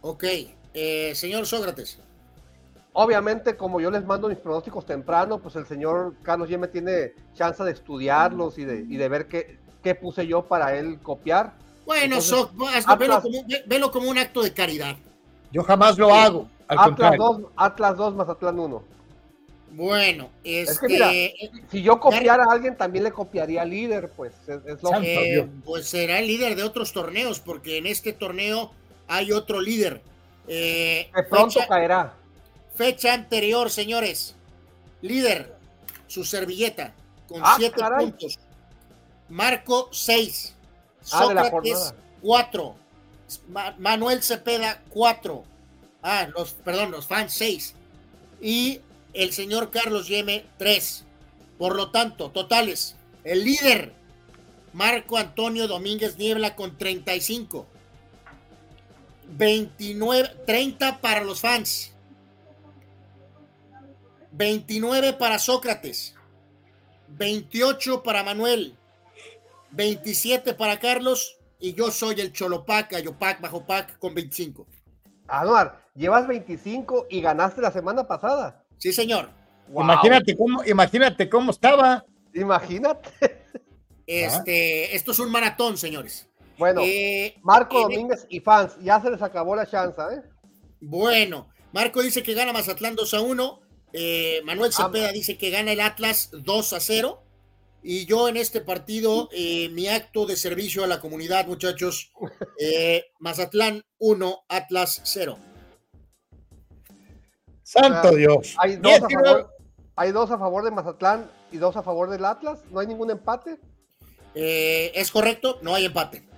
[0.01, 0.23] Ok,
[0.73, 1.99] eh, señor Sócrates.
[2.93, 7.63] Obviamente, como yo les mando mis pronósticos temprano, pues el señor Carlos me tiene chance
[7.63, 11.53] de estudiarlos y de, y de ver qué, qué puse yo para él copiar.
[11.85, 12.17] Bueno,
[13.65, 14.97] velo, como, un acto de caridad.
[15.51, 16.49] Yo jamás lo hago.
[16.67, 18.83] Atlas, 2, Atlas 2, Mazatlán 1.
[19.71, 21.33] Bueno, este...
[21.69, 24.33] si yo copiara a alguien, también le copiaría al líder, pues.
[24.47, 28.71] Es, lo eh, pues será el líder de otros torneos, porque en este torneo
[29.11, 30.01] hay otro líder.
[30.47, 32.13] Eh, pronto caerá.
[32.75, 34.35] Fecha anterior, señores.
[35.01, 35.53] Líder,
[36.07, 36.93] su servilleta,
[37.27, 38.39] con ah, siete puntos.
[39.27, 40.55] Marco, seis.
[41.11, 42.75] Ah, Sócrates, cuatro.
[43.77, 45.43] Manuel Cepeda, cuatro.
[46.01, 47.75] Ah, los, perdón, los fans, seis.
[48.39, 48.79] Y
[49.13, 51.03] el señor Carlos Yeme, tres.
[51.57, 52.95] Por lo tanto, totales.
[53.25, 53.93] El líder,
[54.71, 57.67] Marco Antonio Domínguez Niebla, con 35.
[59.31, 61.93] 29, 30 para los fans.
[64.31, 66.15] 29 para Sócrates.
[67.09, 68.77] 28 para Manuel.
[69.71, 71.37] 27 para Carlos.
[71.59, 74.67] Y yo soy el Cholopac, Ayopac, Bajo Pac con 25.
[75.27, 78.65] Anuar, llevas 25 y ganaste la semana pasada.
[78.77, 79.29] Sí, señor.
[79.69, 82.03] Imagínate cómo, imagínate cómo estaba.
[82.33, 83.09] Imagínate.
[84.07, 86.27] Este, esto es un maratón, señores.
[86.61, 90.21] Bueno, eh, Marco Domínguez y fans, ya se les acabó la chance, ¿eh?
[90.79, 93.61] Bueno, Marco dice que gana Mazatlán 2 a 1.
[93.93, 97.23] Eh, Manuel Cepeda dice que gana el Atlas 2 a 0.
[97.81, 102.11] Y yo en este partido, eh, mi acto de servicio a la comunidad, muchachos,
[103.19, 105.39] Mazatlán 1, Atlas 0.
[107.63, 108.53] Santo Dios.
[108.59, 109.49] Hay dos, a favor,
[109.95, 112.59] hay dos a favor de Mazatlán y dos a favor del Atlas.
[112.69, 113.57] ¿No hay ningún empate?
[114.35, 116.30] es correcto, no hay empate.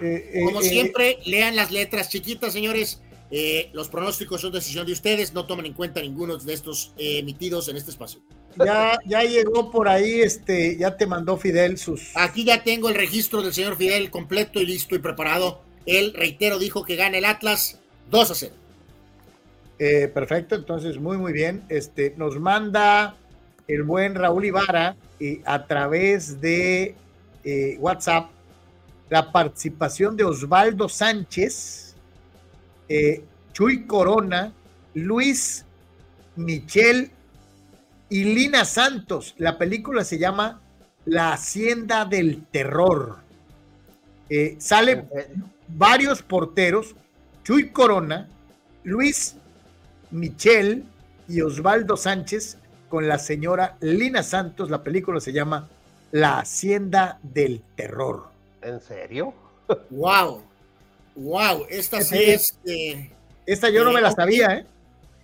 [0.00, 3.00] Eh, eh, Como eh, siempre, lean las letras chiquitas, señores.
[3.72, 7.76] los pronósticos son decisión de ustedes, no tomen en cuenta ninguno de estos emitidos en
[7.76, 8.20] este espacio.
[8.64, 12.10] Ya, ya llegó por ahí, este, ya te mandó Fidel sus.
[12.14, 15.60] Aquí ya tengo el registro del señor Fidel completo y listo y preparado.
[15.84, 18.54] Él, reitero, dijo que gana el Atlas 2 a 0.
[20.14, 21.64] perfecto, entonces muy, muy bien.
[21.68, 23.16] Este, nos manda
[23.68, 24.96] el buen Raúl Ibarra
[25.44, 26.94] a través de
[27.44, 28.28] eh, WhatsApp
[29.08, 31.94] la participación de Osvaldo Sánchez,
[32.88, 34.52] eh, Chuy Corona,
[34.94, 35.64] Luis
[36.36, 37.10] Michel
[38.08, 39.34] y Lina Santos.
[39.38, 40.60] La película se llama
[41.04, 43.18] La Hacienda del Terror.
[44.28, 45.08] Eh, salen
[45.68, 46.94] varios porteros,
[47.44, 48.28] Chuy Corona,
[48.82, 49.36] Luis
[50.10, 50.84] Michel
[51.28, 54.70] y Osvaldo Sánchez con la señora Lina Santos.
[54.70, 55.68] La película se llama
[56.12, 58.35] La Hacienda del Terror.
[58.66, 59.32] ¿En serio?
[59.90, 60.42] Wow.
[61.14, 61.66] Wow.
[61.68, 62.58] Esta sí es.
[62.66, 63.10] eh,
[63.46, 64.66] Esta yo no me la sabía, ¿eh?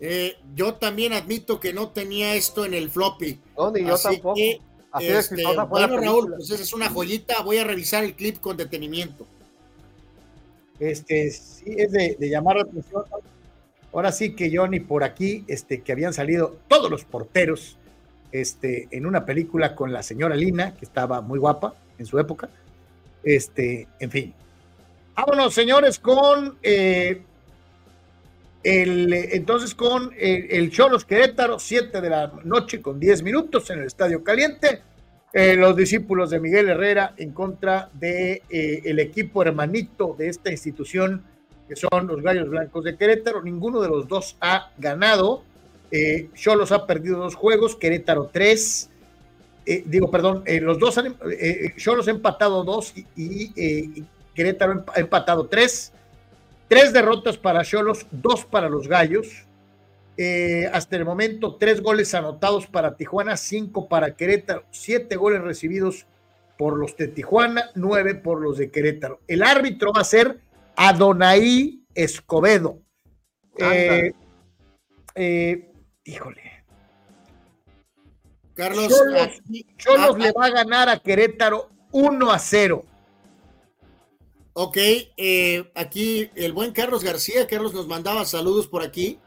[0.00, 3.40] eh, yo también admito que no tenía esto en el floppy.
[3.56, 4.34] No, ni yo Así tampoco.
[4.36, 4.60] que,
[4.92, 6.36] Así este, la bueno, Raúl, película.
[6.36, 7.42] pues esa es una joyita.
[7.42, 9.26] Voy a revisar el clip con detenimiento.
[10.78, 13.04] Este, sí, es de, de llamar la atención.
[13.92, 17.76] Ahora sí que yo ni por aquí, este, que habían salido todos los porteros,
[18.32, 22.48] este, en una película con la señora Lina, que estaba muy guapa en su época.
[23.24, 24.34] Este, en fin.
[25.14, 27.22] Vámonos, señores, con eh,
[28.64, 33.80] el, entonces con eh, el Cholos Querétaro, 7 de la noche con 10 minutos en
[33.80, 34.82] el Estadio Caliente.
[35.34, 41.24] Eh, los discípulos de Miguel Herrera en contra de el equipo hermanito de esta institución
[41.68, 43.42] que son los Gallos Blancos de Querétaro.
[43.42, 45.44] Ninguno de los dos ha ganado.
[46.34, 48.90] Cholos ha perdido dos juegos, Querétaro tres.
[49.64, 54.02] Eh, digo, perdón, eh, los dos han, eh, Cholos ha empatado dos y, y, eh,
[54.34, 55.92] Querétaro ha empatado tres.
[56.68, 59.46] Tres derrotas para Cholos, dos para los Gallos.
[60.16, 66.06] Eh, hasta el momento, tres goles anotados para Tijuana, cinco para Querétaro, siete goles recibidos
[66.58, 69.20] por los de Tijuana, nueve por los de Querétaro.
[69.26, 70.38] El árbitro va a ser
[70.76, 72.80] Adonai Escobedo.
[73.58, 74.12] Eh,
[75.14, 75.72] eh,
[76.04, 76.51] híjole.
[78.62, 82.84] Carlos, Cholos, aquí- Cholos le va a ganar a Querétaro 1 a 0.
[84.52, 84.76] Ok,
[85.16, 89.18] eh, aquí el buen Carlos García, Carlos nos mandaba saludos por aquí.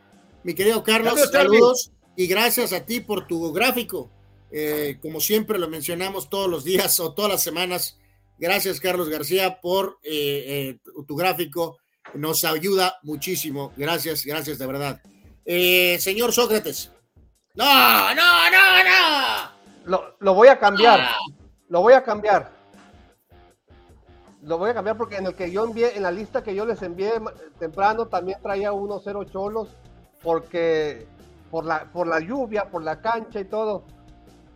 [0.43, 4.09] Mi querido Carlos, Saludos, y gracias a ti por tu gráfico.
[4.51, 7.97] Eh, como siempre lo mencionamos todos los días o todas las semanas.
[8.37, 11.77] Gracias, Carlos García, por eh, tu, gráfico.
[12.13, 13.73] Nos ayuda muchísimo.
[13.75, 15.01] Gracias, gracias de verdad.
[15.99, 16.94] Señor Sócrates.
[17.55, 19.55] No, no, no, no.
[19.85, 20.99] Lo, lo voy a cambiar.
[21.01, 21.17] Ah.
[21.69, 22.51] Lo voy a cambiar.
[24.43, 26.65] Lo voy a cambiar porque en el que yo envié, en la lista que yo
[26.65, 27.13] les envié
[27.57, 29.69] temprano, también traía 1-0 cholos,
[30.21, 31.07] porque
[31.49, 33.83] por la, por la lluvia, por la cancha y todo.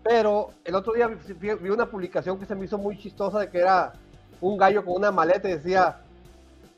[0.04, 3.60] Pero el otro día vi una publicación que se me hizo muy chistosa de que
[3.60, 3.94] era
[4.42, 6.02] un gallo con una maleta y decía,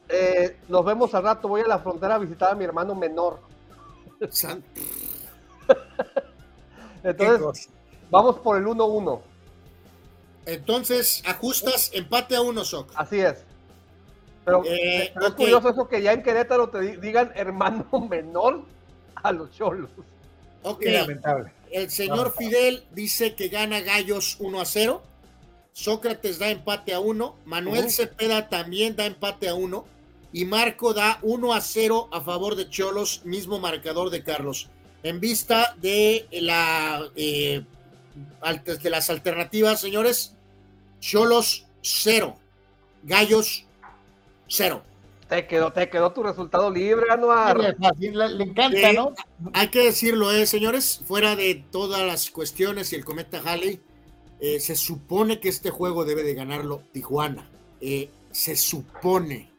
[0.07, 3.39] eh, nos vemos al rato, voy a la frontera a visitar a mi hermano menor.
[7.03, 7.69] Entonces,
[8.09, 9.21] vamos por el 1-1.
[10.45, 12.91] Entonces, ajustas empate a uno, Soc.
[12.95, 13.43] Así es.
[14.45, 15.37] Pero, Eh, pero es ok.
[15.37, 18.63] curioso eso que ya en Querétaro te di- digan hermano menor
[19.15, 19.89] a los cholos.
[20.63, 20.83] Ok.
[20.85, 21.51] Lamentable.
[21.71, 25.01] El señor Fidel dice que gana Gallos 1 a 0.
[25.73, 27.35] Sócrates da empate a 1.
[27.45, 27.89] Manuel Ujú.
[27.91, 29.85] Cepeda también da empate a 1.
[30.33, 34.69] Y Marco da 1 a 0 a favor de Cholos, mismo marcador de Carlos.
[35.03, 37.63] En vista de, la, eh,
[38.81, 40.35] de las alternativas, señores,
[40.99, 42.35] Cholos 0.
[43.03, 43.65] Gallos
[44.47, 44.83] 0.
[45.27, 47.57] Te quedó, te quedó tu resultado libre, Anuar.
[47.57, 49.15] Le, le encanta, Eh, ¿no?
[49.53, 53.79] Hay que decirlo, eh, señores, fuera de todas las cuestiones y el cometa Halley,
[54.41, 57.49] eh, se supone que este juego debe de ganarlo Tijuana.
[57.79, 59.50] Eh, se supone.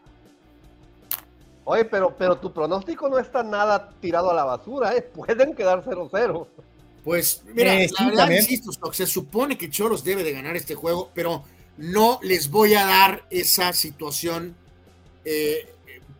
[1.64, 5.02] Oye, pero, pero tu pronóstico no está nada tirado a la basura, ¿eh?
[5.02, 6.46] Pueden quedar 0-0.
[7.04, 8.42] Pues, mira, Eh, la sí, verdad, también.
[8.42, 11.44] insisto, Stock, se supone que Cholos debe de ganar este juego, pero
[11.76, 14.56] no les voy a dar esa situación
[15.24, 15.72] eh,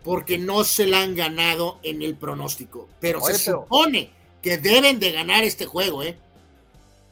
[0.04, 2.88] porque no se la han ganado en el pronóstico.
[3.00, 4.10] Pero Oye, se pero- supone
[4.42, 6.16] que deben de ganar este juego, ¿eh?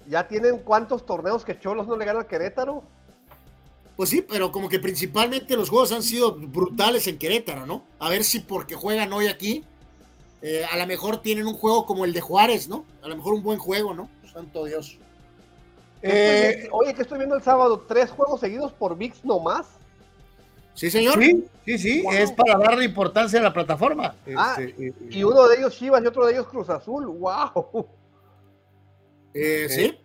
[0.09, 2.83] ¿Ya tienen cuántos torneos que Cholos no le gana a Querétaro?
[4.00, 7.84] Pues sí, pero como que principalmente los juegos han sido brutales en Querétaro, ¿no?
[7.98, 9.62] A ver si porque juegan hoy aquí,
[10.40, 12.86] eh, a lo mejor tienen un juego como el de Juárez, ¿no?
[13.02, 14.08] A lo mejor un buen juego, ¿no?
[14.32, 14.96] Santo Dios.
[16.00, 19.66] Eh, Oye, que estoy viendo el sábado, tres juegos seguidos por VIX nomás.
[20.72, 21.22] Sí, señor.
[21.22, 22.12] Sí, sí, sí, Wow.
[22.14, 24.14] es para darle importancia a la plataforma.
[24.34, 27.04] Ah, Este, eh, Y uno de ellos Chivas y otro de ellos Cruz Azul.
[27.06, 27.86] ¡Wow!
[29.34, 29.98] Eh, sí.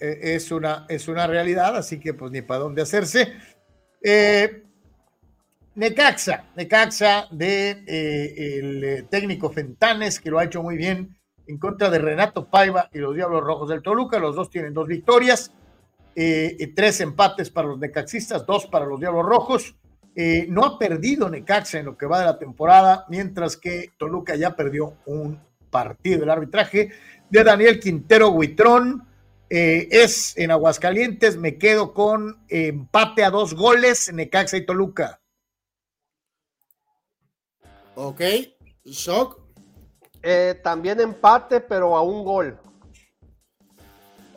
[0.00, 3.32] Eh, es, una, es una realidad, así que pues ni para dónde hacerse.
[4.02, 4.62] Eh,
[5.74, 11.90] Necaxa, Necaxa de eh, el técnico Fentanes, que lo ha hecho muy bien en contra
[11.90, 14.18] de Renato Paiva y los Diablos Rojos del Toluca.
[14.18, 15.52] Los dos tienen dos victorias,
[16.14, 19.76] eh, tres empates para los necaxistas, dos para los Diablos Rojos.
[20.48, 24.56] No ha perdido Necaxa en lo que va de la temporada, mientras que Toluca ya
[24.56, 26.22] perdió un partido.
[26.22, 26.90] El arbitraje
[27.28, 29.06] de Daniel Quintero Huitrón
[29.50, 31.36] eh, es en Aguascalientes.
[31.36, 35.20] Me quedo con empate a dos goles, Necaxa y Toluca.
[37.94, 38.20] Ok,
[38.84, 39.40] Shock.
[40.22, 42.58] Eh, también empate, pero a un gol.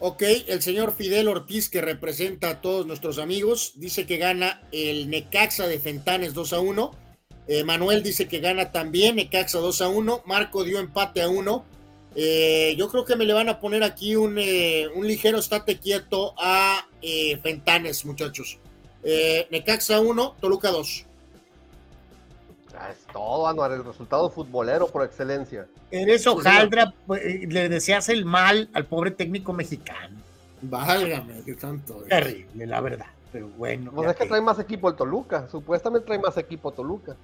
[0.02, 5.10] Ok, el señor Fidel Ortiz, que representa a todos nuestros amigos, dice que gana el
[5.10, 6.92] Necaxa de Fentanes 2 a 1.
[7.48, 10.24] Eh, Manuel dice que gana también Necaxa 2 a 1.
[10.26, 11.66] Marco dio empate a 1.
[12.22, 16.34] Eh, yo creo que me le van a poner aquí un, un ligero estate quieto
[16.38, 16.86] a
[17.42, 18.60] Fentanes, muchachos.
[19.50, 21.06] Necaxa 1, Toluca 2.
[22.92, 25.68] Es todo, Anuar, el resultado futbolero por excelencia.
[25.92, 30.18] Eres hojaldra, pues, le deseas el mal al pobre técnico mexicano.
[30.62, 32.04] Válgame, qué tanto.
[32.08, 33.08] Terrible, la verdad.
[33.32, 33.92] Pero bueno.
[33.92, 35.48] Pues es que trae más equipo el Toluca.
[35.50, 37.16] Supuestamente trae más equipo Toluca.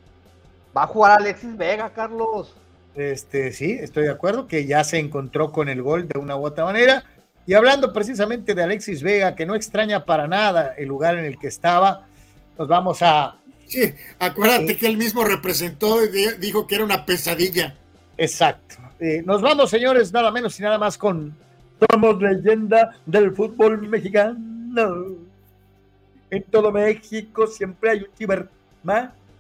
[0.76, 2.54] Va a jugar Alexis Vega, Carlos.
[2.96, 6.46] Este, sí, estoy de acuerdo que ya se encontró con el gol de una u
[6.46, 7.04] otra manera.
[7.48, 11.38] Y hablando precisamente de Alexis Vega, que no extraña para nada el lugar en el
[11.38, 12.08] que estaba,
[12.58, 16.10] nos vamos a Sí, acuérdate que él mismo representó y
[16.40, 17.76] dijo que era una pesadilla.
[18.18, 18.76] Exacto.
[19.00, 21.36] Eh, nos vamos, señores, nada menos y nada más con
[21.92, 25.06] Somos leyenda del fútbol mexicano.
[26.30, 28.50] En todo México siempre hay un chiver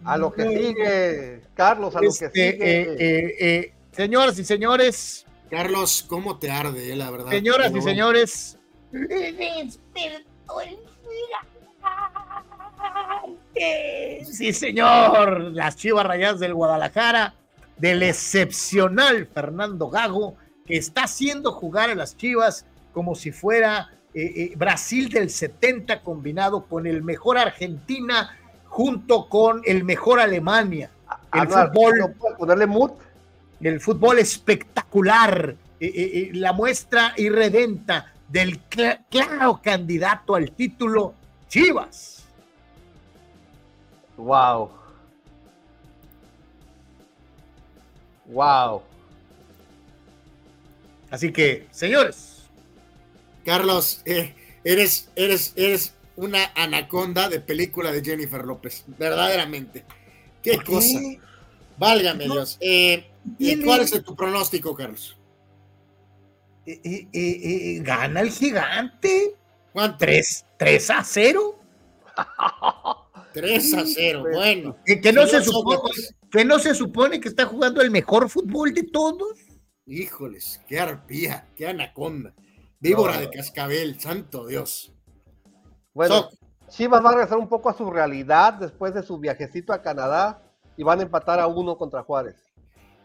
[0.05, 2.81] A lo que sigue, Carlos, a lo que Este, sigue.
[2.81, 7.29] eh, eh, eh, señoras y señores, Carlos, ¿cómo te arde, eh, la verdad?
[7.31, 8.57] señoras y señores,
[14.25, 17.35] sí, señor, las Chivas Rayadas del Guadalajara,
[17.77, 20.35] del excepcional Fernando Gago,
[20.65, 26.01] que está haciendo jugar a las Chivas como si fuera eh, eh, Brasil del 70
[26.01, 28.37] combinado con el mejor Argentina
[28.75, 30.89] junto con el mejor Alemania.
[31.31, 32.91] El fútbol ¿no puedes ponerle mood?
[33.61, 41.13] el fútbol espectacular, eh, eh, eh, la muestra irredenta del cl- claro candidato al título,
[41.47, 42.25] Chivas.
[44.17, 44.69] Wow.
[48.25, 48.81] Wow.
[51.09, 52.43] Así que, señores,
[53.45, 59.85] Carlos, eh, eres, eres, eres una anaconda de película de Jennifer López, verdaderamente.
[60.41, 60.99] Qué cosa.
[61.77, 62.35] Válgame No.
[62.35, 62.57] Dios.
[62.61, 65.17] Eh, ¿y Tiene- ¿Cuál es tu pronóstico, Carlos?
[66.67, 69.35] eh, eh, eh, eh, gana el gigante
[69.71, 69.97] ¿Cuánto?
[69.99, 71.59] 3, 3 a 0.
[73.33, 74.21] 3 a 0.
[74.23, 74.77] Pues, Bueno.
[74.85, 75.91] Que, que no se supone,
[76.31, 79.37] que no se supone que está jugando el mejor fútbol de todos.
[79.85, 82.33] Híjoles, qué arpía, qué anaconda.
[82.79, 83.21] Víbora No.
[83.21, 84.91] de cascabel, santo Dios.
[85.95, 86.29] Bueno.
[86.67, 90.41] Chivas va a regresar un poco a su realidad después de su viajecito a Canadá
[90.77, 92.35] y van a empatar a uno contra Juárez.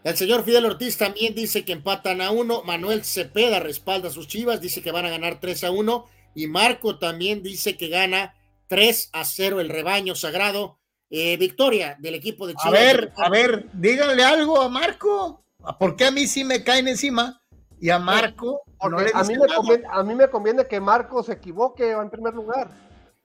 [0.03, 2.63] El señor Fidel Ortiz también dice que empatan a uno.
[2.65, 6.07] Manuel Cepeda respalda a sus chivas, dice que van a ganar 3 a 1.
[6.35, 8.35] Y Marco también dice que gana
[8.69, 10.79] 3 a 0 el rebaño sagrado.
[11.11, 12.81] Eh, victoria del equipo de A Chivas.
[12.81, 15.45] ver, a ver, díganle algo a Marco.
[15.79, 17.43] ¿Por qué a mí sí me caen encima
[17.79, 21.27] y a Marco no le a, mí me conviene, a mí me conviene que Marcos
[21.27, 22.71] se equivoque en primer lugar.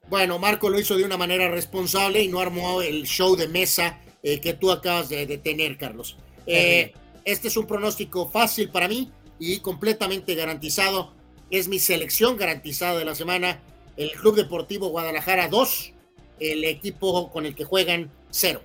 [0.10, 4.00] Bueno, Marco lo hizo de una manera responsable y no armó el show de mesa
[4.22, 6.18] eh, que tú acabas de, de tener, Carlos.
[6.46, 6.94] Eh,
[7.24, 11.14] este es un pronóstico fácil para mí y completamente garantizado.
[11.50, 13.62] Es mi selección garantizada de la semana.
[13.98, 15.94] El Club Deportivo Guadalajara 2,
[16.40, 18.62] el equipo con el que juegan 0.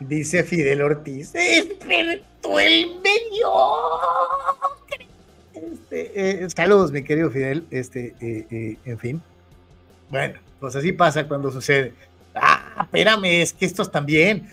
[0.00, 1.32] Dice Fidel Ortiz.
[2.58, 3.50] El medio.
[5.54, 7.66] Este, eh, saludos, mi querido Fidel.
[7.70, 9.22] Este, eh, eh, en fin.
[10.08, 11.92] Bueno, pues así pasa cuando sucede.
[12.34, 14.48] Ah, espérame, es que estos también.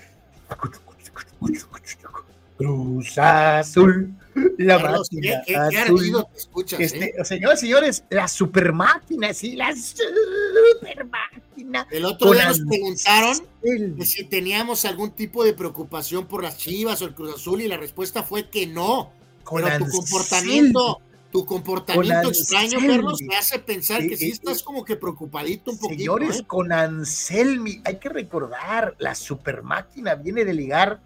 [2.58, 4.14] Cruz Azul.
[4.58, 5.98] La Carlos, máquina qué, qué, qué azul.
[6.00, 7.26] ardido te escuchas, Este, ¿eh?
[7.26, 11.43] Señores, señores, la super máquina, sí, la super máquina.
[11.92, 17.02] El otro día nos preguntaron que si teníamos algún tipo de preocupación por las Chivas
[17.02, 19.12] o el Cruz Azul y la respuesta fue que no.
[19.44, 21.02] Con Pero tu comportamiento,
[21.32, 22.80] tu comportamiento extraño.
[22.80, 26.00] Carlos, me hace pensar que sí eh, estás como que preocupadito un poquito.
[26.00, 26.44] Señores, ¿eh?
[26.48, 31.02] con Anselmi, hay que recordar, la super máquina viene de ligar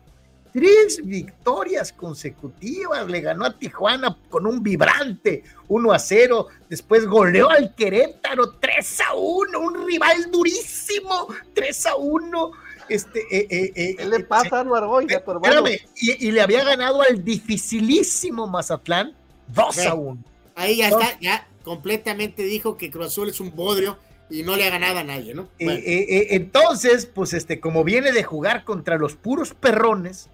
[0.51, 3.07] tres victorias consecutivas.
[3.07, 6.47] Le ganó a Tijuana con un vibrante 1 a 0.
[6.69, 12.51] Después goleó al Querétaro 3 a 1, un rival durísimo 3 a 1.
[12.89, 15.65] este, eh, eh, eh, ¿Qué le pasa a Anuar hoy, a tu hermano?
[15.67, 19.13] espérame, y, y le había ganado al dificilísimo Mazatlán
[19.47, 20.23] 2 a 1.
[20.55, 23.97] Ahí ya está, ya completamente dijo que Cruz Azul es un bodrio
[24.29, 25.43] y no le ha ganado a nadie, ¿no?
[25.59, 30.29] Eh, Bueno, eh, eh, entonces, pues este, como viene de jugar contra los puros perrones,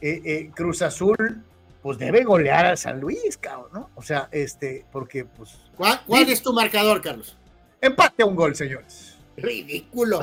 [0.00, 1.42] eh, eh, Cruz Azul,
[1.82, 3.90] pues debe golear al San Luis, cabrón, ¿no?
[3.94, 7.36] O sea, este, porque, pues, ¿Cuál, cuál es tu marcador, Carlos?
[7.80, 9.14] empate a un gol, señores.
[9.36, 10.20] Ridículo,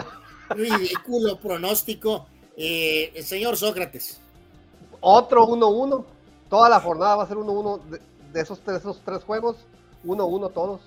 [0.50, 2.28] ridículo pronóstico.
[2.56, 4.20] Eh, el señor Sócrates.
[5.00, 6.06] Otro 1-1.
[6.50, 8.02] Toda la jornada va a ser 1-1 de,
[8.34, 9.58] de esos, tres, esos tres juegos.
[10.06, 10.82] 1-1 todos.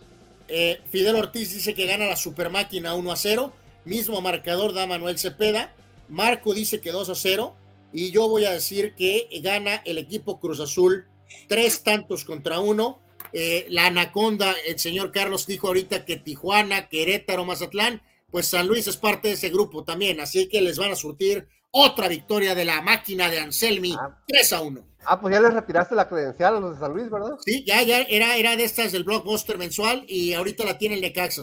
[0.48, 3.52] Eh, Fidel Ortiz dice que gana la super máquina 1 a 0.
[3.84, 5.72] Mismo marcador da Manuel Cepeda.
[6.08, 7.54] Marco dice que 2 a 0.
[7.92, 11.06] Y yo voy a decir que gana el equipo Cruz Azul
[11.48, 13.00] tres tantos contra uno.
[13.32, 18.86] Eh, la Anaconda, el señor Carlos dijo ahorita que Tijuana, Querétaro, Mazatlán, pues San Luis
[18.86, 20.20] es parte de ese grupo también.
[20.20, 23.96] Así que les van a surtir otra victoria de la máquina de Anselmi,
[24.26, 24.84] 3 a 1.
[25.04, 27.36] Ah, pues ya les retiraste la credencial a los de San Luis, ¿verdad?
[27.44, 31.00] Sí, ya, ya era, era de estas del blockbuster mensual y ahorita la tiene el
[31.00, 31.42] Necaxa.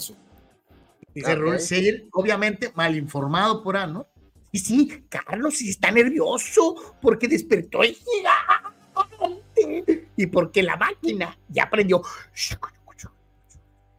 [1.14, 1.40] Dice Ok.
[1.40, 4.08] Raúl Seguir, obviamente mal informado por Ano.
[4.51, 11.64] Y sí, Carlos sí está nervioso porque despertó el gigante y porque la máquina ya
[11.64, 12.01] aprendió.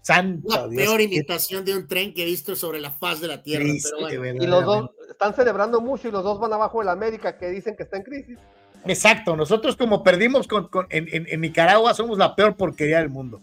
[0.03, 0.83] Santo La Dios.
[0.83, 3.65] peor qué imitación de un tren que he visto sobre la faz de la tierra.
[3.83, 4.43] pero bueno.
[4.43, 5.11] Y los dos verdaderamente.
[5.13, 8.05] están celebrando mucho y los dos van abajo del América que dicen que está en
[8.05, 8.39] crisis.
[8.87, 13.11] Exacto, nosotros como perdimos con, con- en, en- en Nicaragua somos la peor porquería del
[13.11, 13.43] mundo.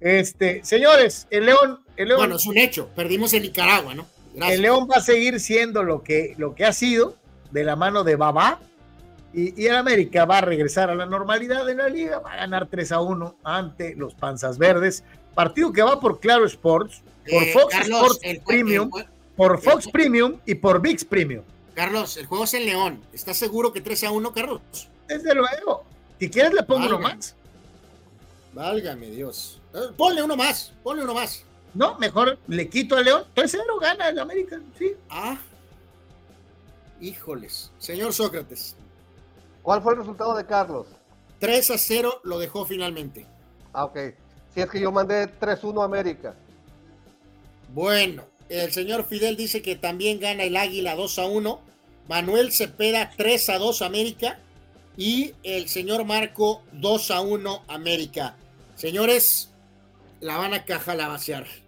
[0.00, 2.88] Este, señores, el León, el León, Bueno, es un hecho.
[2.96, 4.06] Perdimos en Nicaragua, ¿no?
[4.34, 4.56] Gracias.
[4.56, 7.16] el León va a seguir siendo lo que, lo que ha sido
[7.50, 8.60] de la mano de Babá
[9.34, 12.36] y, y el América va a regresar a la normalidad de la liga, va a
[12.36, 17.42] ganar 3 a 1 ante los Panzas Verdes, partido que va por Claro Sports, por
[17.42, 21.44] Eh, Fox Carlos, Sports el- Premium, el- por Fox Premium y por VIX Premium.
[21.74, 23.00] Carlos, el juego es en León.
[23.12, 24.60] ¿Estás seguro que 3 a 1, Carlos?
[25.08, 25.84] Desde luego,
[26.18, 27.34] si quieres le pongo uno más.
[28.52, 29.60] Válgame Dios.
[29.74, 31.44] Eh, Ponle uno más, ponle uno más.
[31.74, 34.92] No, mejor le quito a León, 3-0 gana el América, sí.
[35.08, 35.38] Ah.
[37.00, 37.70] Híjoles.
[37.78, 38.76] Señor Sócrates,
[39.62, 40.86] ¿Cuál fue el resultado de Carlos?
[41.38, 43.26] 3 a 0 lo dejó finalmente.
[43.72, 43.98] Ah, ok.
[44.54, 46.34] Si es que yo mandé 3-1 a América.
[47.72, 51.60] Bueno, el señor Fidel dice que también gana el Águila 2 a 1.
[52.08, 54.38] Manuel Cepeda 3 a 2 América.
[54.96, 58.36] Y el señor Marco 2 a 1 América.
[58.74, 59.50] Señores,
[60.20, 61.44] la van a calabacear.
[61.44, 61.59] La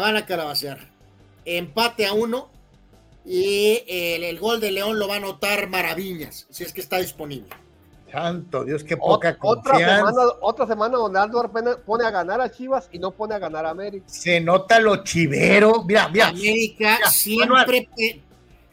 [0.00, 0.78] van a calabacear.
[1.44, 2.48] Empate a 1.
[3.26, 6.98] Y el, el gol de León lo va a anotar Maravillas, si es que está
[6.98, 7.48] disponible.
[8.12, 9.96] Santo Dios, qué Ot- poca otra, confianza.
[9.96, 13.38] semana, otra semana donde Aldo pone, pone a ganar a Chivas y no pone a
[13.38, 14.04] ganar a América.
[14.08, 15.82] Se nota lo chivero.
[15.84, 16.28] Mira, mira.
[16.28, 17.88] América mira, siempre.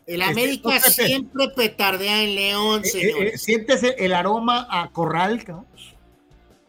[0.06, 3.42] el Este, América siempre petardea en León, eh, eh, señores.
[3.42, 5.66] sientes el, el aroma a corral, cabrón?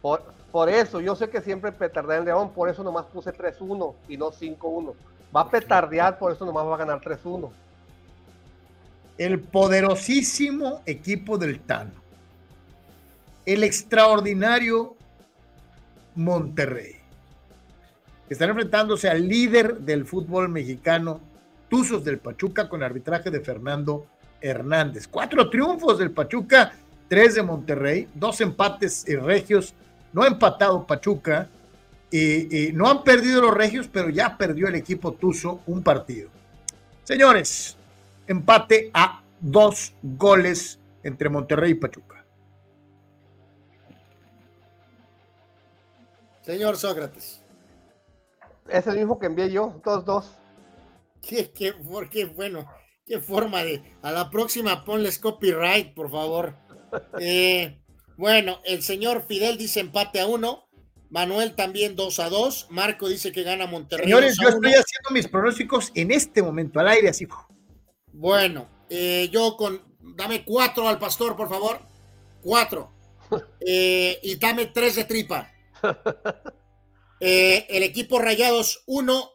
[0.01, 3.95] Por, por eso, yo sé que siempre petardea en León, por eso nomás puse 3-1
[4.09, 4.93] y no 5-1.
[5.35, 7.51] Va a petardear, por eso nomás va a ganar 3-1.
[9.17, 11.93] El poderosísimo equipo del Tano.
[13.47, 14.95] El extraordinario
[16.15, 16.97] Monterrey.
[18.29, 21.21] Están enfrentándose al líder del fútbol mexicano,
[21.69, 24.07] Tuzos del Pachuca, con arbitraje de Fernando
[24.43, 25.09] Hernández.
[25.09, 26.73] Cuatro triunfos del Pachuca,
[27.09, 29.75] tres de Monterrey, dos empates regios.
[30.13, 31.49] No ha empatado Pachuca
[32.11, 36.29] y, y no han perdido los regios, pero ya perdió el equipo Tuzo un partido.
[37.05, 37.77] Señores,
[38.27, 42.25] empate a dos goles entre Monterrey y Pachuca.
[46.43, 47.43] Señor Sócrates.
[48.69, 50.25] Es el mismo que envié yo, 2-2.
[51.21, 52.67] Qué, qué, por qué, bueno,
[53.07, 53.83] qué forma de.
[54.03, 56.55] A la próxima ponles copyright, por favor.
[57.19, 57.82] Eh,
[58.17, 60.69] bueno, el señor Fidel dice empate a uno.
[61.11, 62.69] Manuel también 2 a 2.
[62.71, 64.07] Marco dice que gana Monterrey.
[64.07, 64.69] Señores, 2 a yo 1.
[64.69, 67.27] estoy haciendo mis pronósticos en este momento al aire, así.
[68.13, 69.83] Bueno, eh, yo con.
[70.17, 71.81] Dame cuatro al pastor, por favor.
[72.41, 72.91] Cuatro.
[73.67, 75.51] Eh, y dame tres de tripa.
[77.25, 79.31] Eh, el equipo Rayados, uno.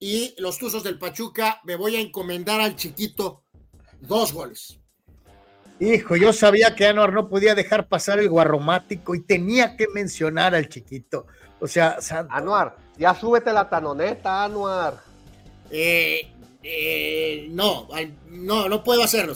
[0.00, 3.44] Y los Tuzos del Pachuca, me voy a encomendar al chiquito.
[4.00, 4.80] Dos goles.
[5.80, 10.54] Hijo, yo sabía que Anuar no podía dejar pasar el guarromático y tenía que mencionar
[10.54, 11.26] al chiquito.
[11.60, 12.32] O sea, santo.
[12.34, 15.00] Anuar, ya súbete la tanoneta, Anuar.
[15.70, 16.32] Eh,
[16.62, 17.88] eh, no,
[18.28, 19.34] no, no puedo hacerlo.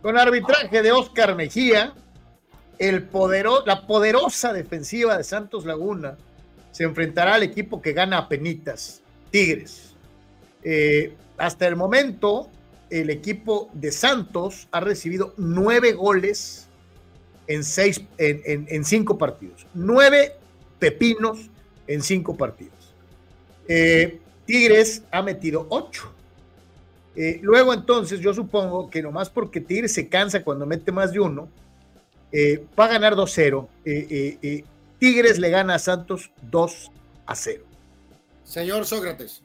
[0.00, 1.92] Con arbitraje de Oscar Mejía,
[2.78, 6.16] el podero- la poderosa defensiva de Santos Laguna
[6.70, 9.94] se enfrentará al equipo que gana a penitas, Tigres.
[10.62, 12.48] Eh, hasta el momento,
[12.90, 16.68] el equipo de Santos ha recibido nueve goles
[17.46, 19.66] en, seis, en, cinco partidos.
[19.74, 20.34] Nueve
[20.78, 21.50] pepinos
[21.86, 22.94] en cinco partidos.
[23.68, 26.12] Eh, Tigres ha metido ocho.
[27.16, 31.20] Eh, luego entonces yo supongo que nomás porque Tigres se cansa cuando mete más de
[31.20, 31.48] uno,
[32.78, 33.66] va a ganar 2-0.
[34.98, 36.90] Tigres le gana a Santos 2
[37.26, 37.64] a 0.
[38.44, 39.42] Señor Sócrates.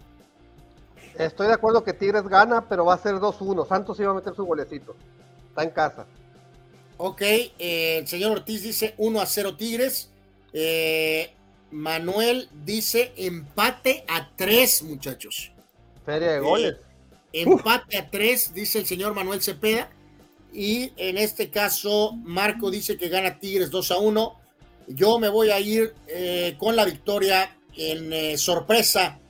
[1.17, 3.67] Estoy de acuerdo que Tigres gana, pero va a ser 2-1.
[3.67, 4.95] Santos iba a meter su golecito.
[5.49, 6.05] Está en casa.
[6.97, 10.11] Ok, eh, el señor Ortiz dice 1 a 0 Tigres.
[10.53, 11.33] Eh,
[11.71, 15.51] Manuel dice empate a 3, muchachos.
[16.05, 16.75] Feria de goles.
[17.33, 19.89] Eh, empate a 3, dice el señor Manuel Cepeda.
[20.53, 24.39] Y en este caso, Marco dice que gana Tigres 2 a 1.
[24.87, 25.93] Yo me voy a ir
[26.57, 29.20] con la victoria en sorpresa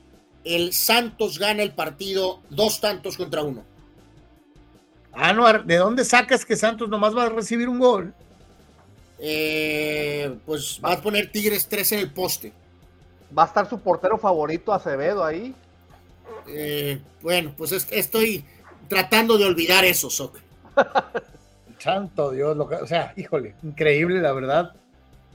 [0.44, 3.64] el Santos gana el partido dos tantos contra uno.
[5.12, 8.14] Anuar, ¿de dónde sacas que Santos nomás va a recibir un gol?
[9.18, 12.52] Eh, pues va a poner Tigres 3 en el poste.
[13.36, 15.54] ¿Va a estar su portero favorito Acevedo ahí?
[16.48, 18.44] Eh, bueno, pues estoy
[18.88, 20.38] tratando de olvidar eso, Soc.
[21.78, 24.72] Santo Dios, o sea, híjole, increíble la verdad.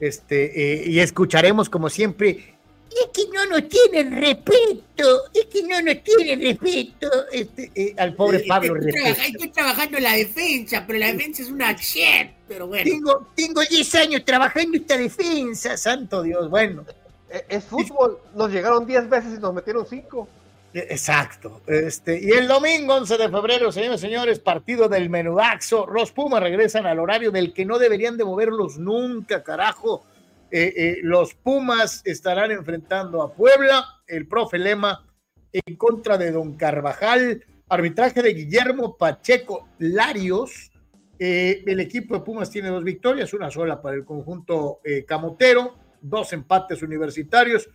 [0.00, 2.57] Este, eh, y escucharemos como siempre
[2.90, 8.14] es que no nos tienen respeto, es que no nos tienen respeto este, eh, al
[8.14, 8.76] pobre Pablo.
[8.76, 12.84] Estoy, trabajando en la defensa, pero la defensa es una shit, pero bueno.
[12.84, 16.84] Tengo, tengo 10 años trabajando esta defensa, santo Dios, bueno.
[17.30, 20.28] Eh, es, fútbol, nos llegaron 10 veces y nos metieron 5.
[20.74, 21.60] Eh, exacto.
[21.66, 25.86] Este, y el domingo 11 de febrero, señores y señores, partido del menudaxo.
[25.86, 30.04] Los Pumas regresan al horario del que no deberían de moverlos nunca, carajo
[30.50, 35.06] eh, eh, los Pumas estarán enfrentando a Puebla, el profe Lema
[35.52, 40.72] en contra de Don Carvajal, arbitraje de Guillermo Pacheco Larios.
[41.18, 46.32] Eh, el equipo de Pumas tiene dos victorias, una sola para el conjunto camotero, dos
[46.32, 47.68] empates universitarios,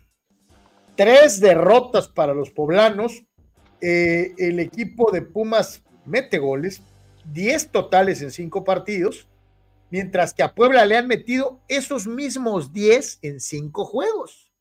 [0.95, 3.23] tres derrotas para los poblanos.
[3.81, 6.81] el equipo de Pumas mete goles,
[7.25, 9.27] diez totales en cinco partidos
[9.93, 14.51] mientras que a Puebla le han metido esos mismos 10 en 5 juegos.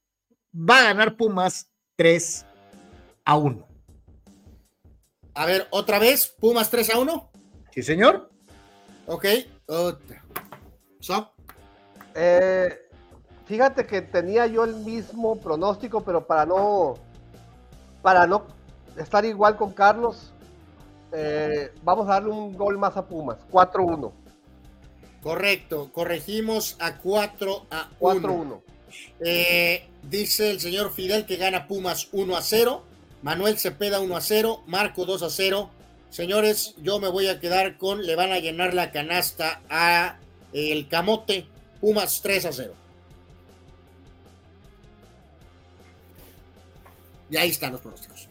[0.54, 2.44] Va a ganar Pumas 3
[3.24, 3.66] a 1.
[5.32, 7.30] A ver, otra vez, Pumas 3 a 1.
[7.70, 8.30] Sí, señor.
[9.06, 9.24] Ok.
[12.14, 12.78] Eh,
[13.46, 16.96] fíjate que tenía yo el mismo pronóstico, pero para no,
[18.02, 18.48] para no
[18.98, 20.34] estar igual con Carlos,
[21.10, 24.12] eh, vamos a darle un gol más a Pumas, 4-1.
[25.23, 28.62] Correcto, corregimos a 4 a 1.
[29.20, 32.83] Eh, dice el señor Fidel que gana Pumas 1 a 0.
[33.23, 34.62] Manuel Cepeda 1 a 0.
[34.67, 35.70] Marco 2 a 0.
[36.10, 40.18] Señores, yo me voy a quedar con, le van a llenar la canasta a
[40.52, 41.47] el Camote.
[41.81, 42.75] Pumas 3 a 0.
[47.31, 48.28] Y ahí están los pronósticos.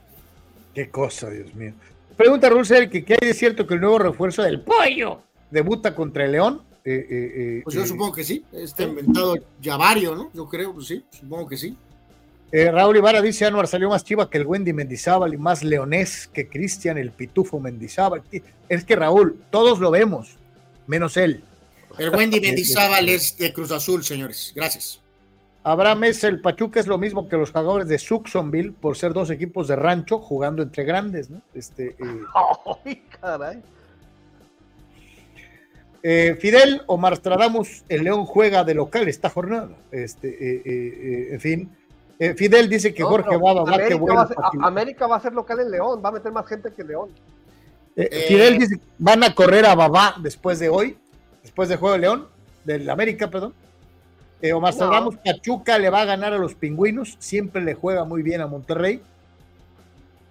[0.75, 1.73] Qué cosa, Dios mío.
[2.17, 6.25] Pregunta Russell que qué hay de cierto que el nuevo refuerzo del pollo debuta contra
[6.25, 6.70] el León.
[6.83, 10.31] Eh, eh, eh, pues yo supongo que sí, este inventado Yavario, ¿no?
[10.33, 11.75] Yo creo, pues sí, supongo que sí.
[12.51, 16.49] Raúl Ibarra dice, Anuar salió más chiva que el Wendy Mendizábal y más leonés que
[16.49, 18.23] Cristian el Pitufo Mendizábal.
[18.67, 20.35] Es que Raúl, todos lo vemos,
[20.85, 21.43] menos él.
[21.97, 24.51] El Wendy Mendizábal es de Cruz Azul, señores.
[24.53, 24.99] Gracias.
[25.63, 29.29] Abraham es el Pachuca es lo mismo que los jugadores de Suxonville por ser dos
[29.29, 31.41] equipos de rancho jugando entre grandes, ¿no?
[31.53, 31.95] Este,
[32.85, 33.61] Ay, caray.
[36.03, 39.69] Eh, Fidel Omar Stradamus, el León juega de local esta jornada.
[39.91, 41.77] Este, eh, eh, en fin,
[42.35, 45.71] Fidel dice que Jorge Baba va, que bueno, a América va a ser local en
[45.71, 47.09] León, va a meter más gente que León.
[47.95, 50.97] Fidel dice que van a correr a Babá después de hoy,
[51.41, 52.27] después del juego de León,
[52.63, 53.53] del América, perdón.
[54.53, 58.41] Omar Stradamus, Pachuca le va a ganar a los pingüinos, siempre le juega muy bien
[58.41, 59.01] a Monterrey.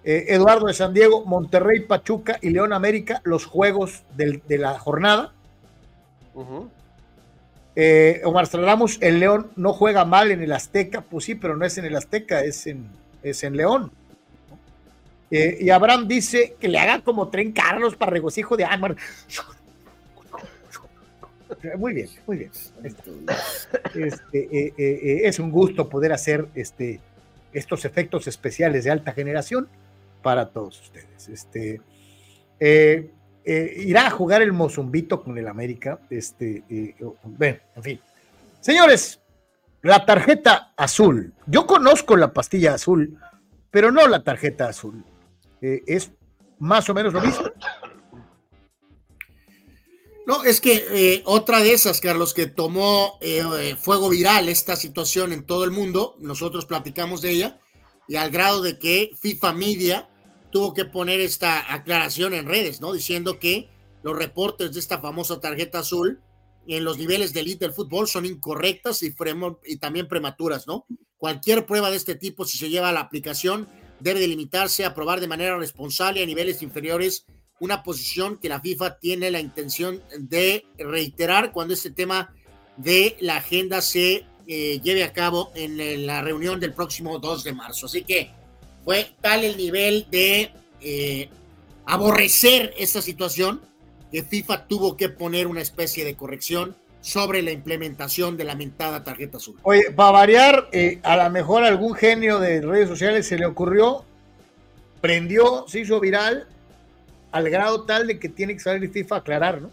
[0.03, 5.33] Eduardo de San Diego, Monterrey, Pachuca y León América, los juegos de la jornada.
[7.75, 11.65] Eh, Omar Stradamus, el León no juega mal en el Azteca, pues sí, pero no
[11.65, 12.87] es en el Azteca, es en,
[13.23, 13.91] es en León.
[15.29, 18.95] Eh, y Abraham dice que le haga como tren Carlos para regocijo de Amar.
[21.77, 22.51] Muy bien, muy bien.
[23.93, 26.99] Este, eh, es un gusto poder hacer este,
[27.53, 29.67] estos efectos especiales de alta generación
[30.21, 31.29] para todos ustedes.
[31.29, 31.81] Este,
[32.59, 33.09] eh,
[33.45, 35.99] irá a jugar el Mozumbito con el América.
[36.09, 36.95] Este, eh,
[37.39, 37.99] en fin.
[38.59, 39.19] Señores,
[39.81, 41.33] la tarjeta azul.
[41.47, 43.17] Yo conozco la pastilla azul
[43.71, 45.03] pero no la tarjeta azul.
[45.61, 46.11] Eh, es
[46.59, 47.43] más o menos lo mismo.
[50.27, 55.33] No, es que eh, otra de esas, Carlos, que tomó eh, fuego viral esta situación
[55.33, 57.59] en todo el mundo, nosotros platicamos de ella,
[58.07, 60.09] y al grado de que FIFA Media
[60.51, 62.93] tuvo que poner esta aclaración en redes, ¿no?
[62.93, 63.69] Diciendo que
[64.03, 66.21] los reportes de esta famosa tarjeta azul
[66.67, 69.13] en los niveles de elite del fútbol son incorrectas y,
[69.77, 70.85] también prematuras, ¿no?
[71.17, 73.67] Cualquier prueba de este tipo, si se lleva a la aplicación,
[73.99, 77.25] debe de limitarse a probar de manera responsable a niveles inferiores
[77.59, 82.33] una posición que la FIFA tiene la intención de reiterar cuando este tema
[82.77, 87.53] de la agenda se eh, lleve a cabo en la reunión del próximo 2 de
[87.53, 87.85] marzo.
[87.85, 88.31] Así que
[88.83, 90.51] fue tal el nivel de
[90.81, 91.29] eh,
[91.85, 93.61] aborrecer esta situación
[94.11, 99.03] que FIFA tuvo que poner una especie de corrección sobre la implementación de la mentada
[99.03, 99.57] tarjeta azul.
[99.63, 104.05] Oye, para variar, eh, a lo mejor algún genio de redes sociales se le ocurrió,
[104.99, 106.47] prendió, se hizo viral,
[107.31, 109.71] al grado tal de que tiene que salir FIFA a aclarar, ¿no?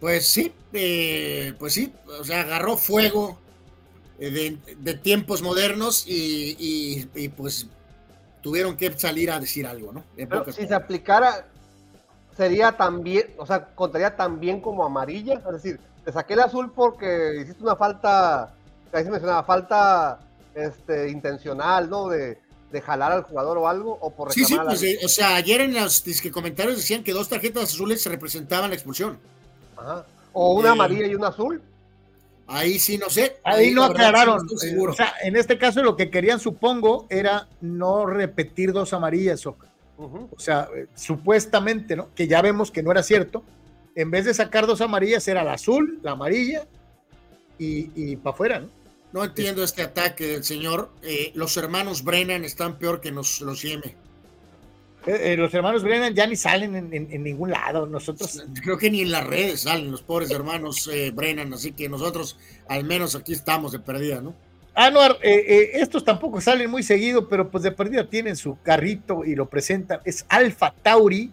[0.00, 3.38] Pues sí, eh, pues sí, o sea, agarró fuego
[4.18, 7.66] de, tiempos modernos y, pues
[8.42, 10.04] tuvieron que salir a decir algo, ¿no?
[10.52, 11.46] si se aplicara,
[12.36, 17.40] sería también, o sea, contaría también como amarilla, es decir, te saqué el azul porque
[17.42, 18.54] hiciste una falta,
[18.92, 20.20] ahí se mencionaba, falta
[20.54, 22.08] este, intencional, ¿no?
[22.08, 22.38] De,
[22.72, 25.60] de jalar al jugador o algo, o por Sí, sí, pues, eh, o sea, ayer
[25.60, 29.18] en los comentarios decían que dos tarjetas azules se representaban la expulsión.
[29.76, 30.04] Ajá.
[30.32, 31.60] O una eh, amarilla y una azul.
[32.52, 33.36] Ahí sí, no sé.
[33.44, 34.44] Ahí, no aclararon.
[34.44, 39.46] o sea, en este caso lo que querían, supongo, era no repetir dos amarillas.
[39.46, 39.56] O,
[39.96, 42.12] o sea, eh, supuestamente, ¿no?
[42.14, 43.44] Que ya vemos que no era cierto.
[43.94, 46.66] En vez de sacar dos amarillas, era la azul, la amarilla
[47.56, 48.68] y, y para afuera, ¿no?
[49.12, 50.90] No entiendo este ataque del señor.
[51.02, 53.96] Eh, los hermanos Brennan están peor que nos, los Yeme.
[55.06, 57.86] Eh, eh, los hermanos Brennan ya ni salen en, ningún lado.
[57.86, 58.44] Nosotros.
[58.62, 61.52] Creo que ni en las redes salen los pobres hermanos Brennan.
[61.52, 62.38] Así que nosotros,
[62.68, 64.34] al menos aquí estamos de perdida, ¿no?
[64.74, 69.48] Anuar, estos tampoco salen muy seguido, pero pues de perdida tienen su carrito y lo
[69.48, 70.00] presentan.
[70.04, 71.30] Es Alfa Tauri.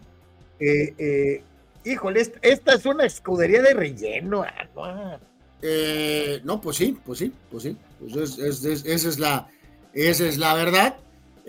[1.86, 5.20] híjole, esta, es una escudería de relleno, Anuar.
[5.62, 7.78] Eh, no, pues sí, pues sí, pues sí.
[8.00, 9.48] Pues esa, es la,
[9.94, 10.96] esa es la verdad.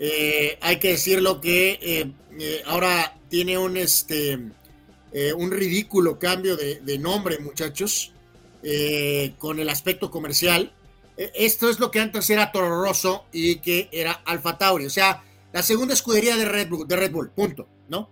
[0.01, 4.39] Eh, hay que decirlo que eh, ahora tiene un, este,
[5.35, 8.13] un ridículo cambio de, nombre, muchachos,
[9.37, 10.73] con el aspecto comercial.
[11.17, 14.85] esto es lo que antes era Toro Rosso y que era Alfa Tauri.
[14.85, 18.09] O sea, la segunda escudería de Red Bull, de Red Bull punto, ¿no?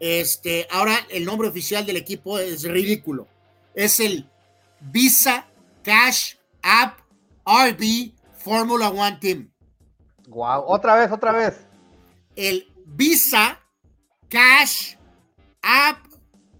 [0.00, 3.28] Este, ahora el nombre oficial del equipo es ridículo.
[3.74, 4.28] Es el
[4.80, 5.46] Visa,
[5.82, 6.98] Cash, App,
[7.44, 9.50] RB, Formula One Team.
[10.26, 11.66] Wow, otra vez, otra vez.
[12.34, 13.60] El Visa,
[14.28, 14.96] Cash,
[15.62, 15.98] App,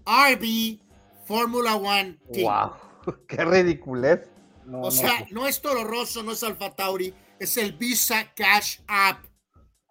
[0.05, 0.79] RB,
[1.25, 2.45] Formula One Team.
[2.45, 4.29] Wow, qué ridiculez.
[4.71, 9.25] o sea, no es Toro Rosso, no es Alfa Tauri, es el Visa Cash App.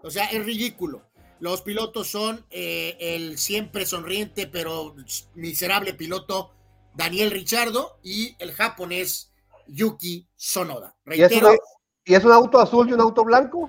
[0.03, 1.03] O sea, es ridículo.
[1.39, 4.95] Los pilotos son eh, el siempre sonriente pero
[5.35, 6.51] miserable piloto
[6.95, 9.33] Daniel Richardo y el japonés
[9.67, 10.97] Yuki Sonoda.
[12.07, 13.69] ¿Y es, un auto azul y un auto blanco?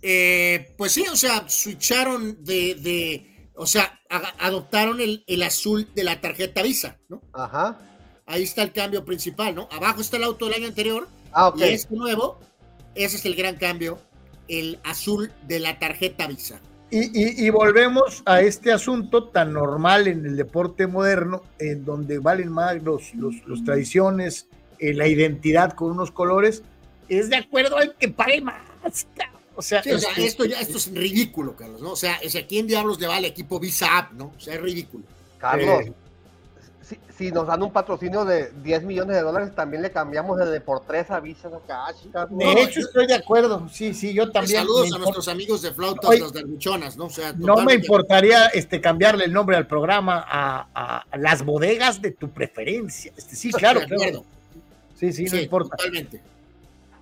[0.00, 4.00] Eh, pues sí, o sea, switcharon de, o sea,
[4.38, 7.22] adoptaron el, azul de la tarjeta Visa, ¿no?
[7.32, 7.78] Ajá.
[8.26, 9.68] Ahí está el cambio principal, ¿no?
[9.70, 11.06] Abajo está el auto del año anterior.
[11.32, 11.58] Ah, ok.
[11.58, 12.40] Y este nuevo,
[12.94, 13.98] ese es el gran cambio,
[14.48, 16.60] el azul de la tarjeta Visa.
[16.90, 22.80] Y, volvemos a este asunto tan normal en el deporte moderno, en donde valen más
[22.84, 24.48] los, los, tradiciones,
[24.84, 26.62] eh, la identidad con unos colores,
[27.08, 28.62] es de acuerdo al que pague más.
[29.56, 31.92] O sea, este esto ya esto es ridículo, Carlos, ¿no?
[31.92, 34.32] O sea, es a quién diablos le va el equipo Visa App, ¿no?
[34.36, 35.04] O sea, es ridículo.
[35.38, 35.92] Carlos, eh,
[37.16, 41.10] si, nos dan un patrocinio de 10 millones de dólares, también le cambiamos de Deportes
[41.10, 43.68] a Visa a De hecho, estoy de acuerdo.
[43.70, 44.60] Sí, sí, yo también.
[44.60, 47.04] Saludos a nuestros amigos de flautas, las derbuchonas, ¿no?
[47.06, 52.10] O sea, no me importaría este, cambiarle el nombre al programa a, las bodegas de
[52.10, 53.12] tu preferencia.
[53.16, 54.24] Este, sí, claro, claro.
[54.94, 55.76] Sí, sí, no importa.
[55.76, 56.22] Totalmente.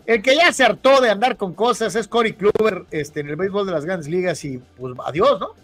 [0.05, 3.37] El que ya se hartó de andar con cosas es Cory Kluber este, en el
[3.37, 5.55] béisbol de las grandes ligas y pues adiós, ¿no?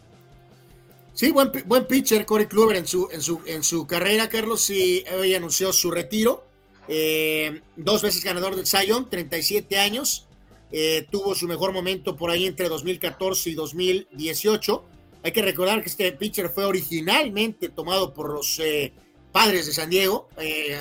[1.18, 5.04] Sí, buen, buen pitcher Corey Kluber en su, en su, en su carrera, Carlos, y
[5.18, 6.46] hoy anunció su retiro.
[6.86, 10.28] Eh, dos veces ganador del Zion, 37 años.
[10.70, 14.84] Eh, tuvo su mejor momento por ahí entre 2014 y 2018.
[15.24, 18.92] Hay que recordar que este pitcher fue originalmente tomado por los eh,
[19.32, 20.28] padres de San Diego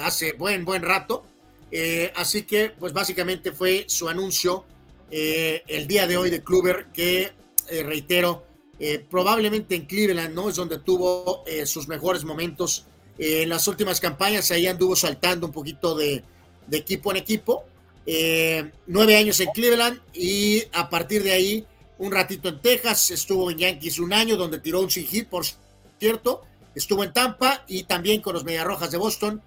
[0.03, 1.25] hace buen, buen rato.
[2.15, 4.65] Así que, pues básicamente fue su anuncio
[5.09, 7.31] eh, el día de hoy de Kluber, que
[7.69, 8.45] eh, reitero,
[8.79, 10.49] eh, probablemente en Cleveland, ¿no?
[10.49, 12.85] Es donde tuvo sus mejores momentos.
[13.17, 16.23] en las últimas campañas ahí anduvo saltando un poquito de,
[16.67, 17.63] de equipo en equipo.
[18.85, 21.65] nueve años en Cleveland y a partir de ahí
[21.97, 25.43] un ratito en Texas, estuvo en Yankees un año donde tiró un sin hit, por
[25.99, 26.43] cierto,
[26.75, 29.41] estuvo en Tampa y también con los Mediarrojas de Boston,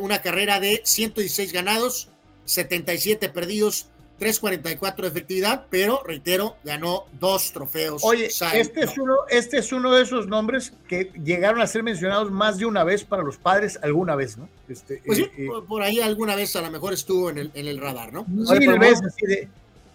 [0.00, 2.08] una carrera de 116 ganados,
[2.44, 3.88] 77 perdidos,
[4.20, 8.02] 3.44 de efectividad, pero reitero, ganó dos trofeos.
[8.04, 12.30] Oye, este es, uno, este es uno de esos nombres que llegaron a ser mencionados
[12.30, 14.48] más de una vez para los padres, alguna vez, ¿no?
[14.68, 17.66] Este, pues sí, eh, por, ahí alguna vez a lo mejor estuvo en el, en
[17.66, 18.24] el radar, ¿no?
[18.46, 19.48] Sí, de,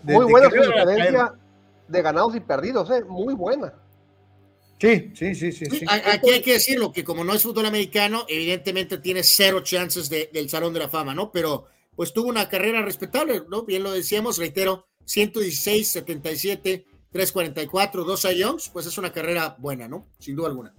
[0.03, 1.33] muy buena su diferencia
[1.87, 3.03] de ganados y perdidos, ¿eh?
[3.05, 3.73] Muy buena.
[4.79, 5.85] Sí, sí, sí, sí.
[5.87, 10.49] Aquí hay que decirlo, que como no es fútbol americano, evidentemente tiene cero chances del
[10.49, 11.31] Salón de la Fama, ¿no?
[11.31, 13.63] Pero pues tuvo una carrera respetable, ¿no?
[13.63, 20.07] Bien lo decíamos, reitero, 116, 77, 344, dos Youngs, pues es una carrera buena, ¿no?
[20.17, 20.73] Sin duda alguna.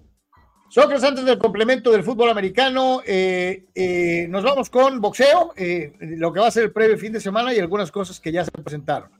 [0.70, 6.32] Sócrates, antes del complemento del fútbol americano, eh, eh, nos vamos con boxeo, eh, lo
[6.32, 8.52] que va a ser el previo fin de semana y algunas cosas que ya se
[8.52, 9.10] presentaron.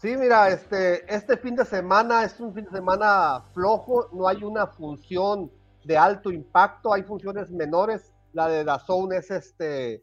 [0.00, 4.42] Sí, mira, este, este fin de semana es un fin de semana flojo, no hay
[4.42, 5.52] una función
[5.84, 8.14] de alto impacto, hay funciones menores.
[8.32, 10.02] La de Dazón es este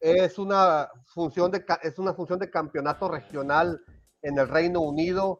[0.00, 3.80] es una función de, es una función de campeonato regional
[4.22, 5.38] en el Reino Unido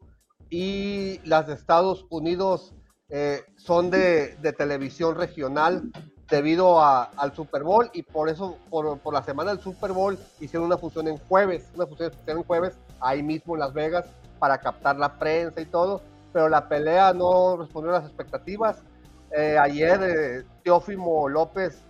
[0.51, 2.75] y las de Estados Unidos
[3.09, 5.91] eh, son de, televisión regional
[6.31, 10.79] debido al Super Bowl y por eso por, la semana del Super Bowl hicieron una
[10.79, 14.07] función en jueves, una función en jueves ahí mismo en Las Vegas
[14.39, 16.03] para captar la prensa y todo,
[16.33, 18.83] pero la pelea no respondió a las expectativas.
[19.31, 21.83] Eh, ayer eh, Teófimo López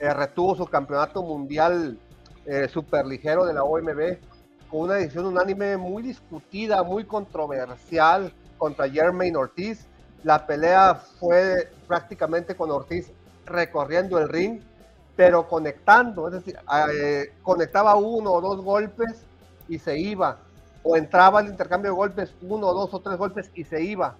[0.00, 1.98] retuvo su campeonato mundial
[2.46, 4.18] eh, superligero de la OMB,
[4.70, 9.86] con una decisión unánime muy discutida, muy controversial contra Jermaine Ortiz.
[10.22, 13.10] La pelea fue prácticamente con Ortiz
[13.46, 14.60] recorriendo el ring,
[15.16, 16.58] pero conectando, es decir,
[16.92, 19.24] eh, conectaba uno o dos golpes
[19.66, 20.36] y se iba,
[20.84, 24.14] o entraba el intercambio de golpes, uno, dos o tres golpes y se iba,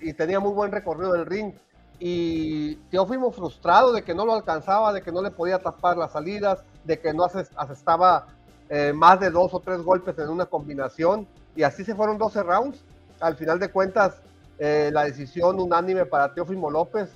[0.00, 1.52] y tenía muy buen recorrido del ring.
[1.98, 5.96] Y yo fuimos frustrados de que no lo alcanzaba, de que no le podía tapar
[5.96, 8.26] las salidas, de que no asestaba
[8.68, 11.26] eh, más de dos o tres golpes en una combinación
[11.56, 12.84] y así se fueron 12 rounds.
[13.18, 14.20] Al final de cuentas,
[14.58, 17.10] eh, la decisión unánime para Teófimo López,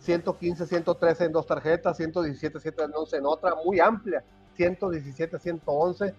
[0.00, 4.22] 115, 113 en dos tarjetas, 117, 111 en otra, muy amplia,
[4.56, 6.14] 117, 111,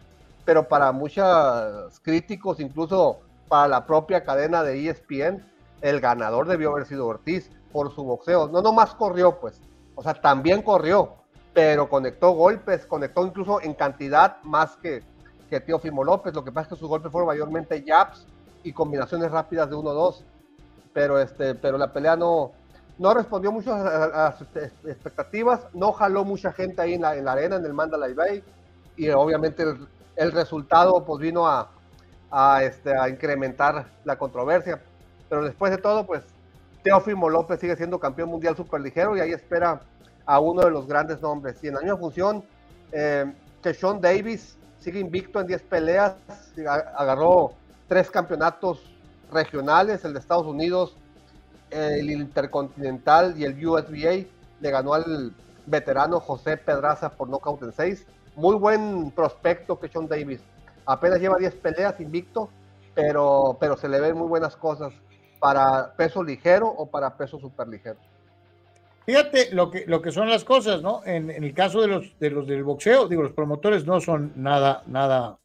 [0.45, 5.45] pero para muchos críticos, incluso para la propia cadena de ESPN,
[5.81, 8.47] el ganador debió haber sido Ortiz por su boxeo.
[8.47, 9.61] No nomás corrió, pues,
[9.95, 11.15] o sea, también corrió,
[11.53, 15.03] pero conectó golpes, conectó incluso en cantidad más que,
[15.49, 16.33] que Teófimo López.
[16.33, 18.25] Lo que pasa es que sus golpes fueron mayormente jabs
[18.63, 20.23] y combinaciones rápidas de 1-2.
[20.93, 22.51] Pero, este, pero la pelea no,
[22.97, 24.47] no respondió mucho a, sus
[24.85, 28.43] expectativas, no jaló mucha gente ahí en la, en la arena, en el Mandalay Bay.
[28.97, 29.65] Y obviamente
[30.15, 31.69] el, resultado pues vino a,
[32.63, 34.81] este, a incrementar la controversia.
[35.29, 36.23] Pero después de todo, pues
[36.83, 39.81] Teófimo López sigue siendo campeón mundial superligero y ahí espera
[40.25, 41.63] a uno de los grandes nombres.
[41.63, 42.43] Y en la misma función,
[42.91, 43.31] eh,
[43.73, 46.15] Sean Davis sigue invicto en 10 peleas,
[46.95, 47.53] agarró
[47.87, 48.81] tres campeonatos
[49.31, 50.97] regionales, el de Estados Unidos,
[51.69, 54.27] el Intercontinental y el USBA.
[54.59, 55.33] Le ganó al
[55.65, 58.05] veterano José Pedraza por nocaut en 6.
[58.35, 60.41] Muy buen prospecto que Sean Davis.
[60.85, 62.49] Apenas lleva 10 peleas invicto,
[62.93, 64.93] pero, pero se le ven muy buenas cosas
[65.39, 67.97] para peso ligero o para peso superligero.
[69.05, 71.01] Fíjate lo que, lo que son las cosas, ¿no?
[71.05, 74.83] En, el caso de los, de los del boxeo, digo, los promotores no son nada,
[74.85, 75.39] nada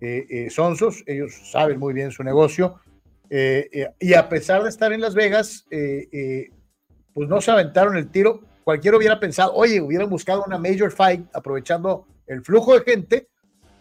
[0.00, 2.80] eh, eh, sonsos, ellos saben muy bien su negocio,
[3.28, 8.40] eh, y a pesar de estar en Las Vegas, pues no se aventaron el tiro.
[8.62, 13.28] Cualquiera hubiera pensado, oye, hubieran buscado una major fight aprovechando el flujo de gente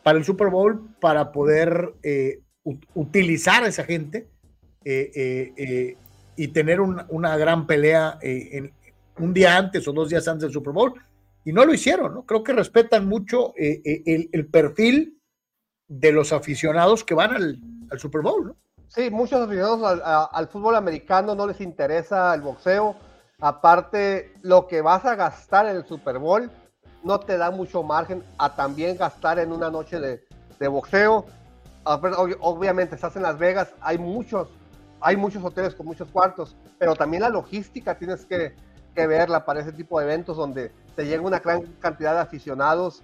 [0.03, 1.93] para el Super Bowl, para poder
[2.93, 4.27] utilizar a esa gente
[4.83, 8.73] y tener una gran pelea en,
[9.19, 10.93] un día antes o dos días antes del Super Bowl,
[11.43, 12.25] y no lo hicieron, ¿no?
[12.25, 15.19] Creo que respetan mucho eh, eh, el, perfil
[15.87, 18.55] de los aficionados que van al, Super Bowl, ¿no?
[18.87, 22.95] Sí, muchos aficionados al, fútbol americano no les interesa el boxeo.
[23.39, 26.51] Aparte, lo que vas a gastar en el Super Bowl
[27.03, 30.25] no te da mucho margen a también gastar en una noche de,
[30.59, 31.25] de boxeo.
[31.83, 34.49] Obviamente, estás en Las Vegas, hay muchos,
[34.99, 38.55] hay muchos hoteles con muchos cuartos, pero también la logística tienes que,
[38.95, 43.01] que verla para ese tipo de eventos donde te llega una gran cantidad de aficionados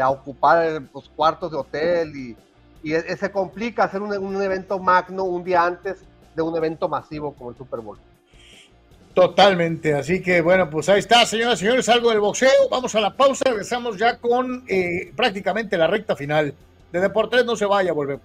[0.00, 2.36] a ocupar los cuartos de hotel y,
[2.82, 6.02] y e, se complica hacer un, un evento magno un día antes
[6.34, 7.98] de un evento masivo como el Super Bowl.
[9.14, 12.68] Totalmente, así que bueno, pues ahí está, señoras y señores, algo del boxeo.
[12.70, 16.54] Vamos a la pausa, regresamos ya con eh, prácticamente la recta final
[16.92, 17.44] de Deportes.
[17.44, 18.22] No se vaya, volvemos.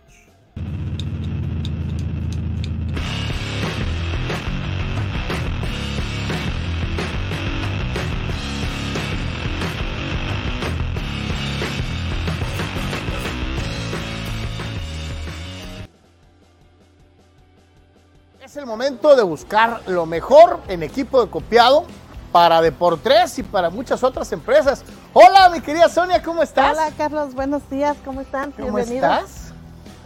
[18.66, 21.86] El momento de buscar lo mejor en equipo de copiado
[22.32, 24.84] para Deportes y para muchas otras empresas.
[25.14, 26.72] Hola, mi querida Sonia, ¿cómo estás?
[26.72, 28.52] Hola, Carlos, buenos días, ¿cómo están?
[28.54, 29.54] ¿Cómo estás?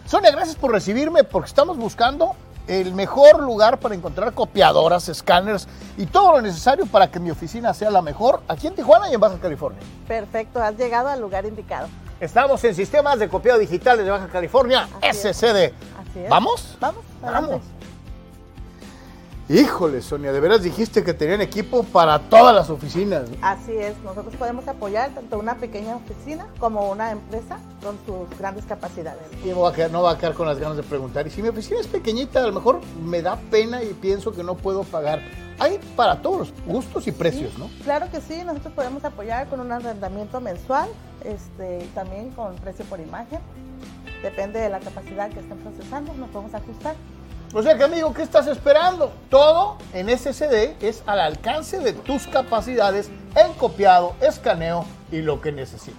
[0.06, 2.36] Sonia, gracias por recibirme porque estamos buscando
[2.68, 7.74] el mejor lugar para encontrar copiadoras, escáneres y todo lo necesario para que mi oficina
[7.74, 9.80] sea la mejor aquí en Tijuana y en Baja California.
[10.06, 11.88] Perfecto, has llegado al lugar indicado.
[12.20, 15.38] Estamos en Sistemas de Copiado Digitales de Baja California, Así es.
[15.38, 15.72] SCD.
[15.98, 16.30] Así es.
[16.30, 16.78] ¿Vamos?
[16.82, 17.06] Vamos.
[17.22, 17.62] Vamos.
[19.52, 23.24] Híjole, Sonia, de veras dijiste que tenían equipo para todas las oficinas.
[23.42, 28.66] Así es, nosotros podemos apoyar tanto una pequeña oficina como una empresa con sus grandes
[28.66, 29.24] capacidades.
[29.44, 31.26] Y no va, a quedar, no va a quedar con las ganas de preguntar.
[31.26, 34.44] Y si mi oficina es pequeñita, a lo mejor me da pena y pienso que
[34.44, 35.20] no puedo pagar.
[35.58, 37.72] Hay para todos los gustos y precios, ¿no?
[37.84, 40.90] Claro que sí, nosotros podemos apoyar con un arrendamiento mensual,
[41.24, 43.40] este, también con precio por imagen.
[44.22, 46.96] Depende de la capacidad que estén procesando, nos podemos ajustar.
[47.52, 49.12] O sea que, amigo, ¿qué estás esperando?
[49.28, 55.52] Todo en SSD es al alcance de tus capacidades en copiado, escaneo y lo que
[55.52, 55.98] necesites.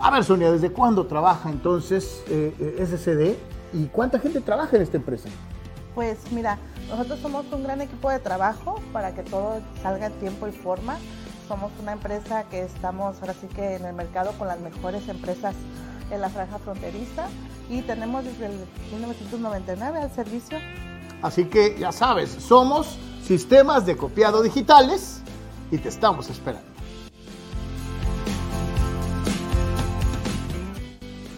[0.00, 4.82] A ver, Sonia, ¿desde cuándo trabaja entonces eh, eh, SSD y cuánta gente trabaja en
[4.82, 5.28] esta empresa?
[5.96, 6.56] Pues mira,
[6.88, 10.98] nosotros somos un gran equipo de trabajo para que todo salga en tiempo y forma.
[11.48, 15.54] Somos una empresa que estamos ahora sí que en el mercado con las mejores empresas
[16.10, 17.26] en la franja fronteriza
[17.68, 18.52] y tenemos desde el
[18.92, 20.58] 1999 al servicio.
[21.22, 25.20] Así que ya sabes, somos sistemas de copiado digitales
[25.70, 26.68] y te estamos esperando.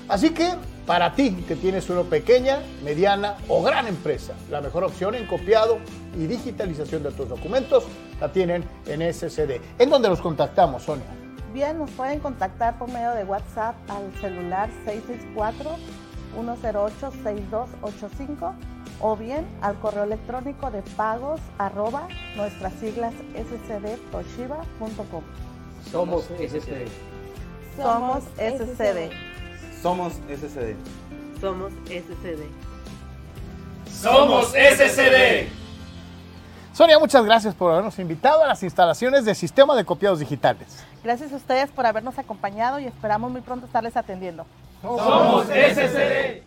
[0.09, 0.55] Así que
[0.87, 5.79] para ti que tienes una pequeña, mediana o gran empresa, la mejor opción en copiado
[6.17, 7.85] y digitalización de tus documentos
[8.21, 9.61] la tienen en SCD.
[9.79, 11.07] ¿En dónde los contactamos, Sonia?
[11.53, 14.71] Bien, nos pueden contactar por medio de WhatsApp al celular
[16.37, 18.55] 664-108-6285
[19.01, 22.07] o bien al correo electrónico de pagos arroba
[22.37, 25.23] nuestras siglas scdtoshiba.com.
[25.91, 26.87] Somos SCD.
[27.77, 29.11] Somos SCD.
[29.83, 30.75] Somos SCD.
[31.41, 32.47] Somos SCD.
[33.91, 35.49] Somos SCD.
[36.73, 40.85] Sonia, muchas gracias por habernos invitado a las instalaciones de Sistema de Copiados Digitales.
[41.03, 44.45] Gracias a ustedes por habernos acompañado y esperamos muy pronto estarles atendiendo.
[44.83, 46.43] Somos SCD.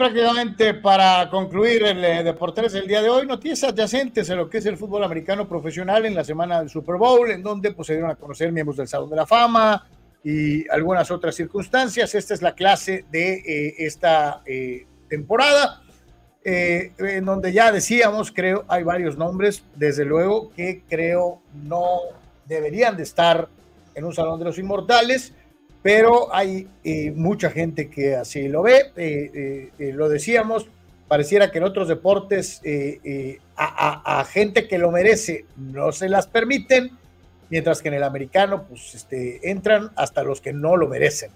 [0.00, 4.56] Prácticamente para concluir el eh, Deportes del día de hoy, noticias adyacentes a lo que
[4.56, 7.92] es el fútbol americano profesional en la semana del Super Bowl, en donde pues, se
[7.92, 9.86] dieron a conocer miembros del Salón de la Fama
[10.24, 12.14] y algunas otras circunstancias.
[12.14, 15.82] Esta es la clase de eh, esta eh, temporada,
[16.46, 21.98] eh, en donde ya decíamos, creo, hay varios nombres, desde luego, que creo no
[22.46, 23.50] deberían de estar
[23.94, 25.34] en un Salón de los Inmortales
[25.82, 28.92] pero hay eh, mucha gente que así lo ve.
[28.96, 30.66] eh, eh, lo decíamos,
[31.08, 32.60] pareciera que en otros deportes
[33.56, 36.90] a, a- gente que lo merece no se las permiten,
[37.48, 41.30] mientras que en el americano pues este, entran hasta los que no lo merecen.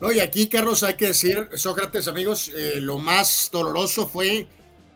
[0.00, 4.46] No, y aquí, Carlos, hay que decir, Sócrates, amigos, lo más doloroso fue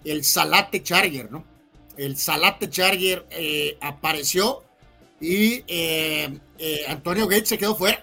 [0.04, 1.44] el Salate Charger, ¿no?
[1.98, 3.26] El Salate Charger
[3.82, 4.62] apareció
[5.20, 5.62] y
[6.66, 8.02] eh, Antonio Gates se quedó fuera.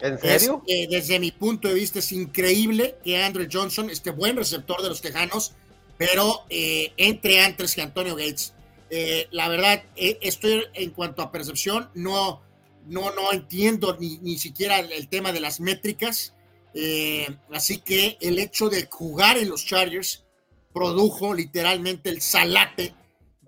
[0.00, 0.64] ¿En Es, serio?
[0.66, 4.88] eh, desde mi punto de vista es increíble que Andrew Johnson, este buen receptor de
[4.88, 5.52] los Tejanos,
[5.96, 8.54] pero eh, entre antes que Antonio Gates.
[9.30, 12.42] La verdad, estoy en cuanto a percepción, no,
[12.88, 16.34] no, no entiendo ni, ni siquiera el, tema de las métricas.
[17.52, 20.24] Así que el hecho de jugar en los Chargers
[20.72, 22.92] produjo literalmente el salate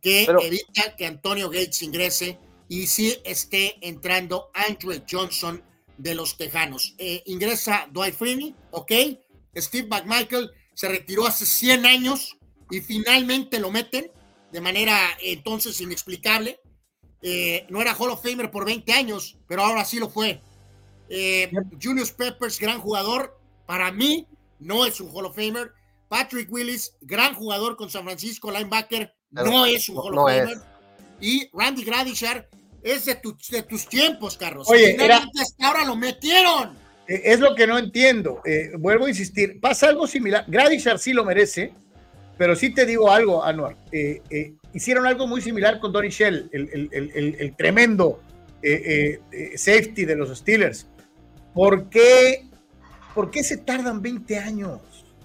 [0.00, 2.38] que evita que Antonio Gates ingrese
[2.72, 5.62] y sí esté entrando Andrew Johnson
[5.98, 6.94] de los Tejanos.
[6.96, 8.92] Eh, ingresa Dwight Freeney, ok.
[9.54, 12.38] Steve McMichael se retiró hace 100 años
[12.70, 14.10] y finalmente lo meten
[14.50, 16.60] de manera entonces inexplicable.
[17.20, 20.40] Eh, no era Hall of Famer por 20 años, pero ahora sí lo fue.
[21.10, 24.26] Eh, Julius Peppers, gran jugador, para mí
[24.60, 25.74] no es un Hall of Famer.
[26.08, 30.58] Patrick Willis, gran jugador con San Francisco, linebacker, no, es un Hall of Famer.
[31.20, 32.48] Y Randy Gradishar
[32.82, 34.68] es de, tus tiempos, Carlos.
[34.68, 36.76] Oye, hasta ahora lo metieron.
[37.08, 38.42] Eh, es lo que no entiendo.
[38.78, 40.44] vuelvo a insistir, pasa algo similar.
[40.48, 41.72] Gradishar sí lo merece,
[42.38, 43.76] pero sí te digo algo, Anuar.
[44.72, 48.20] hicieron algo muy similar con Donny Shell, el, tremendo
[49.56, 50.86] safety de los Steelers.
[51.54, 52.46] ¿Por qué,
[53.14, 54.80] ¿Por qué se tardan 20 años?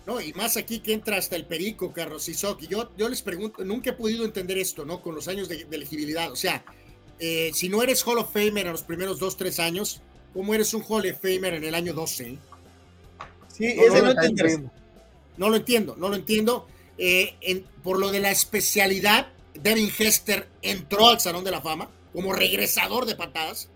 [0.06, 2.34] No, y más aquí que entra hasta el perico, Carlos Y
[2.68, 5.02] yo, yo les pregunto, nunca he podido entender esto, ¿no?
[5.02, 6.32] Con los años de, elegibilidad.
[6.32, 6.64] O sea,
[7.20, 10.02] eh, si no eres Hall of Famer en los primeros 2, 3 años,
[10.34, 12.38] ¿cómo eres un Hall of Famer en el año 12?
[13.54, 14.72] Sí, no, ese no, no, entiendo.
[15.38, 16.68] no, lo entiendo, no lo entiendo.
[16.98, 22.34] Eh, por lo de la especialidad, Devin Hester entró al Salón de la Fama como
[22.34, 23.70] regresador de patadas.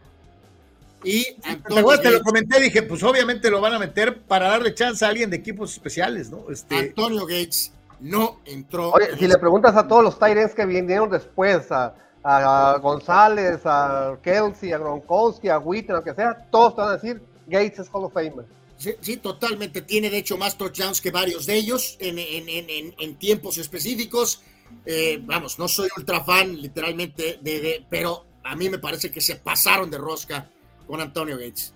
[1.04, 5.04] Y Antonio te lo comenté, dije, pues obviamente lo van a meter para darle chance
[5.04, 6.46] a alguien de equipos especiales, ¿no?
[6.52, 6.76] Este...
[6.76, 8.92] Antonio Gates no entró.
[8.92, 14.72] Oye, si le preguntas a todos los Tyrants que vinieron después, a, González, a Kelsey,
[14.72, 18.06] a Gronkowski, a Whitten, lo que sea, todos te van a decir, Gates es Hall
[18.06, 18.46] of Famer.
[18.78, 19.84] Sí, totalmente.
[19.84, 24.42] Tiene de hecho más touchdowns que varios de ellos en, en, tiempos específicos.
[24.86, 29.36] Eh, vamos, no soy ultra fan, literalmente, de, pero a mí me parece que se
[29.36, 30.50] pasaron de rosca
[30.88, 31.74] con Antonio Gates.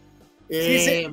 [0.49, 1.07] Eh,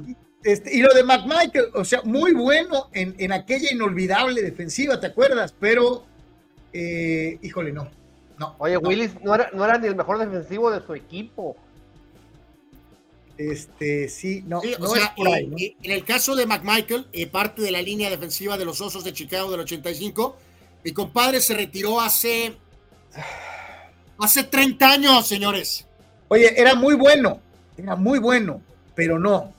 [0.45, 5.55] este, y lo de McMichael, o sea, muy bueno en, aquella inolvidable defensiva, ¿te acuerdas?
[5.61, 6.05] Pero,
[6.73, 7.91] eh, híjole, no.
[8.39, 11.57] No Oye, Willis no era, no era ni el mejor defensivo de su equipo.
[13.39, 17.71] Este, sí, no, no es por ahí, eh, En el caso de McMichael, parte de
[17.71, 20.37] la línea defensiva de los Osos de Chicago del 85,
[20.85, 22.57] mi compadre se retiró hace
[24.19, 25.87] hace 30 años, señores.
[26.29, 27.41] Oye, era muy bueno,
[27.77, 28.63] era muy bueno,
[28.95, 29.53] pero no.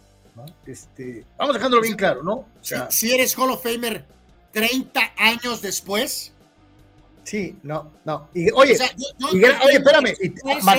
[0.65, 2.45] Este, vamos dejándolo bien claro, ¿no?
[2.89, 4.05] si, eres Hall of Famer
[4.51, 6.32] 30 años después.
[7.23, 8.29] Sí, no, no.
[8.33, 8.77] Y, oye,
[9.31, 10.13] oye, espérame.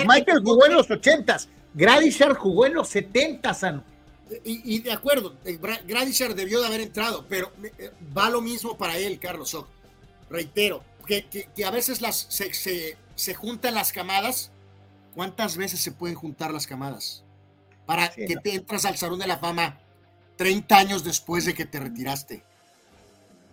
[0.07, 1.49] Michael jugó en los 80s.
[1.75, 3.83] Gradishar jugó en los 70s,
[4.43, 8.77] y, y, de acuerdo, eh, Gradishar debió de haber entrado, pero eh, va lo mismo
[8.77, 9.57] para él, Carlos.
[10.31, 14.51] Reitero, que, que, a veces las, se, se, se juntan las camadas.
[15.15, 17.25] ¿Cuántas veces se pueden juntar las camadas?
[17.87, 19.79] para que te entras al Salón de la Fama
[20.37, 22.45] 30 años después de que te retiraste.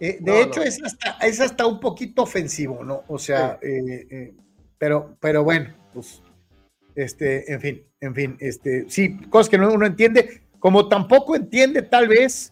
[0.03, 3.03] Eh, de hecho, Es, hasta, es hasta un poquito ofensivo, ¿no?
[3.07, 4.33] O sea, eh, eh,
[4.79, 6.23] pero, pero bueno, pues,
[6.95, 12.07] este, en fin, en fin, este, sí, cosas que uno entiende, como tampoco entiende tal
[12.07, 12.49] vez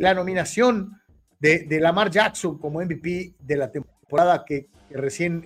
[0.00, 1.00] la nominación
[1.38, 5.44] de, de, Lamar Jackson como MVP de la temporada que, que recién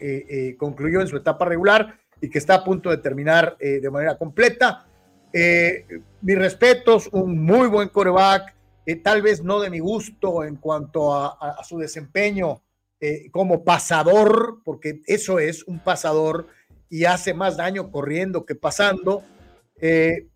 [0.57, 4.87] concluyó en su etapa regular y que está a punto de terminar de manera completa.
[5.33, 8.55] Mis respetos, un muy buen coreback,
[8.87, 12.63] eh, tal vez no de mi gusto en cuanto a, su desempeño
[13.01, 16.47] eh, como pasador, porque eso es un pasador
[16.89, 19.23] y hace más daño corriendo que pasando.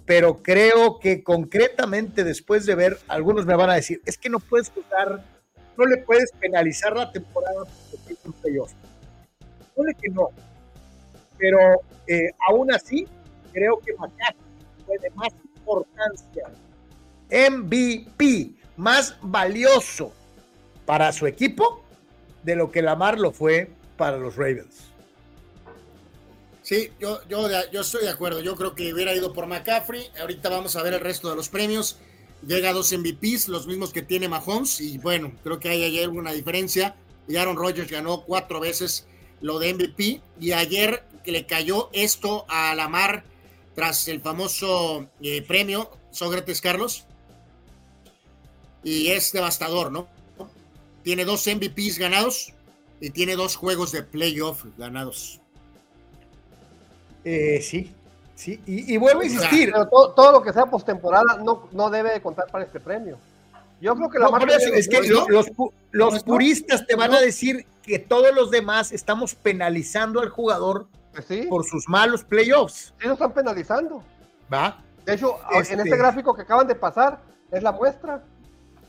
[0.05, 4.41] pero creo que concretamente después de ver, algunos me van a decir, es que no
[4.41, 5.25] puedes jugar,
[5.77, 8.73] no le puedes penalizar la temporada porque es un playoff.
[9.77, 10.29] No que no,
[11.39, 11.59] pero
[12.49, 13.07] aún así
[13.53, 16.51] creo que McCaffrey de más importancia,
[17.31, 20.13] MVP, más valioso
[20.87, 21.85] para su equipo
[22.43, 24.89] de lo que Lamar lo fue para los Ravens.
[26.63, 28.41] Sí, yo, yo, yo estoy de acuerdo.
[28.41, 30.11] Yo creo que hubiera ido por McCaffrey.
[30.21, 31.97] Ahorita vamos a ver el resto de los premios.
[32.47, 34.81] Llega a dos MVPs, los mismos que tiene Mahomes.
[34.81, 36.95] Y bueno, creo que hay ayer una diferencia.
[37.27, 39.07] Y Aaron Rodgers ganó cuatro veces
[39.41, 40.21] lo de MVP.
[40.41, 43.25] Y ayer que le cayó esto a Lamar
[43.75, 47.07] tras el famoso eh, premio Sócrates Carlos.
[48.83, 50.09] Y es devastador, ¿no?
[51.03, 52.53] Tiene dos MVPs ganados
[53.01, 55.41] y tiene dos juegos de playoff ganados.
[57.25, 57.93] Eh, sí,
[58.35, 59.73] sí, y, vuelvo a insistir.
[59.91, 63.19] todo, lo que sea postemporada no, no debe contar para este premio.
[63.81, 64.29] Yo creo que la
[64.77, 65.01] es que
[65.93, 71.47] los, puristas te van a decir que todos los demás estamos penalizando al jugador pues
[71.49, 72.93] por sus malos playoffs.
[73.01, 74.03] Sí, lo están penalizando.
[74.53, 74.79] ¿Va?
[75.05, 78.23] De hecho, en este, este gráfico que acaban de pasar, es la muestra.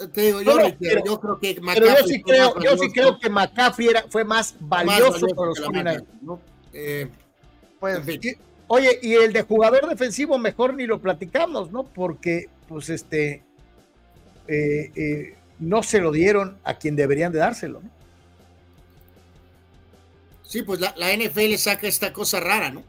[0.08, 2.32] Te digo, yo, No, no, reitero, pero- yo creo que Pero McCaffrey yo sí fue
[2.34, 5.56] creo, más yo sí valioso, creo que McCaffrey era- fue más más valioso para los
[5.60, 6.04] que la 49ers.
[6.04, 6.42] Maca, ¿no?
[6.74, 7.08] Eh,
[7.80, 8.20] Pues, en fin.
[8.24, 8.38] Y-
[8.72, 11.84] Oye, y el de jugador defensivo mejor ni lo platicamos, ¿no?
[11.86, 13.44] Porque, pues, este,
[14.48, 17.90] eh, eh, no se lo dieron a quien deberían de dárselo, ¿no?
[20.44, 22.84] Sí, pues la, la NFL saca esta cosa rara, ¿no?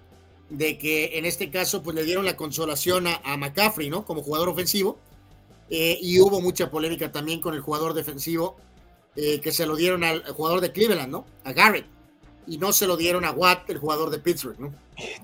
[0.49, 4.05] De que en este caso, pues le dieron la consolación a, a McCaffrey, ¿no?
[4.05, 4.99] Como jugador ofensivo.
[5.71, 8.57] Eh, y hubo mucha polémica también con el jugador defensivo,
[9.15, 11.25] eh, que se lo dieron al jugador de Cleveland, ¿no?
[11.45, 11.87] A Garrett.
[12.47, 14.75] Y no se lo dieron a Watt, el jugador de Pittsburgh, ¿no?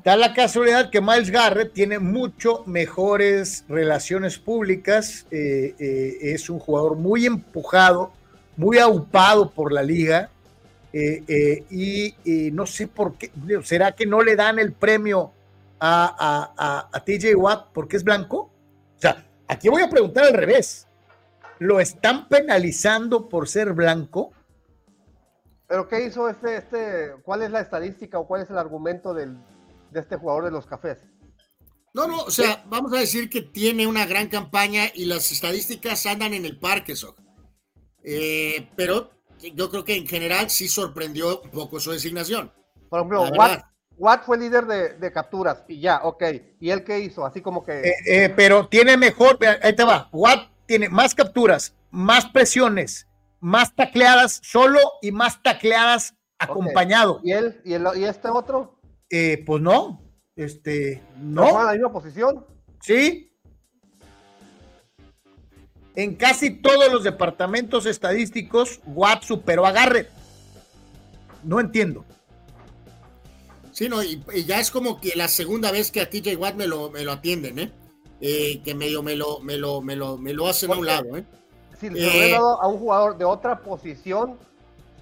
[0.05, 5.75] Da la casualidad que Miles Garrett tiene mucho mejores relaciones públicas, eh,
[6.21, 8.13] es un jugador muy empujado,
[8.57, 10.31] muy aupado por la liga,
[11.71, 12.15] y,
[12.53, 13.31] no sé por qué,
[13.65, 15.33] ¿será que no le dan el premio
[15.79, 18.51] a- a TJ Watt porque es blanco?
[18.97, 20.89] O sea, aquí voy a preguntar al revés.
[21.59, 24.33] ¿Lo están penalizando por ser blanco?
[25.67, 29.37] ¿Pero qué hizo este, este, cuál es la estadística o cuál es el argumento del,
[29.91, 31.05] de este jugador de los cafés?
[31.95, 36.05] No, no, o sea, vamos a decir que tiene una gran campaña y las estadísticas
[36.05, 37.19] andan en el parque, Sok.
[38.05, 39.11] Eh, pero
[39.55, 42.53] yo creo que en general sí sorprendió un poco su designación.
[42.91, 43.65] Por ejemplo, Watt.
[43.99, 46.23] Watt fue líder de, de capturas y ya, ok.
[46.61, 47.25] ¿Y él qué hizo?
[47.25, 47.81] Así como que...
[47.81, 53.07] Eh, eh, pero tiene mejor, ahí te va, Watt tiene más capturas, más presiones,
[53.41, 57.21] más tacleadas solo y más tacleadas acompañado.
[57.23, 57.61] ¿Y él?
[57.65, 58.79] ¿Y, el, y este otro?
[59.09, 60.03] Eh, pues no,
[60.35, 62.47] este, ¿No en no, la misma posición?
[62.81, 63.23] sí.
[65.95, 70.11] En casi todos los departamentos estadísticos, Watt superó a Garrett.
[71.43, 72.05] No entiendo.
[73.77, 76.55] Sí, no, y, y ya es como que la segunda vez que a TJ Watt
[76.55, 77.73] me lo, me lo atienden, ¿eh?
[78.23, 81.15] Eh, que medio me lo, me lo, me lo, me lo hacen a un lado,
[81.15, 81.27] ¿eh?
[81.79, 84.39] Si lo Eh, dado a un jugador de otra posición,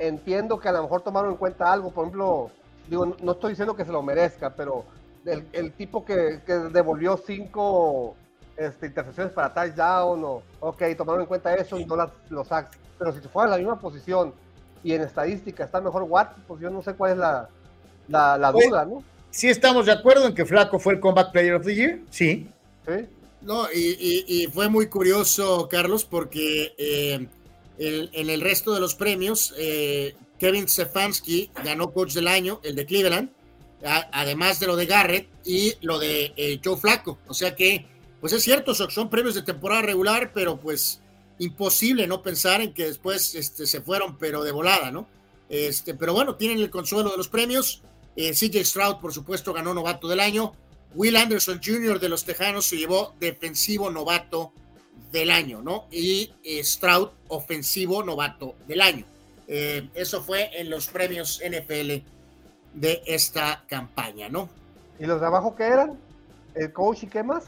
[0.00, 1.92] entiendo que a lo mejor tomaron en cuenta algo.
[1.92, 2.50] Por ejemplo,
[2.88, 4.84] digo, no- estoy diciendo que se lo merezca, pero
[5.24, 8.16] el, el tipo que, que devolvió cinco
[8.56, 12.76] este, intercepciones para touchdown, o, ok, tomaron en cuenta eso y no las, los sacks.
[12.98, 14.34] Pero si fuera a la misma posición
[14.82, 17.48] y en estadística está mejor Watt, pues yo no sé cuál es la,
[18.08, 19.02] la, la Oye, duda, ¿no?
[19.30, 21.98] ¿Sí estamos de acuerdo en que Flaco fue el Comeback Player of the Year?
[22.10, 22.46] Sí.
[22.86, 22.92] ¿Sí?
[23.42, 27.26] No, y, y- y fue muy curioso, Carlos, porque eh,
[27.78, 32.74] el- en el resto de los premios, eh, Kevin Stefanski ganó Coach del Año, el
[32.76, 33.30] de Cleveland,
[33.84, 37.18] a- además de lo de Garrett y lo de eh, Joe Flacco.
[37.26, 37.86] O sea que,
[38.20, 41.00] pues es cierto, son, son premios de temporada regular, pero pues
[41.38, 45.06] imposible no pensar en que después este, se fueron, pero de volada, ¿no?
[45.48, 47.82] Este, pero bueno, tienen el consuelo de los premios.
[48.16, 50.52] Eh, CJ Stroud, por supuesto, ganó novato del año.
[50.94, 51.98] Will Anderson Jr.
[51.98, 54.52] de los Tejanos se llevó defensivo novato
[55.10, 55.86] del año, ¿no?
[55.90, 59.04] Y eh, Stroud, ofensivo novato del año.
[59.48, 62.04] Eh, eso fue en los premios NFL
[62.74, 64.48] de esta campaña, ¿no?
[64.98, 65.98] ¿Y los de abajo qué eran?
[66.54, 67.44] ¿El coach y qué más?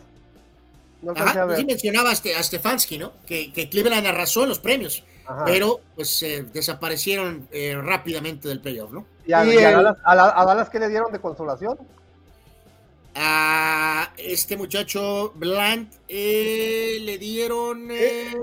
[1.02, 1.58] No alcancé a Ajá, ver.
[1.58, 3.12] sí mencionaba a Stefanski, ¿no?
[3.26, 5.44] Que, que Cleveland arrasó en los premios, Ajá.
[5.44, 9.06] pero pues eh, desaparecieron eh, rápidamente del playoff, ¿no?
[9.26, 11.76] ¿Y a, Y y a Dallas, a la- a Dallas qué le dieron de consolación?
[13.14, 17.88] A este muchacho Bland eh, le dieron...
[17.90, 18.34] eh,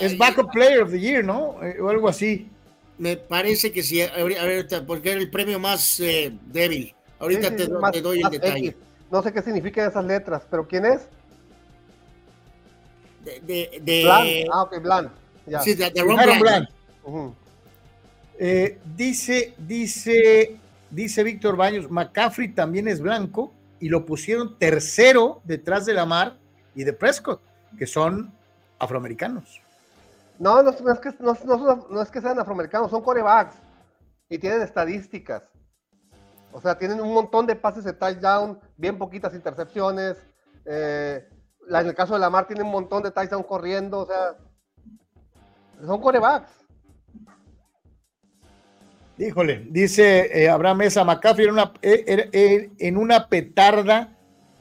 [0.00, 1.56] Es Backup Player of the Year, ¿no?
[1.62, 2.50] Eh, o algo así.
[2.98, 6.32] Me parece que sí, a ver, a ver, ahorita, porque era el premio más eh,
[6.46, 6.94] débil.
[7.18, 8.68] Ahorita Sí, sí, te, más- doy el detalle.
[8.68, 8.74] X.
[9.10, 11.08] No sé qué significan esas letras, pero ¿quién es?
[13.42, 14.46] De, de.
[14.52, 15.10] Ah, ok, Bland.
[15.46, 15.60] Ya.
[15.60, 17.36] sí, de, de Ron.
[18.38, 20.58] Eh, dice, dice,
[20.90, 26.36] dice Víctor Baños, McCaffrey también es blanco y lo pusieron tercero detrás de Lamar
[26.74, 27.40] y de Prescott,
[27.78, 28.32] que son
[28.78, 29.60] afroamericanos.
[30.38, 33.54] No, no, es- no es que, no, no no es que sean afroamericanos, son corebacks
[34.28, 35.42] y tienen estadísticas.
[36.52, 40.16] O sea, tienen un montón de pases de touchdown, bien poquitas intercepciones.
[40.66, 41.26] eh,
[41.68, 44.36] en el caso de Lamar tiene un montón de touchdown corriendo, o sea,
[45.84, 46.50] son corebacks.
[49.18, 54.14] Híjole, dice eh, Abraham Mesa, McCaffrey era una, eh, eh, en una petarda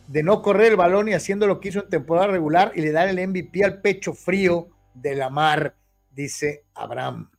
[0.08, 2.92] de no correr el balón y haciendo lo que hizo en temporada regular y le
[2.92, 5.75] dar el MVP al pecho frío de Lamar,
[6.11, 7.30] dice Abraham.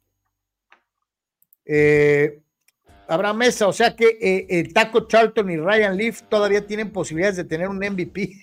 [3.09, 7.45] Abraham Mesa, o sea que eh, Taco Charlton y Ryan Leaf todavía tienen posibilidades de
[7.45, 8.33] tener un MVP.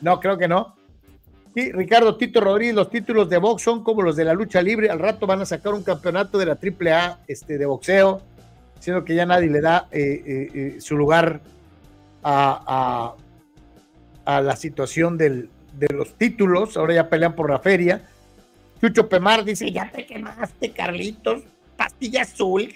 [0.00, 0.74] No, creo que no.
[1.54, 4.90] Sí, Ricardo Tito Rodríguez, los títulos de box son como los de la lucha libre.
[4.90, 8.20] Al rato van a sacar un campeonato de la AAA este, de boxeo,
[8.78, 11.40] siendo que ya nadie le da eh, eh, eh, su lugar
[12.22, 13.14] a,
[14.26, 15.48] a- la situación de
[15.94, 18.02] los títulos, ahora ya pelean por la feria.
[18.80, 21.42] Chucho Pemar dice, ya te quemaste, Carlitos,
[21.76, 22.68] pastilla azul,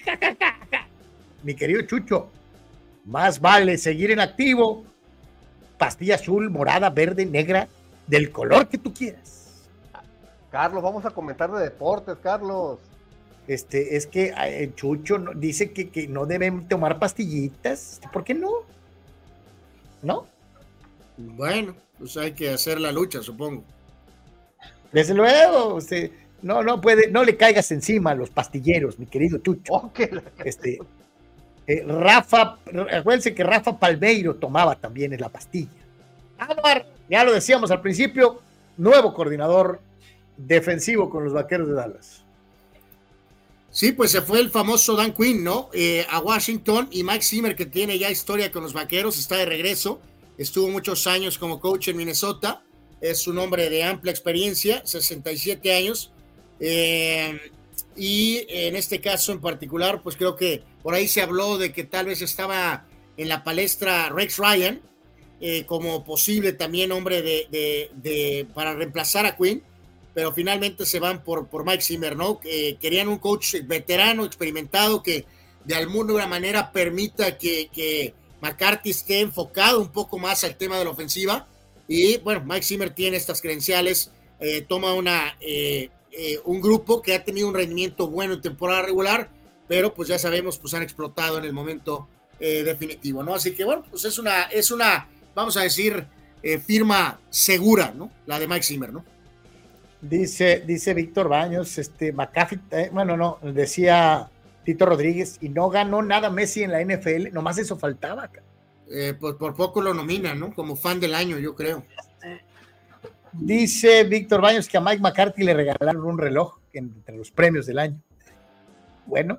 [1.42, 2.31] Mi querido Chucho,
[3.05, 4.84] más vale seguir en activo,
[5.81, 7.67] pastilla azul, morada, verde, negra,
[8.07, 9.65] del color que tú quieras.
[10.50, 12.78] Carlos, vamos a comentar de deportes, Carlos.
[13.49, 17.99] Este, es que el Chucho dice que, que no deben tomar pastillitas.
[18.12, 18.50] ¿Por qué no?
[20.02, 20.26] ¿No?
[21.17, 23.65] Bueno, pues hay que hacer la lucha, supongo.
[24.92, 26.10] Desde luego, usted,
[26.42, 29.91] no, no puede, no le caigas encima a los pastilleros, mi querido Chucho.
[30.44, 30.78] Este,
[31.70, 32.58] eh, Rafa,
[32.92, 35.70] acuérdense que Rafa Palmeiro tomaba también en la pastilla.
[37.08, 38.40] Ya lo decíamos al principio,
[38.76, 39.81] nuevo coordinador
[40.36, 42.24] defensivo con los vaqueros de Dallas.
[43.70, 45.70] Sí, pues se fue el famoso Dan Quinn, ¿no?
[45.73, 49.47] Eh, a Washington y Mike Zimmer, que tiene ya historia con los vaqueros, está de
[49.47, 50.00] regreso.
[50.39, 52.65] Estuvo muchos años como coach en Minnesota.
[53.00, 56.10] Es un hombre de amplia experiencia, 67 años.
[56.58, 57.39] Eh,
[57.97, 61.85] y en este caso en particular, pues creo que por ahí se habló de que
[61.85, 62.86] tal vez estaba
[63.17, 64.81] en la palestra Rex Ryan
[65.41, 69.62] eh, como posible también hombre de, para reemplazar a Quinn
[70.12, 72.41] pero finalmente se van por, por Mike Zimmer, ¿no?
[72.41, 75.25] querían un coach veterano, experimentado, que
[75.65, 80.85] de alguna manera permita que, que, McCarthy esté enfocado un poco más al tema de
[80.85, 81.47] la ofensiva.
[81.86, 87.14] Y bueno, Mike Zimmer tiene estas credenciales, eh, toma una, eh, eh, un grupo que
[87.14, 89.30] ha tenido un rendimiento bueno en temporada regular,
[89.68, 92.08] pero pues ya sabemos, pues han explotado en el momento
[92.40, 93.34] definitivo, ¿no?
[93.34, 96.06] Así que bueno, pues es una, es una, vamos a decir,
[96.66, 98.10] firma segura, ¿no?
[98.24, 99.05] La de Mike Zimmer, ¿no?
[100.00, 104.30] Dice, dice Víctor Baños, este McAfee, eh, bueno, no, decía
[104.64, 108.30] Tito Rodríguez, y no ganó nada Messi en la NFL, nomás eso faltaba.
[108.90, 110.55] Eh, pues por poco lo nominan, ¿no?
[110.55, 111.84] Como fan del año, yo creo.
[113.33, 117.78] Dice Víctor Baños que a Mike McCarthy le regalaron un reloj entre los premios del
[117.78, 118.00] año.
[119.07, 119.39] Bueno,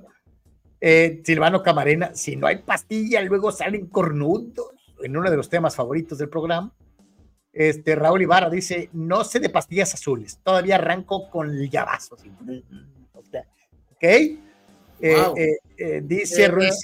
[0.80, 4.70] eh, Silvano Camarena, si no hay pastilla, luego salen cornudos,
[5.02, 6.72] en uno de los temas favoritos del programa.
[7.52, 12.16] Este, Raúl Ibarra dice, no sé de pastillas azules, todavía arranco con el llavazo.
[13.90, 14.02] ¿Ok?
[14.02, 14.38] Eh,
[15.00, 16.80] eh, eh, dice Ruiz,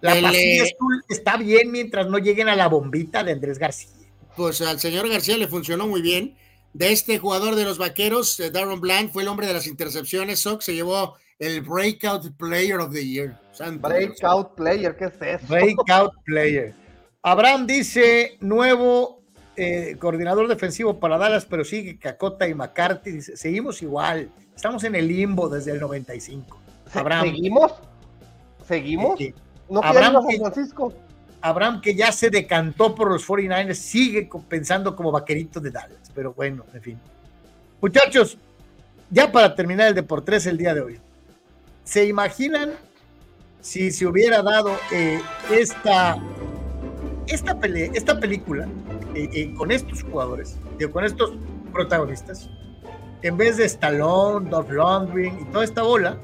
[0.00, 3.97] la pastilla azul está bien mientras no lleguen a la bombita de Andrés García.
[4.38, 6.36] Pues al señor García le funcionó muy bien.
[6.72, 10.38] De este jugador de los vaqueros, Darren Bland, fue el hombre de las intercepciones.
[10.38, 13.36] Sox se llevó el Breakout Player of the Year.
[13.80, 15.46] breakout Player, ¿qué es eso?
[15.48, 16.72] Breakout Player.
[17.20, 19.24] Abraham dice, nuevo
[19.56, 23.10] eh, coordinador defensivo para Dallas, pero sigue Cacota y McCarthy.
[23.10, 26.60] Dice, seguimos igual, estamos en el limbo desde el 95.
[27.24, 27.72] ¿Seguimos?
[28.68, 29.18] ¿Seguimos?
[29.68, 30.94] ¿No Abraham, que, Francisco?
[31.40, 36.32] Abraham, que ya se decantó por los 49ers, sigue pensando como vaquerito de Dallas, pero
[36.34, 36.98] bueno, en fin.
[37.80, 38.38] Muchachos,
[39.10, 41.00] ya para terminar el Deportes el día de hoy,
[41.84, 42.72] ¿se imaginan
[43.60, 46.18] si se hubiera dado eh, esta,
[47.26, 47.58] esta,
[47.94, 48.68] esta película
[49.14, 50.56] eh, eh, con estos jugadores,
[50.92, 51.32] con estos
[51.72, 52.50] protagonistas,
[53.22, 56.18] en vez de Stallone, Dolph Lundgren y toda esta bola,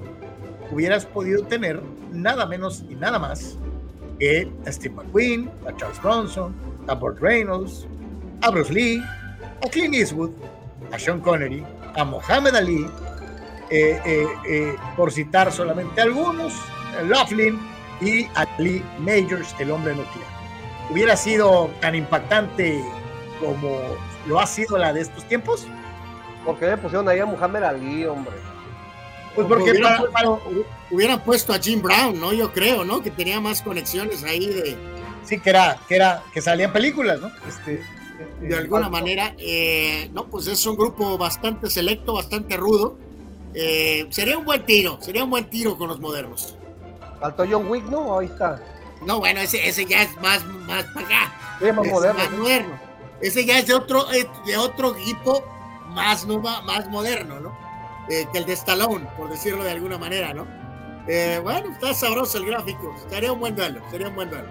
[0.70, 1.80] hubieras podido tener
[2.12, 3.58] nada menos y nada más
[4.66, 6.54] a Steve McQueen, a Charles Bronson,
[6.88, 7.86] a Burt Reynolds,
[8.42, 9.02] a Bruce Lee,
[9.64, 10.30] a Clint Eastwood,
[10.92, 11.64] a Sean Connery,
[11.96, 12.86] a Mohamed Ali,
[13.70, 16.52] eh, por citar solamente algunos,
[17.08, 17.58] Laughlin
[18.00, 20.34] y a Lee Majors, el hombre nuclear
[20.90, 22.84] hubiera sido tan impactante
[23.40, 23.80] como
[24.26, 25.66] lo ha sido la de estos tiempos?
[26.44, 28.34] ¿Por qué le pusieron ahí a Muhammad Ali, hombre?
[29.34, 29.72] Pues porque
[30.90, 32.32] hubieran, puesto a Jim Brown, ¿no?
[32.32, 33.02] Yo creo, ¿no?
[33.02, 34.76] Que tenía más conexiones ahí de.
[35.24, 37.30] Sí, que era, que era, que salían películas, ¿no?
[37.48, 37.82] Este,
[38.40, 42.96] de alguna manera, eh, no, pues es un grupo bastante selecto, bastante rudo.
[43.54, 46.56] Eh, sería un buen tiro, sería un buen tiro con los modernos.
[47.20, 48.18] Faltó John Wick, ¿no?
[48.18, 48.62] Ahí está.
[49.04, 51.72] No, bueno, ese, ese ya es más, más para acá.
[51.72, 51.86] más,
[52.30, 52.78] moderno,
[53.20, 55.44] Ese ya es de otro, eh, de otro equipo
[55.88, 57.63] más, más moderno, ¿no?
[58.10, 60.46] Eh, que el de Stallone, por decirlo de alguna manera, ¿no?
[61.08, 62.94] Eh, bueno, está sabroso el gráfico.
[63.08, 64.48] Sería un buen duelo, sería un buen duelo.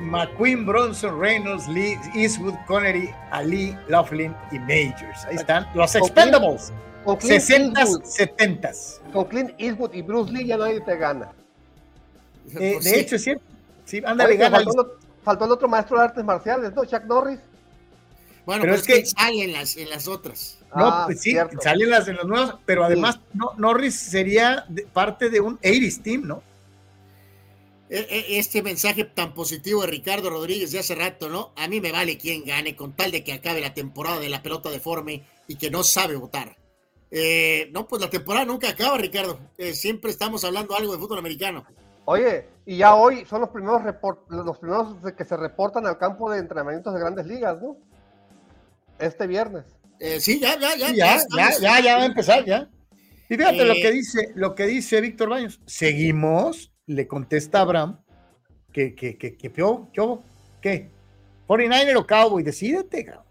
[0.00, 5.24] McQueen, Bronson, Reynolds, Lee, Eastwood, Connery, Ali, Laughlin y Majors.
[5.26, 6.72] Ahí están los Expendables.
[7.16, 8.70] 60 70
[9.12, 11.32] Con Clint Eastwood y Bruce Lee ya nadie te gana.
[12.58, 13.34] Eh, de hecho, sí.
[13.84, 14.26] sí anda
[15.22, 16.84] faltó, el otro maestro de artes marciales, ¿no?
[16.84, 17.40] Chuck Norris.
[18.46, 20.57] Bueno, pero, es que, sale en las, en las otras.
[20.74, 24.66] No, ah, pues sí, sale en las, en las nuevas, pero además no, Norris sería
[24.92, 26.42] parte de un 80 team, ¿no?
[27.90, 31.52] e, e, este mensaje tan positivo de Ricardo Rodríguez de hace rato, ¿no?
[31.56, 34.42] A mí me vale quien gane con tal de que acabe la temporada de la
[34.42, 36.56] pelota deforme y que no sabe votar.
[37.10, 39.38] Eh, no, pues la temporada nunca acaba, Ricardo.
[39.56, 41.64] Eh, siempre estamos hablando algo de fútbol americano.
[42.04, 43.82] Oye, y ya hoy son los primeros
[44.28, 47.76] los primeros que se reportan al campo de entrenamientos de grandes ligas, ¿no?
[48.98, 49.64] Este viernes.
[50.00, 50.92] Eh, sí, ya, ya, ya.
[50.92, 52.68] Ya, ya, ya, ya, va a empezar, ya.
[53.28, 55.60] Y fíjate lo que dice, lo que dice Víctor Baños.
[55.66, 58.00] Seguimos, le contesta Abraham,
[58.72, 60.22] que, que, que, que, yo,
[60.62, 60.90] ¿qué?
[61.46, 63.28] 49er o Cowboy, decídete, cabrón.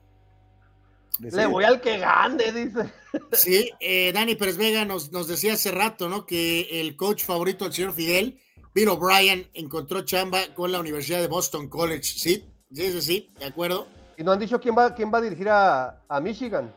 [1.20, 2.92] Le voy al que gane, dice.
[3.32, 6.26] Sí, eh, Dani Pérez Vega nos, nos decía hace rato, ¿no?
[6.26, 8.40] Que el coach favorito del señor Fidel,
[8.76, 12.04] Bill O'Brien, encontró chamba con la Universidad de Boston College.
[12.04, 13.88] Sí, sí, sí, de acuerdo.
[14.18, 16.72] ¿Y no han dicho quién va, quién va a dirigir a, a Michigan?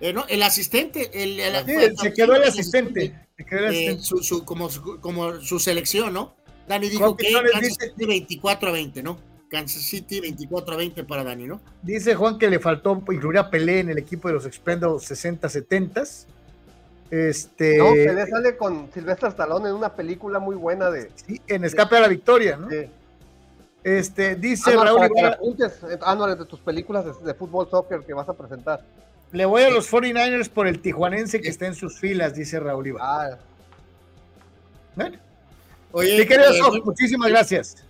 [0.00, 1.10] Eh, no, el asistente.
[1.12, 1.38] El,
[1.98, 3.14] se quedó el asistente.
[3.36, 4.02] Se quedó el eh, asistente.
[4.02, 4.68] su, su, como,
[5.00, 6.34] como su selección, ¿no?
[6.66, 9.18] Dani dijo que Kansas City 24 a 20, ¿no?
[9.50, 11.60] Kansas City 24 a 20 para Dani, ¿no?
[11.82, 16.26] Dice Juan que le faltó incluir a Pelé en el equipo de los Expendos 60-70s.
[17.10, 17.76] Este...
[17.76, 21.10] No, Pelé sale con Silvestre Stallone en una película muy buena de.
[21.14, 22.70] Sí, en Escape a la Victoria, ¿no?
[22.70, 22.88] Sí.
[23.84, 25.38] Este, dice Raúl Ibarra.
[26.02, 28.80] Ah, de tus películas de, fútbol soccer que vas a presentar.
[29.32, 32.86] Le voy a los 49ers por el tijuanense que está en sus filas, dice Raúl
[32.86, 33.34] Ibarra.
[33.34, 33.38] Ah.
[34.94, 35.18] Bueno.
[35.92, 37.84] Oye, eh, muchísimas gracias.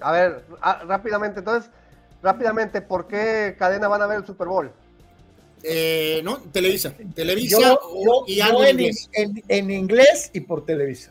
[0.00, 1.70] A ver, ah, rápidamente, entonces,
[2.22, 4.70] rápidamente, ¿por qué cadena van a ver el Super Bowl?
[5.62, 6.92] Eh, no, Televisa.
[7.14, 7.78] Televisa
[8.26, 9.10] y algo en, inglés.
[9.48, 11.10] En, inglés y por Televisa.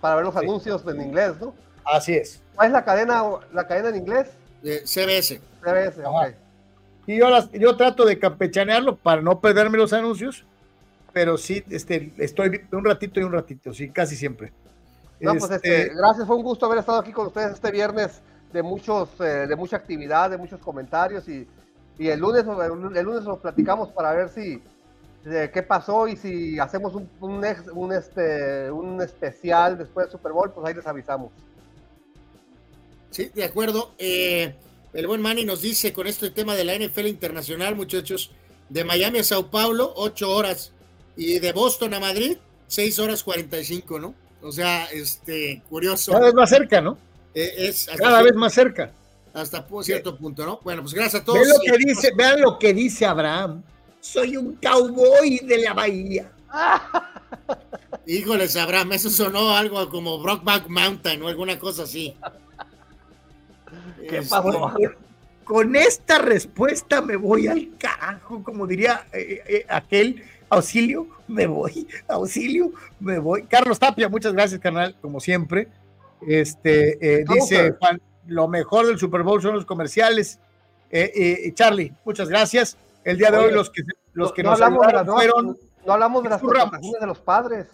[0.00, 1.54] Para ver los anuncios en inglés, ¿no?
[1.84, 2.40] Así es.
[2.58, 3.22] ¿Cuál es la cadena,
[3.52, 4.30] la cadena en inglés?
[4.84, 5.40] CBS.
[5.62, 6.34] CBS, ok.
[7.06, 10.44] Y yo, las, yo trato de campechanearlo para no perderme los anuncios,
[11.12, 14.52] pero sí, este, estoy un ratito y un ratito, sí, casi siempre.
[15.20, 18.20] No, pues este, este, gracias, fue un gusto haber estado aquí con ustedes este viernes
[18.52, 21.46] de muchos, eh, de mucha actividad, de muchos comentarios y,
[21.96, 24.60] y el lunes, el, lunes nos platicamos para ver si
[25.22, 27.40] qué pasó y si hacemos un, un,
[27.72, 31.30] un, este, un especial después del Super Bowl, pues ahí les avisamos.
[33.10, 33.94] Sí, de acuerdo.
[33.98, 34.54] Eh,
[34.92, 38.30] el buen Manny nos dice con este tema de la NFL internacional, muchachos,
[38.68, 40.72] de Miami a Sao Paulo, ocho horas,
[41.16, 44.14] y de Boston a Madrid, seis horas cuarenta y cinco, ¿no?
[44.42, 46.12] O sea, este, curioso.
[46.12, 46.96] Cada vez más cerca, ¿no?
[47.34, 48.92] Eh, es Cada vez más cerca.
[49.34, 50.60] Hasta cierto punto, ¿no?
[50.64, 51.40] Bueno, pues gracias a todos.
[51.40, 53.62] Vean lo que dice, vean lo que dice Abraham.
[54.00, 56.32] Soy un cowboy de la bahía.
[58.06, 62.16] Híjoles, Abraham, eso sonó algo como Brockback Mountain o alguna cosa así.
[64.08, 64.72] ¿Qué pasó?
[65.44, 71.86] Con esta respuesta me voy al carajo, como diría eh, eh, aquel auxilio, me voy,
[72.08, 73.44] auxilio, me voy.
[73.44, 75.68] Carlos Tapia, muchas gracias, carnal, como siempre.
[76.26, 80.38] Este eh, dice Juan, lo mejor del Super Bowl son los comerciales.
[80.90, 82.76] Eh, Charlie, muchas gracias.
[83.04, 85.56] El día de hoy los que los que nos hablamos fueron
[85.88, 87.66] no hablamos de las de los padres.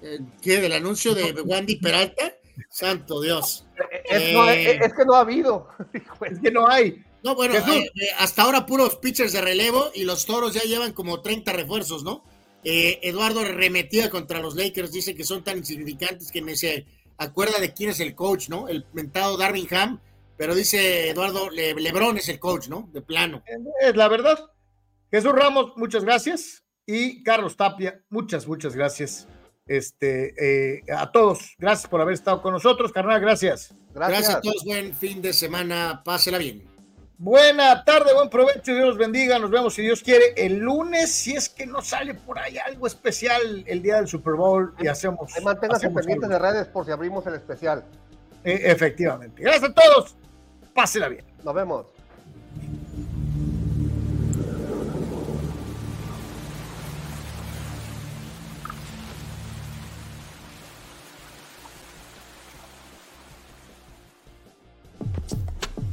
[0.00, 0.60] Eh, ¿Qué?
[0.60, 2.32] ¿Del anuncio de Wandy Peralta?
[2.70, 3.66] Santo Dios.
[4.04, 5.68] Es, que no ha habido.
[5.92, 7.02] es que no hay.
[7.22, 10.92] No, bueno, eh, eh, hasta ahora puros pitchers de relevo y los toros ya llevan
[10.92, 12.22] como 30 refuerzos, ¿no?
[12.64, 17.58] Eh, Eduardo remetía contra los Lakers, dice que son tan insignificantes que ni se acuerda
[17.60, 18.68] de quién es el coach, ¿no?
[18.68, 20.00] El mentado Darvin Ham,
[20.36, 22.90] pero dice Eduardo, Lebron es el coach, ¿no?
[22.92, 23.42] De plano.
[23.80, 24.38] Es la verdad.
[25.10, 26.62] Jesús Ramos, muchas gracias.
[26.86, 29.26] Y Carlos Tapia, muchas, muchas gracias.
[29.66, 33.74] Este, a todos, gracias por haber estado con nosotros, carnal, gracias.
[33.94, 36.74] Gracias, gracias a todos, buen fin de semana, pásela bien.
[37.16, 39.38] Buena tarde, buen provecho, Dios los bendiga.
[39.38, 42.88] Nos vemos si Dios quiere el lunes, si es que no sale por ahí algo
[42.88, 45.32] especial el día del Super Bowl y hacemos.
[45.42, 47.84] Manténganse pendientes de redes por si abrimos el especial.
[48.42, 49.40] Eh, efectivamente.
[49.40, 50.16] Gracias a todos.
[50.74, 51.24] Pásela bien.
[51.44, 51.86] Nos vemos.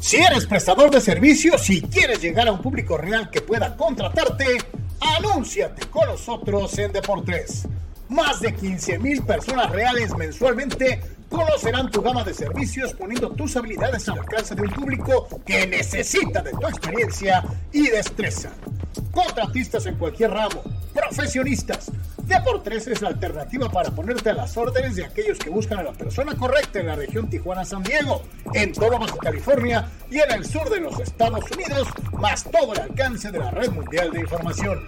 [0.01, 4.57] Si eres prestador de servicios y quieres llegar a un público real que pueda contratarte,
[4.99, 7.67] anúnciate con nosotros en Deportes.
[8.09, 14.07] Más de 15 mil personas reales mensualmente conocerán tu gama de servicios poniendo tus habilidades
[14.09, 18.51] al alcance de un público que necesita de tu experiencia y destreza.
[19.11, 20.61] Contratistas en cualquier ramo,
[20.93, 21.89] profesionistas,
[22.31, 25.91] Deportes es la alternativa para ponerte a las órdenes de aquellos que buscan a la
[25.91, 28.21] persona correcta en la región Tijuana-San Diego,
[28.53, 32.79] en todo Baja California y en el sur de los Estados Unidos, más todo el
[32.79, 34.79] alcance de la red mundial de información.